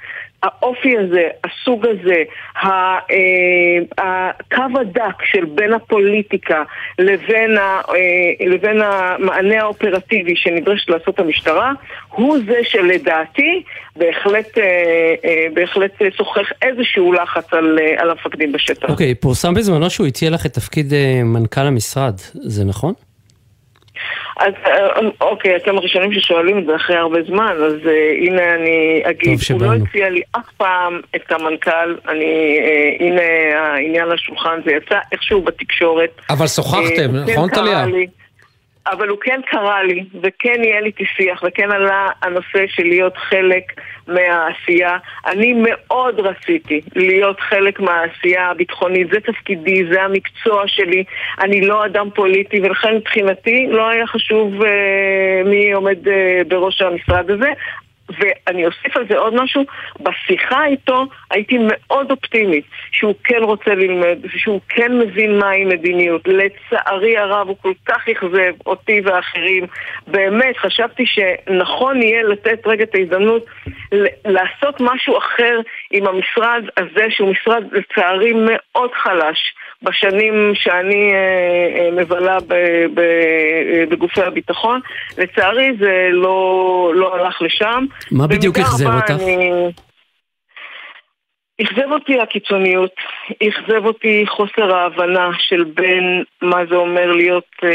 האופי 0.44 0.98
הזה, 0.98 1.28
הסוג 1.44 1.86
הזה, 1.86 2.24
אה, 2.64 2.98
הקו 3.98 4.80
הדק 4.82 5.24
של 5.32 5.46
בין 5.46 5.74
הפוליטיקה 5.74 6.64
לבין, 7.00 7.58
ה, 7.58 7.82
אה, 7.90 8.48
לבין 8.48 8.82
המענה 8.82 9.62
האופרטיבי 9.62 10.36
שנדרשת 10.36 10.90
לעשות 10.90 11.20
המשטרה, 11.20 11.74
הוא 12.10 12.38
זה 12.48 12.60
שלדעתי 12.64 13.64
בהחלט, 13.96 14.58
אה, 14.58 15.48
בהחלט 15.54 15.92
שוחח 16.18 16.48
איזשהו 16.62 17.14
לחץ 17.14 17.54
על, 17.54 17.80
על 17.98 18.10
המפקדים 18.10 18.52
בשטח. 18.52 18.90
אוקיי, 18.90 19.16
פורסם 19.16 19.54
בזמנו 19.54 19.90
שהוא 19.90 20.08
הציע 20.08 20.30
לך 20.30 20.46
את 20.46 20.54
תפקיד 20.54 20.94
מנכ"ל 21.24 21.62
המשרד, 21.62 22.16
זה 22.34 22.66
נכון? 22.66 22.94
אז 24.40 24.54
אה, 24.66 25.00
אוקיי, 25.22 25.56
אתם 25.56 25.78
הראשונים 25.78 26.14
ששואלים 26.14 26.58
את 26.58 26.66
זה 26.66 26.76
אחרי 26.76 26.96
הרבה 26.96 27.20
זמן, 27.28 27.54
אז 27.66 27.88
אה, 27.88 28.12
הנה 28.22 28.56
אני 28.56 29.02
אגיד, 29.06 29.40
הוא. 29.52 29.62
לא 29.62 29.74
הציע 29.74 30.10
לי 30.10 30.22
אף 30.32 30.52
פעם 30.58 31.02
את 31.16 31.32
המנכ"ל, 31.32 31.96
אני, 32.10 32.60
אה, 32.60 33.06
הנה 33.06 33.22
העניין 33.60 34.08
לשולחן, 34.08 34.60
זה 34.66 34.72
יצא 34.72 35.00
איכשהו 35.12 35.42
בתקשורת. 35.42 36.10
אבל 36.30 36.48
שוחחתם, 36.48 37.12
כן 37.26 37.34
נכון, 37.34 37.50
טליה? 37.50 37.86
לי, 38.88 38.98
אבל 38.98 39.08
הוא 39.08 39.18
כן 39.22 39.40
קרא 39.46 39.82
לי, 39.82 40.04
וכן 40.24 40.62
ניהל 40.62 40.86
איתי 40.86 41.06
שיח, 41.06 41.44
וכן 41.48 41.72
עלה 41.72 42.08
הנושא 42.22 42.68
של 42.68 42.84
להיות 42.84 43.18
חלק 43.18 43.64
מהעשייה. 44.08 44.98
אני 45.26 45.54
מאוד 45.54 46.20
רציתי 46.20 46.82
להיות 46.96 47.40
חלק 47.40 47.80
מהעשייה 47.80 48.50
הביטחונית, 48.50 49.08
זה 49.12 49.20
תפקידי, 49.20 49.84
זה 49.92 50.04
המקצוע 50.04 50.64
שלי. 50.68 51.04
אני 51.40 51.62
לא 51.62 51.86
אדם 51.86 52.10
פוליטי, 52.16 52.60
ולכן 52.62 52.96
מבחינתי 52.96 53.68
לא 53.70 53.90
היה 53.90 54.08
חשוב 54.08 54.64
אה, 54.64 55.42
מי 55.46 55.72
עומד 55.72 56.08
אה, 56.08 56.42
בראש 56.48 56.82
המשרד 56.82 57.32
הזה. 57.32 57.50
ואני 58.10 58.66
אוסיף 58.66 58.98
על 58.98 59.06
זה 59.10 59.18
עוד 59.18 59.34
משהו, 59.34 59.64
בשיחה 60.00 60.66
איתו 60.66 61.06
הייתי 61.32 61.58
מאוד 61.62 62.12
אופטימית 62.12 62.66
שהוא 62.92 63.14
כן 63.24 63.44
רוצה 63.44 63.76
ללמד, 63.76 64.18
ושהוא 64.24 64.60
כן 64.70 65.00
מבין 65.00 65.40
מהי 65.40 65.66
מדיניות. 65.66 66.28
לצערי 66.28 67.18
הרב 67.18 67.48
הוא 67.48 67.58
כל 67.62 67.74
כך 67.86 68.10
אכזב 68.10 68.54
אותי 68.66 69.02
ואחרים. 69.06 69.66
באמת, 70.08 70.58
חשבתי 70.58 71.04
שנכון 71.06 72.02
יהיה 72.02 72.24
לתת 72.24 72.68
רגע 72.68 72.84
את 72.84 72.96
ההזדמנות 72.96 73.46
לעשות 74.26 74.76
משהו 74.80 75.18
אחר 75.18 75.60
עם 75.92 76.08
המשרד 76.08 76.64
הזה, 76.78 77.06
שהוא 77.10 77.30
משרד 77.32 77.64
לצערי 77.72 78.34
מאוד 78.34 78.92
חלש. 78.94 79.54
בשנים 79.84 80.52
שאני 80.56 81.12
אה, 81.14 81.80
אה, 81.80 81.92
מבלה 81.92 82.38
אה, 82.52 82.86
בגופי 83.90 84.22
הביטחון. 84.22 84.80
לצערי 85.18 85.72
זה 85.80 86.08
לא, 86.12 86.92
לא 86.96 87.16
הלך 87.16 87.42
לשם. 87.42 87.86
מה 88.12 88.28
בדיוק 88.28 88.58
אכזב 88.58 88.96
אותך? 88.96 89.24
אני... 89.24 89.72
אכזב 91.62 91.92
אותי 91.92 92.20
הקיצוניות, 92.20 92.96
אכזב 93.48 93.86
אותי 93.86 94.26
חוסר 94.28 94.76
ההבנה 94.76 95.30
של 95.40 95.64
בין 95.64 96.24
מה 96.42 96.66
זה 96.70 96.76
אומר 96.76 97.12
להיות 97.12 97.52
אה, 97.64 97.70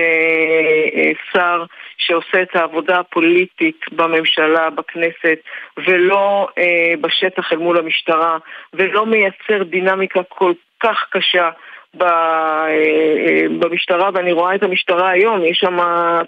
אה, 0.95 1.12
שר 1.33 1.65
שעושה 1.99 2.43
את 2.43 2.57
העבודה 2.57 2.99
הפוליטית 2.99 3.81
בממשלה, 3.93 4.70
בכנסת, 4.70 5.39
ולא 5.87 6.49
אה, 6.59 6.95
בשטח 7.01 7.53
אל 7.53 7.59
מול 7.59 7.79
המשטרה, 7.79 8.39
ולא 8.74 9.07
מייצר 9.07 9.62
דינמיקה 9.62 10.20
כל 10.29 10.53
כך 10.81 11.07
קשה 11.11 11.51
במשטרה, 13.59 14.10
ואני 14.14 14.32
רואה 14.32 14.55
את 14.55 14.62
המשטרה 14.62 15.10
היום, 15.10 15.44
יש 15.44 15.59
שם 15.59 15.77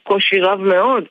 קושי 0.03 0.41
רב 0.41 0.61
מאוד. 0.61 1.05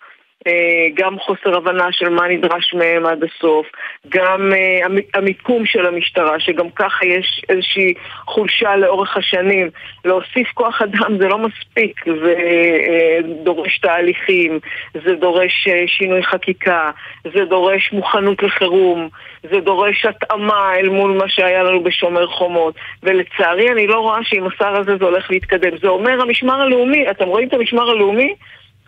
אה, 0.48 0.88
גם 0.94 1.20
חוסר 1.20 1.58
הבנה 1.58 1.88
של 1.92 2.10
מה 2.10 2.28
נדרש 2.28 2.74
מהם 2.74 3.06
עד 3.06 3.24
הסוף, 3.24 3.68
גם 4.10 4.54
אה, 4.54 4.86
המ- 4.86 5.08
המיקום 5.14 5.66
של 5.66 5.86
המשטרה, 5.86 6.40
שגם 6.40 6.70
ככה 6.70 7.06
יש 7.06 7.42
איזושהי 7.50 7.94
חולשה 8.26 8.76
לאורך 8.76 9.18
השנים. 9.18 9.70
להוסיף 10.06 10.48
כוח 10.54 10.82
אדם 10.82 11.18
זה 11.18 11.28
לא 11.28 11.38
מספיק, 11.38 12.06
זה 12.06 12.36
אה, 12.38 13.18
דורש 13.44 13.78
תהליכים, 13.78 14.60
זה 14.94 15.16
דורש 15.16 15.68
שינוי 15.88 16.24
חקיקה, 16.24 16.92
זה 17.34 17.46
דורש 17.46 17.94
מוכנות 17.94 18.44
לחירום, 18.44 19.10
זה 19.52 19.60
דורש 19.60 20.06
התאמה 20.06 20.76
אל 20.76 20.90
מול 20.90 21.12
מה 21.12 21.30
שהיה 21.30 21.64
לנו 21.64 21.84
בשומר 21.84 22.28
חומות. 22.28 22.76
ולצערי 23.04 23.72
אני 23.72 23.88
לא 23.88 24.00
רואה 24.00 24.20
שעם 24.24 24.48
השר 24.48 24.76
הזה 24.76 24.98
זה 24.98 25.06
הולך 25.06 25.32
להתקדם. 25.32 25.78
זה 25.82 25.88
אומר 25.88 26.22
המשמר 26.22 26.62
הלאומי, 26.62 27.10
אתם 27.12 27.26
רואים 27.26 27.48
את 27.48 27.54
המשמר 27.54 27.90
הלאומי? 27.90 28.36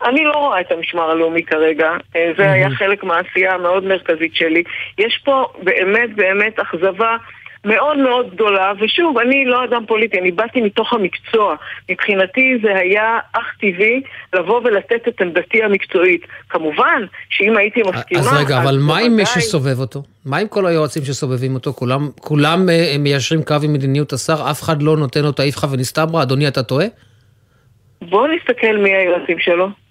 אני 0.04 0.24
לא 0.24 0.32
רואה 0.32 0.62
את 0.62 0.72
המשמר 0.72 1.12
הלאומי 1.12 1.44
כרגע, 1.44 1.92
אה, 2.16 2.32
זה 2.38 2.52
היה 2.52 2.70
חלק 2.70 3.04
מהעשייה 3.04 3.54
המאוד 3.54 3.84
מרכזית 3.84 4.36
שלי. 4.36 4.64
יש 4.98 5.22
פה 5.26 5.46
באמת 5.64 6.16
באמת 6.16 6.60
אכזבה 6.60 7.18
מאוד 7.66 7.98
מאוד 7.98 8.30
גדולה, 8.32 8.72
ושוב, 8.80 9.18
אני 9.18 9.46
לא 9.46 9.64
אדם 9.64 9.86
פוליטי, 9.88 10.20
אני 10.20 10.32
באתי 10.32 10.62
מתוך 10.62 10.94
המקצוע. 10.94 11.56
מבחינתי 11.90 12.58
זה 12.64 12.76
היה 12.76 13.20
אך 13.34 13.46
טבעי 13.60 14.02
לבוא 14.34 14.62
ולתת 14.64 15.08
את 15.08 15.22
עמדתי 15.22 15.64
המקצועית. 15.64 16.22
כמובן 16.50 17.02
שאם 17.30 17.58
הייתי 17.58 17.82
מסכימה... 17.82 18.22
אז 18.22 18.34
רגע, 18.34 18.58
אבל 18.64 18.78
מה 18.82 18.98
עם 18.98 19.16
מי 19.16 19.26
שסובב 19.26 19.80
אותו? 19.80 20.04
מה 20.26 20.38
עם 20.38 20.48
כל 20.48 20.66
היועצים 20.66 21.04
שסובבים 21.04 21.54
אותו? 21.54 21.74
כולם, 21.74 22.10
כולם 22.20 22.70
אה, 22.70 22.96
מיישרים 23.00 23.44
קו 23.44 23.56
עם 23.64 23.74
מדיניות 23.74 24.14
השר? 24.14 24.52
אף 24.52 24.62
אחד 24.62 24.82
לא 24.82 24.98
נותן 24.98 25.22
לו 25.22 25.30
את 25.30 25.40
האיפכא 25.40 25.66
ונסתברא? 25.66 26.24
אדוני, 26.24 26.48
אתה 26.48 26.64
טועה? 26.64 26.86
בואו 28.02 28.28
נסתכל 28.28 28.78
מי 28.78 28.96
היועצים 28.96 29.40
שלו. 29.40 29.85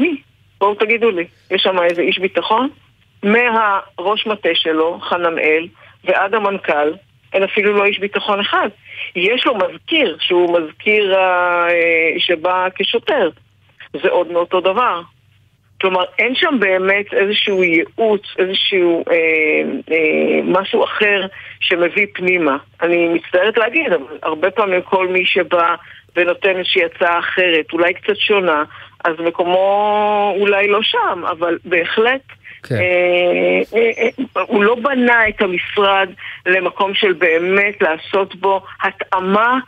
מי? 0.00 0.20
בואו 0.58 0.74
תגידו 0.74 1.10
לי. 1.10 1.24
יש 1.50 1.62
שם 1.62 1.82
איזה 1.82 2.02
איש 2.02 2.18
ביטחון? 2.18 2.68
מהראש 3.22 4.26
מטה 4.26 4.48
שלו, 4.54 4.98
חנמאל, 5.00 5.66
ועד 6.04 6.34
המנכ"ל, 6.34 6.92
אין 7.32 7.42
אפילו 7.42 7.76
לא 7.76 7.84
איש 7.84 7.98
ביטחון 7.98 8.40
אחד. 8.40 8.68
יש 9.16 9.46
לו 9.46 9.54
מזכיר, 9.54 10.16
שהוא 10.20 10.58
מזכיר 10.58 11.14
אה, 11.14 11.68
שבא 12.18 12.68
כשוטר. 12.74 13.30
זה 14.02 14.08
עוד 14.08 14.32
מאותו 14.32 14.60
דבר. 14.60 15.02
כלומר, 15.80 16.04
אין 16.18 16.34
שם 16.34 16.56
באמת 16.60 17.14
איזשהו 17.14 17.64
ייעוץ, 17.64 18.22
איזשהו 18.38 19.04
אה, 19.10 19.14
אה, 19.92 20.40
משהו 20.44 20.84
אחר 20.84 21.26
שמביא 21.60 22.06
פנימה. 22.14 22.56
אני 22.82 23.08
מצטערת 23.08 23.58
להגיד, 23.58 23.92
אבל 23.92 24.18
הרבה 24.22 24.50
פעמים 24.50 24.82
כל 24.82 25.08
מי 25.08 25.26
שבא 25.26 25.74
ונותן 26.16 26.56
איזושהי 26.56 26.84
הצעה 26.84 27.18
אחרת, 27.18 27.72
אולי 27.72 27.94
קצת 27.94 28.16
שונה, 28.16 28.64
אז 29.04 29.14
מקומו 29.18 30.34
אולי 30.38 30.68
לא 30.68 30.82
שם, 30.82 31.22
אבל 31.30 31.58
בהחלט 31.64 32.20
כן. 32.62 32.74
אה, 32.74 33.78
אה, 33.78 33.90
אה, 34.36 34.42
הוא 34.42 34.64
לא 34.64 34.74
בנה 34.74 35.28
את 35.28 35.42
המשרד 35.42 36.08
למקום 36.46 36.94
של 36.94 37.12
באמת 37.12 37.82
לעשות 37.82 38.34
בו 38.34 38.62
התאמה 38.82 39.58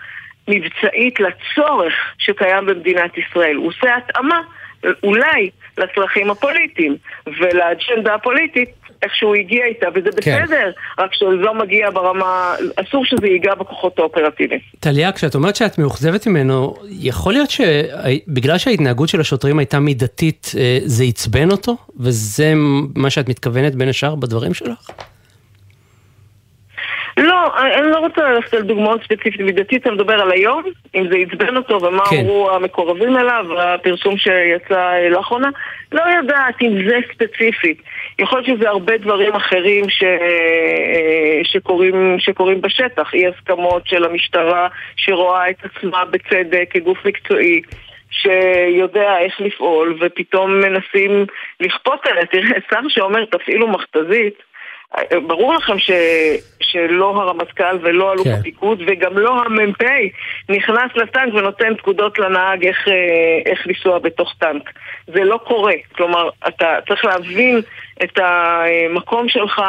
מבצעית 0.49 1.21
לצורך 1.21 1.95
שקיים 2.19 2.67
במדינת 2.67 3.19
ישראל. 3.19 3.57
הוא 3.57 3.69
עושה 3.69 3.97
התאמה 3.97 4.41
אולי 5.03 5.51
לצרכים 5.79 6.31
הפוליטיים 6.31 6.97
ולאג'נדה 7.27 8.15
הפוליטית 8.15 8.69
איך 9.03 9.17
שהוא 9.17 9.35
הגיע 9.35 9.67
איתה, 9.67 9.87
וזה 9.95 10.11
כן. 10.23 10.43
בסדר, 10.43 10.71
רק 10.99 11.15
שזה 11.15 11.31
לא 11.31 11.55
מגיע 11.55 11.91
ברמה, 11.91 12.55
אסור 12.77 13.05
שזה 13.05 13.27
ייגע 13.27 13.55
בכוחות 13.55 13.99
האופרטיביים. 13.99 14.61
טליה, 14.81 15.13
כשאת 15.13 15.35
אומרת 15.35 15.57
שאת 15.57 15.79
מאוכזבת 15.79 16.27
ממנו, 16.27 16.75
יכול 16.91 17.33
להיות 17.33 17.51
שבגלל 17.51 18.59
שההתנהגות 18.59 19.09
של 19.09 19.21
השוטרים 19.21 19.59
הייתה 19.59 19.81
מידתית, 19.81 20.53
אה, 20.59 20.79
זה 20.85 21.05
עצבן 21.05 21.51
אותו? 21.51 21.77
וזה 22.01 22.53
מה 22.97 23.11
שאת 23.11 23.29
מתכוונת 23.29 23.75
בין 23.75 23.89
השאר 23.89 24.15
בדברים 24.15 24.55
שלך? 24.55 24.91
לא, 27.17 27.57
אני 27.61 27.91
לא 27.91 27.99
רוצה 27.99 28.31
ללכת 28.31 28.55
על 28.55 28.63
דוגמאות 28.63 29.03
ספציפית 29.03 29.41
מידתית, 29.41 29.87
אני 29.87 29.95
מדבר 29.95 30.15
על 30.15 30.33
היום, 30.33 30.63
אם 30.95 31.09
זה 31.11 31.17
עצבן 31.17 31.57
אותו 31.57 31.83
ומה 31.83 32.05
כן. 32.11 32.17
אמרו 32.17 32.51
המקורבים 32.51 33.17
אליו, 33.17 33.47
הפרסום 33.59 34.17
שיצא 34.17 34.75
אה, 34.75 35.09
לאחרונה, 35.09 35.49
לא 35.93 36.03
יודעת 36.03 36.63
אם 36.63 36.89
זה 36.89 36.97
ספציפית. 37.13 37.83
יכול 38.23 38.41
להיות 38.41 38.59
שזה 38.59 38.69
הרבה 38.69 38.99
דברים 38.99 39.33
אחרים 39.35 39.91
ש... 39.91 40.03
אה, 40.03 41.41
שקורים, 41.45 42.17
שקורים 42.19 42.61
בשטח, 42.61 43.15
אי 43.15 43.27
הסכמות 43.27 43.87
של 43.87 44.05
המשטרה 44.05 44.69
שרואה 44.97 45.51
את 45.51 45.57
עצמה 45.65 46.05
בצדק 46.05 46.69
כגוף 46.71 46.99
מקצועי. 47.07 47.63
שיודע 48.11 49.19
איך 49.19 49.41
לפעול, 49.41 49.99
ופתאום 50.01 50.61
מנסים 50.61 51.27
לכפות 51.61 52.07
עליה. 52.07 52.27
תראה, 52.27 52.59
שר 52.71 52.81
שאומר 52.89 53.25
תפעילו 53.25 53.69
מכתזית, 53.69 54.35
ברור 55.27 55.55
לכם 55.55 55.79
ש, 55.79 55.91
שלא 56.61 57.23
הרמטכ"ל 57.23 57.79
ולא 57.83 58.13
אלוף 58.13 58.27
כן. 58.27 58.33
הפיקוד 58.33 58.83
וגם 58.87 59.19
לא 59.19 59.43
המ"פ 59.43 59.83
נכנס 60.49 60.97
לטנק 60.97 61.35
ונותן 61.35 61.77
פקודות 61.77 62.19
לנהג 62.19 62.67
איך, 62.67 62.89
אה, 62.89 63.53
איך 63.53 63.67
לנסוע 63.67 63.99
בתוך 63.99 64.35
טנק. 64.39 64.71
זה 65.07 65.25
לא 65.25 65.41
קורה. 65.45 65.75
כלומר, 65.97 66.29
אתה 66.49 66.79
צריך 66.89 67.05
להבין 67.05 67.61
את 68.05 68.19
המקום 68.19 69.29
שלך 69.29 69.61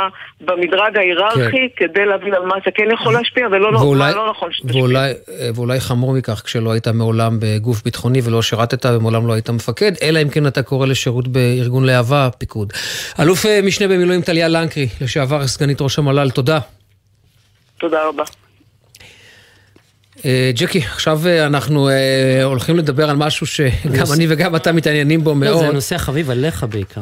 במדרג 0.41 0.97
ההיררכי 0.97 1.69
כן. 1.75 1.87
כדי 1.87 2.05
להבין 2.05 2.33
על 2.33 2.45
מה 2.45 2.57
אתה 2.57 2.71
כן 2.71 2.91
יכול 2.93 3.13
להשפיע 3.13 3.47
ולא 3.51 3.73
לא, 3.73 3.77
ואולי, 3.77 4.13
לא 4.13 4.29
נכון 4.29 4.49
שתשפיע. 4.51 4.81
ואולי, 4.81 5.11
ואולי 5.55 5.79
חמור 5.79 6.13
מכך, 6.13 6.41
כשלא 6.45 6.71
היית 6.71 6.87
מעולם 6.87 7.37
בגוף 7.39 7.83
ביטחוני 7.83 8.19
ולא 8.23 8.41
שירתת 8.41 8.85
ומעולם 8.85 9.27
לא 9.27 9.33
היית 9.33 9.49
מפקד, 9.49 9.91
אלא 10.01 10.21
אם 10.21 10.29
כן 10.29 10.47
אתה 10.47 10.63
קורא 10.63 10.87
לשירות 10.87 11.27
בארגון 11.27 11.85
להבה, 11.85 12.29
פיקוד. 12.37 12.73
אלוף 13.19 13.45
אה, 13.45 13.59
משנה 13.63 13.87
במילואים 13.87 14.21
טליה 14.21 14.47
לנקרי, 14.47 14.87
לשעבר 15.01 15.47
סגנית 15.47 15.81
ראש 15.81 15.99
המל"ל, 15.99 16.29
תודה. 16.29 16.59
תודה 17.79 18.07
רבה. 18.07 18.23
אה, 20.25 20.51
ג'קי, 20.55 20.79
עכשיו 20.79 21.19
אה, 21.27 21.45
אנחנו 21.45 21.89
אה, 21.89 22.43
הולכים 22.43 22.75
לדבר 22.75 23.09
על 23.09 23.15
משהו 23.15 23.47
שגם 23.47 24.05
אני 24.15 24.25
וגם 24.29 24.55
אתה 24.55 24.71
מתעניינים 24.71 25.23
בו 25.23 25.29
לא, 25.29 25.35
מאוד. 25.35 25.65
זה 25.65 25.71
נושא 25.71 25.95
החביב 25.95 26.29
עליך 26.29 26.65
בעיקר. 26.69 27.01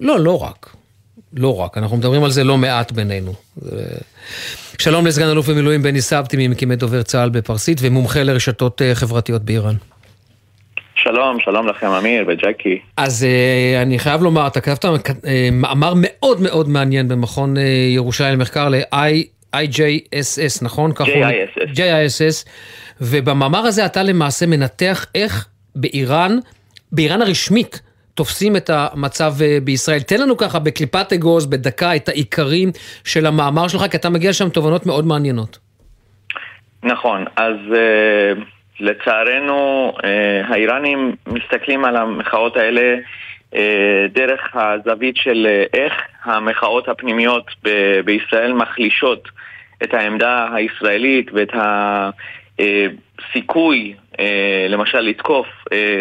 לא, 0.00 0.20
לא 0.20 0.42
רק. 0.42 0.74
לא 1.32 1.60
רק, 1.60 1.78
אנחנו 1.78 1.96
מדברים 1.96 2.24
על 2.24 2.30
זה 2.30 2.44
לא 2.44 2.58
מעט 2.58 2.92
בינינו. 2.92 3.32
שלום 4.78 5.06
לסגן 5.06 5.28
אלוף 5.28 5.48
במילואים 5.48 5.82
בני 5.82 6.00
סבתי, 6.00 6.48
ממקימי 6.48 6.76
דובר 6.76 7.02
צה"ל 7.02 7.28
בפרסית 7.30 7.78
ומומחה 7.80 8.22
לרשתות 8.22 8.82
חברתיות 8.94 9.42
באיראן. 9.42 9.74
שלום, 10.94 11.40
שלום 11.40 11.68
לכם 11.68 11.86
אמיר 11.86 12.24
וג'קי. 12.28 12.78
אז 12.96 13.26
אני 13.82 13.98
חייב 13.98 14.22
לומר, 14.22 14.46
אתה 14.46 14.60
כתבת 14.60 15.10
מאמר 15.52 15.92
מאוד 15.96 16.40
מאוד 16.40 16.68
מעניין 16.68 17.08
במכון 17.08 17.54
ירושלים 17.94 18.32
למחקר 18.32 18.68
ל-IJSS, 19.54 20.64
נכון? 20.64 20.90
JISS. 20.90 21.76
JISS, 21.76 22.48
ובמאמר 23.00 23.58
הזה 23.58 23.86
אתה 23.86 24.02
למעשה 24.02 24.46
מנתח 24.46 25.06
איך 25.14 25.48
באיראן, 25.74 26.38
באיראן 26.92 27.22
הרשמית, 27.22 27.80
תופסים 28.14 28.56
את 28.56 28.70
המצב 28.72 29.32
אה, 29.42 29.58
בישראל. 29.64 30.00
תן 30.00 30.20
לנו 30.20 30.36
ככה 30.36 30.58
בקליפת 30.58 31.12
אגוז, 31.12 31.46
בדקה, 31.46 31.96
את 31.96 32.08
העיקרים 32.08 32.70
של 33.04 33.26
המאמר 33.26 33.68
שלך, 33.68 33.82
כי 33.90 33.96
אתה 33.96 34.10
מגיע 34.10 34.30
לשם 34.30 34.48
תובנות 34.48 34.86
מאוד 34.86 35.06
מעניינות. 35.06 35.58
נכון, 36.82 37.24
אז 37.36 37.56
uh, 37.72 38.40
לצערנו 38.80 39.92
uh, 39.96 40.02
האיראנים 40.52 41.16
מסתכלים 41.26 41.84
על 41.84 41.96
המחאות 41.96 42.56
האלה 42.56 42.96
דרך 44.10 44.56
הזווית 44.56 45.16
של 45.16 45.46
uh, 45.46 45.78
איך 45.78 45.92
המחאות 46.24 46.88
הפנימיות 46.88 47.50
ב- 47.64 48.00
בישראל 48.04 48.52
מחלישות 48.52 49.28
את 49.82 49.94
העמדה 49.94 50.48
הישראלית 50.54 51.30
ואת 51.32 51.52
הסיכוי 52.58 53.94
uh, 54.12 54.18
למשל 54.68 55.00
לתקוף 55.00 55.46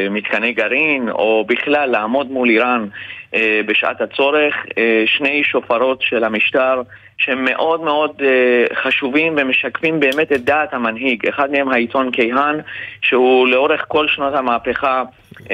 מתקני 0.10 0.54
גרעין 0.54 1.10
או 1.10 1.46
בכלל 1.48 1.90
לעמוד 1.90 2.32
מול 2.32 2.50
איראן 2.50 2.88
בשעת 3.66 4.02
הצורך, 4.02 4.56
שני 5.06 5.44
שופרות 5.44 6.02
של 6.02 6.24
המשטר 6.24 6.82
שהם 7.18 7.46
מאוד 7.46 7.82
מאוד 7.82 8.12
uh, 8.20 8.76
חשובים 8.84 9.36
ומשקפים 9.38 10.00
באמת 10.00 10.32
את 10.32 10.44
דעת 10.44 10.74
המנהיג. 10.74 11.28
אחד 11.28 11.52
מהם 11.52 11.70
העיתון 11.70 12.12
כיהן, 12.12 12.60
שהוא 13.02 13.48
לאורך 13.48 13.86
כל 13.88 14.08
שנות 14.08 14.34
המהפכה, 14.34 15.04
uh, 15.34 15.52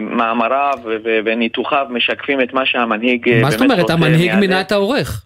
מאמריו 0.00 0.78
וניתוחיו 1.24 1.86
משקפים 1.90 2.40
את 2.40 2.52
מה 2.52 2.66
שהמנהיג 2.66 3.28
uh, 3.28 3.30
מה 3.30 3.38
באמת 3.40 3.50
זאת 3.52 3.60
אומרת? 3.60 3.80
רוצה 3.80 3.92
המנהיג. 3.92 4.34
מינה 4.34 4.60
את 4.60 4.72
העורך. 4.72 5.24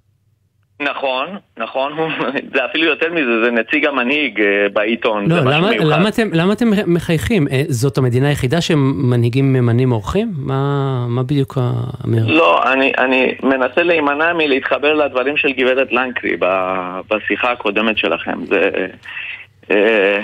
נכון, 0.81 1.27
נכון, 1.59 1.93
זה 2.55 2.65
אפילו 2.65 2.85
יותר 2.85 3.13
מזה, 3.13 3.45
זה 3.45 3.51
נציג 3.51 3.87
המנהיג 3.87 4.41
אה, 4.41 4.69
בעיתון. 4.73 5.31
לא, 5.31 5.35
זה 5.35 5.41
משהו 5.41 5.61
למה, 5.61 5.71
מיוחד. 5.71 5.99
למה, 5.99 6.09
אתם, 6.09 6.29
למה 6.33 6.53
אתם 6.53 6.67
מחייכים? 6.87 7.49
אה, 7.49 7.63
זאת 7.69 7.99
המדינה 7.99 8.29
היחידה 8.29 8.61
שמנהיגים 8.61 9.53
ממנים 9.53 9.93
אורחים? 9.93 10.33
מה, 10.37 11.07
מה 11.09 11.23
בדיוק 11.23 11.59
האמירה? 11.61 12.27
לא, 12.27 12.73
אני, 12.73 12.93
אני 12.99 13.35
מנסה 13.43 13.83
להימנע 13.83 14.33
מלהתחבר 14.33 14.95
לדברים 14.95 15.37
של 15.37 15.53
גברת 15.53 15.93
לנקרי 15.93 16.37
בשיחה 17.11 17.53
הקודמת 17.53 17.99
שלכם. 17.99 18.45
זה... 18.45 18.71
אה, 19.71 20.21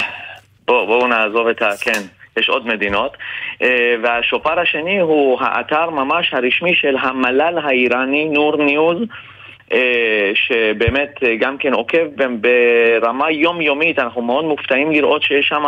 בואו 0.66 0.86
בוא 0.86 1.08
נעזוב 1.08 1.46
את 1.46 1.62
ה... 1.62 1.70
כן. 1.80 2.00
יש 2.36 2.48
עוד 2.48 2.66
מדינות, 2.66 3.16
אה, 3.62 3.94
והשופר 4.02 4.60
השני 4.60 4.98
הוא 4.98 5.38
האתר 5.40 5.90
ממש 5.90 6.34
הרשמי 6.34 6.74
של 6.74 6.96
המל"ל 7.00 7.58
האיראני, 7.64 8.28
נור 8.28 8.56
ניוז, 8.56 8.98
שבאמת 10.34 11.14
אה, 11.24 11.36
גם 11.36 11.58
כן 11.58 11.72
עוקב 11.72 12.06
ברמה 12.40 13.30
יומיומית, 13.30 13.98
אנחנו 13.98 14.22
מאוד 14.22 14.44
מופתעים 14.44 14.92
לראות 14.92 15.22
שיש 15.22 15.48
שם 15.48 15.64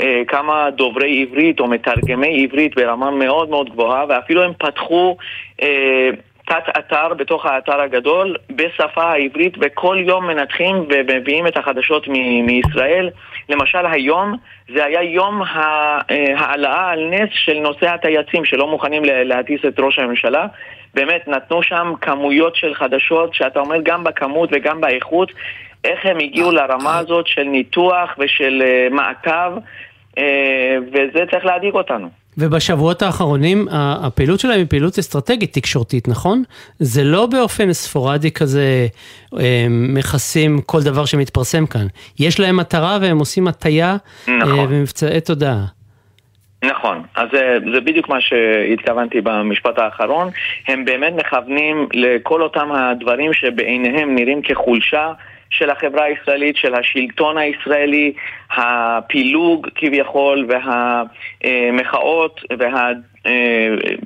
אה, 0.00 0.22
כמה 0.28 0.70
דוברי 0.70 1.22
עברית 1.22 1.60
או 1.60 1.66
מתרגמי 1.66 2.44
עברית 2.44 2.74
ברמה 2.74 3.10
מאוד 3.10 3.48
מאוד 3.48 3.70
גבוהה, 3.70 4.04
ואפילו 4.08 4.42
הם 4.42 4.52
פתחו 4.58 5.16
אה, 5.62 6.10
תת-אתר 6.46 7.14
בתוך 7.14 7.46
האתר 7.46 7.80
הגדול 7.80 8.36
בשפה 8.50 9.04
העברית, 9.04 9.54
וכל 9.60 9.96
יום 10.00 10.26
מנתחים 10.26 10.86
ומביאים 10.88 11.46
את 11.46 11.56
החדשות 11.56 12.08
מ- 12.08 12.46
מישראל. 12.46 13.10
למשל 13.48 13.86
היום 13.86 14.34
זה 14.74 14.84
היה 14.84 15.02
יום 15.02 15.42
אה, 15.42 15.98
העלאה 16.36 16.90
על 16.90 17.08
נס 17.10 17.28
של 17.32 17.58
נושא 17.58 17.86
הטייסים 17.94 18.44
שלא 18.44 18.66
מוכנים 18.66 19.02
להטיס 19.04 19.60
את 19.68 19.80
ראש 19.80 19.98
הממשלה. 19.98 20.46
באמת 20.96 21.28
נתנו 21.28 21.62
שם 21.62 21.92
כמויות 22.00 22.56
של 22.56 22.74
חדשות 22.74 23.34
שאתה 23.34 23.60
אומר 23.60 23.76
גם 23.82 24.04
בכמות 24.04 24.48
וגם 24.52 24.80
באיכות 24.80 25.32
איך 25.84 26.00
הם 26.04 26.16
הגיעו 26.20 26.52
לרמה 26.52 26.98
הזאת 26.98 27.26
של 27.26 27.42
ניתוח 27.42 28.10
ושל 28.18 28.62
אה, 28.64 28.88
מעקב 28.90 29.58
אה, 30.18 30.76
וזה 30.92 31.24
צריך 31.30 31.44
להדאיג 31.44 31.74
אותנו. 31.74 32.08
ובשבועות 32.38 33.02
האחרונים 33.02 33.68
הפעילות 33.70 34.40
שלהם 34.40 34.58
היא 34.58 34.66
פעילות 34.68 34.98
אסטרטגית 34.98 35.52
תקשורתית, 35.52 36.08
נכון? 36.08 36.42
זה 36.78 37.04
לא 37.04 37.26
באופן 37.26 37.72
ספורדי 37.72 38.30
כזה 38.30 38.86
אה, 39.38 39.66
מכסים 39.70 40.60
כל 40.66 40.82
דבר 40.82 41.04
שמתפרסם 41.04 41.66
כאן. 41.66 41.86
יש 42.18 42.40
להם 42.40 42.56
מטרה 42.56 42.98
והם 43.00 43.18
עושים 43.18 43.48
הטיה 43.48 43.96
נכון. 44.22 44.58
אה, 44.58 44.64
ומבצעי 44.68 45.20
תודעה. 45.20 45.75
נכון, 46.66 47.02
אז 47.14 47.28
זה, 47.32 47.58
זה 47.72 47.80
בדיוק 47.80 48.08
מה 48.08 48.20
שהתכוונתי 48.20 49.20
במשפט 49.20 49.78
האחרון. 49.78 50.28
הם 50.68 50.84
באמת 50.84 51.12
מכוונים 51.12 51.88
לכל 51.94 52.42
אותם 52.42 52.72
הדברים 52.72 53.32
שבעיניהם 53.32 54.14
נראים 54.14 54.42
כחולשה 54.42 55.12
של 55.50 55.70
החברה 55.70 56.04
הישראלית, 56.04 56.56
של 56.56 56.74
השלטון 56.74 57.38
הישראלי, 57.38 58.12
הפילוג 58.50 59.68
כביכול 59.74 60.48
והמחאות 61.44 62.40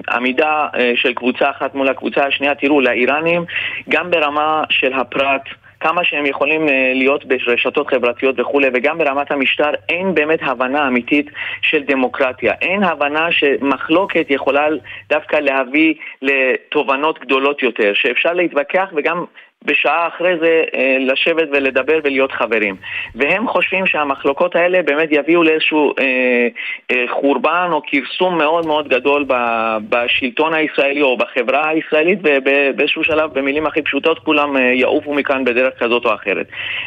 והעמידה 0.08 0.66
אה, 0.74 0.92
של 0.94 1.12
קבוצה 1.12 1.50
אחת 1.50 1.74
מול 1.74 1.88
הקבוצה 1.88 2.26
השנייה. 2.26 2.54
תראו, 2.54 2.80
לאיראנים, 2.80 3.44
גם 3.88 4.10
ברמה 4.10 4.64
של 4.70 4.92
הפרט, 4.92 5.42
כמה 5.80 6.04
שהם 6.04 6.26
יכולים 6.26 6.68
אה, 6.68 6.92
להיות 6.94 7.24
ברשתות 7.24 7.88
חברתיות 7.88 8.40
וכולי, 8.40 8.68
וגם 8.74 8.98
ברמת 8.98 9.30
המשטר, 9.30 9.70
אין 9.88 10.14
באמת 10.14 10.38
הבנה 10.42 10.88
אמיתית 10.88 11.30
של 11.62 11.82
דמוקרטיה. 11.82 12.52
אין 12.60 12.82
הבנה 12.82 13.32
שמחלוקת 13.32 14.26
יכולה 14.30 14.68
דווקא 15.08 15.36
להביא 15.36 15.94
לתובנות 16.22 17.18
גדולות 17.18 17.62
יותר, 17.62 17.92
שאפשר 17.94 18.32
להתווכח 18.32 18.88
וגם... 18.96 19.24
בשעה 19.64 20.08
אחרי 20.08 20.38
זה 20.40 20.62
אה, 20.74 20.96
לשבת 21.00 21.48
ולדבר 21.52 21.98
ולהיות 22.04 22.32
חברים. 22.32 22.76
והם 23.14 23.48
חושבים 23.48 23.86
שהמחלוקות 23.86 24.56
האלה 24.56 24.82
באמת 24.82 25.08
יביאו 25.12 25.42
לאיזשהו 25.42 25.92
אה, 25.98 26.48
אה, 26.90 27.04
חורבן 27.20 27.68
או 27.72 27.82
כרסום 27.86 28.38
מאוד 28.38 28.66
מאוד 28.66 28.88
גדול 28.88 29.26
בשלטון 29.88 30.54
הישראלי 30.54 31.02
או 31.02 31.16
בחברה 31.16 31.68
הישראלית, 31.68 32.18
ובאיזשהו 32.22 33.04
שלב, 33.04 33.32
במילים 33.32 33.66
הכי 33.66 33.82
פשוטות, 33.82 34.18
כולם 34.18 34.56
יעופו 34.56 35.14
מכאן 35.14 35.44
בדרך 35.44 35.74
כזאת 35.78 36.04
או 36.04 36.14
אחרת. 36.14 36.46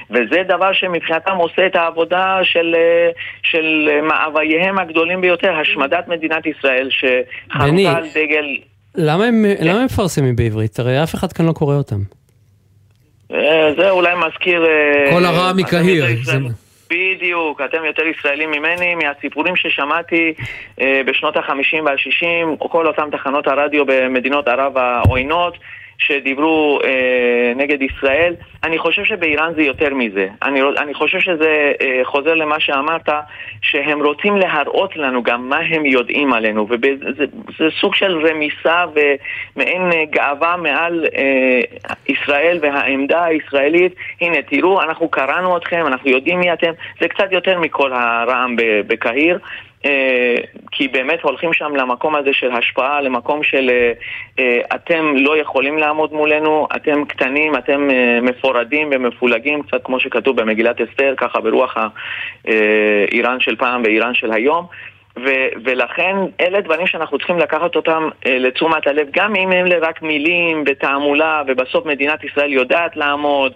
וזה 0.10 0.44
דבר 0.48 0.74
שמבחינתם 0.74 1.36
עושה 1.36 1.66
את 1.66 1.76
העבודה 1.76 2.40
של, 2.44 2.76
של 3.44 3.90
מאווייהם 4.04 4.80
הגדולים 4.80 5.22
ביותר, 5.22 5.56
השמדת 5.56 6.08
מדינת 6.08 6.46
ישראל, 6.46 6.90
שחרותה 6.90 7.98
על 7.98 8.06
דגל... 8.16 8.46
למה 8.96 9.26
הם, 9.26 9.46
כן. 9.58 9.68
למה 9.68 9.80
הם 9.80 9.86
מפרסמים 9.86 10.36
בעברית? 10.36 10.80
הרי 10.80 11.04
אף 11.04 11.16
אחד 11.16 11.34
כאן 11.34 11.46
לא 11.46 11.52
קורא 11.52 11.76
אותם. 11.76 12.23
אה, 13.34 13.74
זה 13.78 13.90
אולי 13.90 14.14
מזכיר... 14.16 14.66
אה, 14.66 15.12
כל 15.12 15.26
הרע 15.26 15.54
מקהיר. 15.54 16.06
בדיוק, 16.90 17.62
אתם 17.62 17.86
יותר 17.86 18.04
ישראלים 18.06 18.52
ממני, 18.52 18.96
מהסיפורים 18.96 19.56
ששמעתי 19.56 20.34
אה, 20.82 21.02
בשנות 21.06 21.38
ה-50 21.38 21.82
וה-60, 21.86 22.48
או 22.62 22.70
כל 22.70 22.88
אותן 22.88 23.10
תחנות 23.12 23.48
הרדיו 23.48 23.86
במדינות 23.86 24.48
ערב 24.48 24.78
העוינות, 24.78 25.58
שדיברו 26.08 26.80
אה, 26.84 27.54
נגד 27.56 27.82
ישראל. 27.82 28.34
אני 28.64 28.78
חושב 28.78 29.04
שבאיראן 29.04 29.54
זה 29.56 29.62
יותר 29.62 29.94
מזה. 29.94 30.28
אני, 30.44 30.62
אני 30.78 30.94
חושב 30.94 31.20
שזה 31.20 31.72
אה, 31.82 32.02
חוזר 32.04 32.34
למה 32.34 32.60
שאמרת, 32.60 33.10
שהם 33.62 34.04
רוצים 34.04 34.38
להראות 34.38 34.98
לנו 34.98 35.24
גם 35.24 35.50
מה 35.50 35.58
הם 35.58 35.86
יודעים 35.86 36.34
עלינו, 36.34 36.68
וזה 36.70 37.26
זה 37.58 37.66
סוג 37.82 37.96
של 37.96 38.28
רמיסה 38.28 38.86
ומעין 38.96 39.82
אה, 39.94 40.06
גאווה 40.10 40.58
מעל 40.58 41.06
אה, 41.16 41.60
ישראל 42.08 42.60
והעמדה 42.62 43.24
הישראלית. 43.24 43.96
הנה, 44.22 44.42
תראו, 44.42 44.82
אנחנו 44.82 45.10
קראנו 45.10 45.58
אתכם, 45.58 45.88
אנחנו 45.88 46.10
יודעים 46.10 46.40
מי 46.40 46.54
אתם. 46.54 46.72
זה 47.02 47.08
קצת 47.08 47.32
יותר 47.32 47.60
מכל 47.60 47.94
הרעם 47.94 48.56
בקהיר. 48.88 49.40
אה, 49.86 50.36
כי 50.72 50.88
באמת 50.88 51.22
הולכים 51.22 51.54
שם 51.54 51.76
למקום 51.76 52.16
הזה 52.16 52.34
של 52.34 52.52
השפעה, 52.52 53.02
למקום 53.02 53.44
של 53.44 53.70
אה, 53.70 53.92
אה, 54.40 54.62
אתם 54.76 55.14
לא 55.16 55.38
יכולים 55.38 55.78
לעמוד 55.78 56.14
מולנו, 56.14 56.68
אתם 56.76 57.06
קטנים, 57.06 57.56
אתם 57.56 57.90
אה, 57.92 58.20
מפורדים 58.22 58.90
ומפולגים, 58.92 59.64
קצת 59.64 59.82
כמו 59.84 60.00
שכתוב 60.00 60.42
במגילת 60.42 60.82
אסתר, 60.82 61.14
ככה 61.18 61.40
ברוח 61.42 61.78
האיראן 62.46 63.40
של 63.40 63.56
פעם 63.56 63.82
ואיראן 63.86 64.14
של 64.14 64.32
היום. 64.32 64.66
ו- 65.18 65.50
ולכן 65.64 66.16
אלה 66.42 66.62
דברים 66.62 66.88
שאנחנו 66.88 67.18
צריכים 67.18 67.38
לקחת 67.38 67.76
אותם 67.76 68.10
אה, 68.26 68.38
לתשומת 68.40 68.88
הלב, 68.88 69.08
גם 69.12 69.36
אם 69.36 69.52
הם 69.52 69.66
רק 69.82 70.02
מילים 70.02 70.64
ותעמולה, 70.68 71.44
ובסוף 71.48 71.86
מדינת 71.86 72.24
ישראל 72.24 72.54
יודעת 72.54 72.98
לעמוד, 72.98 73.54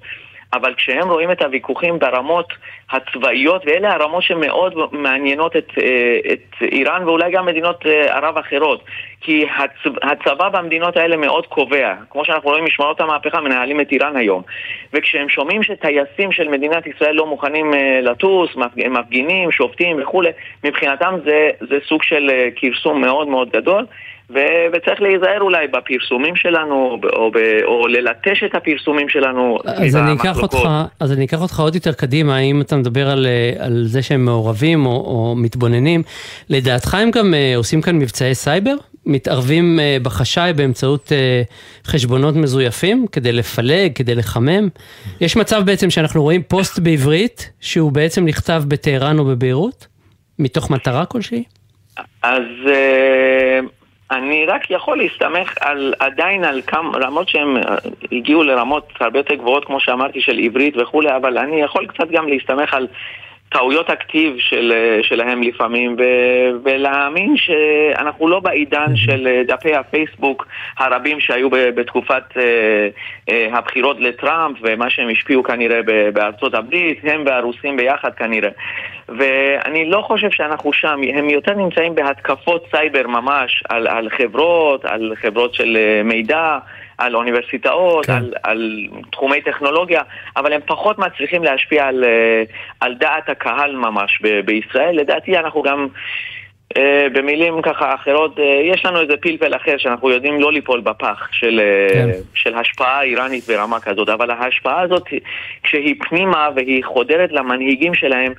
אבל 0.53 0.73
כשהם 0.73 1.09
רואים 1.09 1.31
את 1.31 1.41
הוויכוחים 1.41 1.99
ברמות 1.99 2.53
הצבאיות, 2.91 3.61
ואלה 3.65 3.93
הרמות 3.93 4.23
שמאוד 4.23 4.73
מעניינות 4.91 5.55
את, 5.55 5.67
אה, 5.77 6.33
את 6.33 6.71
איראן 6.71 7.03
ואולי 7.03 7.31
גם 7.31 7.45
מדינות 7.45 7.85
אה, 7.85 8.15
ערב 8.17 8.37
אחרות, 8.37 8.83
כי 9.21 9.45
הצ, 9.57 9.93
הצבא 10.03 10.49
במדינות 10.49 10.97
האלה 10.97 11.17
מאוד 11.17 11.45
קובע, 11.47 11.93
כמו 12.09 12.25
שאנחנו 12.25 12.49
רואים 12.49 12.65
משמרות 12.65 13.01
המהפכה 13.01 13.41
מנהלים 13.41 13.81
את 13.81 13.91
איראן 13.91 14.15
היום, 14.15 14.41
וכשהם 14.93 15.29
שומעים 15.29 15.63
שטייסים 15.63 16.31
של 16.31 16.47
מדינת 16.47 16.87
ישראל 16.87 17.15
לא 17.15 17.25
מוכנים 17.25 17.73
אה, 17.73 17.99
לטוס, 18.01 18.49
מפג- 18.55 18.87
מפגינים, 18.87 19.51
שופטים 19.51 20.01
וכולי, 20.01 20.29
מבחינתם 20.63 21.15
זה, 21.25 21.49
זה 21.69 21.75
סוג 21.87 22.03
של 22.03 22.31
כרסום 22.55 23.01
מאוד 23.01 23.27
מאוד 23.27 23.49
גדול. 23.49 23.85
ו- 24.29 24.65
וצריך 24.73 25.01
להיזהר 25.01 25.41
אולי 25.41 25.67
בפרסומים 25.67 26.35
שלנו, 26.35 26.99
או, 27.13 27.31
ב- 27.31 27.63
או 27.63 27.87
ללטש 27.87 28.43
את 28.43 28.55
הפרסומים 28.55 29.09
שלנו. 29.09 29.57
אז 29.65 29.95
אני. 29.95 30.11
אותך, 30.43 30.69
אז 30.99 31.13
אני 31.13 31.25
אקח 31.25 31.41
אותך 31.41 31.59
עוד 31.59 31.75
יותר 31.75 31.93
קדימה, 31.93 32.39
אם 32.39 32.61
אתה 32.61 32.75
מדבר 32.77 33.09
על, 33.09 33.25
אה, 33.25 33.65
על 33.65 33.83
זה 33.85 34.01
שהם 34.01 34.25
מעורבים 34.25 34.85
או, 34.85 34.91
או 34.91 35.35
מתבוננים, 35.37 36.03
לדעתך 36.49 36.93
הם 36.93 37.11
גם 37.11 37.33
אה, 37.33 37.53
עושים 37.55 37.81
כאן 37.81 37.95
מבצעי 37.99 38.35
סייבר? 38.35 38.75
מתערבים 39.05 39.79
אה, 39.79 39.97
בחשאי 40.03 40.53
באמצעות 40.53 41.11
חשבונות 41.85 42.35
מזויפים 42.35 43.07
כדי 43.11 43.31
לפלג, 43.31 43.91
כדי 43.95 44.15
לחמם? 44.15 44.69
יש 45.21 45.35
מצב 45.35 45.61
בעצם 45.65 45.89
שאנחנו 45.89 46.23
רואים 46.23 46.43
פוסט 46.47 46.79
בעברית 46.79 47.51
שהוא 47.59 47.91
בעצם 47.91 48.25
נכתב 48.25 48.63
בטהרן 48.67 49.19
או 49.19 49.25
בביירות? 49.25 49.87
מתוך 50.39 50.69
מטרה 50.69 51.05
כלשהי? 51.05 51.43
אז 52.23 52.43
אני 54.11 54.45
רק 54.45 54.71
יכול 54.71 54.97
להסתמך 54.97 55.53
על, 55.61 55.93
עדיין 55.99 56.43
על 56.43 56.61
כמה 56.67 56.97
רמות 56.97 57.29
שהם 57.29 57.57
אה, 57.57 57.75
הגיעו 58.11 58.43
לרמות 58.43 58.89
הרבה 58.99 59.19
יותר 59.19 59.35
גבוהות, 59.35 59.65
כמו 59.65 59.79
שאמרתי, 59.79 60.21
של 60.21 60.39
עברית 60.43 60.77
וכולי, 60.77 61.15
אבל 61.15 61.37
אני 61.37 61.61
יכול 61.61 61.87
קצת 61.87 62.07
גם 62.11 62.27
להסתמך 62.27 62.73
על 62.73 62.87
טעויות 63.49 63.89
הכתיב 63.89 64.35
של, 64.39 64.73
אה, 64.75 64.99
שלהם 65.03 65.43
לפעמים, 65.43 65.95
ו, 65.99 66.03
ולהאמין 66.63 67.37
שאנחנו 67.37 68.27
לא 68.27 68.39
בעידן 68.39 68.95
של 68.95 69.27
אה, 69.27 69.41
דפי 69.47 69.75
הפייסבוק 69.75 70.47
הרבים 70.77 71.19
שהיו 71.19 71.49
בתקופת 71.49 72.23
אה, 72.37 72.43
אה, 73.29 73.57
הבחירות 73.57 73.99
לטראמפ, 73.99 74.57
ומה 74.61 74.89
שהם 74.89 75.09
השפיעו 75.09 75.43
כנראה 75.43 75.81
בארצות 76.13 76.53
הברית, 76.53 76.99
הם 77.03 77.23
והרוסים 77.25 77.77
ביחד 77.77 78.13
כנראה. 78.13 78.49
ואני 79.09 79.89
לא 79.89 80.01
חושב 80.01 80.31
שאנחנו 80.31 80.73
שם, 80.73 80.99
הם 81.15 81.29
יותר 81.29 81.53
נמצאים 81.53 81.95
בהתקפות 81.95 82.65
סייבר 82.71 83.07
ממש 83.07 83.63
על, 83.69 83.87
על 83.87 84.09
חברות, 84.09 84.85
על 84.85 85.13
חברות 85.21 85.53
של 85.53 85.77
אה, 85.77 86.03
מידע, 86.03 86.57
על 86.97 87.15
אוניברסיטאות, 87.15 88.05
כן. 88.05 88.13
על, 88.13 88.33
על 88.43 88.87
תחומי 89.11 89.41
טכנולוגיה, 89.41 90.01
אבל 90.37 90.53
הם 90.53 90.61
פחות 90.65 90.99
מצליחים 90.99 91.43
להשפיע 91.43 91.87
על, 91.87 92.03
אה, 92.03 92.43
על 92.79 92.93
דעת 92.93 93.29
הקהל 93.29 93.75
ממש 93.75 94.19
ב- 94.23 94.39
בישראל. 94.39 94.95
לדעתי 94.99 95.37
אנחנו 95.37 95.61
גם... 95.61 95.87
אה, 96.77 97.07
במילים 97.13 97.61
ככה 97.61 97.95
אחרות, 97.95 98.39
אה, 98.39 98.61
יש 98.63 98.85
לנו 98.85 99.01
איזה 99.01 99.17
פלפל 99.17 99.55
אחר 99.55 99.77
שאנחנו 99.77 100.09
יודעים 100.09 100.41
לא 100.41 100.51
ליפול 100.51 100.81
בפח 100.81 101.27
של, 101.31 101.61
כן. 101.93 102.09
של 102.33 102.55
השפעה 102.55 103.01
איראנית 103.01 103.43
ברמה 103.47 103.79
כזאת, 103.79 104.09
אבל 104.09 104.31
ההשפעה 104.31 104.81
הזאת, 104.81 105.03
כשהיא 105.63 105.95
פנימה 106.09 106.49
והיא 106.55 106.83
חודרת 106.85 107.31
למנהיגים 107.31 107.93
שלהם, 107.93 108.33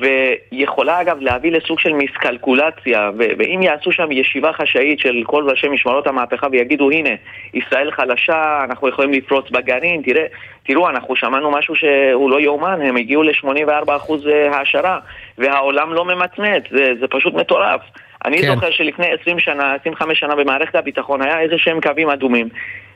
ויכולה 0.00 1.00
אגב 1.00 1.20
להביא 1.20 1.52
לסוג 1.52 1.78
של 1.78 1.92
מיסקלקולציה, 1.92 3.10
ואם 3.16 3.62
יעשו 3.62 3.92
שם 3.92 4.12
ישיבה 4.12 4.52
חשאית 4.52 4.98
של 4.98 5.22
כל 5.26 5.50
ראשי 5.50 5.68
משמרות 5.68 6.06
המהפכה 6.06 6.46
ויגידו 6.52 6.90
הנה, 6.90 7.10
ישראל 7.54 7.90
חלשה, 7.90 8.64
אנחנו 8.64 8.88
יכולים 8.88 9.12
לפרוץ 9.12 9.50
בגרעין, 9.50 10.02
תראה, 10.02 10.26
תראו, 10.62 10.88
אנחנו 10.88 11.16
שמענו 11.16 11.50
משהו 11.50 11.74
שהוא 11.74 12.30
לא 12.30 12.40
יאומן, 12.40 12.80
הם 12.82 12.96
הגיעו 12.96 13.22
ל-84% 13.22 14.12
העשרה, 14.52 14.98
והעולם 15.38 15.92
לא 15.92 16.04
ממצמץ, 16.04 16.62
זה, 16.70 16.92
זה 17.00 17.06
פשוט 17.10 17.34
מטורף. 17.34 17.80
אני 18.24 18.38
כן. 18.38 18.54
זוכר 18.54 18.70
שלפני 18.70 19.06
20 19.20 19.38
שנה, 19.38 19.74
25 19.80 20.20
שנה 20.20 20.34
במערכת 20.34 20.74
הביטחון 20.74 21.22
היה 21.22 21.40
איזה 21.40 21.54
שהם 21.58 21.80
קווים 21.80 22.10
אדומים, 22.10 22.48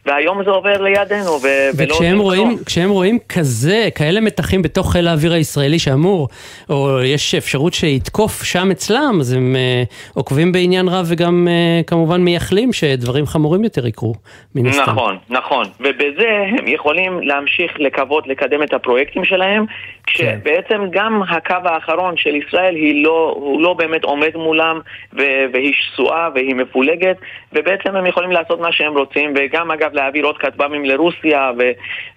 והיום 0.06 0.44
זה 0.44 0.50
עובר 0.50 0.82
לידינו, 0.82 1.30
ו- 1.30 1.68
ולא 1.76 1.92
וכשהם 1.92 2.18
רואים. 2.18 2.56
כשהם 2.66 2.90
רואים 2.90 3.18
כזה, 3.28 3.88
כאלה 3.94 4.20
מתחים 4.20 4.62
בתוך 4.62 4.92
חיל 4.92 5.08
האוויר 5.08 5.32
הישראלי 5.32 5.78
שאמור, 5.78 6.28
או 6.70 7.02
יש 7.04 7.34
אפשרות 7.34 7.74
שיתקוף 7.74 8.42
שם 8.44 8.70
אצלם, 8.70 9.18
אז 9.20 9.32
הם 9.32 9.56
אה, 9.56 9.82
עוקבים 10.14 10.52
בעניין 10.52 10.88
רב 10.88 11.06
וגם 11.08 11.48
אה, 11.50 11.82
כמובן 11.86 12.20
מייחלים 12.20 12.72
שדברים 12.72 13.26
חמורים 13.26 13.64
יותר 13.64 13.86
יקרו, 13.86 14.14
מן 14.54 14.66
הסתם. 14.66 14.82
נכון, 14.82 15.16
נכון. 15.30 15.64
ובזה 15.80 16.30
הם 16.58 16.68
יכולים 16.68 17.20
להמשיך 17.22 17.72
לקוות 17.78 18.26
לקדם 18.26 18.62
את 18.62 18.74
הפרויקטים 18.74 19.24
שלהם, 19.24 19.64
כשבעצם 20.06 20.82
גם 20.90 21.22
הקו 21.28 21.56
האחרון 21.64 22.16
של 22.16 22.34
ישראל 22.34 22.74
היא 22.74 23.04
לא, 23.04 23.34
הוא 23.36 23.62
לא 23.62 23.74
באמת 23.74 24.04
עומד 24.04 24.30
מולם, 24.34 24.80
ו- 25.12 25.44
והיא 25.52 25.72
שסועה 25.74 26.28
והיא 26.34 26.54
מפולגת, 26.54 27.16
ובעצם 27.56 27.96
הם 27.96 28.06
יכולים 28.06 28.30
לעשות 28.32 28.60
מה 28.60 28.72
שהם 28.72 28.98
רוצים, 28.98 29.34
וגם 29.36 29.70
אגב 29.70 29.90
להעביר 29.92 30.24
עוד 30.24 30.38
כטב"מים 30.38 30.84
לרוסיה, 30.84 31.50
ו- 31.58 31.72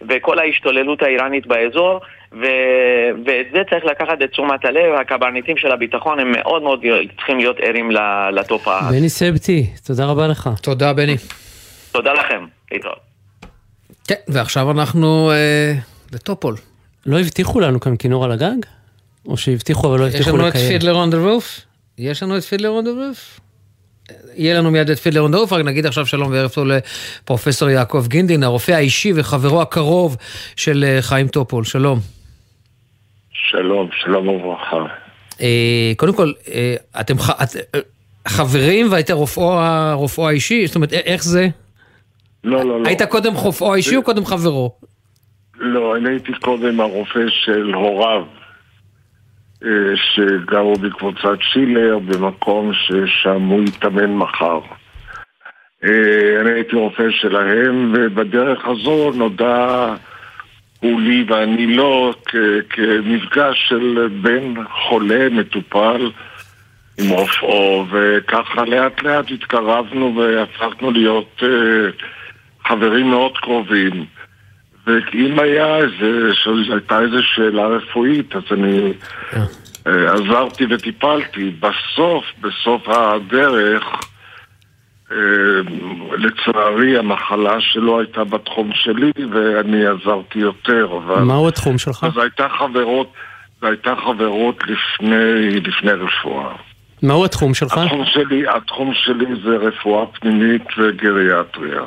וכל 0.10 0.40
ההשתוללות 0.40 1.02
האיראנית 1.02 1.48
באזור. 1.48 2.00
ו- 2.34 3.10
ואת 3.26 3.46
זה 3.54 3.62
צריך 3.70 3.86
לקחת 3.86 4.18
לתשומת 4.20 4.66
הלב, 4.66 4.94
הקברניטים 5.02 5.58
של 5.58 5.72
הביטחון 5.72 6.20
הם 6.20 6.32
מאוד 6.32 6.62
מאוד 6.64 6.80
צריכים 7.16 7.38
להיות 7.38 7.58
ערים 7.60 7.92
ל- 7.92 8.30
לתופעה. 8.34 8.90
בני 8.92 9.10
סבטי, 9.10 9.68
תודה 9.86 10.06
רבה 10.06 10.28
לך. 10.28 10.50
תודה, 10.62 10.94
בני. 10.94 11.16
תודה 11.92 12.14
לכם, 12.14 12.46
להתראות. 12.72 13.00
כן, 14.08 14.16
ועכשיו 14.28 14.72
אנחנו 14.72 15.32
אה, 15.32 15.74
לטופול. 16.14 16.56
לא 17.06 17.20
הבטיחו 17.20 17.60
לנו 17.60 17.80
כאן 17.80 17.96
כינור 17.98 18.24
על 18.26 18.32
הגג? 18.32 18.56
או 19.26 19.38
שהבטיחו 19.38 19.88
אבל 19.88 20.00
לא 20.00 20.08
יש 20.08 20.16
הבטיחו 20.16 20.38
לנו 20.38 20.48
את 20.48 20.54
לקיים? 20.56 20.68
פידלר 20.72 20.94
און 20.96 21.10
דה 21.10 21.18
רוף? 21.18 21.60
יש 21.98 22.24
לנו 22.24 22.38
את 22.38 22.44
Fiddler 22.44 22.70
on 22.70 22.86
the 22.86 22.92
roof? 22.92 23.40
יהיה 24.36 24.58
לנו 24.58 24.72
מיד 24.72 24.90
את 24.90 25.00
Fiddler 25.00 25.28
רק 25.52 25.66
נגיד 25.66 25.86
עכשיו 25.86 26.06
שלום 26.06 26.32
וערב 26.32 26.50
טוב 26.50 26.68
לפרופסור 26.68 27.70
יעקב 27.70 28.08
גינדין, 28.08 28.44
הרופא 28.44 28.72
האישי 28.72 29.12
וחברו 29.16 29.62
הקרוב 29.62 30.18
של 30.56 30.84
אה, 30.88 31.02
חיים 31.02 31.28
טופול, 31.28 31.64
שלום. 31.64 32.00
שלום, 33.34 33.90
שלום 34.04 34.28
וברכה. 34.28 34.86
אה, 35.42 35.92
קודם 35.98 36.14
כל, 36.14 36.32
אה, 36.54 36.76
אתם 37.02 37.14
חברים 38.28 38.92
והיית 38.92 39.12
רופאו 39.12 39.60
רופאו 39.94 40.28
האישי? 40.28 40.68
זאת 40.68 40.76
אומרת, 40.76 40.94
איך 40.94 41.24
זה? 41.24 41.48
לא, 42.44 42.64
לא, 42.64 42.82
לא. 42.82 42.88
היית 42.88 43.02
קודם 43.02 43.34
רופאו 43.34 43.74
האישי 43.74 43.96
או 43.96 44.04
קודם 44.04 44.26
חברו? 44.26 44.72
לא, 45.60 45.96
אני 45.96 46.10
הייתי 46.10 46.32
קודם 46.42 46.80
הרופא 46.80 47.20
של 47.30 47.74
הוריו, 47.74 48.24
שגרו 49.96 50.74
בקבוצת 50.74 51.42
שילר, 51.42 52.00
במקום 52.00 52.72
ששם 52.74 53.42
הוא 53.42 53.64
יתאמן 53.64 54.14
מחר. 54.14 54.60
אה, 55.84 56.42
אני 56.42 56.52
הייתי 56.52 56.76
רופא 56.76 57.12
שלהם, 57.12 57.94
ובדרך 57.96 58.68
הזו 58.68 59.12
נודע 59.16 59.96
הוא 60.80 61.02
לי 61.02 61.26
ואני 61.28 61.76
לא 61.76 62.14
כמפגש 62.70 63.66
של 63.70 64.08
בן 64.22 64.54
חולה, 64.72 65.30
מטופל, 65.32 66.12
עם 67.00 67.10
רופאו, 67.10 67.86
וככה 67.92 68.66
לאט 68.66 69.04
לאט 69.04 69.32
התקרבנו 69.32 70.16
והפכנו 70.16 70.92
להיות 70.92 71.44
אה, 71.44 71.90
חברים 72.68 73.10
מאוד 73.10 73.38
קרובים. 73.38 74.06
ואם 74.88 75.40
היה 75.40 75.78
איזה, 75.78 76.34
שהייתה 76.34 77.00
איזו 77.00 77.24
שאלה 77.24 77.68
רפואית, 77.68 78.36
אז 78.36 78.44
אני 78.52 78.94
אה, 79.88 80.14
עזרתי 80.14 80.66
וטיפלתי. 80.70 81.52
בסוף, 81.60 82.24
בסוף 82.42 82.90
הדרך, 82.90 83.84
אה, 85.12 85.18
לצערי 86.18 86.98
המחלה 86.98 87.62
שלו 87.62 88.00
הייתה 88.00 88.24
בתחום 88.24 88.72
שלי 88.74 89.12
ואני 89.32 89.86
עזרתי 89.88 90.40
יותר, 90.40 90.88
אבל... 90.98 91.22
מהו 91.22 91.48
התחום 91.48 91.78
שלך? 91.78 92.04
אז 92.04 92.18
הייתה 92.18 92.48
חברות, 92.60 93.14
הייתה 93.62 93.94
חברות 93.96 94.64
לפני, 94.64 95.60
לפני 95.60 95.92
רפואה. 95.92 96.69
מהו 97.04 97.26
התחום 97.26 97.54
שלך? 97.54 97.78
התחום 97.78 98.06
שלי, 98.06 98.44
התחום 98.56 98.94
שלי 98.94 99.26
זה 99.44 99.56
רפואה 99.58 100.06
פנימית 100.06 100.64
וגריאטריה. 100.78 101.82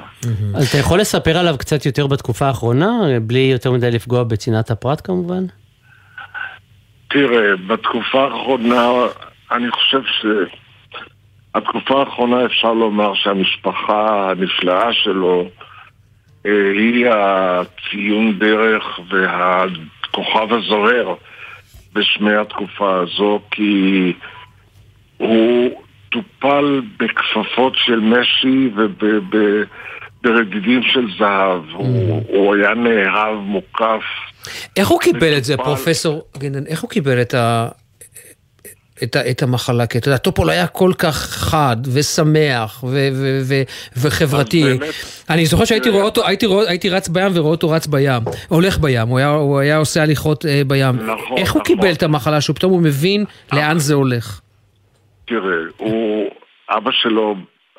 אז 0.55 0.68
אתה 0.68 0.78
יכול 0.78 1.01
לספר 1.01 1.39
עליו 1.39 1.55
קצת 1.59 1.86
יותר 1.86 2.06
בתקופה 2.06 2.47
האחרונה, 2.47 2.90
בלי 3.22 3.39
יותר 3.52 3.72
מדי 3.72 3.90
לפגוע 3.90 4.24
בצנעת 4.24 4.70
הפרט 4.70 5.01
כמובן? 5.05 5.44
תראה, 7.09 7.56
בתקופה 7.66 8.24
האחרונה, 8.24 8.89
אני 9.52 9.70
חושב 9.70 10.01
שהתקופה 11.55 12.01
האחרונה 12.01 12.47
אפשר 12.47 12.72
לומר 12.72 13.14
שהמשפחה 13.14 14.30
הנפלאה 14.30 14.93
שלו 14.93 15.48
אה, 16.47 16.72
היא 16.74 17.06
הציון 17.10 18.39
דרך 18.39 19.01
והכוכב 19.09 20.52
הזוהר 20.52 21.14
בשמי 21.93 22.34
התקופה 22.34 23.01
הזו, 23.01 23.40
כי 23.51 24.12
הוא 25.23 25.70
טופל 26.09 26.82
בכפפות 26.99 27.73
של 27.77 28.01
משי 28.01 28.70
וברדידים 28.77 30.82
של 30.82 31.07
זהב. 31.19 31.62
הוא, 31.73 32.23
הוא 32.28 32.55
היה 32.55 32.74
נאהב, 32.74 33.35
מוקף. 33.35 34.03
איך 34.77 34.89
הוא 34.89 35.01
קיבל 35.01 35.36
את 35.36 35.44
זה, 35.44 35.57
פרופסור 35.57 36.23
גינדין? 36.39 36.65
איך 36.66 36.81
הוא 36.81 36.90
קיבל 36.90 37.20
את 37.20 37.35
ה... 37.35 37.69
את, 39.03 39.16
ה, 39.16 39.31
את 39.31 39.43
המחלה, 39.43 39.86
כי 39.86 39.99
אתה 39.99 40.09
יודע, 40.09 40.16
טופול 40.16 40.51
היה 40.51 40.66
כל 40.66 40.93
כך 40.99 41.16
חד 41.16 41.77
ושמח 41.93 42.85
ו, 42.85 43.09
ו, 43.12 43.40
ו, 43.43 43.62
וחברתי. 43.97 44.65
אני 45.31 45.47
זוכר 45.47 45.65
שהייתי 45.65 45.89
רואה 45.89 46.05
אותו, 46.05 46.27
הייתי, 46.27 46.47
רואה, 46.47 46.69
הייתי 46.69 46.89
רץ 46.89 47.09
בים 47.09 47.32
ורואה 47.35 47.51
אותו 47.51 47.70
רץ 47.70 47.86
בים, 47.86 48.23
הולך 48.49 48.78
בים, 48.78 49.09
הוא 49.09 49.19
היה, 49.19 49.28
הוא 49.28 49.59
היה 49.59 49.77
עושה 49.77 50.03
הליכות 50.03 50.47
אה, 50.47 50.62
בים. 50.66 50.97
נכון, 50.97 51.39
איך 51.39 51.53
הוא 51.53 51.61
נכון. 51.61 51.77
קיבל 51.77 51.93
את 51.93 52.03
המחלה 52.03 52.40
שהוא 52.40 52.57
פתאום 52.57 52.73
הוא 52.73 52.82
מבין 52.82 53.24
לאן 53.53 53.78
זה 53.78 53.94
הולך? 53.94 54.40
תראה, 55.33 55.59
הוא, 55.77 56.31
אבא 56.71 56.91
שלו, 56.91 57.37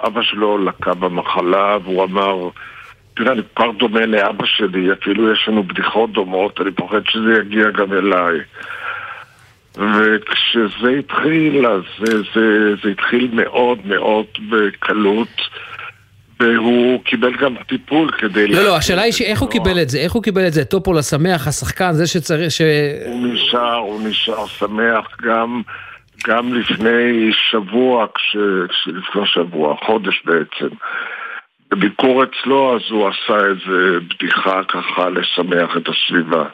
אבא 0.08 0.22
שלו 0.22 0.58
לקה 0.58 0.94
במחלה 0.94 1.78
והוא 1.84 2.04
אמר, 2.04 2.50
תראה, 3.16 3.32
אני 3.32 3.42
כבר 3.56 3.72
דומה 3.72 4.06
לאבא 4.06 4.46
שלי, 4.46 4.94
אפילו 4.94 5.34
יש 5.34 5.46
לנו 5.48 5.64
בדיחות 5.64 6.12
דומות, 6.12 6.62
אני 6.62 6.72
פוחד 6.72 7.02
שזה 7.10 7.34
יגיע 7.42 7.70
גם 7.70 7.94
אליי. 7.94 8.40
וכשזה 9.76 10.90
התחיל, 11.00 11.68
אז 11.68 11.82
זה, 12.00 12.18
זה, 12.36 12.76
זה 12.84 12.90
התחיל 12.90 13.30
מאוד 13.34 13.78
מאוד 13.86 14.26
בקלות, 14.50 15.42
והוא 16.40 17.04
קיבל 17.04 17.36
גם 17.36 17.56
טיפול 17.70 18.12
כדי... 18.12 18.48
לא, 18.48 18.64
לא, 18.64 18.78
השאלה 18.78 19.02
היא 19.02 19.14
שאיך 19.14 19.40
הוא. 19.40 19.50
קיבל 19.50 19.82
את 19.82 19.90
זה, 19.90 19.98
איך 19.98 20.14
הוא 20.14 20.24
קיבל 20.24 20.48
את 20.48 20.54
זה, 20.54 20.66
טופול 20.66 20.98
השמח, 20.98 21.48
השחקן, 21.48 21.94
זה 21.94 22.08
שצריך, 22.08 22.52
ש... 22.52 22.62
הוא 23.06 23.28
נשאר, 23.28 23.76
הוא 23.76 24.08
נשאר 24.08 24.48
שמח 24.48 25.18
גם, 25.22 25.62
גם 26.28 26.54
לפני 26.54 27.32
שבוע, 27.32 28.08
כש, 28.16 28.36
לפני 28.88 29.22
שבוע, 29.26 29.76
חודש 29.86 30.22
בעצם. 30.26 30.76
בביקור 31.72 32.24
אצלו 32.24 32.76
אז 32.76 32.82
הוא 32.90 33.08
עשה 33.10 33.46
איזה 33.46 34.00
בדיחה 34.00 34.64
ככה 34.64 35.10
לשמח 35.10 35.78
את 35.78 35.90
הסביבה. 35.90 36.46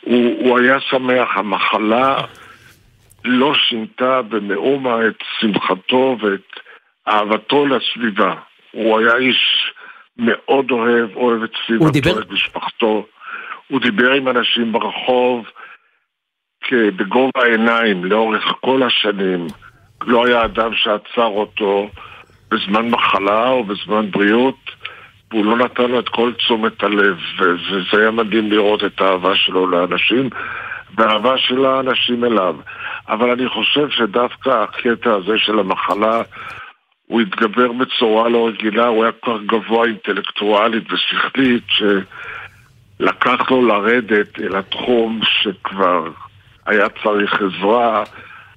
הוא, 0.00 0.36
הוא 0.38 0.58
היה 0.58 0.80
שמח, 0.80 1.28
המחלה 1.36 2.16
לא 3.24 3.54
שינתה 3.54 4.22
במאומה 4.22 5.06
את 5.06 5.16
שמחתו 5.40 6.16
ואת 6.20 6.60
אהבתו 7.08 7.66
לסביבה. 7.66 8.34
הוא 8.70 8.98
היה 8.98 9.16
איש 9.16 9.72
מאוד 10.18 10.70
אוהב, 10.70 11.16
אוהב 11.16 11.42
את 11.42 11.52
סביבתו, 11.66 11.90
דיבר- 11.90 12.22
את 12.22 12.30
משפחתו. 12.30 13.06
הוא 13.68 13.80
דיבר 13.80 14.12
עם 14.12 14.28
אנשים 14.28 14.72
ברחוב 14.72 15.46
בגובה 16.72 17.30
העיניים 17.42 18.04
לאורך 18.04 18.44
כל 18.60 18.82
השנים. 18.82 19.46
לא 20.06 20.26
היה 20.26 20.44
אדם 20.44 20.74
שעצר 20.74 21.26
אותו 21.26 21.88
בזמן 22.50 22.88
מחלה 22.88 23.48
או 23.48 23.64
בזמן 23.64 24.10
בריאות 24.10 24.56
והוא 25.30 25.44
לא 25.44 25.56
נתן 25.56 25.90
לו 25.90 26.00
את 26.00 26.08
כל 26.08 26.32
תשומת 26.32 26.82
הלב, 26.82 27.16
וזה 27.38 28.00
היה 28.00 28.10
מדהים 28.10 28.50
לראות 28.50 28.84
את 28.84 29.00
האהבה 29.00 29.36
שלו 29.36 29.66
לאנשים, 29.66 30.30
והאהבה 30.96 31.38
של 31.38 31.66
האנשים 31.66 32.24
אליו. 32.24 32.56
אבל 33.08 33.30
אני 33.30 33.48
חושב 33.48 33.90
שדווקא 33.90 34.50
הקטע 34.50 35.14
הזה 35.14 35.38
של 35.38 35.58
המחלה, 35.58 36.22
הוא 37.06 37.20
התגבר 37.20 37.72
בצורה 37.72 38.28
לא 38.28 38.48
רגילה, 38.48 38.86
הוא 38.86 39.04
היה 39.04 39.12
כל 39.12 39.38
כך 39.38 39.44
גבוה 39.46 39.86
אינטלקטואלית 39.86 40.92
ושכלית, 40.92 41.64
שלקח 41.68 43.50
לו 43.50 43.66
לרדת 43.66 44.40
אל 44.40 44.56
התחום 44.56 45.20
שכבר 45.24 46.10
היה 46.68 46.88
צריך 47.02 47.42
עזרה 47.42 48.04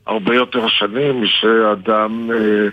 הרבה 0.08 0.36
יותר 0.36 0.68
שנים 0.68 1.24
משאדם 1.24 2.32
אה, 2.32 2.68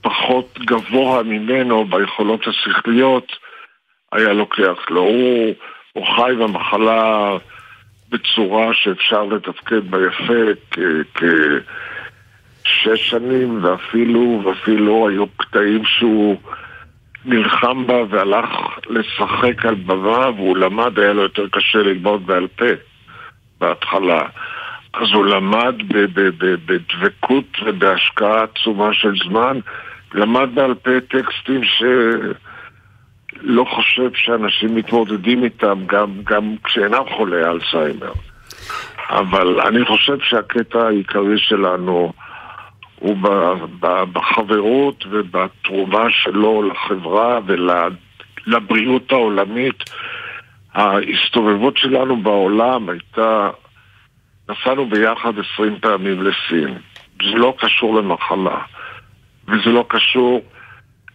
פחות 0.00 0.58
גבוה 0.58 1.22
ממנו 1.22 1.84
ביכולות 1.84 2.40
השכליות 2.46 3.32
היה 4.12 4.32
לוקח 4.32 4.90
לו. 4.90 5.00
הוא, 5.00 5.54
הוא 5.92 6.06
חי 6.16 6.32
במחלה 6.38 7.32
בצורה 8.08 8.74
שאפשר 8.74 9.24
לתפקד 9.24 9.90
בה 9.90 9.98
יפה 10.06 10.74
כשש 12.64 13.10
שנים, 13.10 13.64
ואפילו, 13.64 14.42
ואפילו 14.44 15.08
היו 15.08 15.26
קטעים 15.36 15.84
שהוא 15.84 16.36
נלחם 17.24 17.86
בה 17.86 18.02
והלך 18.10 18.48
לשחק 18.86 19.66
על 19.66 19.74
במה 19.74 20.30
והוא 20.30 20.56
למד, 20.56 20.98
היה 20.98 21.12
לו 21.12 21.22
יותר 21.22 21.48
קשה 21.48 21.78
ללמוד 21.78 22.26
בעל 22.26 22.46
פה 22.46 22.64
בהתחלה. 23.60 24.22
אז 24.94 25.08
הוא 25.14 25.26
למד 25.26 25.74
בדבקות 26.66 27.58
ובהשקעה 27.64 28.42
עצומה 28.42 28.94
של 28.94 29.14
זמן, 29.28 29.58
למד 30.14 30.48
בעל 30.54 30.74
פה 30.74 30.90
טקסטים 31.08 31.60
שלא 31.64 33.64
חושב 33.64 34.10
שאנשים 34.14 34.74
מתמודדים 34.74 35.44
איתם 35.44 35.78
גם, 35.86 36.10
גם 36.24 36.54
כשאינם 36.64 37.02
חולי 37.16 37.44
אלצהיימר. 37.44 38.12
אבל 39.10 39.60
אני 39.60 39.84
חושב 39.84 40.16
שהקטע 40.20 40.86
העיקרי 40.86 41.38
שלנו 41.38 42.12
הוא 42.98 43.16
בחברות 44.12 45.04
ובתרומה 45.10 46.10
שלו 46.10 46.62
לחברה 46.62 47.38
ולבריאות 47.46 49.12
העולמית. 49.12 49.84
ההסתובבות 50.76 51.76
שלנו 51.76 52.22
בעולם 52.22 52.88
הייתה 52.88 53.50
נסענו 54.48 54.86
ביחד 54.86 55.32
עשרים 55.38 55.78
פעמים 55.80 56.22
לסין. 56.22 56.78
זה 57.22 57.38
לא 57.38 57.54
קשור 57.58 57.94
למחלה, 57.94 58.58
וזה 59.48 59.70
לא 59.70 59.84
קשור 59.88 60.42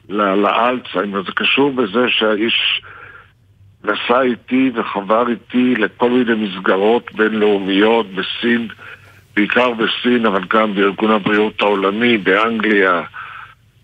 לאלצהיימר, 0.10 1.24
זה 1.24 1.32
קשור 1.36 1.72
בזה 1.72 2.06
שהאיש 2.08 2.82
נסע 3.84 4.22
איתי 4.22 4.72
וחבר 4.76 5.30
איתי 5.30 5.76
לכל 5.76 6.10
מיני 6.10 6.34
מסגרות 6.36 7.12
בינלאומיות 7.14 8.06
בסין, 8.08 8.68
בעיקר 9.36 9.72
בסין, 9.74 10.26
אבל 10.26 10.42
גם 10.50 10.76
בארגון 10.76 11.12
הבריאות 11.12 11.62
העולמי, 11.62 12.18
באנגליה, 12.18 13.02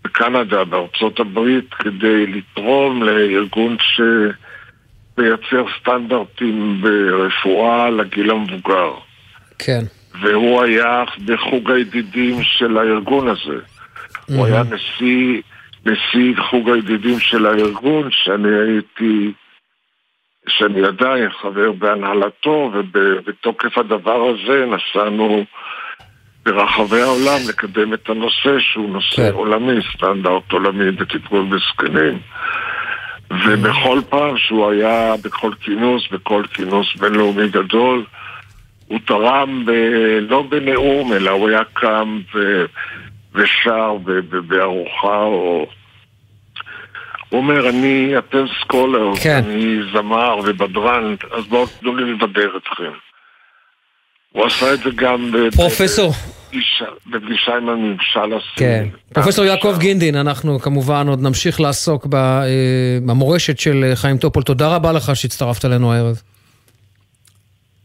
בקנדה, 0.04 0.64
בארצות 0.64 1.20
הברית, 1.20 1.74
כדי 1.74 2.26
לתרום 2.26 3.02
לארגון 3.02 3.76
שמייצר 5.18 5.64
סטנדרטים 5.80 6.80
ברפואה 6.82 7.90
לגיל 7.90 8.30
המבוגר. 8.30 8.92
כן. 9.58 9.80
והוא 10.20 10.62
היה 10.62 11.04
בחוג 11.24 11.70
הידידים 11.70 12.42
של 12.42 12.78
הארגון 12.78 13.28
הזה. 13.28 13.58
Mm-hmm. 13.58 14.34
הוא 14.34 14.46
היה 14.46 14.62
נשיא, 14.62 15.42
נשיא 15.86 16.34
חוג 16.50 16.70
הידידים 16.70 17.18
של 17.18 17.46
הארגון, 17.46 18.08
שאני 18.10 18.48
הייתי, 18.48 19.32
שאני 20.48 20.84
עדיין 20.84 21.30
חבר 21.30 21.72
בהנהלתו, 21.72 22.72
ובתוקף 22.74 23.78
הדבר 23.78 24.28
הזה 24.28 24.66
נסענו 24.66 25.44
ברחבי 26.44 27.00
העולם 27.00 27.38
לקדם 27.48 27.94
את 27.94 28.08
הנושא, 28.08 28.58
שהוא 28.58 28.90
נושא 28.90 29.16
כן. 29.16 29.32
עולמי, 29.32 29.82
סטנדרט 29.94 30.52
עולמי 30.52 30.90
בטיפול 30.90 31.44
בזקנים. 31.44 32.18
ובכל 33.30 34.00
פעם 34.08 34.38
שהוא 34.38 34.70
היה 34.70 35.14
בכל 35.24 35.52
כינוס, 35.60 36.02
בכל 36.10 36.42
כינוס 36.54 36.96
בינלאומי 36.96 37.48
גדול, 37.48 38.04
הוא 38.86 38.98
תרם 39.06 39.64
ב, 39.66 39.70
לא 40.20 40.42
בנאום, 40.42 41.12
אלא 41.12 41.30
הוא 41.30 41.48
היה 41.48 41.64
קם 41.72 42.20
ו, 42.34 42.64
ושר 43.34 43.96
בארוחה 44.46 45.22
או... 45.22 45.66
הוא 47.28 47.40
אומר, 47.40 47.68
אני, 47.68 48.18
אתם 48.18 48.44
סקולר, 48.60 49.16
כן. 49.22 49.42
אני 49.46 49.80
זמר 49.92 50.38
ובדרן, 50.44 51.14
אז 51.30 51.46
בואו 51.46 51.66
תנו 51.66 51.96
לי 51.96 52.12
לבדר 52.12 52.56
אתכם. 52.56 53.07
הוא 54.32 54.46
עשה 54.46 54.74
את 54.74 54.78
זה 54.78 54.90
גם 54.96 55.32
פרופסור. 55.56 56.12
בפגישה 57.06 57.52
עם 57.56 57.68
הממשל 57.68 58.20
הסיני. 58.20 58.56
כן. 58.56 58.88
פרופסור 59.14 59.44
יעקב 59.44 59.76
גינדין, 59.78 60.16
אנחנו 60.16 60.58
כמובן 60.58 61.08
עוד 61.08 61.22
נמשיך 61.22 61.60
לעסוק 61.60 62.06
אה, 62.14 62.44
במורשת 63.06 63.58
של 63.58 63.92
חיים 63.94 64.18
טופול. 64.18 64.42
תודה 64.42 64.68
רבה 64.68 64.92
לך 64.92 65.16
שהצטרפת 65.16 65.64
אלינו 65.64 65.92
הערב. 65.92 66.22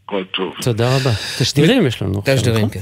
הכל 0.04 0.24
טוב. 0.34 0.54
תודה 0.62 0.96
רבה. 0.96 1.10
תשדירים 1.38 1.86
יש 1.86 2.02
לנו. 2.02 2.22
תשדירים, 2.24 2.68
כן. 2.68 2.80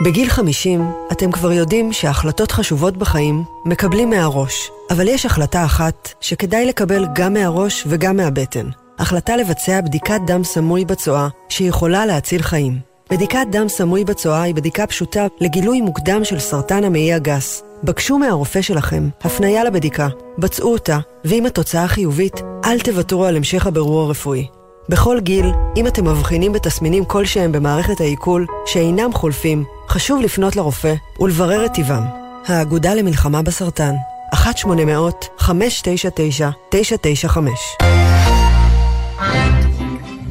בגיל 0.00 0.28
50 0.28 0.92
אתם 1.12 1.32
כבר 1.32 1.52
יודעים 1.52 1.92
שהחלטות 1.92 2.52
חשובות 2.52 2.96
בחיים 2.96 3.44
מקבלים 3.64 4.10
מהראש, 4.10 4.70
אבל 4.90 5.08
יש 5.08 5.26
החלטה 5.26 5.64
אחת 5.64 6.14
שכדאי 6.20 6.66
לקבל 6.66 7.06
גם 7.14 7.32
מהראש 7.32 7.84
וגם 7.86 8.16
מהבטן. 8.16 8.66
החלטה 8.98 9.36
לבצע 9.36 9.80
בדיקת 9.80 10.20
דם 10.26 10.44
סמוי 10.44 10.84
בצואה 10.84 11.28
שיכולה 11.48 12.06
להציל 12.06 12.42
חיים. 12.42 12.78
בדיקת 13.10 13.46
דם 13.50 13.68
סמוי 13.68 14.04
בצואה 14.04 14.42
היא 14.42 14.54
בדיקה 14.54 14.86
פשוטה 14.86 15.26
לגילוי 15.40 15.80
מוקדם 15.80 16.24
של 16.24 16.38
סרטן 16.38 16.84
המעי 16.84 17.12
הגס. 17.12 17.62
בקשו 17.84 18.18
מהרופא 18.18 18.62
שלכם 18.62 19.08
הפניה 19.20 19.64
לבדיקה, 19.64 20.08
בצעו 20.38 20.72
אותה, 20.72 20.98
ואם 21.24 21.46
התוצאה 21.46 21.88
חיובית, 21.88 22.42
אל 22.64 22.80
תוותרו 22.80 23.24
על 23.24 23.36
המשך 23.36 23.66
הבירור 23.66 24.00
הרפואי. 24.00 24.57
בכל 24.88 25.20
גיל, 25.20 25.46
אם 25.76 25.86
אתם 25.86 26.08
מבחינים 26.08 26.52
בתסמינים 26.52 27.04
כלשהם 27.04 27.52
במערכת 27.52 28.00
העיכול 28.00 28.46
שאינם 28.66 29.12
חולפים, 29.12 29.64
חשוב 29.88 30.22
לפנות 30.22 30.56
לרופא 30.56 30.94
ולברר 31.20 31.66
את 31.66 31.72
טיבם. 31.74 32.02
האגודה 32.46 32.94
למלחמה 32.94 33.42
בסרטן, 33.42 33.94
1-800-599-995 34.34 35.46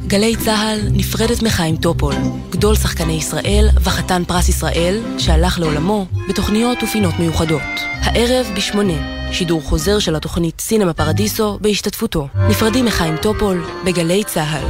גלי 0.06 0.36
צה"ל 0.36 0.80
נפרדת 0.92 1.42
מחיים 1.42 1.76
טופול, 1.76 2.14
גדול 2.50 2.74
שחקני 2.74 3.12
ישראל 3.12 3.68
וחתן 3.80 4.22
פרס 4.24 4.48
ישראל, 4.48 5.02
שהלך 5.18 5.58
לעולמו 5.58 6.06
בתוכניות 6.28 6.82
ופינות 6.82 7.14
מיוחדות. 7.18 7.62
הערב 8.00 8.46
בשמונה, 8.56 9.17
שידור 9.32 9.62
חוזר 9.62 9.98
של 9.98 10.16
התוכנית 10.16 10.60
סינמה 10.60 10.92
פרדיסו 10.92 11.58
בהשתתפותו. 11.60 12.28
נפרדים 12.48 12.84
מחיים 12.84 13.16
טופול 13.16 13.64
בגלי 13.84 14.24
צה"ל. 14.24 14.64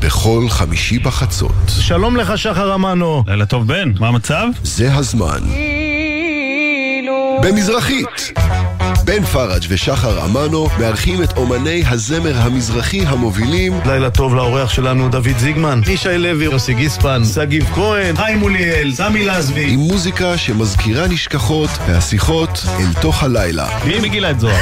בכל 0.00 0.46
חמישי 0.48 0.98
בחצות. 0.98 1.52
שלום 1.68 2.16
לך, 2.16 2.38
שחר 2.38 2.74
אמנו. 2.74 3.22
לילה 3.26 3.46
טוב, 3.46 3.66
בן. 3.66 3.92
מה 4.00 4.08
המצב? 4.08 4.46
זה 4.62 4.94
הזמן. 4.94 5.40
במזרחית. 7.42 8.32
בן 9.10 9.24
פראג' 9.24 9.62
ושחר 9.68 10.24
אמנו 10.24 10.68
מארחים 10.78 11.22
את 11.22 11.36
אומני 11.36 11.82
הזמר 11.86 12.36
המזרחי 12.36 13.00
המובילים. 13.06 13.80
לילה 13.86 14.10
טוב 14.10 14.34
לאורח 14.34 14.70
שלנו 14.70 15.08
דוד 15.08 15.38
זיגמן, 15.38 15.80
ישי 15.86 16.18
לוי, 16.18 16.44
יוסי 16.44 16.74
גיספן, 16.74 17.22
שגיב 17.34 17.64
כהן, 17.74 18.16
חיים 18.16 18.38
מוליאל, 18.38 18.92
סמי 18.92 19.24
לזבי. 19.24 19.70
עם 19.72 19.80
מוזיקה 19.80 20.38
שמזכירה 20.38 21.08
נשכחות 21.08 21.70
והשיחות 21.86 22.50
אל 22.78 23.00
תוך 23.02 23.22
הלילה. 23.22 23.68
מי 23.84 24.00
מגילה 24.00 24.30
את 24.30 24.40
זוהר? 24.40 24.60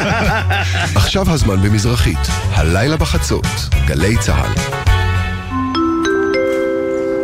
עכשיו 1.00 1.30
הזמן 1.30 1.62
במזרחית, 1.62 2.18
הלילה 2.50 2.96
בחצות, 2.96 3.46
גלי 3.86 4.18
צה"ל. 4.18 4.52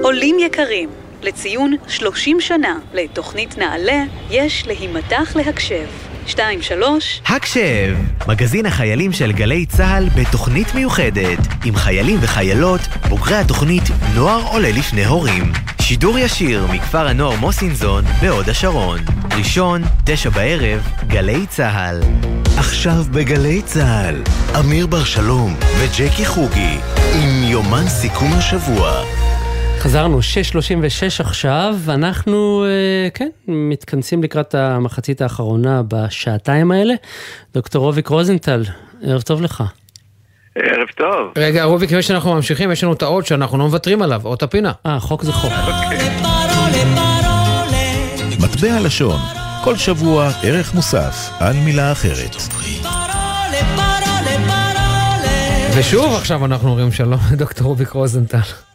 עולים 0.02 0.36
יקרים, 0.39 0.89
לציון 1.23 1.74
30 1.89 2.40
שנה 2.40 2.74
לתוכנית 2.94 3.59
נעלה, 3.59 4.05
יש 4.31 4.66
להימתח 4.66 5.36
להקשב. 5.36 6.12
2-3 6.28 6.39
הקשב, 7.27 7.97
מגזין 8.28 8.66
החיילים 8.66 9.12
של 9.12 9.32
גלי 9.32 9.66
צה"ל 9.66 10.09
בתוכנית 10.16 10.74
מיוחדת, 10.74 11.39
עם 11.65 11.77
חיילים 11.77 12.19
וחיילות, 12.20 12.81
בוגרי 13.09 13.36
התוכנית 13.36 13.82
נוער 14.15 14.43
עולה 14.47 14.70
לפני 14.70 15.05
הורים. 15.05 15.53
שידור 15.81 16.19
ישיר 16.19 16.66
מכפר 16.73 17.07
הנוער 17.07 17.36
מוסינזון 17.36 18.05
בהוד 18.23 18.49
השרון. 18.49 18.99
ראשון, 19.39 19.82
תשע 20.05 20.31
בערב, 20.31 20.89
גלי 21.07 21.47
צה"ל. 21.47 22.01
עכשיו 22.57 23.05
בגלי 23.11 23.62
צה"ל, 23.62 24.23
אמיר 24.59 24.86
בר 24.86 25.05
שלום 25.05 25.57
וג'קי 25.78 26.27
חוגי, 26.27 26.78
עם 27.15 27.43
יומן 27.43 27.89
סיכום 27.89 28.32
השבוע. 28.32 29.22
חזרנו, 29.83 30.19
6.36 30.19 31.21
עכשיו, 31.21 31.75
אנחנו, 31.89 32.65
אה, 32.65 33.11
כן, 33.15 33.29
מתכנסים 33.49 34.23
לקראת 34.23 34.55
המחצית 34.55 35.21
האחרונה 35.23 35.83
בשעתיים 35.89 36.71
האלה. 36.71 36.95
דוקטור 37.55 37.85
רוביק 37.85 38.09
רוזנטל, 38.09 38.63
ערב 39.03 39.23
טוב 39.23 39.43
לך. 39.43 39.65
ערב 40.57 40.89
טוב. 40.97 41.33
רגע, 41.39 41.65
רוביק, 41.65 41.91
לפני 41.91 42.03
שאנחנו 42.03 42.35
ממשיכים, 42.35 42.73
יש 42.73 42.85
לנו 42.85 42.93
את 42.93 43.03
האות 43.03 43.27
שאנחנו 43.27 43.59
לא 43.59 43.65
מוותרים 43.65 44.03
עליו, 44.03 44.21
אות 44.25 44.43
הפינה. 44.43 44.73
אה, 44.87 45.01
חוק 45.01 45.23
זה 45.23 45.33
חוק. 45.33 45.53
מטבע 48.41 48.81
לשון, 48.85 49.21
כל 49.65 49.77
שבוע 49.77 50.31
ערך 50.43 50.75
מוסף 50.75 51.31
על 51.41 51.57
מילה 51.65 51.93
אחרת. 51.93 52.37
ושוב 55.77 56.15
עכשיו 56.15 56.45
אנחנו 56.45 56.69
אומרים 56.69 56.93
שלום 56.93 57.21
לדוקטור 57.33 57.67
רוביק 57.67 57.89
רוזנטל. 57.89 58.72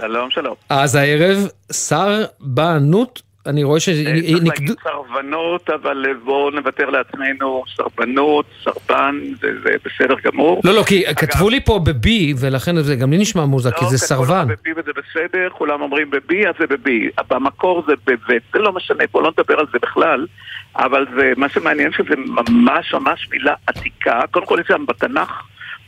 שלום, 0.00 0.30
שלום. 0.30 0.54
אז 0.68 0.94
הערב, 0.94 1.38
סרבנות, 1.72 3.22
אני 3.46 3.64
רואה 3.64 3.80
צריך 3.80 3.96
שנקדו... 3.96 4.48
להגיד 4.48 4.76
סרבנות, 4.82 5.70
אבל 5.70 6.06
בואו 6.24 6.50
נוותר 6.50 6.90
לעצמנו 6.90 7.62
סרבנות, 7.76 8.46
סרבן, 8.64 9.20
זה 9.40 9.48
זה 9.62 9.70
בסדר 9.84 10.14
גמור. 10.24 10.60
לא, 10.64 10.74
לא, 10.74 10.82
כי 10.82 11.04
כתבו 11.16 11.50
לי 11.50 11.60
פה 11.60 11.78
ב-B, 11.84 12.08
ולכן 12.40 12.82
זה 12.82 12.96
גם 12.96 13.10
לי 13.10 13.18
נשמע 13.18 13.44
מוזר, 13.44 13.70
כי 13.70 13.84
זה 13.84 13.98
סרבן. 13.98 14.48
לא, 14.48 14.54
כתבו 14.54 14.70
ב-B 14.74 14.80
וזה 14.80 14.90
בסדר, 14.92 15.48
כולם 15.52 15.80
אומרים 15.80 16.10
ב-B, 16.10 16.48
אז 16.48 16.54
זה 16.58 16.66
ב-B. 16.66 16.90
במקור 17.28 17.84
זה 17.86 17.92
ב-V, 18.06 18.32
זה 18.52 18.58
לא 18.58 18.72
משנה, 18.72 19.04
בואו 19.12 19.24
לא 19.24 19.30
נדבר 19.38 19.58
על 19.58 19.66
זה 19.72 19.78
בכלל, 19.82 20.26
אבל 20.76 21.06
זה, 21.16 21.32
מה 21.36 21.48
שמעניין 21.48 21.92
שזה 21.92 22.14
ממש 22.16 22.94
ממש 22.94 23.28
מילה 23.30 23.54
עתיקה. 23.66 24.20
קודם 24.30 24.46
כל 24.46 24.58
יש 24.60 24.66
שם 24.68 24.84
בתנ"ך, 24.88 25.42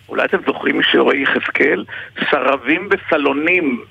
אולי 0.09 0.25
אתם 0.25 0.39
זוכרים 0.47 0.79
משיעורי 0.79 1.23
יחזקאל, 1.23 1.85
סרבים 2.31 2.89
וסלונים. 2.91 3.85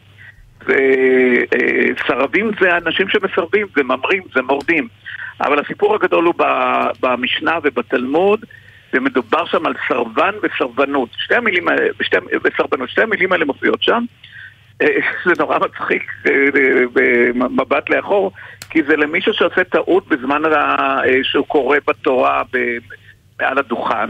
וסרבים 0.66 2.52
זה 2.60 2.78
אנשים 2.78 3.10
שמסרבים, 3.10 3.68
זה 3.76 3.84
ממרים, 3.84 4.24
זה 4.36 4.42
מורדים. 4.42 4.88
אבל 5.42 5.60
הסיפור 5.60 5.96
הגדול 5.96 6.26
הוא 6.26 6.34
במשנה 7.00 7.60
ובתלמוד, 7.64 8.46
ומדובר 8.94 9.46
שם 9.46 9.66
על 9.66 9.74
סרבן 9.88 10.32
וסרבנות. 10.44 11.10
שתי 11.18 11.36
המילים 11.36 11.68
האלה, 11.68 11.88
שתי, 12.02 12.18
וסרבנות, 12.44 12.90
שתי 12.90 13.02
המילים 13.02 13.32
האלה 13.32 13.46
מופיעות 13.46 13.84
שם. 13.84 14.04
אה, 14.82 14.88
זה 15.26 15.34
נורא 15.40 15.60
מצחיק 15.60 16.12
אה, 16.28 16.32
אה, 16.32 16.84
במבט 17.34 17.90
לאחור, 17.90 18.32
כי 18.70 18.84
זה 18.84 18.96
למישהו 18.96 19.34
שעושה 19.34 19.64
טעות 19.64 20.08
בזמן 20.08 20.42
שהוא 21.24 21.46
קורא 21.48 21.78
בתורה 21.88 22.44
מעל 23.40 23.58
הדוכן, 23.58 24.10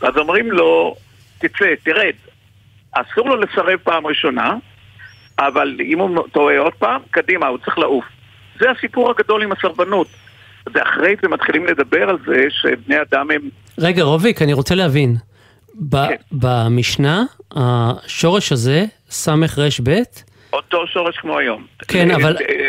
ואז 0.00 0.16
אומרים 0.16 0.52
לו, 0.52 0.96
תצא, 1.38 1.74
תרד. 1.84 2.14
אסור 2.92 3.28
לו 3.28 3.36
לסרב 3.36 3.78
פעם 3.82 4.06
ראשונה, 4.06 4.56
אבל 5.46 5.76
אם 5.84 5.98
הוא 5.98 6.28
טועה 6.32 6.58
עוד 6.58 6.72
פעם, 6.74 7.00
קדימה, 7.10 7.46
הוא 7.46 7.58
צריך 7.58 7.78
לעוף. 7.78 8.04
זה 8.60 8.66
הסיפור 8.70 9.10
הגדול 9.10 9.42
עם 9.42 9.52
הסרבנות. 9.52 10.06
ואחרי 10.74 11.14
זה 11.22 11.28
מתחילים 11.28 11.66
לדבר 11.66 12.08
על 12.08 12.18
זה 12.26 12.44
שבני 12.50 12.96
אדם 13.02 13.30
הם... 13.30 13.48
רגע, 13.78 14.02
רוביק, 14.02 14.42
אני 14.42 14.52
רוצה 14.52 14.74
להבין. 14.74 15.16
ב- 15.88 16.06
כן. 16.08 16.14
במשנה, 16.32 17.24
השורש 17.56 18.52
הזה, 18.52 18.84
סר"ב, 19.10 19.90
אותו 20.52 20.86
שורש 20.86 21.16
כמו 21.18 21.38
היום. 21.38 21.66
כן, 21.88 22.10
אבל- 22.10 22.36
אה, 22.36 22.68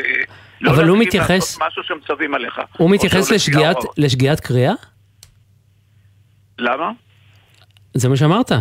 לא 0.62 0.72
אבל 0.72 0.88
הוא 0.88 0.98
מתייחס- 0.98 1.60
משהו 1.68 1.84
שמצווים 1.84 2.34
עליך. 2.34 2.62
הוא 2.78 2.90
מתייחס 2.91 3.32
לשגיאת, 3.32 3.78
לשגיאת 3.98 4.40
קריאה? 4.40 4.74
למה? 6.60 6.91
זה 7.94 8.10
מה 8.10 8.18
שאמרת. 8.18 8.52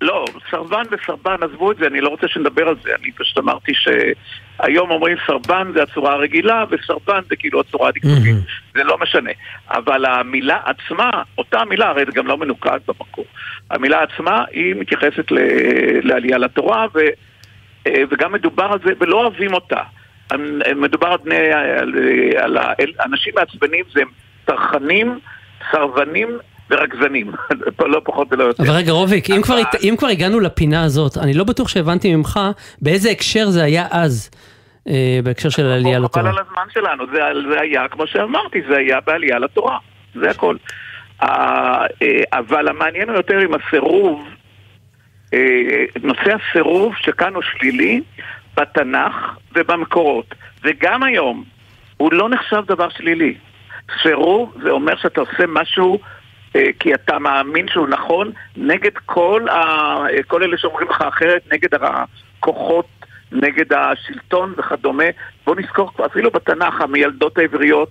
לא, 0.00 0.24
סרבן 0.50 0.82
וסרבן, 0.90 1.36
עזבו 1.42 1.72
את 1.72 1.76
זה, 1.76 1.86
אני 1.86 2.00
לא 2.00 2.08
רוצה 2.08 2.28
שנדבר 2.28 2.68
על 2.68 2.76
זה. 2.82 2.90
אני 3.02 3.12
פשוט 3.12 3.38
אמרתי 3.38 3.72
שהיום 3.74 4.90
אומרים 4.90 5.16
סרבן 5.26 5.72
זה 5.74 5.82
הצורה 5.82 6.12
הרגילה, 6.12 6.64
וסרבן 6.70 7.20
זה 7.28 7.36
כאילו 7.36 7.60
הצורה 7.60 7.88
הדקדוקית. 7.88 8.34
זה 8.74 8.84
לא 8.84 8.98
משנה. 8.98 9.30
אבל 9.70 10.04
המילה 10.04 10.60
עצמה, 10.64 11.10
אותה 11.38 11.64
מילה, 11.64 11.88
הרי 11.88 12.04
זה 12.04 12.12
גם 12.12 12.26
לא 12.26 12.36
מנוקד 12.38 12.78
במקור. 12.88 13.24
המילה 13.70 14.02
עצמה, 14.02 14.44
היא 14.50 14.74
מתייחסת 14.74 15.30
ל- 15.30 16.08
לעלייה 16.08 16.38
לתורה, 16.38 16.86
ו, 16.94 16.98
אה, 17.86 18.02
וגם 18.10 18.32
מדובר 18.32 18.68
על 18.72 18.78
זה, 18.84 18.92
ולא 19.00 19.16
אוהבים 19.20 19.54
אותה. 19.54 19.82
מדובר 20.76 21.08
על 21.08 21.18
בני, 21.24 21.52
על, 21.52 21.94
על 22.36 22.58
האנשים 22.98 23.32
מעצבנים, 23.36 23.84
זה 23.92 24.00
טרחנים, 24.44 25.18
סרבנים 25.72 26.38
ורגזנים. 26.70 27.32
לא 27.86 28.00
פחות 28.04 28.28
ולא 28.30 28.44
יותר. 28.44 28.62
אבל 28.62 28.72
רגע, 28.72 28.92
רוביק, 28.92 29.30
אם 29.30 29.42
כבר, 29.42 29.56
אם 29.82 29.94
כבר 29.98 30.08
הגענו 30.08 30.40
לפינה 30.40 30.84
הזאת, 30.84 31.18
אני 31.18 31.34
לא 31.34 31.44
בטוח 31.44 31.68
שהבנתי 31.68 32.16
ממך 32.16 32.40
באיזה 32.82 33.10
הקשר 33.10 33.46
זה 33.46 33.64
היה 33.64 33.86
אז, 33.90 34.30
אה, 34.88 35.20
בהקשר 35.24 35.48
של 35.48 35.66
העלייה 35.66 35.96
חבל 35.96 36.04
לתורה. 36.04 36.30
על 36.30 36.38
הזמן 36.38 36.64
שלנו, 36.74 37.04
זה, 37.12 37.20
זה 37.50 37.60
היה, 37.60 37.88
כמו 37.88 38.06
שאמרתי, 38.06 38.62
זה 38.68 38.76
היה 38.76 39.00
בעלייה 39.06 39.38
לתורה, 39.38 39.78
זה 40.14 40.30
הכל. 40.30 40.56
אה, 41.22 41.86
אבל 42.32 42.68
המעניין 42.68 43.08
יותר 43.08 43.38
עם 43.38 43.50
הסירוב, 43.54 44.28
אה, 45.34 45.84
נושא 46.02 46.34
הסירוב 46.34 46.94
שכאן 46.96 47.34
הוא 47.34 47.42
שלילי 47.42 48.00
בתנ"ך 48.56 49.14
ובמקורות, 49.54 50.34
וגם 50.64 51.02
היום 51.02 51.44
הוא 51.96 52.12
לא 52.12 52.28
נחשב 52.28 52.62
דבר 52.66 52.88
שלילי. 52.88 53.34
סירוב 54.02 54.54
זה 54.62 54.70
אומר 54.70 54.96
שאתה 54.96 55.20
עושה 55.20 55.44
משהו 55.48 55.98
כי 56.52 56.94
אתה 56.94 57.18
מאמין 57.18 57.68
שהוא 57.68 57.88
נכון 57.88 58.32
נגד 58.56 58.98
כל, 59.06 59.46
ה... 59.48 59.54
אה, 60.06 60.22
כל 60.26 60.42
אלה 60.42 60.58
שאומרים 60.58 60.88
לך 60.88 61.02
אחרת, 61.02 61.42
נגד 61.52 61.68
הכוחות, 61.74 62.86
נגד 63.32 63.72
השלטון 63.72 64.54
וכדומה. 64.58 65.04
בוא 65.46 65.56
נזכור, 65.56 65.90
אפילו 66.06 66.30
בתנ"ך, 66.30 66.80
המילדות 66.80 67.38
העבריות, 67.38 67.88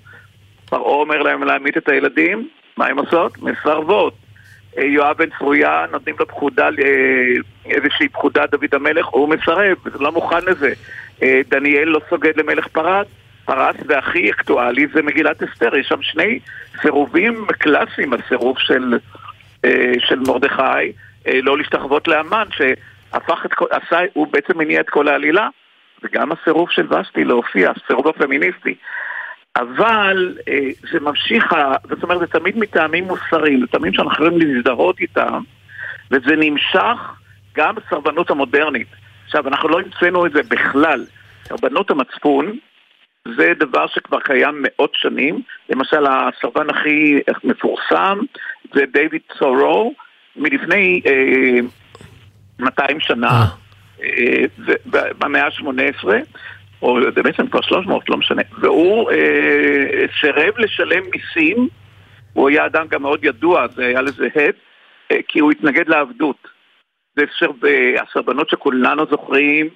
פרעה 0.66 0.94
אומר 0.94 1.22
להם 1.22 1.44
להעמיד 1.44 1.78
את 1.78 1.90
הילדים, 1.90 2.50
מה 2.78 2.88
הם 2.88 3.00
עושות? 3.00 3.38
מסרבות. 3.38 4.14
אה, 4.78 4.86
יואב 4.86 5.18
בן 5.18 5.30
צרויה, 5.40 5.86
נותנים 5.92 6.16
לו 6.20 6.28
פקודה, 6.28 6.66
אה, 6.66 7.34
איזושהי 7.66 8.10
פקודה, 8.10 8.46
דוד 8.46 8.74
המלך, 8.74 9.06
הוא 9.06 9.30
מסרב, 9.30 9.78
לא 10.00 10.12
מוכן 10.12 10.46
לזה. 10.48 10.74
אה, 11.24 11.42
דניאל 11.50 11.88
לא 11.88 12.00
סוגד 12.10 12.38
למלך 12.38 12.68
פרס, 12.68 13.08
פרס, 13.48 13.76
והכי 13.88 14.32
אקטואלי 14.32 14.88
זה 14.94 15.02
מגילת 15.02 15.44
אסתר, 15.44 15.76
יש 15.76 15.88
שם 15.88 16.02
שני 16.02 16.40
סירובים 16.82 17.46
קלאסיים, 17.60 18.14
הסירוב 18.14 18.56
של, 18.60 19.00
אה, 19.66 19.94
של 20.00 20.20
מרדכי, 20.20 20.92
אה, 21.28 21.42
לא 21.42 21.58
להשתחוות 21.58 22.08
לאמן, 22.08 22.44
שהפך 22.52 23.46
את 23.46 23.54
כל, 23.54 23.66
עשה, 23.72 24.00
הוא 24.14 24.28
בעצם 24.28 24.58
מניע 24.58 24.82
את 24.82 24.90
כל 24.90 25.08
העלילה, 25.08 25.48
וגם 26.04 26.32
הסירוב 26.32 26.70
של 26.72 26.94
וסטי 26.94 27.24
להופיע, 27.24 27.72
הסירוב 27.72 28.08
הפמיניסטי. 28.08 28.76
אבל 29.56 30.38
אה, 30.48 30.70
זה 30.92 31.00
ממשיך, 31.00 31.46
זאת 31.90 32.04
אומרת, 32.04 32.20
זה 32.20 32.28
תמיד 32.28 32.58
מטעמים 32.58 33.04
מוסריים, 33.04 33.60
זה 33.60 33.68
תמיד 33.68 33.94
שאנחנו 33.94 34.12
יכולים 34.14 34.38
להזדהות 34.40 35.00
איתם, 35.00 35.42
וזה 36.12 36.36
נמשך 36.38 37.00
גם 37.56 37.76
בסרבנות 37.76 38.30
המודרנית. 38.30 38.88
עכשיו, 39.26 39.48
אנחנו 39.48 39.70
לא 39.70 39.80
המצאנו 39.80 40.26
את 40.26 40.32
זה 40.32 40.42
בכלל. 40.50 41.06
סרבנות 41.44 41.92
המצפון 41.92 42.58
זה 43.38 43.54
דבר 43.60 43.88
שכבר 43.88 44.20
קיים 44.20 44.56
מאות 44.62 44.92
שנים. 44.94 45.42
למשל, 45.70 46.06
הסרבן 46.06 46.70
הכי 46.70 47.20
מפורסם 47.44 48.20
זה 48.74 48.86
דיוויד 48.94 49.22
סורו, 49.38 49.94
מלפני 50.36 51.02
אה, 51.06 51.60
200 52.60 53.00
שנה, 53.00 53.46
אה, 54.04 54.44
ו- 54.66 55.12
במאה 55.20 55.46
ה-18, 55.46 56.08
או 56.82 56.98
בעצם 57.16 57.48
כבר 57.48 57.62
300, 57.62 58.10
לא 58.10 58.18
משנה, 58.18 58.42
והוא 58.60 59.12
אה, 59.12 60.06
סירב 60.22 60.54
לשלם 60.58 61.04
מיסים, 61.12 61.68
הוא 62.34 62.50
היה 62.50 62.66
אדם 62.66 62.88
גם 62.88 63.02
מאוד 63.02 63.26
ידוע, 63.26 63.68
זה 63.76 63.86
היה 63.86 64.02
לזה 64.02 64.28
הד, 64.36 64.54
אה, 65.12 65.18
כי 65.28 65.40
הוא 65.40 65.52
התנגד 65.52 65.90
לעבדות. 65.90 66.48
זה 67.16 67.24
אפשר 67.24 67.52
בסרבנות 67.60 68.50
שכולנו 68.50 69.06
זוכרים, 69.10 69.70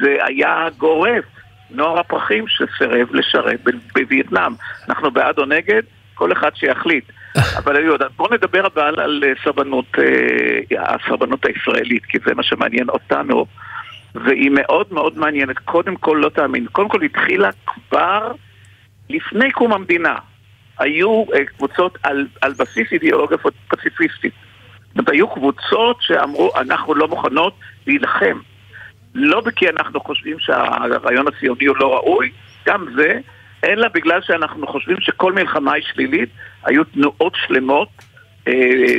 זה 0.00 0.16
היה 0.20 0.68
גורף. 0.78 1.24
נוער 1.70 1.98
הפרחים 1.98 2.44
שסירב 2.48 3.14
לשרת 3.14 3.60
בווייטנאם. 3.94 4.52
אנחנו 4.88 5.10
בעד 5.10 5.38
או 5.38 5.44
נגד, 5.44 5.82
כל 6.14 6.32
אחד 6.32 6.50
שיחליט. 6.56 7.04
אבל 7.58 7.76
אני 7.76 7.86
יודע, 7.86 8.06
בואו 8.16 8.34
נדבר 8.34 8.66
אבל 8.66 9.00
על 9.00 9.24
אה, 9.26 9.32
סרבנות, 9.44 9.86
אה, 9.98 10.94
הסרבנות 10.94 11.46
הישראלית, 11.46 12.04
כי 12.04 12.18
זה 12.26 12.34
מה 12.34 12.42
שמעניין 12.42 12.88
אותנו, 12.88 13.46
והיא 14.14 14.50
מאוד 14.50 14.86
מאוד 14.90 15.18
מעניינת. 15.18 15.58
קודם 15.58 15.96
כל, 15.96 16.18
לא 16.22 16.28
תאמין, 16.28 16.66
קודם 16.72 16.88
כל 16.88 17.02
התחילה 17.02 17.50
כבר 17.66 18.32
לפני 19.10 19.52
קום 19.52 19.72
המדינה. 19.72 20.14
היו 20.78 21.24
אה, 21.34 21.44
קבוצות 21.44 21.98
על, 22.02 22.26
על 22.40 22.52
בסיס 22.52 22.92
אידיאולוגיה 22.92 23.38
פציפיסטית. 23.68 24.32
זאת 24.88 24.98
אומרת, 24.98 25.08
היו 25.08 25.28
קבוצות 25.28 25.96
שאמרו, 26.00 26.50
אנחנו 26.56 26.94
לא 26.94 27.08
מוכנות 27.08 27.54
להילחם. 27.86 28.38
לא 29.14 29.42
כי 29.56 29.68
אנחנו 29.68 30.00
חושבים 30.00 30.36
שהרעיון 30.38 31.26
הציוני 31.28 31.66
הוא 31.66 31.76
לא 31.80 31.94
ראוי, 31.94 32.30
גם 32.66 32.86
זה, 32.96 33.18
אלא 33.64 33.88
בגלל 33.94 34.20
שאנחנו 34.22 34.66
חושבים 34.66 34.96
שכל 35.00 35.32
מלחמה 35.32 35.72
היא 35.72 35.84
שלילית, 35.92 36.28
היו 36.64 36.84
תנועות 36.84 37.32
שלמות. 37.46 37.88
אה, 38.48 38.52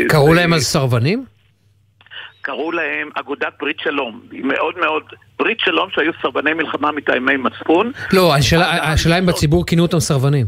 קראו 0.09 0.33
להם 0.33 0.53
אז 0.53 0.61
סרבנים? 0.61 1.25
קראו 2.41 2.71
להם 2.71 3.09
אגודת 3.15 3.53
ברית 3.59 3.79
שלום. 3.79 4.21
היא 4.31 4.43
מאוד 4.43 4.77
מאוד... 4.79 5.03
ברית 5.39 5.59
שלום 5.59 5.89
שהיו 5.91 6.11
סרבני 6.21 6.53
מלחמה 6.53 6.91
מטעמי 6.91 7.37
מצפון. 7.37 7.91
לא, 8.13 8.35
השאלה 8.35 9.19
אם 9.19 9.25
בציבור 9.25 9.65
כינו 9.65 9.81
אותם 9.81 9.99
סרבנים. 9.99 10.45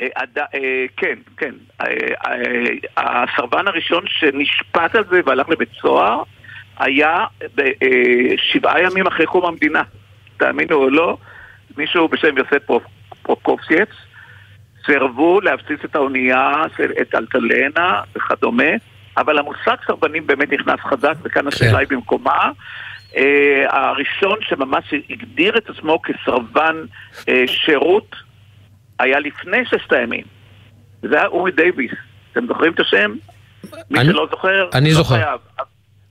אה, 0.00 0.06
אה, 0.54 0.84
כן, 0.96 1.18
כן. 1.36 1.54
הסרבן 2.96 3.68
הראשון 3.68 4.04
שנשפט 4.06 4.94
על 4.94 5.04
זה 5.10 5.20
והלך 5.26 5.48
לבית 5.48 5.68
סוהר 5.80 6.22
היה 6.80 7.24
ב- 7.54 7.60
אה, 7.60 8.34
שבעה 8.36 8.82
ימים 8.82 9.06
אחרי 9.06 9.26
קום 9.26 9.44
המדינה. 9.46 9.82
תאמינו 10.36 10.76
או 10.76 10.90
לא, 10.90 11.16
מישהו 11.76 12.08
בשם 12.08 12.38
יוסף 12.38 12.62
פרוקופסייץ 13.22 13.88
סירבו 14.86 15.40
להפציץ 15.40 15.80
את 15.84 15.94
האונייה, 15.96 16.52
את 17.00 17.14
אלטלנה 17.14 18.00
וכדומה, 18.16 18.70
אבל 19.16 19.38
המושג 19.38 19.76
סרבנים 19.86 20.26
באמת 20.26 20.52
נכנס 20.52 20.80
חזק, 20.80 21.14
וכאן 21.22 21.46
השאלה 21.46 21.78
היא 21.78 21.88
במקומה. 21.90 22.50
אה, 23.16 23.64
הראשון 23.68 24.38
שממש 24.40 24.94
הגדיר 25.10 25.56
את 25.58 25.70
עצמו 25.70 26.00
כסרבן 26.02 26.76
אה, 27.28 27.44
שירות 27.46 28.16
היה 28.98 29.20
לפני 29.20 29.64
ששת 29.64 29.92
הימים. 29.92 30.24
זה 31.02 31.18
היה 31.18 31.26
אורי 31.26 31.52
דייוויס. 31.52 31.92
אתם 32.32 32.46
זוכרים 32.46 32.72
את 32.72 32.80
השם? 32.80 33.14
מי 33.90 34.04
שלא 34.04 34.26
זוכר, 34.30 34.68
אני 34.74 34.88
לא 34.88 34.94
זוכר. 34.94 35.36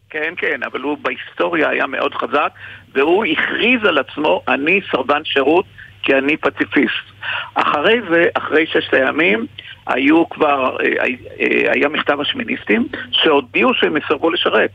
כן, 0.10 0.34
כן, 0.38 0.64
אבל 0.64 0.81
הוא 0.81 0.98
בהיסטוריה 1.02 1.69
היה 1.69 1.88
מאוד 1.88 2.14
חזק, 2.14 2.52
והוא 2.94 3.26
הכריז 3.26 3.84
על 3.84 3.98
עצמו, 3.98 4.41
אני 4.48 4.81
סרבן 4.91 5.22
שירות 5.26 5.65
כי 6.03 6.15
אני 6.15 6.38
פציפיסט. 6.38 7.06
אחרי 7.53 7.99
זה, 8.10 8.26
אחרי 8.34 8.65
ששת 8.68 8.94
הימים, 8.94 9.45
היו 9.88 10.30
כבר, 10.30 10.77
אה, 10.80 11.06
אה, 11.40 11.72
היה 11.72 11.90
מכתב 11.90 12.22
השמיניסטים, 12.22 12.88
שהודיעו 13.11 13.73
שהם 13.73 13.98
יסרבו 13.98 14.30
לשרת. 14.30 14.69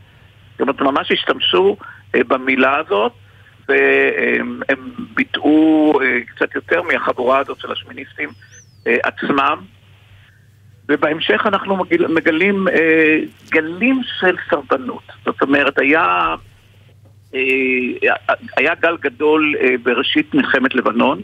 זאת 0.51 0.61
אומרת, 0.61 0.81
ממש 0.81 1.11
השתמשו 1.11 1.77
אה, 2.15 2.23
במילה 2.27 2.77
הזאת, 2.77 3.11
והם 3.69 4.61
הם 4.69 4.91
ביטאו 5.13 5.93
אה, 6.01 6.19
קצת 6.35 6.55
יותר 6.55 6.81
מהחבורה 6.81 7.39
הזאת 7.39 7.59
של 7.59 7.71
השמיניסטים 7.71 8.29
אה, 8.87 8.95
עצמם. 9.03 9.57
ובהמשך 10.89 11.41
אנחנו 11.45 11.75
מגל, 11.75 12.07
מגלים 12.07 12.67
אה, 12.67 13.17
גלים 13.51 14.01
של 14.19 14.35
סרבנות. 14.49 15.01
זאת 15.25 15.41
אומרת, 15.41 15.79
היה, 15.79 16.35
אה, 17.35 17.39
היה 18.57 18.71
גל 18.81 18.97
גדול 19.01 19.55
אה, 19.61 19.69
בראשית 19.83 20.33
מלחמת 20.33 20.75
לבנון. 20.75 21.21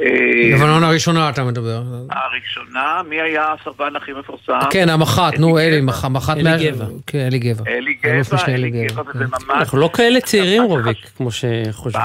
אה, 0.00 0.06
לבנון 0.54 0.84
הראשונה 0.84 1.28
אתה 1.30 1.44
מדבר. 1.44 1.82
הראשונה, 2.10 3.02
מי 3.08 3.20
היה 3.20 3.46
הסרבן 3.60 3.96
הכי 3.96 4.12
מפורסם? 4.12 4.58
כן, 4.70 4.88
המח"ט, 4.88 5.38
נו, 5.38 5.58
אלי, 5.58 5.80
מח- 5.80 6.04
מח"ט... 6.04 6.36
אלי 6.36 6.70
גבע. 6.70 6.84
כן, 7.06 7.18
אלי 7.18 7.38
גבע. 7.38 7.64
אלי 7.70 7.94
גבע, 8.04 8.36
אלי 8.48 8.70
גבע. 8.70 9.00
וזה 9.02 9.12
כן. 9.12 9.18
ממש... 9.24 9.58
אנחנו 9.58 9.78
לא 9.78 9.90
כאלה 9.94 10.20
צעירים, 10.20 10.62
רוביק, 10.62 10.96
כמו 11.16 11.28
שחושבים. 11.30 12.02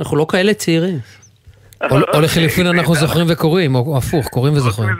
אנחנו 0.00 0.16
לא 0.16 0.26
כאלה 0.28 0.54
צעירים. 0.54 0.98
או- 1.90 1.96
או 2.14 2.20
לחילופין 2.20 2.66
אנחנו 2.66 2.94
זוכרים 2.94 3.26
וקוראים, 3.30 3.74
או 3.74 3.96
הפוך, 3.98 4.28
קוראים 4.28 4.54
וזוכרים. 4.54 4.90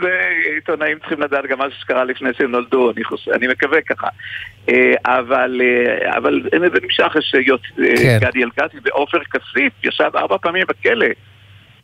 עיתונאים 0.69 0.99
צריכים 0.99 1.21
לדעת 1.21 1.45
גם 1.45 1.57
מה 1.57 1.65
שקרה 1.79 2.03
לפני 2.03 2.29
שהם 2.37 2.51
נולדו, 2.51 2.91
אני, 2.91 3.03
חושב, 3.03 3.31
אני 3.31 3.47
מקווה 3.47 3.81
ככה. 3.81 4.07
אה, 4.69 4.93
אבל, 5.05 5.61
אה, 5.61 6.17
אבל 6.17 6.41
זה 6.71 6.79
נמשך, 6.81 7.15
יש 7.15 7.35
אה, 7.35 7.95
כן. 7.95 8.17
גדי 8.21 8.43
אלקסי 8.43 8.77
ועופר 8.83 9.19
כסיף 9.23 9.73
ישב 9.83 10.11
ארבע 10.15 10.37
פעמים 10.37 10.63
בכלא 10.67 11.05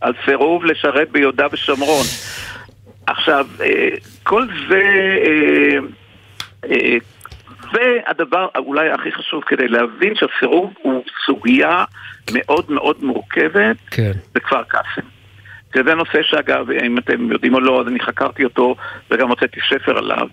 על 0.02 0.14
סירוב 0.26 0.66
לשרת 0.66 1.12
ביהודה 1.12 1.48
ושומרון. 1.52 2.06
עכשיו, 3.08 3.48
כל 4.24 4.48
זה, 4.70 4.82
והדבר 7.74 8.48
אולי 8.56 8.90
הכי 8.90 9.12
חשוב 9.12 9.44
כדי 9.44 9.68
להבין 9.68 10.14
שהסירוב 10.16 10.74
הוא 10.82 11.04
סוגיה 11.26 11.84
מאוד 12.34 12.72
מאוד 12.72 13.04
מורכבת 13.04 13.78
כן. 13.92 14.12
בכפר 14.34 14.64
קאסם. 14.64 15.08
שזה 15.76 15.96
נושא 15.96 16.20
שאגב, 16.24 16.72
אם 16.72 16.98
אתם 16.98 17.32
יודעים 17.32 17.54
או 17.54 17.60
לא, 17.60 17.82
אז 17.82 17.88
אני 17.88 18.00
חקרתי 18.00 18.44
אותו 18.44 18.76
וגם 19.12 19.30
הוצאתי 19.30 19.60
ספר 19.70 19.98
עליו. 19.98 20.28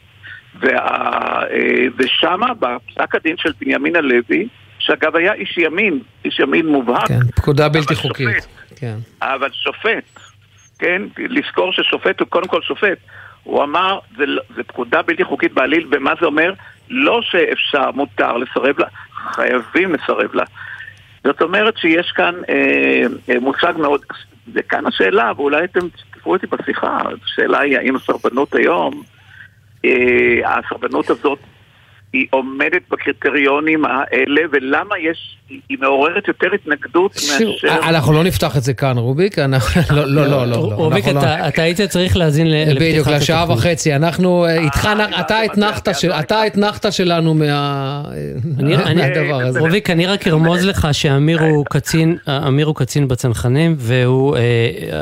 וה, 0.60 0.78
אה, 1.50 1.86
ושמה, 1.98 2.46
בפסק 2.54 3.14
הדין 3.14 3.36
של 3.38 3.52
בנימין 3.60 3.96
הלוי, 3.96 4.48
שאגב 4.78 5.16
היה 5.16 5.32
איש 5.32 5.58
ימין, 5.58 6.00
איש 6.24 6.38
ימין 6.40 6.66
מובהק, 6.66 7.08
כן, 7.08 7.20
פקודה 7.36 7.68
בלתי 7.68 7.94
אבל 7.94 8.02
חוקית. 8.02 8.26
שופט. 8.42 8.46
כן. 8.76 8.96
אבל 9.22 9.48
שופט, 9.52 10.20
כן, 10.78 11.02
לזכור 11.18 11.72
ששופט 11.72 12.20
הוא 12.20 12.28
קודם 12.28 12.48
כל 12.48 12.62
שופט. 12.62 12.98
הוא 13.42 13.62
אמר, 13.64 13.98
זה, 14.16 14.26
לא- 14.26 14.42
זה 14.56 14.62
פקודה 14.62 15.02
בלתי 15.02 15.24
חוקית 15.24 15.52
בעליל, 15.52 15.86
ומה 15.90 16.12
זה 16.20 16.26
אומר? 16.26 16.52
לא 16.90 17.20
שאפשר, 17.22 17.90
מותר 17.90 18.36
לסרב 18.36 18.78
לה, 18.78 18.86
חייבים 19.30 19.94
לסרב 19.94 20.34
לה. 20.34 20.44
זאת 21.24 21.42
אומרת 21.42 21.78
שיש 21.78 22.12
כאן 22.16 22.34
אה, 22.48 23.02
אה, 23.30 23.40
מושג 23.40 23.72
מאוד, 23.78 24.00
וכאן 24.54 24.86
השאלה, 24.86 25.32
ואולי 25.36 25.64
אתם 25.64 25.88
תשתתפו 25.88 26.34
איתי 26.34 26.46
בשיחה, 26.46 26.98
השאלה 27.24 27.60
היא 27.60 27.78
האם 27.78 27.96
הסרבנות 27.96 28.54
היום, 28.54 29.02
אה, 29.84 30.58
הסרבנות 30.58 31.10
הזאת 31.10 31.38
היא 32.12 32.26
עומדת 32.30 32.82
בקריטריונים 32.90 33.84
האלה, 33.84 34.40
ולמה 34.52 34.94
יש, 35.10 35.36
היא- 35.50 35.78
מעוררת 35.80 36.28
יותר 36.28 36.46
התנגדות 36.54 37.14
מאשר... 37.14 37.52
אנחנו 37.88 38.12
לא 38.12 38.24
נפתח 38.24 38.56
את 38.56 38.62
זה 38.62 38.74
כאן, 38.74 38.98
רוביק. 38.98 39.38
אנחנו- 39.38 39.82
לא, 39.96 40.04
לא, 40.06 40.26
לא, 40.26 40.44
לא. 40.46 40.46
לא. 40.46 40.56
רוביק, 40.74 41.06
לא- 41.06 41.10
אתה 41.18 41.48
אתה 41.48 41.62
היית 41.62 41.80
צריך 41.80 42.16
להאזין 42.16 42.50
ל- 42.50 42.54
לפתיחת 42.64 42.80
בדיוק, 42.80 43.08
לשעה 43.08 43.42
התוכנית. 43.42 43.58
וחצי. 43.66 43.94
אנחנו 43.96 44.44
אה, 44.46 44.58
איתך, 44.60 44.88
אתה 46.20 46.36
האתנחתא 46.40 46.90
שלנו 46.90 47.34
מה- 47.34 48.02
אני- 48.58 48.76
אני- 48.76 48.94
מהדבר 49.02 49.40
הזה. 49.42 49.60
רוביק, 49.60 49.90
אני 49.90 50.06
רק 50.06 50.28
ארמוז 50.28 50.64
לך 50.66 50.88
שאמיר 50.92 51.40
הוא 51.42 51.64
קצין, 51.70 52.16
אמיר 52.46 52.66
הוא 52.66 52.74
קצין 52.74 53.08
בצנחנים, 53.08 53.74
והוא, 53.78 54.36
אה, 54.36 54.42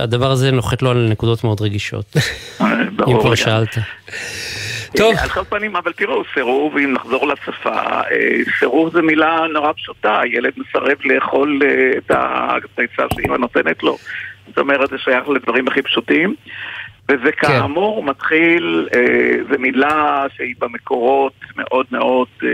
הדבר 0.02 0.30
הזה 0.30 0.50
נוחת 0.50 0.82
לו 0.82 0.90
על 0.90 1.08
נקודות 1.10 1.44
מאוד 1.44 1.60
רגישות. 1.60 2.16
אם 2.60 2.66
כבר. 3.20 3.34
שאלת. 3.34 3.78
טוב. 4.96 5.14
על 5.22 5.28
כל 5.28 5.44
פנים, 5.44 5.76
אבל 5.76 5.92
תראו, 5.92 6.22
סירוב, 6.34 6.76
אם 6.76 6.92
נחזור 6.92 7.28
לשפה, 7.28 7.80
אה, 7.80 8.02
סירוב 8.58 8.92
זה 8.92 9.02
מילה 9.02 9.46
נורא 9.52 9.72
פשוטה, 9.72 10.20
ילד 10.24 10.52
מסרב 10.56 10.96
לאכול 11.04 11.60
אה, 11.64 11.90
את 11.98 12.10
הביצה 12.10 13.02
שאמא 13.14 13.36
נותנת 13.36 13.82
לו. 13.82 13.96
זאת 14.46 14.58
אומרת, 14.58 14.90
זה 14.90 14.98
שייך 14.98 15.28
לדברים 15.28 15.68
הכי 15.68 15.82
פשוטים. 15.82 16.34
וזה 17.08 17.32
כאמור 17.32 18.02
מתחיל, 18.02 18.88
אה, 18.94 19.00
זו 19.50 19.58
מילה 19.58 20.24
שהיא 20.36 20.54
במקורות 20.58 21.32
מאוד 21.56 21.86
מאוד 21.90 22.28
אה, 22.42 22.48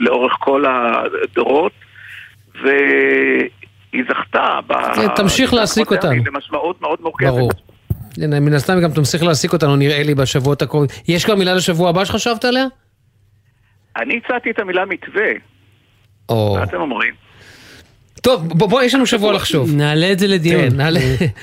לאורך 0.00 0.32
כל 0.38 0.64
הדורות, 0.66 1.72
והיא 2.62 4.04
זכתה 4.08 4.58
ב... 4.66 4.72
כן, 4.94 5.08
תמשיך 5.16 5.54
להעסיק 5.54 5.90
אותנו. 5.90 6.24
למשמעות 6.26 6.80
מאוד 6.80 6.98
מורכבת. 7.00 7.28
ברור. 7.28 7.50
מן 8.18 8.54
הסתם 8.54 8.80
גם 8.80 8.92
תמשיך 8.92 9.22
להעסיק 9.22 9.52
אותנו, 9.52 9.76
נראה 9.76 10.02
לי, 10.02 10.14
בשבועות 10.14 10.62
הקרובים. 10.62 10.88
יש 11.08 11.24
כבר 11.24 11.34
מילה 11.34 11.54
לשבוע 11.54 11.88
הבא 11.88 12.04
שחשבת 12.04 12.44
עליה? 12.44 12.64
אני 13.96 14.20
הצעתי 14.24 14.50
את 14.50 14.58
המילה 14.58 14.84
מתווה. 14.84 15.30
או... 16.28 16.56
מה 16.58 16.64
אתם 16.64 16.80
אומרים? 16.80 17.14
טוב, 18.22 18.48
בוא, 18.48 18.68
בוא, 18.68 18.82
יש 18.82 18.94
לנו 18.94 19.06
שבוע 19.06 19.32
לחשוב. 19.32 19.76
נעלה 19.76 20.12
את 20.12 20.18
זה 20.18 20.26
לדיון. 20.26 20.70
כן, 20.70 20.76
נעלה. 20.76 21.00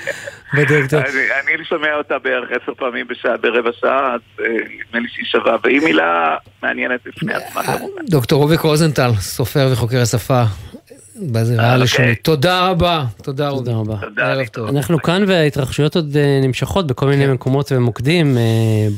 בדיוק, 0.56 0.90
טוב. 0.90 1.00
אני, 1.00 1.56
אני 1.56 1.64
שומע 1.64 1.94
אותה 1.94 2.18
בערך 2.18 2.48
עשר 2.50 2.74
פעמים 2.74 3.06
בשעה, 3.08 3.36
ברבע 3.36 3.70
שעה, 3.80 4.14
אז 4.14 4.20
אה, 4.40 4.46
נדמה 4.46 5.00
לי 5.00 5.08
שהיא 5.08 5.26
שווה, 5.26 5.56
והיא 5.64 5.80
מילה 5.80 6.36
מעניינת 6.62 7.00
בפני 7.06 7.34
עצמה 7.34 7.62
כמובן. 7.62 8.02
דוקטור 8.10 8.42
רוביק 8.42 8.60
רוזנטל, 8.60 9.10
סופר 9.18 9.68
וחוקר 9.72 10.00
השפה 10.00 10.42
בזירה 11.16 11.72
הלשונית. 11.72 12.24
תודה 12.24 12.70
רבה. 12.70 13.04
תודה 13.22 13.48
רוביק. 13.48 13.66
תודה 13.66 13.78
רבה. 13.78 14.22
ערב 14.22 14.46
טוב. 14.46 14.68
אנחנו 14.68 15.02
כאן 15.02 15.24
וההתרחשויות 15.26 15.96
עוד 15.96 16.16
אה, 16.16 16.40
נמשכות 16.42 16.86
בכל 16.86 17.06
מיני 17.06 17.26
מקומות 17.26 17.72
ומוקדים. 17.72 18.26
אה, 18.36 18.42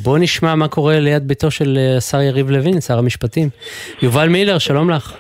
בוא 0.02 0.18
נשמע 0.18 0.55
מה 0.55 0.68
קורה 0.68 1.01
ליד 1.01 1.28
ביתו 1.28 1.51
של 1.51 1.78
אה, 1.78 1.97
השר 1.97 2.20
יריב 2.20 2.51
לוין, 2.51 2.80
שר 2.80 2.98
המשפטים. 2.98 3.48
יובל 4.02 4.28
מילר, 4.28 4.59
שלום 4.59 4.90
לך. 4.90 5.16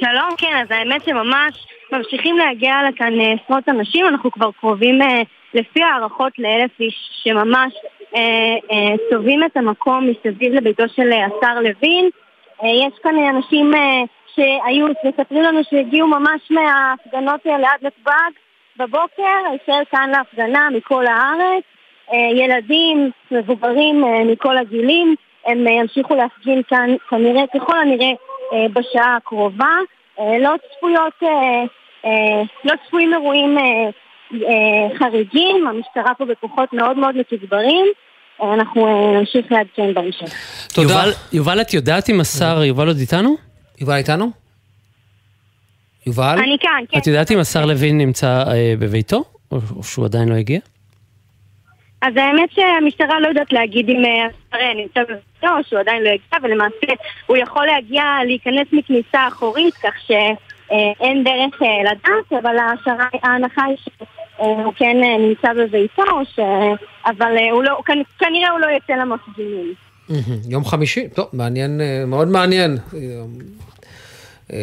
שלום, 0.00 0.34
כן, 0.38 0.60
אז 0.62 0.68
האמת 0.70 1.04
שממש 1.04 1.66
ממשיכים 1.92 2.36
להגיע 2.38 2.74
לכאן 2.88 3.20
אה, 3.20 3.34
עשרות 3.44 3.68
אנשים, 3.68 4.06
אנחנו 4.06 4.30
כבר 4.30 4.50
קרובים 4.60 5.02
אה, 5.02 5.22
לפי 5.54 5.82
הערכות 5.82 6.32
לאלף 6.38 6.70
איש 6.80 6.94
שממש 7.24 7.72
אה, 8.16 8.20
אה, 8.70 8.94
צובעים 9.10 9.44
את 9.44 9.56
המקום 9.56 10.08
מסביב 10.10 10.52
לביתו 10.54 10.84
של 10.96 11.12
אה, 11.12 11.26
השר 11.26 11.54
לוין. 11.54 12.10
אה, 12.62 12.68
יש 12.68 12.94
כאן 13.02 13.14
אה, 13.18 13.30
אנשים 13.30 13.74
אה, 13.74 14.02
שהיו, 14.34 14.86
מספרים 15.04 15.42
לנו 15.42 15.60
שהגיעו 15.70 16.08
ממש 16.08 16.50
מההפגנות 16.50 17.40
ליד 17.44 17.82
נתב"ג 17.82 18.32
בבוקר, 18.76 19.50
הישר 19.50 19.80
כאן 19.90 20.10
להפגנה 20.10 20.68
מכל 20.70 21.06
הארץ. 21.06 21.64
אה, 22.12 22.44
ילדים, 22.44 23.10
מבוגרים 23.30 24.04
אה, 24.04 24.24
מכל 24.24 24.58
הגילים, 24.58 25.14
הם 25.46 25.66
אה, 25.66 25.72
ימשיכו 25.72 26.14
להפגין 26.14 26.62
כאן 26.68 26.90
כנראה, 27.10 27.42
ככל 27.54 27.78
הנראה 27.78 28.12
אה, 28.52 28.66
בשעה 28.72 29.16
הקרובה. 29.16 29.76
לא 30.40 30.50
צפויות, 30.76 31.12
לא 32.64 32.72
צפויים 32.86 33.12
אירועים 33.12 33.58
חריגים, 34.98 35.66
המשטרה 35.66 36.14
פה 36.14 36.24
בכוחות 36.24 36.72
מאוד 36.72 36.98
מאוד 36.98 37.16
מתוגברים. 37.16 37.86
אנחנו 38.42 39.12
נמשיך 39.18 39.52
לעדכן 39.52 39.94
בהמשך. 39.94 40.26
תודה. 40.74 40.94
יובל, 40.94 41.10
יובל, 41.32 41.60
את 41.60 41.74
יודעת 41.74 42.10
אם 42.10 42.20
השר, 42.20 42.62
יובל 42.64 42.86
עוד 42.86 42.96
איתנו? 42.96 43.51
יובל 43.82 43.96
איתנו? 43.96 44.30
יובל? 46.06 46.36
אני 46.38 46.56
כאן, 46.60 46.84
כן. 46.90 46.98
את 46.98 47.06
יודעת 47.06 47.30
אם 47.30 47.38
השר 47.38 47.64
לוין 47.66 47.98
נמצא 47.98 48.44
אה, 48.46 48.74
בביתו? 48.78 49.24
או, 49.52 49.58
שהוא 49.82 50.04
עדיין 50.04 50.28
לא 50.28 50.34
הגיע? 50.34 50.60
אז 52.02 52.16
האמת 52.16 52.50
שהמשטרה 52.52 53.20
לא 53.20 53.28
יודעת 53.28 53.52
להגיד 53.52 53.88
אם 53.88 54.04
אה, 54.04 54.26
השר 54.26 54.74
נמצא 54.76 55.00
בביתו 55.02 55.18
או 55.58 55.64
שהוא 55.68 55.80
עדיין 55.80 56.02
לא 56.02 56.08
הגיע, 56.08 56.38
ולמעשה 56.42 56.92
הוא 57.26 57.36
יכול 57.36 57.66
להגיע, 57.66 58.04
להיכנס 58.26 58.66
מכניסה 58.72 59.28
אחורית, 59.28 59.74
כך 59.74 59.94
שאין 60.06 61.24
דרך 61.24 61.62
אה, 61.62 61.92
לדעת, 61.92 62.42
אבל 62.42 62.56
ההשערה- 62.58 63.18
ההנחה 63.22 63.62
היא 63.64 63.76
שהוא 63.84 64.72
כן 64.76 64.96
אה, 65.04 65.18
נמצא 65.18 65.52
בביתו, 65.52 66.02
ש... 66.34 66.38
אבל 67.06 67.36
אה, 67.38 67.50
הוא 67.50 67.64
לא, 67.64 67.78
כנ- 67.90 68.18
כנראה 68.18 68.50
הוא 68.50 68.60
לא 68.60 68.66
יצא 68.76 68.92
למפגינים. 68.92 69.74
יום 70.48 70.64
חמישי, 70.64 71.08
טוב, 71.14 71.28
מעניין, 71.32 71.80
אה, 71.80 72.04
מאוד 72.06 72.28
מעניין. 72.28 72.78
אה, 72.94 72.98
אה, 74.52 74.58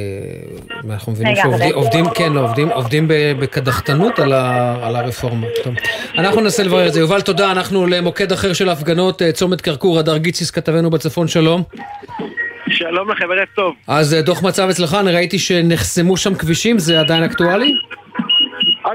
אנחנו 0.90 1.12
מבינים 1.12 1.36
שעובדים, 1.36 2.06
כן, 2.16 2.34
לא, 2.34 2.40
עובדים, 2.40 2.70
עובדים 2.70 3.06
בקדחתנות 3.40 4.20
על, 4.20 4.34
ה, 4.34 4.76
על 4.88 4.96
הרפורמה. 4.96 5.48
טוב. 5.64 5.74
אנחנו 6.18 6.42
ננסה 6.42 6.64
לברר 6.64 6.88
את 6.88 6.94
זה. 6.94 7.00
יובל, 7.00 7.22
תודה, 7.22 7.52
אנחנו 7.52 7.88
למוקד 7.88 8.32
אחר 8.32 8.54
של 8.54 8.70
הפגנות, 8.70 9.22
אה, 9.22 9.32
צומת 9.32 9.62
כרכור, 9.62 10.00
הדר 10.00 10.18
גיציס, 10.18 10.52
כתבנו 10.52 10.90
בצפון, 10.90 11.28
שלום. 11.28 11.64
שלום 12.70 13.12
לכם, 13.12 13.26
ערב 13.32 13.48
טוב. 13.56 13.74
אז 13.88 14.14
דוח 14.14 14.44
מצב 14.44 14.70
אצלך, 14.70 14.98
אני 15.00 15.12
ראיתי 15.12 15.40
שנחסמו 15.40 16.18
שם 16.18 16.36
כבישים, 16.36 16.80
זה 16.80 17.00
עדיין 17.00 17.24
אקטואלי? 17.24 17.74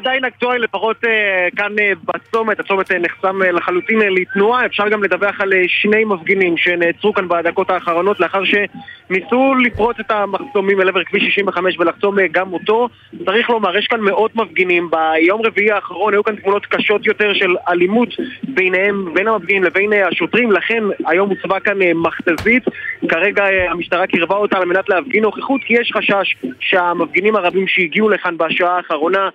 עדיין 0.05 0.25
אקטואלי, 0.25 0.59
לפחות 0.59 0.97
אה, 1.05 1.49
כאן 1.57 1.73
אה, 1.81 1.93
בצומת, 2.05 2.61
הצומת 2.61 2.91
אה, 2.93 2.99
נחסם 2.99 3.43
לחלוטין 3.43 3.99
לתנועה. 3.99 4.67
אפשר 4.67 4.89
גם 4.89 5.03
לדווח 5.03 5.41
על 5.41 5.53
שני 5.67 6.05
מפגינים 6.05 6.57
שנעצרו 6.57 7.13
כאן 7.13 7.29
בדקות 7.29 7.71
האחרונות 7.71 8.21
לאחר 8.21 8.43
שניסו 8.45 9.55
לפרוץ 9.55 9.97
את 10.01 10.11
המחסומים 10.11 10.81
אל 10.81 10.89
עבר 10.89 11.05
כביש 11.05 11.25
65 11.25 11.77
ולחסום 11.79 12.17
גם 12.33 12.53
אותו. 12.53 12.89
צריך 13.25 13.51
לומר, 13.51 13.77
יש 13.77 13.87
כאן 13.87 14.01
מאות 14.01 14.37
מפגינים. 14.37 14.91
ביום 14.91 15.41
רביעי 15.47 15.71
האחרון 15.71 16.15
היו 16.15 16.25
כאן 16.25 16.37
תמונות 16.37 16.67
קשות 16.67 17.07
יותר 17.07 17.35
של 17.35 17.55
אלימות 17.69 18.09
ביניהם, 18.43 19.15
בין 19.15 19.29
המפגינים 19.29 19.65
לבין 19.65 19.93
השוטרים, 19.93 20.53
לכן 20.53 20.83
היום 21.07 21.31
הוצבה 21.31 21.61
כאן 21.61 21.79
מכתזית. 21.95 22.63
כרגע 23.09 23.45
המשטרה 23.71 24.07
קירבה 24.07 24.37
אותה 24.37 24.59
על 24.59 24.65
מנת 24.65 24.89
להפגין 24.89 25.23
נוכחות, 25.23 25.61
כי 25.65 25.75
יש 25.75 25.93
חשש 25.97 26.37
שהמפגינים 26.61 27.37
הרבים 27.37 27.69
שהגיעו 27.69 28.09
לכאן 28.09 28.37
בשעה 28.39 28.77
האחרונה 28.77 29.29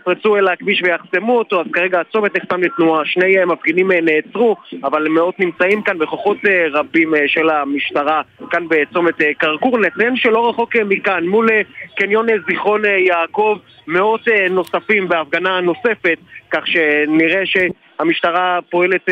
יפרצו 0.00 0.36
אל 0.36 0.48
הכביש 0.48 0.82
ויחסמו 0.82 1.38
אותו, 1.38 1.60
אז 1.60 1.66
כרגע 1.72 2.00
הצומת 2.00 2.36
נחסם 2.36 2.62
לתנועה. 2.62 3.04
שני 3.04 3.38
אה, 3.38 3.46
מפגינים 3.46 3.92
אה, 3.92 4.00
נעצרו, 4.00 4.56
אבל 4.84 5.08
מאות 5.08 5.40
נמצאים 5.40 5.82
כאן 5.82 5.98
בכוחות 5.98 6.36
אה, 6.48 6.66
רבים 6.72 7.12
של 7.26 7.50
המשטרה 7.50 8.22
כאן 8.50 8.66
בצומת 8.68 9.14
כרכור. 9.38 9.78
נציין 9.78 10.16
שלא 10.16 10.48
רחוק 10.48 10.76
מכאן, 10.76 11.26
מול 11.26 11.48
קניון 11.96 12.26
זיכרון 12.48 12.82
יעקב, 12.84 13.58
מאות 13.86 14.20
נוספים 14.50 15.08
בהפגנה 15.08 15.60
נוספת, 15.60 16.18
כך 16.50 16.66
שנראה 16.66 17.42
שהמשטרה 17.46 18.58
פועלת 18.70 19.08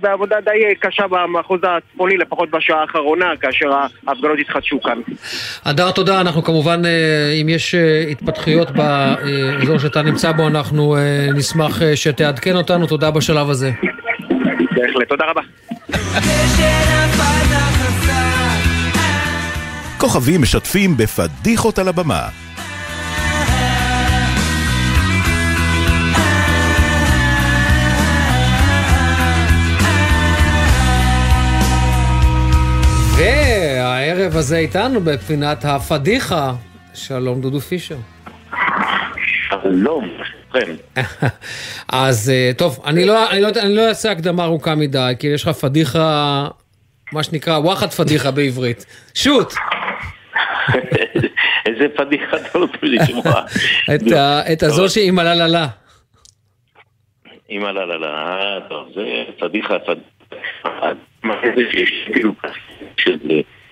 בעבודה 0.00 0.36
די 0.44 0.50
אה, 0.50 0.74
קשה 0.80 1.06
במחוז 1.08 1.60
הצפוני, 1.62 2.16
לפחות 2.16 2.50
בשעה 2.50 2.80
האחרונה, 2.80 3.36
כאשר 3.40 3.66
ההפגנות 4.06 4.38
התחדשו 4.40 4.82
כאן. 4.82 4.98
הדר, 5.64 5.90
תודה. 5.90 6.20
אנחנו 6.20 6.42
כמובן, 6.42 6.84
אה, 6.84 7.32
אם 7.42 7.48
יש 7.48 7.74
אה, 7.74 8.04
התפתחויות 8.10 8.70
באזור 8.70 9.78
שאתה 9.78 10.02
נמצא 10.02 10.32
בו, 10.32 10.46
אנחנו 10.46 10.96
נשמח 11.34 11.80
שתעדכן 11.94 12.56
אותנו. 12.56 12.86
תודה 12.86 13.10
בשלב 13.10 13.50
הזה. 13.50 13.70
בהחלט, 14.76 15.08
תודה 15.08 15.24
רבה. 15.24 15.42
כוכבים 19.98 20.42
משתפים 20.42 20.96
בפדיחות 20.96 21.78
על 21.78 21.88
הבמה. 21.88 22.43
והערב 34.24 34.36
הזה 34.36 34.56
איתנו 34.56 35.00
בפינת 35.00 35.64
הפדיחה. 35.64 36.52
שלום 36.94 37.40
דודו 37.40 37.60
פישר. 37.60 37.96
שלום, 39.48 40.10
כן. 40.52 40.74
אז 41.92 42.30
אה, 42.30 42.50
טוב, 42.58 42.82
אני 42.86 43.04
לא, 43.04 43.30
אני, 43.30 43.40
לא, 43.40 43.48
אני 43.62 43.76
לא 43.76 43.88
אעשה 43.88 44.10
הקדמה 44.10 44.44
ארוכה 44.44 44.74
מדי, 44.74 45.12
כי 45.18 45.26
יש 45.26 45.42
לך 45.42 45.48
פדיחה, 45.48 46.48
מה 47.12 47.22
שנקרא 47.22 47.58
וואחד 47.58 47.90
פדיחה 47.90 48.30
בעברית. 48.30 48.86
שוט! 49.14 49.52
איזה 51.66 51.86
פדיחה 51.96 52.36
אתה 52.36 52.58
רוצה 52.58 52.78
לשמוע. 52.82 53.32
את, 54.52 54.62
הזו 54.62 54.88
שעם 54.88 55.18
הללה. 55.18 55.66
אימא 57.50 57.66
לה 57.66 57.86
לה 57.86 57.98
לה, 57.98 58.08
אה, 58.08 58.60
טוב, 58.68 58.88
זה 58.94 59.02
פדיחה, 59.38 59.78
פדיחה. 59.78 60.04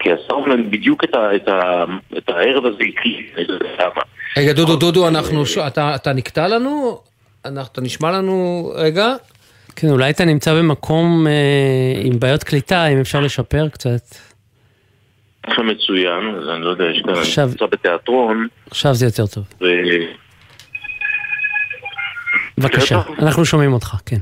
כי 0.02 0.12
השר 0.12 0.34
אומנם 0.34 0.70
בדיוק 0.70 1.04
את 1.04 1.14
ה- 1.14 1.36
את 1.36 1.48
ה- 1.48 1.84
את 2.18 2.28
הערב 2.28 2.66
הזה 2.66 2.76
הקליט, 2.88 3.34
אני 3.36 3.44
לא 3.48 3.52
יודע 3.54 3.66
למה. 3.78 4.02
רגע, 4.36 4.52
דודו, 4.52 4.76
דודו, 4.76 5.08
אנחנו, 5.08 5.46
ש... 5.46 5.58
אתה, 5.58 5.94
אתה 5.94 6.12
נקטע 6.12 6.48
לנו? 6.48 7.00
אנחנו, 7.44 7.72
אתה 7.72 7.80
נשמע 7.80 8.10
לנו, 8.10 8.34
רגע. 8.74 9.14
כן, 9.76 9.88
אולי 9.90 10.10
אתה 10.10 10.24
נמצא 10.24 10.54
במקום 10.54 11.26
אה, 11.26 11.32
עם 12.04 12.18
בעיות 12.18 12.44
קליטה, 12.44 12.86
אם 12.86 13.00
אפשר 13.00 13.20
לשפר 13.20 13.68
קצת. 13.68 14.00
עכשיו 15.46 15.64
מצוין, 15.64 16.34
אז 16.42 16.48
אני 16.48 16.64
לא 16.64 16.70
יודע, 16.70 16.84
יש 16.84 17.02
כאן, 17.04 17.10
אני 17.10 17.20
עכשיו- 17.20 17.46
נמצא 17.48 17.66
בתיאטרון, 17.66 18.46
עכשיו 18.70 18.94
זה 18.94 19.06
יותר 19.06 19.26
טוב. 19.26 19.44
ו... 19.60 19.64
בבקשה? 22.58 23.00
אנחנו 23.18 23.44
שומעים 23.44 23.72
אותך, 23.72 23.94
כן. 24.06 24.16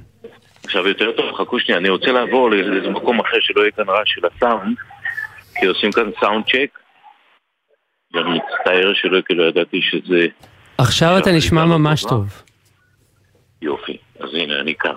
עכשיו 0.64 0.88
יותר 0.88 1.12
טוב, 1.16 1.26
חכו 1.38 1.60
שנייה, 1.60 1.78
אני 1.80 1.88
רוצה 1.88 2.12
לעבור 2.12 2.50
לאיזה 2.50 2.90
מקום 2.90 3.20
אחר 3.20 3.36
שלא 3.40 3.60
יהיה 3.60 3.70
כאן 3.70 3.84
רעש 3.88 4.08
של 4.14 4.20
הסאונד, 4.36 4.76
כי 5.60 5.66
עושים 5.66 5.92
כאן 5.92 6.10
סאונד 6.20 6.44
צ'ק, 6.44 6.78
ואני 8.14 8.30
מצטער 8.30 8.92
שלא 8.94 9.20
כאילו 9.20 9.48
ידעתי 9.48 9.80
שזה 9.82 10.26
עכשיו 10.78 11.18
אתה 11.18 11.32
נשמע 11.32 11.64
ממש 11.64 12.04
טוב. 12.04 12.42
יופי, 13.62 13.96
אז 14.20 14.34
הנה, 14.34 14.60
אני 14.60 14.74
כאן. 14.74 14.94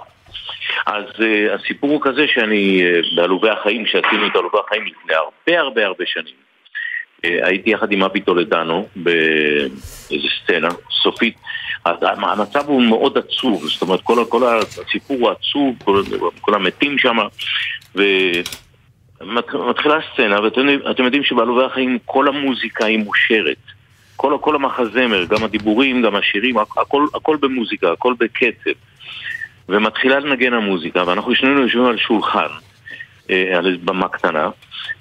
אז 0.86 1.04
uh, 1.04 1.54
הסיפור 1.54 1.90
הוא 1.90 2.02
כזה 2.04 2.26
שאני, 2.28 2.82
uh, 2.82 3.16
בעלובי 3.16 3.50
החיים, 3.50 3.86
שעשינו 3.86 4.28
את 4.28 4.36
עלובי 4.36 4.58
החיים 4.66 4.86
לפני 4.86 5.14
הרבה 5.16 5.60
הרבה 5.60 5.86
הרבה 5.86 6.04
שנים, 6.08 6.36
uh, 7.18 7.48
הייתי 7.48 7.70
יחד 7.70 7.92
עם 7.92 8.04
אבי 8.04 8.22
טולדנו 8.22 8.88
באיזה 8.96 10.28
סצנה 10.44 10.70
סופית. 11.04 11.38
אז 11.86 11.96
המצב 12.02 12.68
הוא 12.68 12.84
מאוד 12.84 13.18
עצוב, 13.18 13.68
זאת 13.68 13.82
אומרת, 13.82 14.02
כל, 14.02 14.26
כל 14.30 14.42
הסיפור 14.58 15.18
הוא 15.20 15.30
עצוב, 15.30 15.76
כל, 15.84 16.04
כל 16.42 16.54
המתים 16.54 16.98
שם, 16.98 17.18
ומתחילה 19.28 19.96
הסצנה, 19.98 20.42
ואתם 20.42 21.04
יודעים- 21.04 21.24
שבעלובי 21.24 21.64
החיים 21.64 21.98
כל 22.06 22.28
המוזיקה 22.28 22.86
היא 22.86 23.00
מושרת. 23.00 23.58
כל, 24.16 24.38
כל 24.42 24.56
המחזמר, 24.56 25.26
גם 25.26 25.44
הדיבורים, 25.44 26.02
גם 26.02 26.16
השירים, 26.16 26.58
הכ- 26.58 26.82
הכל, 26.82 27.06
הכל 27.16 27.38
במוזיקה, 27.42 27.92
הכל 27.92 28.14
בקצב. 28.20 28.70
ומתחילה 29.70 30.20
לנגן 30.20 30.54
המוזיקה, 30.54 31.04
ואנחנו 31.08 31.36
שנינו 31.36 31.62
יושבים 31.62 31.86
על 31.86 31.98
שולחן, 31.98 32.48
אה, 33.30 33.58
על 33.58 33.78
במה 33.84 34.08
קטנה, 34.08 34.50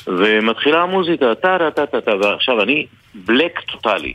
ומתחילה 0.06 0.82
המוזיקה, 0.82 1.34
טה 1.34 1.58
טה 1.58 1.70
טה 1.70 1.86
טה 1.86 2.00
טה, 2.00 2.16
ועכשיו 2.16 2.62
אני 2.62 2.86
Black 3.14 3.60
טוטאלי. 3.60 4.12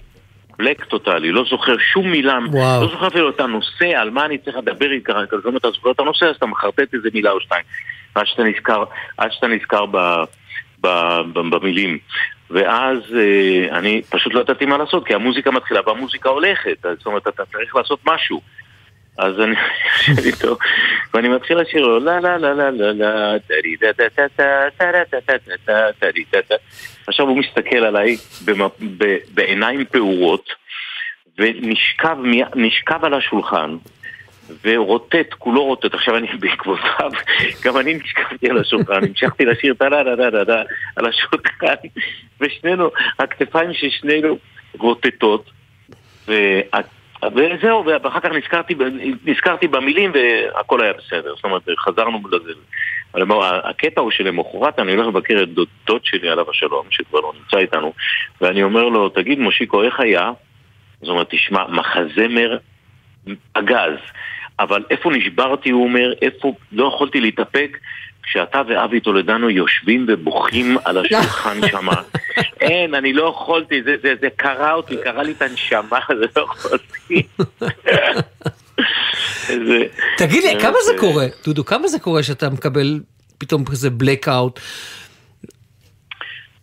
Black 0.57 0.83
טוטאלי, 0.83 1.31
לא 1.31 1.43
זוכר 1.49 1.77
שום 1.77 2.11
מילה, 2.11 2.39
וואו. 2.51 2.81
לא 2.81 2.87
זוכר 2.91 3.07
אפילו 3.07 3.29
את 3.29 3.39
הנושא, 3.39 3.85
על 3.85 4.09
מה 4.09 4.25
אני 4.25 4.37
צריך 4.37 4.57
לדבר 4.57 4.91
איתך, 4.91 5.13
כזה, 5.29 5.49
אם 5.49 5.57
אתה 5.57 5.71
זוכר 5.71 5.91
את 5.91 5.99
הנושא, 5.99 6.25
אז 6.25 6.35
אתה 6.35 6.45
מחרטט 6.45 6.93
איזה 6.93 7.09
מילה 7.13 7.31
או 7.31 7.41
שתיים, 7.41 7.63
עד 8.15 8.25
שאתה 8.25 8.43
נזכר, 8.43 8.83
עד 9.17 9.31
שאתה 9.31 9.47
נזכר 9.47 9.85
ב, 9.85 9.97
ב, 10.81 10.87
ב, 11.33 11.39
במילים. 11.55 11.97
ואז 12.49 12.97
אה, 13.15 13.77
אני 13.77 14.01
פשוט 14.09 14.33
לא 14.33 14.39
ידעתי 14.39 14.65
מה 14.65 14.77
לעשות, 14.77 15.07
כי 15.07 15.13
המוזיקה 15.13 15.51
מתחילה 15.51 15.81
והמוזיקה 15.85 16.29
הולכת, 16.29 16.85
אז 16.85 16.97
זאת 16.97 17.05
אומרת, 17.05 17.27
אתה 17.27 17.43
צריך 17.45 17.75
לעשות 17.75 17.99
משהו. 18.05 18.41
אז 19.17 19.39
אני 19.39 19.55
יושב 20.07 20.25
איתו, 20.25 20.57
ואני 21.13 21.27
מתחיל 21.27 21.57
לשיר 21.57 21.81
לו, 21.81 21.99
לה 21.99 22.19
לה 22.19 22.37
לה 22.37 22.53
לה 22.53 22.71
לה 22.71 22.91
לה, 22.91 23.39
טרי 23.47 23.75
דה 23.81 23.87
דה 23.97 24.05
דה, 24.17 24.69
טרה 24.77 25.01
דה 25.11 25.17
דה 25.27 25.33
דה 25.47 25.55
דה, 25.67 25.91
טרי 25.99 26.23
דה 26.31 26.39
דה. 26.49 26.55
עכשיו 27.07 27.27
הוא 27.27 27.37
מסתכל 27.37 27.77
עליי 27.77 28.17
בעיניים 29.33 29.85
פעורות, 29.85 30.49
ונשכב 31.37 33.05
על 33.05 33.13
השולחן, 33.13 33.77
ורוטט, 34.63 35.33
כולו 35.37 35.63
רוטט, 35.63 35.93
עכשיו 35.93 36.17
אני 36.17 36.27
בעקבותיו, 36.39 37.11
גם 37.63 37.77
אני 37.77 37.93
נשכבתי 37.93 38.49
על 38.49 38.57
השולחן, 38.57 39.03
המשכתי 39.03 39.45
לשיר 39.45 39.73
טה 39.73 39.89
לה 39.89 40.03
לה 40.03 40.15
לה 40.15 40.29
לה 40.29 40.43
לה 40.43 40.63
על 40.95 41.05
השולחן, 41.05 41.87
ושנינו, 42.41 42.89
הכתפיים 43.19 43.73
של 43.73 43.89
שנינו 43.89 44.37
רוטטות, 44.79 45.49
וזהו, 47.23 47.85
ואחר 47.85 48.19
כך 48.19 48.29
נזכרתי, 48.31 48.75
נזכרתי 49.25 49.67
במילים 49.67 50.11
והכל 50.13 50.81
היה 50.81 50.93
בסדר. 50.93 51.35
זאת 51.35 51.43
אומרת, 51.43 51.61
חזרנו 51.77 52.19
לזה. 52.31 52.51
אבל 53.15 53.59
הקטע 53.63 54.01
הוא 54.01 54.11
שלמחרת 54.11 54.79
אני 54.79 54.93
הולך 54.93 55.07
לבקר 55.07 55.43
את 55.43 55.49
דוד, 55.49 56.03
שלי 56.03 56.29
עליו 56.29 56.49
השלום, 56.49 56.85
שכבר 56.89 57.19
לא 57.19 57.33
נמצא 57.39 57.57
איתנו, 57.57 57.93
ואני 58.41 58.63
אומר 58.63 58.83
לו, 58.83 59.09
תגיד 59.09 59.39
מושיקו, 59.39 59.83
איך 59.83 59.99
היה? 59.99 60.31
זאת 61.01 61.09
אומרת, 61.09 61.29
תשמע, 61.29 61.67
מחזמר 61.67 62.57
פגז. 63.53 63.97
אבל 64.59 64.83
איפה 64.89 65.11
נשברתי, 65.11 65.69
הוא 65.69 65.83
אומר, 65.83 66.13
איפה 66.21 66.53
לא 66.71 66.87
יכולתי 66.87 67.21
להתאפק 67.21 67.77
כשאתה 68.27 68.61
ואבי 68.67 68.99
טולדנו 68.99 69.49
יושבים 69.49 70.05
ובוכים 70.07 70.77
על 70.85 70.97
השולחן 70.97 71.67
שמה. 71.67 72.01
אין, 72.61 72.95
אני 72.95 73.13
לא 73.13 73.33
יכולתי, 73.35 73.83
זה, 73.83 73.95
זה, 74.01 74.13
זה 74.21 74.27
קרע 74.35 74.73
אותי, 74.73 74.95
קרע 75.03 75.23
לי 75.23 75.31
את 75.31 75.41
הנשמה, 75.41 75.99
זה 76.07 76.25
לא 76.35 76.41
יכולתי. 76.41 77.23
תגיד 80.17 80.43
לי, 80.43 80.59
כמה 80.61 80.77
זה 80.85 80.91
קורה, 80.99 81.25
דודו, 81.45 81.65
כמה 81.65 81.87
זה 81.87 81.99
קורה 81.99 82.23
שאתה 82.23 82.49
מקבל 82.49 82.99
פתאום 83.37 83.65
כזה 83.65 83.89
blackout? 84.03 84.59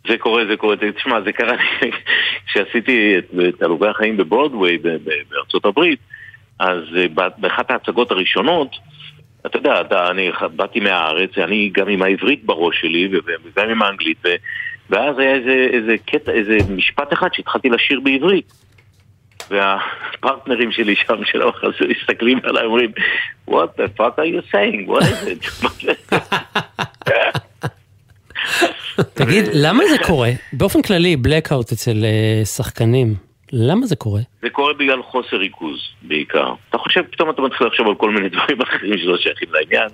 זה 0.09 0.19
קורה, 0.19 0.47
זה 0.47 0.57
קורה, 0.57 0.77
תשמע, 0.97 1.21
זה 1.21 1.33
קרה 1.33 1.53
לי 1.53 1.91
כשעשיתי 2.47 3.15
את 3.19 3.59
תעלוגי 3.59 3.87
החיים 3.87 4.17
בברודוויי 4.17 4.79
בארצות 5.29 5.65
הברית, 5.65 5.99
אז 6.59 6.79
אה, 6.97 7.07
באחת 7.39 7.71
ההצגות 7.71 8.11
הראשונות, 8.11 8.77
אתה 9.47 9.59
יודע, 9.59 9.81
אתה, 9.81 10.11
אני 10.11 10.31
באתי 10.57 10.81
מהארץ, 10.81 11.31
אני 11.39 11.71
גם 11.73 11.89
עם 11.89 12.03
העברית 12.03 12.45
בראש 12.45 12.81
שלי 12.81 13.09
וגם 13.27 13.71
עם 13.71 13.83
האנגלית, 13.83 14.19
ו, 14.25 14.29
ואז 14.91 15.19
היה 15.19 15.35
איזה, 15.35 15.67
איזה 15.73 15.95
קטע, 16.07 16.33
איזה 16.33 16.59
משפט 16.69 17.13
אחד 17.13 17.29
שהתחלתי 17.33 17.69
לשיר 17.69 18.01
בעברית. 18.01 18.53
והפרטנרים 19.51 20.73
שלי 20.73 20.97
שם 20.97 21.25
של 21.25 21.43
המחזה 21.43 21.85
מסתכלים 21.89 22.39
עליי 22.45 22.65
אומרים 22.65 22.93
What 23.51 23.79
the 23.79 24.01
fuck 24.01 24.19
are 24.19 24.25
you 24.25 24.43
saying? 24.53 24.89
What 24.89 25.03
is 25.03 25.27
it? 25.29 25.65
תגיד, 29.15 29.45
למה 29.53 29.85
זה 29.91 29.97
קורה? 30.07 30.31
באופן 30.53 30.83
כללי, 30.83 31.17
blackout 31.27 31.73
אצל 31.73 32.05
אה, 32.05 32.45
שחקנים, 32.45 33.15
למה 33.57 33.87
זה 33.87 33.97
קורה? 33.97 34.21
זה 34.43 34.51
קורה 34.51 34.73
בגלל 34.73 35.03
חוסר 35.03 35.37
ריכוז 35.37 35.79
בעיקר. 36.03 36.55
אתה 36.69 36.79
חושב, 36.79 37.03
פתאום 37.03 37.31
אתה 37.31 37.43
מתחיל 37.43 37.67
לחשוב 37.67 37.89
על 37.89 37.95
כל 37.95 38.11
מיני 38.11 38.29
דברים 38.35 38.63
אחרים 38.63 38.99
שלא 38.99 39.19
שייכים 39.19 39.49
לעניין, 39.53 39.89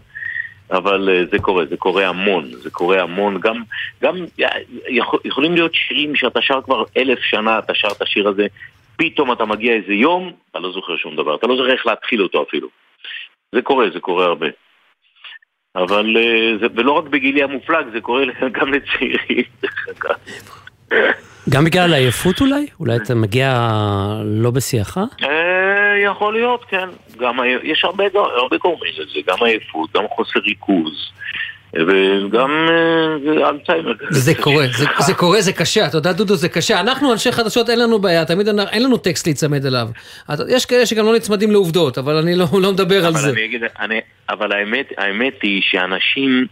אבל 0.71 1.09
uh, 1.09 1.31
זה 1.31 1.39
קורה, 1.39 1.67
זה 1.67 1.77
קורה 1.77 2.09
המון, 2.09 2.51
זה 2.53 2.71
קורה 2.71 3.03
המון. 3.03 3.41
גם, 3.41 3.63
גם 4.03 4.17
יכול, 4.89 5.21
יכולים 5.25 5.55
להיות 5.55 5.75
שירים 5.75 6.17
שאתה 6.17 6.43
שר 6.43 6.63
כבר 6.63 6.85
אלף 6.97 7.19
שנה, 7.19 7.59
אתה 7.59 7.75
שר 7.75 7.89
את 7.97 8.03
השיר 8.03 8.29
הזה, 8.29 8.47
פתאום 8.97 9.33
אתה 9.33 9.45
מגיע 9.45 9.75
איזה 9.75 9.93
יום, 9.93 10.33
אתה 10.51 10.59
לא 10.59 10.73
זוכר 10.73 10.97
שום 10.97 11.17
דבר, 11.17 11.35
אתה 11.35 11.47
לא 11.47 11.57
זוכר 11.57 11.73
איך 11.73 11.87
להתחיל 11.87 12.23
אותו 12.23 12.43
אפילו. 12.43 12.69
זה 13.55 13.63
קורה, 13.63 13.87
זה 13.93 14.01
קורה 14.01 14.25
הרבה. 14.25 14.47
אבל, 15.77 16.17
uh, 16.17 16.61
זה, 16.61 16.67
ולא 16.75 16.93
רק 16.93 17.05
בגילי 17.05 17.43
המופלג, 17.43 17.87
זה 17.93 18.01
קורה 18.01 18.25
גם 18.61 18.73
לצעירים, 18.73 19.45
דרך 19.63 19.89
אגב. 19.89 20.17
גם 21.49 21.65
בגלל 21.65 21.95
עייפות 21.95 22.41
אולי? 22.41 22.67
אולי 22.81 22.97
אתה 22.97 23.15
מגיע 23.15 23.69
לא 24.25 24.51
בשיאך? 24.51 24.99
אה, 25.23 25.31
יכול 26.05 26.33
להיות, 26.33 26.65
כן. 26.65 26.89
גם 27.19 27.37
יש 27.63 27.85
הרבה 27.85 28.57
גורמים 28.63 28.93
לזה, 28.99 29.21
גם 29.27 29.45
עייפות, 29.45 29.91
גם 29.97 30.05
חוסר 30.09 30.41
ריכוז. 30.41 31.11
וגם 31.75 32.51
אה, 32.71 33.49
אלצהיימר. 33.49 33.93
זה 34.11 34.35
קורה, 34.35 34.65
זה 34.99 35.15
קורה, 35.15 35.41
זה 35.41 35.53
קשה, 35.53 35.87
אתה 35.87 35.97
יודע 35.97 36.13
דודו, 36.13 36.35
זה 36.37 36.49
קשה. 36.49 36.81
אנחנו 36.81 37.13
אנשי 37.13 37.33
חדשות 37.33 37.71
אין 37.71 37.79
לנו 37.79 37.99
בעיה, 37.99 38.25
תמיד 38.25 38.49
אין 38.49 38.83
לנו 38.83 38.97
טקסט 38.97 39.27
להיצמד 39.27 39.67
אליו. 39.67 39.89
יש 40.49 40.67
כאלה 40.67 40.87
שגם 40.87 41.05
לא 41.07 41.15
נצמדים 41.15 41.51
לעובדות, 41.51 41.99
אבל 41.99 42.17
אני 42.17 42.37
לא, 42.37 42.47
לא 42.63 42.73
מדבר 42.73 43.07
על 43.07 43.13
זה. 43.13 43.33
אבל 44.29 44.53
האמת 44.97 45.35
היא 45.43 45.63
שאנשים, 45.65 46.47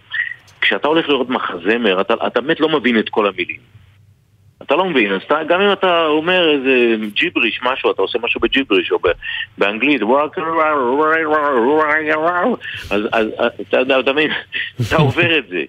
כשאתה 0.61 0.89
הולך 0.89 1.09
לראות 1.09 1.29
מחזמר, 1.31 2.01
אתה 2.01 2.41
באמת 2.41 2.61
לא 2.61 2.69
מבין 2.69 2.99
את 2.99 3.09
כל 3.09 3.27
המילים. 3.27 3.79
אתה 4.69 4.77
לא 4.77 4.85
מבין, 4.85 5.13
אז 5.13 5.21
אתה, 5.27 5.37
גם 5.49 5.61
אם 5.61 5.73
אתה 5.73 6.07
אומר 6.07 6.51
איזה 6.51 6.95
ג'יבריש 7.15 7.61
משהו, 7.63 7.91
אתה 7.91 8.03
עושה 8.03 8.19
משהו 8.23 8.41
בג'יבריש 8.41 8.93
או 8.93 8.99
באנגלית, 9.59 10.03
אז 12.91 14.01
אתה 14.01 14.13
מבין, 14.13 14.31
אתה 14.89 14.97
עובר 14.97 15.39
את 15.39 15.49
זה. 15.49 15.65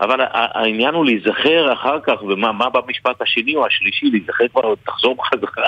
אבל 0.00 0.20
העניין 0.30 0.94
הוא 0.94 1.04
להיזכר 1.04 1.72
אחר 1.72 1.98
כך, 2.06 2.22
ומה 2.22 2.70
במשפט 2.70 3.22
השני 3.22 3.56
או 3.56 3.66
השלישי, 3.66 4.06
להיזכר 4.06 4.44
כבר, 4.48 4.74
תחזור 4.86 5.16
בחזרה 5.16 5.64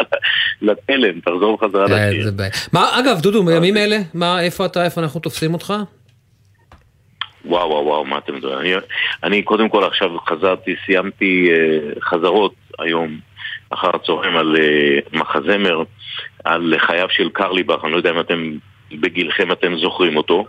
לתלם, 0.62 1.20
תחזור 1.20 1.56
בחזרה 1.56 1.84
לשיר. 1.84 2.30
מה, 2.72 3.00
אגב, 3.00 3.20
דודו, 3.20 3.42
בימים 3.42 3.76
אלה, 3.76 3.96
איפה 4.40 4.66
אתה, 4.66 4.84
איפה 4.84 5.00
אנחנו 5.00 5.20
תופסים 5.20 5.54
אותך? 5.54 5.74
וואו 7.46 7.70
וואו 7.70 7.84
וואו, 7.84 8.04
מה 8.04 8.18
אתם 8.18 8.34
מדברים? 8.34 8.58
אני, 8.58 8.74
אני 9.22 9.42
קודם 9.42 9.68
כל 9.68 9.84
עכשיו 9.84 10.10
חזרתי, 10.28 10.74
סיימתי 10.86 11.48
uh, 11.50 12.00
חזרות 12.00 12.54
היום 12.78 13.18
אחר 13.70 13.90
הצהריים 13.94 14.36
על 14.36 14.56
uh, 14.56 15.18
מחזמר, 15.18 15.82
על 16.44 16.74
חייו 16.78 17.06
של 17.10 17.28
קרליבך, 17.28 17.84
אני 17.84 17.92
לא 17.92 17.96
יודע 17.96 18.10
אם 18.10 18.20
אתם 18.20 18.52
בגילכם 18.92 19.52
אתם 19.52 19.76
זוכרים 19.78 20.16
אותו. 20.16 20.46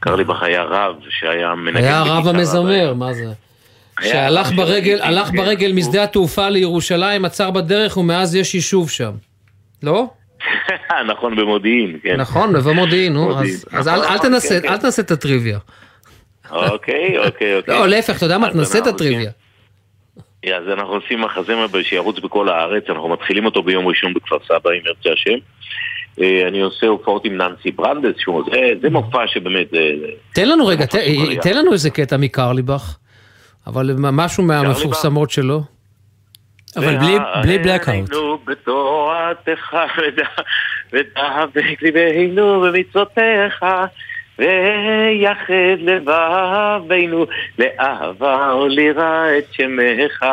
קרליבך 0.00 0.42
היה 0.42 0.62
רב 0.62 0.94
שהיה 1.10 1.54
מנגן 1.54 1.76
היה 1.76 1.98
הרב 1.98 2.28
המזמר, 2.28 2.94
מה 2.94 3.12
זה? 3.12 3.32
שהלך 4.00 4.52
ברגל, 4.52 4.98
הלך 5.02 5.30
ברגל 5.30 5.72
משדה 5.72 6.04
התעופה 6.04 6.48
לירושלים, 6.48 7.24
עצר 7.24 7.50
בדרך 7.50 7.96
ומאז 7.96 8.34
יש 8.34 8.54
יישוב 8.54 8.90
שם. 8.90 9.10
לא? 9.82 10.06
נכון, 11.12 11.36
במודיעין, 11.36 11.98
כן. 12.02 12.16
נכון, 12.16 12.52
במודיעין, 12.52 13.12
נו, 13.12 13.40
אז, 13.72 13.88
אל, 13.88 14.00
אל, 14.00 14.18
תנסה, 14.18 14.60
כן, 14.60 14.68
כן. 14.68 14.72
אל 14.72 14.76
תנסה 14.76 15.02
את 15.02 15.10
הטריוויה. 15.10 15.58
אוקיי, 16.50 17.18
אוקיי, 17.18 17.56
אוקיי. 17.56 17.74
לא, 17.74 17.88
להפך, 17.88 18.16
אתה 18.16 18.26
יודע 18.26 18.38
מה, 18.38 18.50
תנסה 18.50 18.78
את 18.78 18.86
הטריוויה. 18.86 19.30
אז 20.46 20.68
אנחנו 20.68 20.94
עושים 20.94 21.20
מחזמר 21.20 21.66
שירוץ 21.82 22.18
בכל 22.18 22.48
הארץ, 22.48 22.84
אנחנו 22.88 23.08
מתחילים 23.08 23.44
אותו 23.44 23.62
ביום 23.62 23.86
ראשון 23.86 24.14
בכפר 24.14 24.36
סבא, 24.44 24.70
אם 24.70 24.80
ירצה 24.86 25.12
השם. 25.12 25.38
אה, 26.20 26.48
אני 26.48 26.60
עושה 26.60 26.86
הופעות 26.86 27.24
עם 27.24 27.36
ננסי 27.36 27.70
ברנדס, 27.70 28.14
זה 28.82 28.90
מופע 28.90 29.26
שבאמת... 29.26 29.66
תן 30.32 30.48
לנו 30.48 30.66
רגע, 30.66 30.86
תן 31.42 31.56
לנו 31.56 31.72
איזה 31.72 31.90
קטע 31.90 32.16
מקרליבך, 32.16 32.96
אבל 33.66 33.94
משהו 33.98 34.44
מהמפורסמות 34.44 35.30
שלו. 35.30 35.62
אבל 36.76 36.96
בלי 37.42 37.58
בלקאוט. 37.58 38.10
בתורתך 38.44 39.76
ודבק 40.92 41.82
ליבנו 41.82 42.60
במצוותיך 42.60 43.64
ויחד 44.38 45.78
לבבינו 45.78 47.26
לאהבה 47.58 48.50
או 48.52 48.68
ליראה 48.68 49.38
את 49.38 49.44
שמך. 49.52 50.24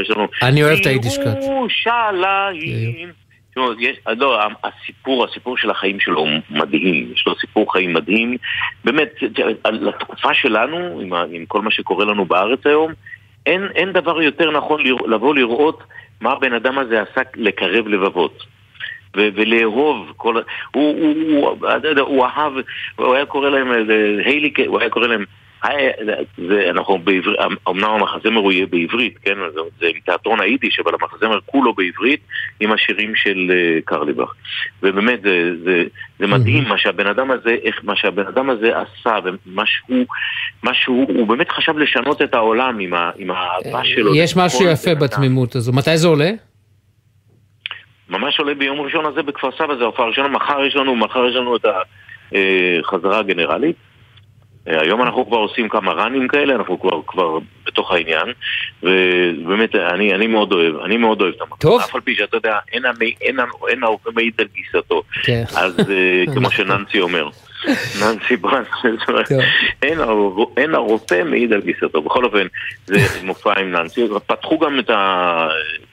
יש. 0.00 0.10
אני 0.42 0.62
אוהב 0.62 0.78
את 0.80 0.86
היידישקאט. 0.86 1.36
ירושלים. 1.42 3.12
לא, 3.56 4.38
הסיפור, 4.64 5.24
הסיפור 5.24 5.56
של 5.56 5.70
החיים 5.70 6.00
שלו 6.00 6.20
הוא 6.20 6.28
מדהים, 6.50 7.12
יש 7.14 7.24
לו 7.26 7.34
סיפור 7.40 7.72
חיים 7.72 7.92
מדהים. 7.92 8.36
באמת, 8.84 9.14
לתקופה 9.64 10.34
שלנו, 10.34 11.00
עם, 11.00 11.12
עם 11.32 11.46
כל 11.46 11.62
מה 11.62 11.70
שקורה 11.70 12.04
לנו 12.04 12.24
בארץ 12.24 12.66
היום, 12.66 12.92
אין, 13.46 13.68
אין 13.74 13.92
דבר 13.92 14.22
יותר 14.22 14.50
נכון 14.50 14.82
לבוא 15.06 15.34
לראות 15.34 15.82
מה 16.20 16.32
הבן 16.32 16.52
אדם 16.52 16.78
הזה 16.78 17.02
עשה 17.02 17.20
לקרב 17.36 17.88
לבבות. 17.88 18.42
ולאהוב 19.16 20.12
כל... 20.16 20.34
הוא, 20.34 20.42
הוא, 20.74 21.14
הוא, 21.30 21.58
הוא, 21.60 21.98
הוא 21.98 22.26
אהב, 22.26 22.52
הוא 22.96 23.14
היה 23.14 23.26
קורא 23.26 23.48
להם 23.48 23.72
היילי, 24.24 24.52
הוא 24.66 24.80
היה 24.80 24.90
קורא 24.90 25.06
להם... 25.06 25.24
זה, 26.48 26.70
אנחנו 26.70 26.98
בעברית, 26.98 27.38
אמנם 27.68 27.90
המחזמר 27.90 28.40
הוא 28.40 28.52
יהיה 28.52 28.66
בעברית, 28.66 29.18
כן? 29.22 29.34
זה, 29.54 29.60
זה 29.80 29.86
תיאטרון 30.04 30.40
היידיש, 30.40 30.80
אבל 30.84 30.92
המחזמר 31.00 31.38
כולו 31.46 31.74
בעברית 31.74 32.20
עם 32.60 32.72
השירים 32.72 33.14
של 33.14 33.50
uh, 33.50 33.82
קרליבך. 33.84 34.32
ובאמת, 34.82 35.22
זה, 35.22 35.50
זה, 35.64 35.84
זה 36.18 36.26
מדהים 36.26 36.64
מה 36.68 36.78
שהבן 36.78 37.06
אדם 37.06 37.30
הזה, 37.30 37.56
איך, 37.62 37.80
מה 37.82 37.96
שהבן 37.96 38.26
אדם 38.26 38.50
הזה 38.50 38.72
עשה, 38.78 39.18
ומה 39.24 39.62
שהוא, 39.66 40.06
מה 40.62 40.74
שהוא, 40.74 41.06
הוא 41.08 41.26
באמת 41.26 41.50
חשב 41.50 41.78
לשנות 41.78 42.22
את 42.22 42.34
העולם 42.34 42.78
עם, 42.78 42.94
ה, 42.94 43.10
עם 43.16 43.30
האהבה 43.30 43.84
שלו. 43.84 44.14
יש 44.14 44.36
משהו 44.36 44.68
יפה 44.68 44.94
בתמימות 44.94 45.56
הזו. 45.56 45.72
מתי 45.72 45.96
זה 45.96 46.08
עולה? 46.08 46.30
ממש 48.08 48.38
עולה 48.38 48.54
ביום 48.54 48.80
ראשון 48.80 49.06
הזה 49.06 49.22
בכפר 49.22 49.50
סבא, 49.58 49.76
זה 49.76 49.82
ההופעה 49.82 50.06
הראשונה, 50.06 50.28
מחר 50.28 50.64
יש 50.64 50.76
לנו, 50.76 50.96
מחר 50.96 51.26
יש 51.26 51.36
לנו 51.36 51.56
את 51.56 51.64
החזרה 52.82 53.14
אה, 53.14 53.18
הגנרלית. 53.18 53.76
אה, 54.68 54.80
היום 54.80 55.02
אנחנו 55.02 55.26
כבר 55.26 55.36
עושים 55.36 55.68
כמה 55.68 55.92
ראנים 55.92 56.28
כאלה, 56.28 56.54
אנחנו 56.54 56.80
כבר, 56.80 57.00
כבר 57.06 57.38
בתוך 57.66 57.92
העניין, 57.92 58.32
ובאמת, 58.82 59.74
אני, 59.74 60.14
אני 60.14 60.26
מאוד 60.26 60.52
אוהב, 60.52 60.76
אני 60.76 60.96
מאוד 60.96 61.20
אוהב 61.20 61.34
את 61.34 61.40
המקום. 61.40 61.58
טוב. 61.58 61.80
אף 61.80 61.94
על 61.94 62.00
פי 62.00 62.14
שאתה 62.14 62.36
יודע, 62.36 62.58
אין, 62.72 62.82
אין, 62.86 62.94
אין, 63.20 63.36
אין 63.68 63.84
ההווה 63.84 64.12
מעיד 64.14 64.32
על 64.38 64.46
גיסתו. 64.54 65.02
כן. 65.22 65.44
אז 65.56 65.90
אה, 65.90 66.24
כמו 66.34 66.50
שננסי 66.56 67.00
אומר. 67.00 67.28
ננסי 67.66 68.36
זאת 68.98 69.08
אומרת, 69.08 69.28
אין 69.82 70.00
הר- 70.00 70.44
אין 70.56 70.74
הרופא 70.74 71.22
מעיד 71.24 71.52
על 71.52 71.60
גיסתו. 71.60 72.02
בכל 72.02 72.24
אופן, 72.24 72.46
זה 72.86 72.96
מופע 73.22 73.60
עם 73.60 73.70
ננסי. 73.72 74.00
פתחו 74.26 74.58
גם 74.58 74.78
את 74.78 74.90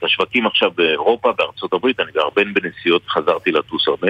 השווקים 0.02 0.46
עכשיו 0.46 0.70
באירופה, 0.76 1.32
בארצות 1.38 1.72
הברית, 1.72 2.00
אני 2.00 2.12
גר 2.14 2.28
בין 2.36 2.54
בנסיעות, 2.54 3.02
חזרתי 3.08 3.52
לטוס 3.52 3.88
הרבה. 3.88 4.08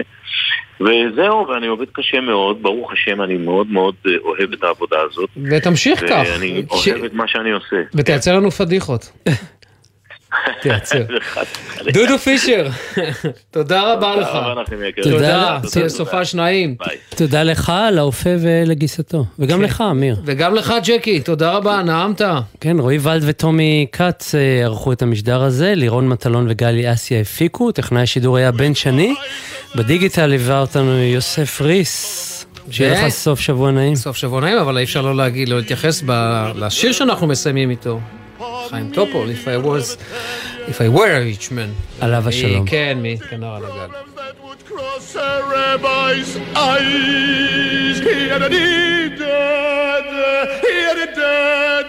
וזהו, 0.81 1.49
ואני 1.49 1.67
עובד 1.67 1.87
קשה 1.93 2.21
מאוד, 2.21 2.63
ברוך 2.63 2.93
השם, 2.93 3.23
אני 3.23 3.37
מאוד 3.37 3.67
מאוד 3.67 3.95
אה, 4.07 4.13
אוהב 4.25 4.53
את 4.53 4.63
העבודה 4.65 4.97
הזאת. 5.11 5.31
ותמשיך 5.51 6.01
כך. 6.01 6.25
ואני 6.33 6.65
אוהב 6.71 7.05
את 7.05 7.13
מה 7.13 7.29
שאני 7.29 7.51
עושה. 7.51 7.77
ותייצר 7.95 8.37
לנו 8.37 8.51
פדיחות. 8.51 9.13
תייצר. 10.63 11.03
דודו 11.95 12.19
פישר, 12.19 12.69
תודה 13.51 13.93
רבה 13.93 14.17
לך. 14.17 14.29
רבה 14.33 14.63
לכם, 14.63 14.77
יקר. 14.89 15.03
תודה, 15.03 15.59
תודה. 15.75 15.89
סופש 15.89 16.35
נעים. 16.35 16.75
תודה 17.17 17.43
לך, 17.43 17.73
לאופה 17.93 18.31
ולגיסתו. 18.41 19.25
וגם 19.39 19.63
לך, 19.63 19.85
אמיר. 19.91 20.17
וגם 20.25 20.55
לך, 20.55 20.75
ג'קי, 20.85 21.21
תודה 21.21 21.53
רבה, 21.53 21.83
נעמת. 21.83 22.23
כן, 22.61 22.79
רועי 22.79 22.99
ולד 23.03 23.23
וטומי 23.27 23.87
כץ 23.93 24.35
אה, 24.35 24.41
ערכו 24.65 24.93
את 24.93 25.03
המשדר 25.03 25.43
הזה, 25.43 25.75
לירון 25.75 26.09
מטלון 26.09 26.47
וגלי 26.51 26.93
אסיה 26.93 27.21
הפיקו, 27.21 27.73
טכנאי 27.73 28.03
השידור 28.03 28.37
היה 28.37 28.53
בן 28.53 28.75
שני. 28.75 29.15
בדיגיטל 29.77 30.27
ליווה 30.27 30.61
אותנו 30.61 30.99
יוסף 30.99 31.61
ריס. 31.61 32.33
שיהיה 32.71 33.07
לך 33.07 33.13
סוף 33.13 33.41
שבוע 33.41 33.71
נעים. 33.71 33.95
סוף 33.95 34.17
שבוע 34.17 34.41
נעים, 34.41 34.59
אבל 34.59 34.79
אי 34.79 34.85
אפשר 34.85 35.03
לא 35.03 35.17
להגיד, 35.17 35.49
לא 35.49 35.57
להתייחס 35.57 36.03
ב- 36.07 36.47
לשיר 36.57 36.93
שאנחנו 36.93 37.27
מסיימים 37.27 37.71
איתו. 37.71 38.01
חיים 38.70 38.92
טופול, 38.94 39.30
If 39.30 39.48
I 39.48 39.58
was, 39.68 39.98
If 40.70 40.82
I 40.82 40.90
were 40.98 41.12
a 41.22 41.24
rich 41.32 41.52
man. 41.52 41.72
עליו 42.00 42.28
השלום. 42.30 42.64
מ- 42.64 42.68
כן, 42.68 42.98
מכנר 43.02 43.56
על 43.56 43.66
הגג. 43.66 43.90
Cross 44.70 45.16
a 45.16 45.42
rabbi's 45.56 46.32
eyes. 46.56 47.98
He 48.08 48.20
had 48.32 48.42
a 48.42 48.50
deed, 48.58 49.18
he 50.66 50.76
had 50.88 51.00
a 51.08 51.10
dead, 51.22 51.88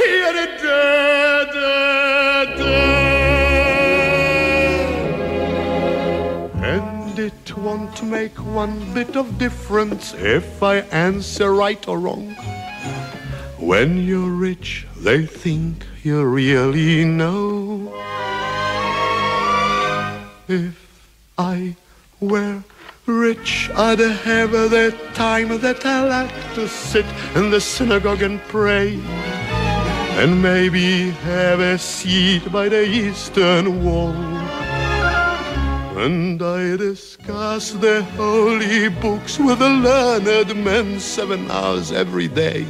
he 0.00 0.10
had 0.24 0.36
a 0.46 0.48
dead, 0.64 1.52
And 6.74 7.18
it 7.18 7.56
won't 7.56 8.02
make 8.18 8.36
one 8.62 8.74
bit 8.94 9.16
of 9.16 9.26
difference 9.38 10.14
if 10.38 10.62
I 10.62 10.76
answer 11.08 11.48
right 11.64 11.82
or 11.90 11.98
wrong. 11.98 12.26
When 13.70 13.90
you're 14.08 14.34
rich, 14.50 14.85
they 15.01 15.25
think 15.25 15.85
you 16.03 16.23
really 16.23 17.05
know. 17.05 17.93
If 20.47 20.75
I 21.37 21.75
were 22.19 22.63
rich, 23.05 23.69
I'd 23.75 23.99
have 23.99 24.51
the 24.51 24.95
time 25.13 25.49
that 25.59 25.85
I 25.85 26.03
like 26.03 26.53
to 26.55 26.67
sit 26.67 27.05
in 27.35 27.51
the 27.51 27.61
synagogue 27.61 28.21
and 28.21 28.39
pray. 28.43 28.99
And 30.19 30.41
maybe 30.41 31.11
have 31.11 31.59
a 31.59 31.77
seat 31.77 32.51
by 32.51 32.69
the 32.69 32.83
eastern 32.83 33.83
wall. 33.83 34.15
And 35.97 36.41
I 36.41 36.75
discuss 36.75 37.71
the 37.71 38.03
holy 38.15 38.89
books 38.89 39.37
with 39.37 39.59
the 39.59 39.69
learned 39.69 40.63
men 40.63 40.99
seven 40.99 41.49
hours 41.51 41.91
every 41.91 42.27
day. 42.27 42.65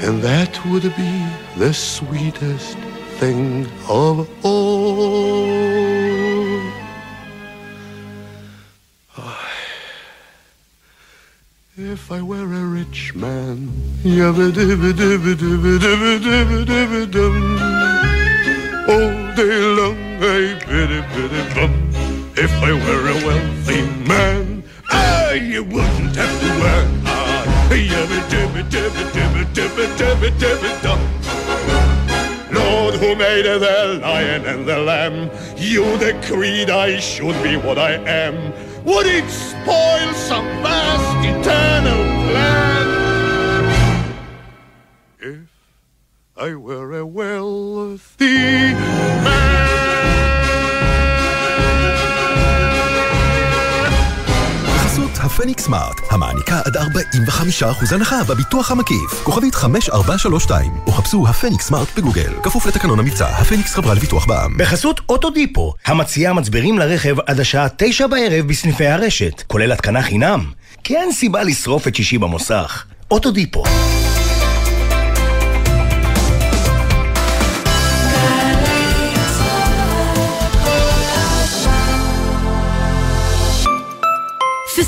And 0.00 0.22
that 0.22 0.64
would 0.66 0.84
be 0.96 1.26
the 1.56 1.74
sweetest 1.74 2.78
thing 3.18 3.66
of 3.88 4.28
all. 4.44 5.48
If 11.76 12.12
I 12.12 12.22
were 12.22 12.42
a 12.42 12.64
rich 12.64 13.14
man, 13.14 13.70
all 18.88 19.12
day 19.36 19.58
long 19.78 19.98
I 20.22 20.58
biddy 20.66 21.00
biddy 21.12 21.42
bum. 21.54 21.72
If 22.36 22.52
I 22.62 22.72
were 22.72 23.04
a 23.10 23.18
wealthy 23.26 23.82
man, 24.08 24.62
I 24.90 25.60
wouldn't 25.60 26.16
have 26.16 26.40
to 26.40 26.50
work 26.60 27.06
hard. 27.06 27.28
Yabba-dibba-dibba-dibba-dibba-dibba-dibba-dum. 29.54 31.00
Lord, 32.52 32.94
who 32.94 33.14
made 33.14 33.44
the 33.44 33.98
lion 34.02 34.46
and 34.46 34.66
the 34.66 34.78
lamb, 34.78 35.30
you 35.56 35.98
decreed 35.98 36.70
I 36.70 36.98
should 36.98 37.40
be 37.42 37.56
what 37.56 37.78
I 37.78 37.92
am. 37.92 38.52
Would 38.84 39.06
it 39.06 39.28
spoil 39.28 40.14
some 40.14 40.46
vast 40.62 41.26
eternal 41.26 42.04
plan? 42.30 42.86
If 45.20 45.48
I 46.36 46.54
were 46.54 46.98
a 46.98 47.04
wealthy 47.04 48.74
בחסות 54.98 55.18
הפניקס 55.24 55.64
סמארט, 55.64 56.00
המעניקה 56.10 56.60
עד 56.64 56.76
45% 56.76 57.94
הנחה 57.94 58.24
בביטוח 58.24 58.70
המקיף. 58.70 59.22
כוכבית 59.24 59.54
5432, 59.54 60.72
או 60.86 60.92
חפשו 60.92 61.28
הפניקס 61.28 61.66
סמארט 61.66 61.88
בגוגל. 61.96 62.32
כפוף 62.42 62.66
לתקנון 62.66 62.98
המבצע, 62.98 63.26
הפניקס 63.28 63.74
חברה 63.74 63.94
לביטוח 63.94 64.26
בע"מ. 64.26 64.58
בחסות 64.58 65.00
אוטודיפו, 65.08 65.74
המציעה 65.86 66.32
מצברים 66.32 66.78
לרכב 66.78 67.16
עד 67.26 67.40
השעה 67.40 67.66
תשע 67.76 68.06
בערב 68.06 68.46
בסניפי 68.46 68.86
הרשת, 68.86 69.42
כולל 69.46 69.72
התקנה 69.72 70.02
חינם. 70.02 70.44
כי 70.84 70.96
אין 70.96 71.12
סיבה 71.12 71.42
לשרוף 71.42 71.88
את 71.88 71.94
שישי 71.94 72.18
במוסך. 72.18 72.84
אוטודיפו. 73.10 73.62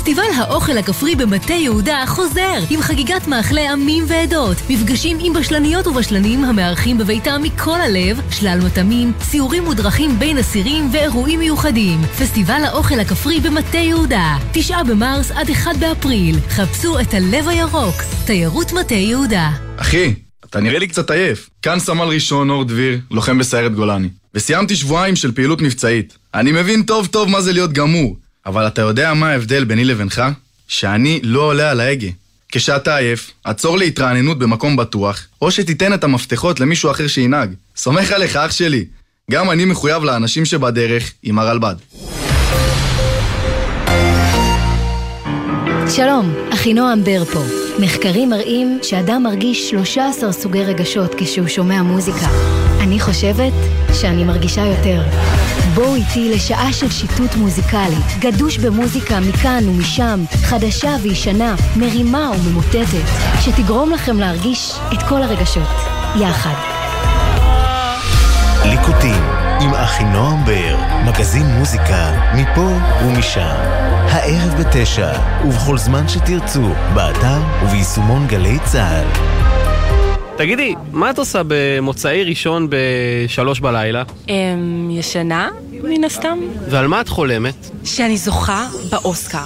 פסטיבל 0.01 0.31
האוכל 0.37 0.77
הכפרי 0.77 1.15
במטה 1.15 1.53
יהודה 1.53 2.03
חוזר 2.07 2.59
עם 2.69 2.81
חגיגת 2.81 3.27
מאכלי 3.27 3.67
עמים 3.67 4.03
ועדות, 4.07 4.57
מפגשים 4.69 5.17
עם 5.21 5.33
בשלניות 5.33 5.87
ובשלנים 5.87 6.45
המארחים 6.45 6.97
בביתם 6.97 7.41
מכל 7.43 7.81
הלב, 7.81 8.21
שלל 8.31 8.59
מטעמים, 8.65 9.11
סיורים 9.21 9.67
ודרכים 9.67 10.19
בין 10.19 10.37
אסירים 10.37 10.89
ואירועים 10.93 11.39
מיוחדים. 11.39 12.01
פסטיבל 12.19 12.61
האוכל 12.63 12.99
הכפרי 12.99 13.39
במטה 13.39 13.77
יהודה, 13.77 14.37
תשעה 14.53 14.83
במרס 14.83 15.31
עד 15.31 15.49
אחד 15.49 15.73
באפריל. 15.79 16.35
חפשו 16.49 16.99
את 16.99 17.13
הלב 17.13 17.47
הירוק, 17.47 17.95
תיירות 18.25 18.73
מטה 18.73 18.95
יהודה. 18.95 19.49
אחי, 19.77 20.13
אתה 20.45 20.59
נראה 20.59 20.79
לי 20.79 20.87
קצת 20.87 21.11
עייף. 21.11 21.49
כאן 21.61 21.79
סמל 21.79 22.05
ראשון 22.05 22.49
אור 22.49 22.63
דביר, 22.63 22.99
לוחם 23.11 23.37
בסיירת 23.37 23.75
גולני. 23.75 24.09
וסיימתי 24.33 24.75
שבועיים 24.75 25.15
של 25.15 25.31
פעילות 25.31 25.61
מבצעית. 25.61 26.17
אני 26.33 26.51
מבין 26.51 26.83
טוב 26.83 27.07
טוב 27.07 27.29
מה 27.29 27.41
זה 27.41 27.53
להיות 27.53 27.73
גמור, 27.73 28.15
אבל 28.45 28.67
אתה 28.67 28.81
יודע 28.81 29.13
מה 29.13 29.29
ההבדל 29.29 29.63
ביני 29.63 29.85
לבינך? 29.85 30.21
שאני 30.67 31.19
לא 31.23 31.41
עולה 31.41 31.71
על 31.71 31.79
ההגה. 31.79 32.07
כשאתה 32.51 32.97
עייף, 32.97 33.31
עצור 33.43 33.77
להתרעננות 33.77 34.39
במקום 34.39 34.75
בטוח, 34.75 35.27
או 35.41 35.51
שתיתן 35.51 35.93
את 35.93 36.03
המפתחות 36.03 36.59
למישהו 36.59 36.91
אחר 36.91 37.07
שינהג. 37.07 37.53
סומך 37.75 38.11
עליך, 38.11 38.35
אח 38.35 38.51
שלי. 38.51 38.85
גם 39.31 39.51
אני 39.51 39.65
מחויב 39.65 40.03
לאנשים 40.03 40.45
שבדרך 40.45 41.11
עם 41.23 41.39
הרלב"ד. 41.39 41.75
שלום, 45.95 46.33
אחינועם 46.53 47.03
בר 47.03 47.25
פה. 47.25 47.43
מחקרים 47.79 48.29
מראים 48.29 48.79
שאדם 48.83 49.23
מרגיש 49.23 49.69
13 49.69 50.31
סוגי 50.31 50.63
רגשות 50.63 51.15
כשהוא 51.17 51.47
שומע 51.47 51.81
מוזיקה. 51.81 52.27
אני 52.79 52.99
חושבת 52.99 53.53
שאני 53.93 54.23
מרגישה 54.23 54.61
יותר. 54.61 55.01
בואו 55.75 55.95
איתי 55.95 56.31
לשעה 56.35 56.73
של 56.73 56.89
שיטוט 56.89 57.35
מוזיקלי, 57.35 57.95
גדוש 58.19 58.57
במוזיקה 58.57 59.19
מכאן 59.19 59.69
ומשם, 59.69 60.23
חדשה 60.43 60.95
וישנה, 61.01 61.55
מרימה 61.75 62.31
וממוטטת, 62.31 63.07
שתגרום 63.41 63.91
לכם 63.91 64.19
להרגיש 64.19 64.73
את 64.93 65.03
כל 65.09 65.23
הרגשות, 65.23 65.69
יחד. 66.19 66.55
ליקוטים 68.65 69.23
עם 69.61 69.73
אחינועם 69.73 70.45
בר, 70.45 70.77
מגזין 71.05 71.45
מוזיקה 71.45 72.11
מפה 72.35 72.69
ומשם. 73.05 73.55
הערב 74.11 74.53
בתשע, 74.59 75.11
ובכל 75.45 75.77
זמן 75.77 76.07
שתרצו, 76.07 76.73
באתר 76.93 77.41
וביישומון 77.63 78.27
גלי 78.27 78.57
צה"ל. 78.65 79.40
תגידי, 80.41 80.75
מה 80.91 81.09
את 81.09 81.19
עושה 81.19 81.41
במוצאי 81.47 82.23
ראשון 82.23 82.67
בשלוש 82.69 83.59
בלילה? 83.59 84.03
אמ... 84.29 84.89
ישנה, 84.91 85.49
מן 85.83 86.03
הסתם. 86.03 86.37
ועל 86.69 86.87
מה 86.87 87.01
את 87.01 87.09
חולמת? 87.09 87.69
שאני 87.83 88.17
זוכה 88.17 88.67
באוסקר. 88.91 89.45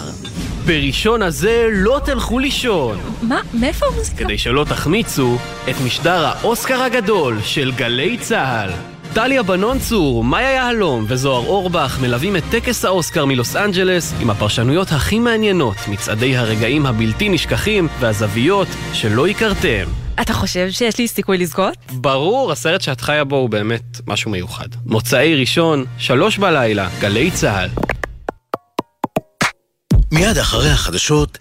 בראשון 0.65 1.21
הזה 1.21 1.67
לא 1.71 2.01
תלכו 2.05 2.39
לישון. 2.39 2.97
מה? 3.21 3.41
מאיפה 3.53 3.85
המוזיקה? 3.85 4.23
כדי 4.23 4.37
שלא 4.37 4.65
תחמיצו 4.69 5.37
את 5.69 5.75
משדר 5.85 6.25
האוסקר 6.25 6.81
הגדול 6.81 7.37
של 7.43 7.71
גלי 7.71 8.17
צה"ל. 8.17 8.69
טליה 9.13 9.43
בנון 9.43 9.79
צור, 9.79 10.23
מאיה 10.23 10.51
יהלום 10.51 11.05
וזוהר 11.07 11.47
אורבך 11.47 11.97
מלווים 12.01 12.35
את 12.35 12.43
טקס 12.51 12.85
האוסקר 12.85 13.25
מלוס 13.25 13.55
אנג'לס 13.55 14.13
עם 14.21 14.29
הפרשנויות 14.29 14.91
הכי 14.91 15.19
מעניינות, 15.19 15.77
מצעדי 15.87 16.37
הרגעים 16.37 16.85
הבלתי 16.85 17.29
נשכחים 17.29 17.87
והזוויות 17.99 18.67
שלא 18.93 19.27
הכרתם. 19.27 20.04
אתה 20.21 20.33
חושב 20.33 20.67
שיש 20.71 20.97
לי 20.97 21.07
סיכוי 21.07 21.37
לזכות? 21.37 21.77
ברור, 21.91 22.51
הסרט 22.51 22.81
שאת 22.81 23.01
חיה 23.01 23.23
בו 23.23 23.35
הוא 23.35 23.49
באמת 23.49 23.81
משהו 24.07 24.31
מיוחד. 24.31 24.67
מוצאי 24.85 25.35
ראשון, 25.35 25.85
שלוש 25.97 26.37
בלילה, 26.37 26.89
גלי 26.99 27.31
צה"ל. 27.31 27.69
מיד 30.11 30.37
אחרי 30.37 30.69
החדשות, 30.69 31.37